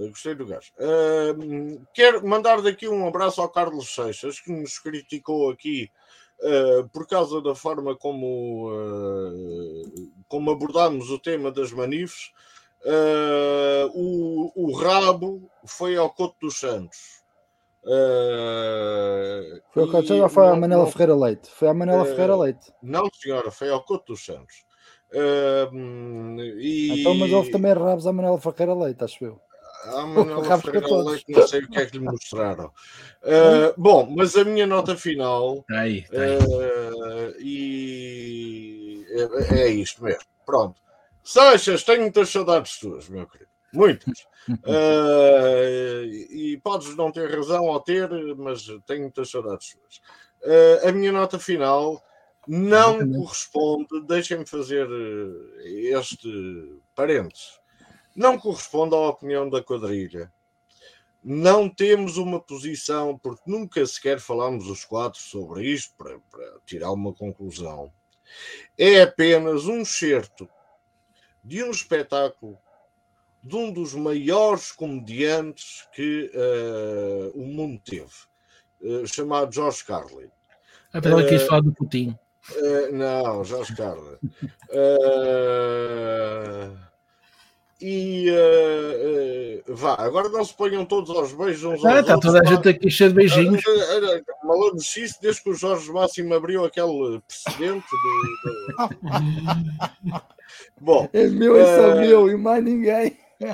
gostei 0.10 0.36
do 0.36 0.46
gajo. 0.46 0.72
Eh, 0.80 1.34
quero 1.94 2.26
mandar 2.28 2.62
daqui 2.62 2.88
um 2.88 3.08
abraço 3.08 3.42
ao 3.42 3.50
Carlos 3.50 3.94
Seixas, 3.94 4.40
que 4.40 4.52
nos 4.52 4.78
criticou 4.80 5.50
aqui 5.50 5.90
eh, 6.42 6.84
por 6.94 7.08
causa 7.08 7.42
da 7.42 7.56
forma 7.56 7.96
como, 7.96 8.70
eh, 8.72 10.02
como 10.28 10.52
abordámos 10.52 11.10
o 11.10 11.18
tema 11.20 11.52
das 11.52 11.72
manifes. 11.72 12.32
Eh, 12.86 13.90
o, 13.94 14.52
o 14.56 14.72
rabo 14.74 15.50
foi 15.66 15.98
ao 15.98 16.10
Couto 16.12 16.36
dos 16.42 16.60
Santos. 16.60 17.18
Eh, 17.90 19.62
Foi 19.74 19.84
o 19.84 19.92
que 19.92 19.98
e 20.14 20.18
já 20.18 20.30
foi 20.30 20.46
a 20.48 20.50
não- 20.52 20.60
Manela 20.60 20.84
não- 20.84 20.92
Ferreira 20.92 21.16
Leite. 21.16 21.50
Foi 21.50 21.68
a 21.68 21.74
Manela 21.74 22.04
Eh, 22.04 22.06
Ferreira 22.12 22.36
Leite. 22.36 22.72
não, 22.84 23.10
senhora, 23.14 23.50
foi 23.52 23.70
ao 23.70 23.84
Couto 23.84 24.14
dos 24.14 24.24
Santos. 24.26 24.66
E 26.60 27.00
Então, 27.02 27.16
mas 27.16 27.32
houve 27.32 27.50
também 27.52 27.74
rabos 27.74 28.06
à 28.06 28.12
Manela 28.14 28.38
Ferreira 28.40 28.74
Leite, 28.74 29.04
acho 29.04 29.24
eu. 29.26 29.40
A 29.88 30.06
Manuela 30.06 30.62
Ferreira. 30.62 31.04
Leite, 31.04 31.26
não 31.30 31.46
sei 31.48 31.62
o 31.62 31.68
que 31.70 31.80
é 31.80 31.86
que 31.86 31.98
lhe 31.98 32.04
mostraram. 32.04 32.72
Ah, 33.24 33.74
bom, 33.78 34.14
mas 34.16 34.36
a 34.36 34.44
minha 34.44 34.68
nota 34.68 34.96
final 34.96 35.60
Está 35.60 35.80
aí, 35.82 36.00
está 36.00 36.22
aí. 36.22 36.38
ah, 36.38 37.34
e 37.40 39.06
é, 39.52 39.62
é 39.62 39.70
isto 39.70 40.04
mesmo. 40.04 40.24
Pronto. 40.46 40.82
Seixas, 41.24 41.84
tenho 41.84 42.02
muitas 42.02 42.30
saudades 42.30 42.80
tuas, 42.80 43.10
meu 43.10 43.28
querido. 43.28 43.50
Muitas. 43.74 44.26
Ah, 44.66 46.04
e 46.06 46.58
podes 46.64 46.96
não 46.96 47.12
ter 47.12 47.30
razão 47.30 47.66
ou 47.66 47.82
ter, 47.82 48.10
mas 48.38 48.66
tenho 48.86 49.02
muitas 49.02 49.30
saudades 49.30 49.74
tuas. 49.74 50.02
Ah, 50.42 50.88
a 50.88 50.92
minha 50.94 51.12
nota 51.12 51.38
final 51.38 52.02
não 52.48 52.98
corresponde, 53.12 54.08
deixem-me 54.08 54.46
fazer 54.46 54.88
este 55.66 56.80
parênteses, 56.96 57.60
não 58.18 58.40
corresponde 58.40 58.96
à 58.96 58.98
opinião 58.98 59.48
da 59.48 59.64
quadrilha. 59.64 60.32
Não 61.24 61.70
temos 61.70 62.18
uma 62.18 62.40
posição, 62.40 63.18
porque 63.18 63.44
nunca 63.46 63.86
sequer 63.86 64.20
falámos 64.20 64.68
os 64.68 64.84
quatro 64.84 65.20
sobre 65.20 65.66
isto 65.66 65.94
para, 65.96 66.18
para 66.32 66.60
tirar 66.66 66.92
uma 66.92 67.14
conclusão. 67.14 67.94
É 68.78 69.04
apenas 69.04 69.68
um 69.68 69.86
certo 69.86 70.50
de 71.44 71.64
um 71.64 71.70
espetáculo 71.70 72.58
de 73.44 73.56
um 73.56 73.72
dos 73.72 73.94
maiores 73.94 74.72
comediantes 74.72 75.88
que 75.94 76.30
eh, 76.34 77.32
o 77.34 77.46
mundo 77.46 77.80
teve, 77.86 78.12
eh, 78.82 79.06
chamado 79.06 79.54
George 79.54 79.86
Carlin. 79.86 80.30
Ah, 80.92 81.00
pela 81.00 81.24
quis 81.24 81.42
eh, 81.42 81.46
falar 81.46 81.62
do 81.62 81.72
Putin. 81.72 82.18
Eh, 82.56 82.92
não, 82.92 83.44
Jorge 83.44 83.76
Carla. 83.76 84.20
E 87.80 88.28
eh, 88.28 89.62
eh, 89.68 89.72
vá, 89.72 89.94
agora 90.00 90.30
não 90.30 90.44
se 90.44 90.52
ponham 90.56 90.84
todos 90.84 91.16
aos 91.16 91.32
beijos 91.32 91.64
uns 91.64 91.86
Ah, 91.86 91.90
aos 91.92 92.00
está 92.00 92.16
outros. 92.16 92.34
toda 92.34 92.40
a 92.40 92.44
pá. 92.44 92.50
gente 92.56 92.70
aqui 92.70 92.90
cheia 92.90 93.10
de 93.10 93.16
beijinhos. 93.16 93.62
Eh, 93.68 93.72
eh, 93.72 94.16
eh, 94.18 94.24
Malandro-se 94.44 95.06
desde 95.22 95.44
que 95.44 95.50
o 95.52 95.54
Jorge 95.54 95.92
Máximo 95.92 96.34
abriu 96.34 96.66
aquele 96.66 97.22
precedente 97.28 97.86
do. 97.92 98.88
do- 98.88 98.98
Bom, 100.82 101.08
É 101.14 101.28
meu 101.28 101.56
e 101.56 101.66
só 101.66 101.96
meu 102.00 102.30
e 102.30 102.36
mais 102.38 102.64
ninguém. 102.64 103.16
e, 103.40 103.46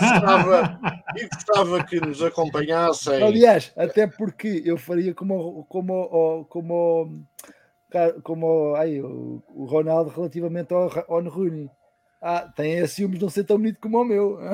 gostava, 0.00 0.80
e 1.16 1.28
gostava 1.28 1.84
que 1.84 2.00
nos 2.00 2.20
acompanhassem. 2.22 3.22
Aliás, 3.22 3.72
até 3.76 4.06
porque 4.08 4.62
eu 4.64 4.76
faria 4.76 5.14
como, 5.14 5.64
como, 5.68 5.92
o- 5.94 6.44
como, 6.46 7.22
como 8.24 8.46
o- 8.72 8.74
ai, 8.74 9.00
o, 9.00 9.42
o 9.48 9.64
Ronaldo 9.66 10.10
relativamente 10.10 10.74
ao, 10.74 10.90
ao 11.08 11.22
Rooney. 11.22 11.70
Ah, 12.20 12.48
tem 12.54 12.80
a 12.80 12.88
ciúmes 12.88 13.18
de 13.18 13.24
não 13.24 13.30
ser 13.30 13.44
tão 13.44 13.58
bonito 13.58 13.80
como 13.80 14.00
o 14.00 14.04
meu. 14.04 14.38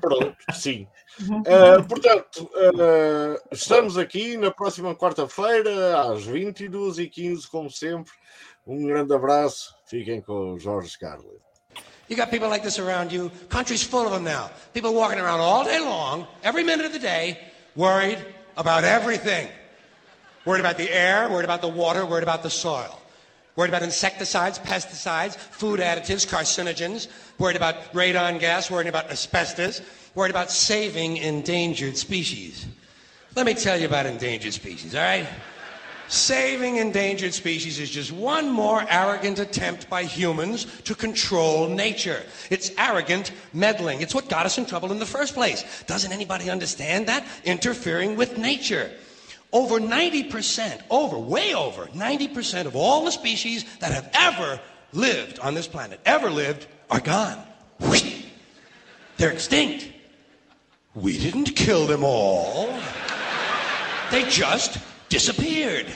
Pronto, 0.00 0.36
sim. 0.54 0.86
Uh, 1.20 1.84
portanto, 1.86 2.50
uh, 2.54 3.38
estamos 3.52 3.98
aqui 3.98 4.36
na 4.36 4.50
próxima 4.50 4.94
quarta-feira, 4.94 6.00
às 6.00 6.26
22h15, 6.26 7.46
como 7.50 7.70
sempre. 7.70 8.12
Um 8.66 8.86
grande 8.86 9.14
abraço. 9.14 9.74
Fiquem 9.86 10.20
com 10.20 10.54
o 10.54 10.58
Jorge 10.58 10.98
Carlin. 10.98 11.38
You 12.08 12.16
got 12.16 12.30
people 12.30 12.48
like 12.48 12.64
this 12.64 12.78
around 12.78 13.12
you. 13.12 13.30
Country's 13.48 13.82
full 13.82 14.04
of 14.04 14.12
them 14.12 14.24
now. 14.24 14.50
People 14.72 14.94
walking 14.94 15.20
around 15.20 15.40
all 15.40 15.64
day 15.64 15.78
long, 15.78 16.26
every 16.42 16.64
minute 16.64 16.84
of 16.84 16.92
the 16.92 16.98
day, 16.98 17.38
worried 17.76 18.18
about 18.56 18.84
everything. 18.84 19.48
Worried 20.44 20.60
about 20.60 20.76
the 20.76 20.90
air, 20.90 21.28
worried 21.28 21.44
about 21.44 21.60
the 21.60 21.68
water, 21.68 22.04
worried 22.04 22.24
about 22.24 22.42
the 22.42 22.50
soil. 22.50 22.99
Worried 23.60 23.68
about 23.68 23.82
insecticides, 23.82 24.58
pesticides, 24.58 25.36
food 25.36 25.80
additives, 25.80 26.26
carcinogens. 26.26 27.08
Worried 27.38 27.56
about 27.56 27.92
radon 27.92 28.40
gas. 28.40 28.70
Worried 28.70 28.86
about 28.86 29.10
asbestos. 29.10 29.82
Worried 30.14 30.30
about 30.30 30.50
saving 30.50 31.18
endangered 31.18 31.98
species. 31.98 32.64
Let 33.36 33.44
me 33.44 33.52
tell 33.52 33.78
you 33.78 33.84
about 33.84 34.06
endangered 34.06 34.54
species, 34.54 34.94
all 34.94 35.02
right? 35.02 35.28
Saving 36.08 36.76
endangered 36.76 37.34
species 37.34 37.78
is 37.78 37.90
just 37.90 38.12
one 38.12 38.48
more 38.48 38.86
arrogant 38.88 39.38
attempt 39.38 39.90
by 39.90 40.04
humans 40.04 40.64
to 40.84 40.94
control 40.94 41.68
nature. 41.68 42.22
It's 42.48 42.70
arrogant 42.78 43.30
meddling. 43.52 44.00
It's 44.00 44.14
what 44.14 44.30
got 44.30 44.46
us 44.46 44.56
in 44.56 44.64
trouble 44.64 44.90
in 44.90 44.98
the 44.98 45.04
first 45.04 45.34
place. 45.34 45.84
Doesn't 45.86 46.12
anybody 46.12 46.48
understand 46.48 47.08
that? 47.08 47.26
Interfering 47.44 48.16
with 48.16 48.38
nature. 48.38 48.90
Over 49.52 49.80
90%, 49.80 50.82
over, 50.90 51.18
way 51.18 51.54
over, 51.54 51.86
90% 51.86 52.66
of 52.66 52.76
all 52.76 53.04
the 53.04 53.10
species 53.10 53.64
that 53.80 53.92
have 53.92 54.08
ever 54.14 54.60
lived 54.92 55.38
on 55.40 55.54
this 55.54 55.66
planet, 55.66 56.00
ever 56.04 56.30
lived, 56.30 56.66
are 56.90 57.00
gone. 57.00 57.38
They're 59.20 59.32
extinct. 59.32 59.86
We 60.94 61.18
didn't 61.18 61.54
kill 61.54 61.86
them 61.86 62.02
all. 62.02 62.72
They 64.10 64.24
just 64.30 64.78
disappeared. 65.10 65.86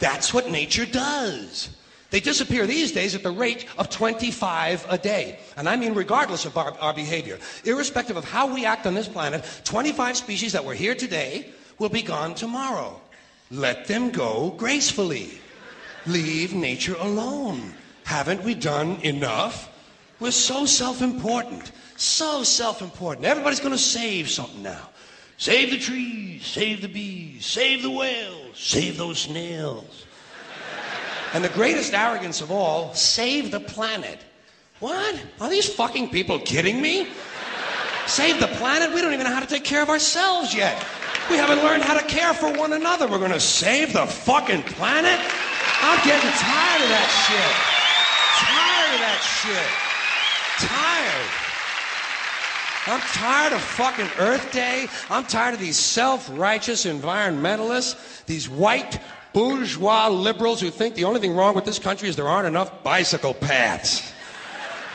That's 0.00 0.32
what 0.32 0.50
nature 0.50 0.86
does. 0.86 1.68
They 2.10 2.20
disappear 2.20 2.66
these 2.66 2.90
days 2.90 3.14
at 3.14 3.22
the 3.22 3.30
rate 3.30 3.66
of 3.76 3.90
25 3.90 4.86
a 4.88 4.96
day. 4.96 5.40
And 5.58 5.68
I 5.68 5.76
mean, 5.76 5.92
regardless 5.92 6.46
of 6.46 6.56
our, 6.56 6.72
our, 6.80 6.94
behavior, 6.94 7.38
irrespective 7.64 8.16
of 8.16 8.24
how 8.24 8.54
we 8.54 8.64
act 8.64 8.86
on 8.86 8.94
this 8.94 9.08
planet, 9.08 9.44
25 9.64 10.16
species 10.16 10.52
that 10.52 10.64
were 10.64 10.74
here 10.74 10.94
today 10.94 11.52
will 11.78 11.88
be 11.88 12.02
gone 12.02 12.34
tomorrow. 12.34 13.00
Let 13.50 13.86
them 13.86 14.10
go 14.10 14.54
gracefully. 14.56 15.38
Leave 16.06 16.54
nature 16.54 16.96
alone. 16.98 17.74
Haven't 18.04 18.42
we 18.42 18.54
done 18.54 18.98
enough? 19.02 19.70
We're 20.20 20.30
so 20.30 20.66
self 20.66 21.02
important. 21.02 21.72
So 21.96 22.42
self 22.42 22.82
important. 22.82 23.26
Everybody's 23.26 23.60
going 23.60 23.72
to 23.72 23.78
save 23.78 24.28
something 24.28 24.62
now. 24.62 24.90
Save 25.36 25.70
the 25.70 25.78
trees, 25.78 26.46
save 26.46 26.80
the 26.80 26.88
bees, 26.88 27.44
save 27.44 27.82
the 27.82 27.90
whales, 27.90 28.56
save 28.56 28.96
those 28.96 29.18
snails. 29.20 30.06
And 31.32 31.42
the 31.42 31.48
greatest 31.48 31.92
arrogance 31.92 32.40
of 32.40 32.52
all, 32.52 32.94
save 32.94 33.50
the 33.50 33.58
planet. 33.58 34.20
What? 34.78 35.20
Are 35.40 35.50
these 35.50 35.68
fucking 35.68 36.10
people 36.10 36.38
kidding 36.38 36.80
me? 36.80 37.08
Save 38.06 38.38
the 38.38 38.46
planet? 38.46 38.94
We 38.94 39.00
don't 39.00 39.12
even 39.12 39.24
know 39.24 39.32
how 39.34 39.40
to 39.40 39.46
take 39.46 39.64
care 39.64 39.82
of 39.82 39.88
ourselves 39.88 40.54
yet. 40.54 40.84
We 41.30 41.36
haven't 41.36 41.64
learned 41.64 41.82
how 41.82 41.98
to 41.98 42.06
care 42.06 42.34
for 42.34 42.52
one 42.52 42.72
another. 42.72 43.08
We're 43.08 43.18
going 43.18 43.32
to 43.32 43.40
save 43.40 43.92
the 43.92 44.06
fucking 44.06 44.62
planet? 44.62 45.18
I'm 45.80 45.98
getting 46.04 46.30
tired 46.30 46.82
of 46.82 46.88
that 46.88 47.10
shit. 47.24 47.52
Tired 48.44 48.94
of 48.94 49.00
that 49.00 49.20
shit. 49.42 49.70
Tired. 50.68 51.44
I'm 52.86 53.00
tired 53.12 53.52
of 53.54 53.62
fucking 53.62 54.08
Earth 54.18 54.52
Day. 54.52 54.88
I'm 55.08 55.24
tired 55.24 55.54
of 55.54 55.60
these 55.60 55.78
self 55.78 56.28
righteous 56.32 56.84
environmentalists, 56.84 58.24
these 58.26 58.48
white 58.48 59.00
bourgeois 59.32 60.08
liberals 60.08 60.60
who 60.60 60.70
think 60.70 60.94
the 60.94 61.04
only 61.04 61.20
thing 61.20 61.34
wrong 61.34 61.54
with 61.54 61.64
this 61.64 61.78
country 61.78 62.08
is 62.08 62.16
there 62.16 62.28
aren't 62.28 62.46
enough 62.46 62.82
bicycle 62.82 63.32
paths. 63.34 64.12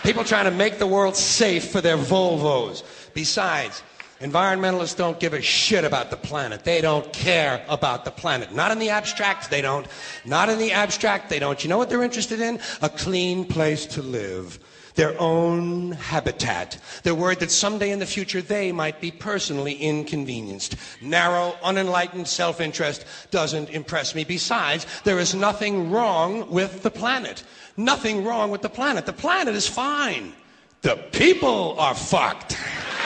People 0.03 0.23
trying 0.23 0.45
to 0.45 0.51
make 0.51 0.79
the 0.79 0.87
world 0.87 1.15
safe 1.15 1.71
for 1.71 1.81
their 1.81 1.97
Volvos. 1.97 2.83
Besides, 3.13 3.83
environmentalists 4.19 4.95
don't 4.95 5.19
give 5.19 5.33
a 5.33 5.41
shit 5.41 5.83
about 5.83 6.09
the 6.09 6.17
planet. 6.17 6.63
They 6.63 6.81
don't 6.81 7.11
care 7.13 7.63
about 7.69 8.05
the 8.05 8.11
planet. 8.11 8.53
Not 8.53 8.71
in 8.71 8.79
the 8.79 8.89
abstract, 8.89 9.49
they 9.49 9.61
don't. 9.61 9.87
Not 10.25 10.49
in 10.49 10.59
the 10.59 10.71
abstract, 10.71 11.29
they 11.29 11.39
don't. 11.39 11.63
You 11.63 11.69
know 11.69 11.77
what 11.77 11.89
they're 11.89 12.03
interested 12.03 12.39
in? 12.41 12.59
A 12.81 12.89
clean 12.89 13.45
place 13.45 13.85
to 13.87 14.01
live 14.01 14.59
their 14.99 15.17
own 15.17 15.93
habitat. 15.93 16.77
They're 17.03 17.15
worried 17.15 17.39
that 17.39 17.51
someday 17.51 17.91
in 17.91 17.99
the 17.99 18.05
future 18.05 18.41
they 18.41 18.73
might 18.73 18.99
be 18.99 19.11
personally 19.11 19.75
inconvenienced. 19.75 20.75
Narrow, 21.01 21.55
unenlightened 21.63 22.27
self 22.27 22.59
interest 22.59 23.05
doesn't 23.31 23.69
impress 23.69 24.13
me. 24.13 24.25
Besides, 24.25 24.85
there 25.05 25.19
is 25.19 25.33
nothing 25.33 25.89
wrong 25.89 26.51
with 26.51 26.83
the 26.83 26.91
planet. 26.91 27.43
Nothing 27.77 28.25
wrong 28.25 28.51
with 28.51 28.61
the 28.61 28.69
planet. 28.69 29.05
The 29.05 29.13
planet 29.13 29.55
is 29.55 29.69
fine. 29.69 30.33
The 30.81 30.97
people 31.13 31.79
are 31.79 31.95
fucked. 31.95 32.57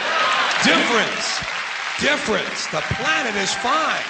Difference. 0.64 1.40
Difference. 2.00 2.68
The 2.68 2.80
planet 2.96 3.36
is 3.36 3.54
fine. 3.56 4.02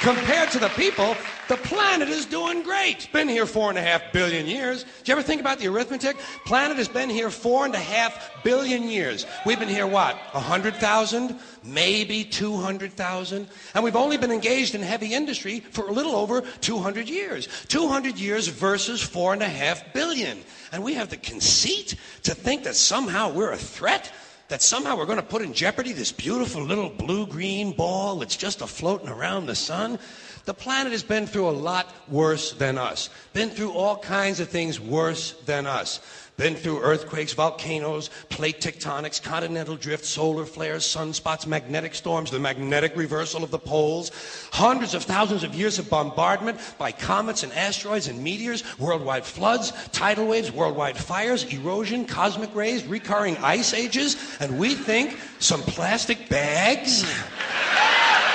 Compared 0.00 0.50
to 0.52 0.58
the 0.58 0.70
people, 0.70 1.14
the 1.48 1.58
planet 1.58 2.08
is 2.08 2.24
doing 2.24 2.62
great. 2.62 2.96
It's 2.96 3.06
been 3.06 3.28
here 3.28 3.44
four 3.44 3.68
and 3.68 3.76
a 3.76 3.82
half 3.82 4.10
billion 4.10 4.46
years. 4.46 4.84
Do 4.84 4.90
you 5.04 5.12
ever 5.12 5.22
think 5.22 5.42
about 5.42 5.58
the 5.58 5.68
arithmetic? 5.68 6.16
Planet 6.46 6.78
has 6.78 6.88
been 6.88 7.10
here 7.10 7.28
four 7.28 7.66
and 7.66 7.74
a 7.74 7.78
half 7.78 8.42
billion 8.42 8.84
years. 8.84 9.26
We've 9.44 9.58
been 9.58 9.68
here 9.68 9.86
what? 9.86 10.14
A 10.32 10.40
hundred 10.40 10.76
thousand? 10.76 11.38
Maybe 11.62 12.24
two 12.24 12.56
hundred 12.56 12.92
thousand? 12.94 13.46
And 13.74 13.84
we've 13.84 13.94
only 13.94 14.16
been 14.16 14.32
engaged 14.32 14.74
in 14.74 14.80
heavy 14.80 15.12
industry 15.12 15.60
for 15.60 15.86
a 15.86 15.92
little 15.92 16.16
over 16.16 16.40
200 16.40 17.10
years. 17.10 17.46
200 17.68 18.18
years 18.18 18.48
versus 18.48 19.02
four 19.02 19.34
and 19.34 19.42
a 19.42 19.48
half 19.48 19.92
billion. 19.92 20.38
And 20.72 20.82
we 20.82 20.94
have 20.94 21.10
the 21.10 21.18
conceit 21.18 21.94
to 22.22 22.34
think 22.34 22.64
that 22.64 22.74
somehow 22.74 23.30
we're 23.30 23.52
a 23.52 23.58
threat? 23.58 24.10
That 24.48 24.62
somehow 24.62 24.96
we're 24.96 25.06
going 25.06 25.18
to 25.18 25.22
put 25.22 25.42
in 25.42 25.52
jeopardy 25.52 25.92
this 25.92 26.10
beautiful 26.10 26.62
little 26.62 26.88
blue 26.88 27.26
green 27.26 27.72
ball 27.72 28.16
that's 28.16 28.36
just 28.36 28.62
a 28.62 28.66
floating 28.66 29.08
around 29.08 29.46
the 29.46 29.54
sun. 29.54 29.98
The 30.46 30.54
planet 30.54 30.92
has 30.92 31.02
been 31.02 31.26
through 31.26 31.48
a 31.48 31.50
lot 31.50 31.94
worse 32.08 32.52
than 32.52 32.78
us, 32.78 33.10
been 33.34 33.50
through 33.50 33.72
all 33.72 33.98
kinds 33.98 34.40
of 34.40 34.48
things 34.48 34.80
worse 34.80 35.32
than 35.44 35.66
us. 35.66 36.00
Been 36.38 36.54
through 36.54 36.82
earthquakes, 36.82 37.32
volcanoes, 37.32 38.10
plate 38.28 38.60
tectonics, 38.60 39.20
continental 39.20 39.74
drift, 39.74 40.04
solar 40.04 40.46
flares, 40.46 40.84
sunspots, 40.84 41.48
magnetic 41.48 41.96
storms, 41.96 42.30
the 42.30 42.38
magnetic 42.38 42.94
reversal 42.94 43.42
of 43.42 43.50
the 43.50 43.58
poles, 43.58 44.12
hundreds 44.52 44.94
of 44.94 45.02
thousands 45.02 45.42
of 45.42 45.52
years 45.56 45.80
of 45.80 45.90
bombardment 45.90 46.60
by 46.78 46.92
comets 46.92 47.42
and 47.42 47.52
asteroids 47.54 48.06
and 48.06 48.22
meteors, 48.22 48.62
worldwide 48.78 49.24
floods, 49.24 49.72
tidal 49.90 50.28
waves, 50.28 50.52
worldwide 50.52 50.96
fires, 50.96 51.42
erosion, 51.52 52.04
cosmic 52.04 52.54
rays, 52.54 52.84
recurring 52.86 53.36
ice 53.38 53.74
ages, 53.74 54.16
and 54.38 54.56
we 54.56 54.76
think 54.76 55.18
some 55.40 55.60
plastic 55.62 56.28
bags 56.28 57.02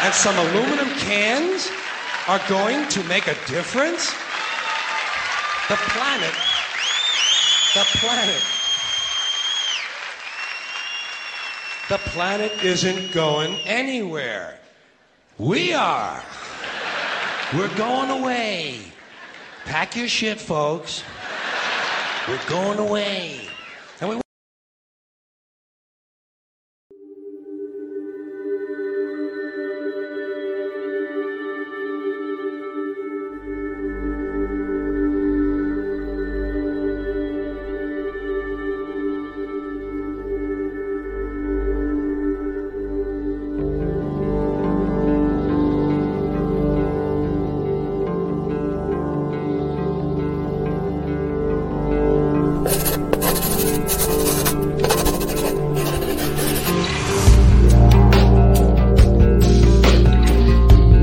and 0.01 0.13
some 0.13 0.37
aluminum 0.37 0.89
cans 0.99 1.71
are 2.27 2.41
going 2.49 2.85
to 2.89 3.01
make 3.05 3.27
a 3.27 3.35
difference? 3.47 4.11
The 5.69 5.77
planet, 5.77 6.33
the 7.73 7.85
planet, 7.97 8.43
the 11.89 11.97
planet 12.11 12.51
isn't 12.63 13.11
going 13.11 13.55
anywhere. 13.65 14.59
We 15.39 15.73
are. 15.73 16.23
We're 17.55 17.75
going 17.75 18.11
away. 18.11 18.79
Pack 19.65 19.95
your 19.95 20.07
shit, 20.07 20.39
folks. 20.39 21.03
We're 22.27 22.39
going 22.47 22.77
away. 22.77 23.42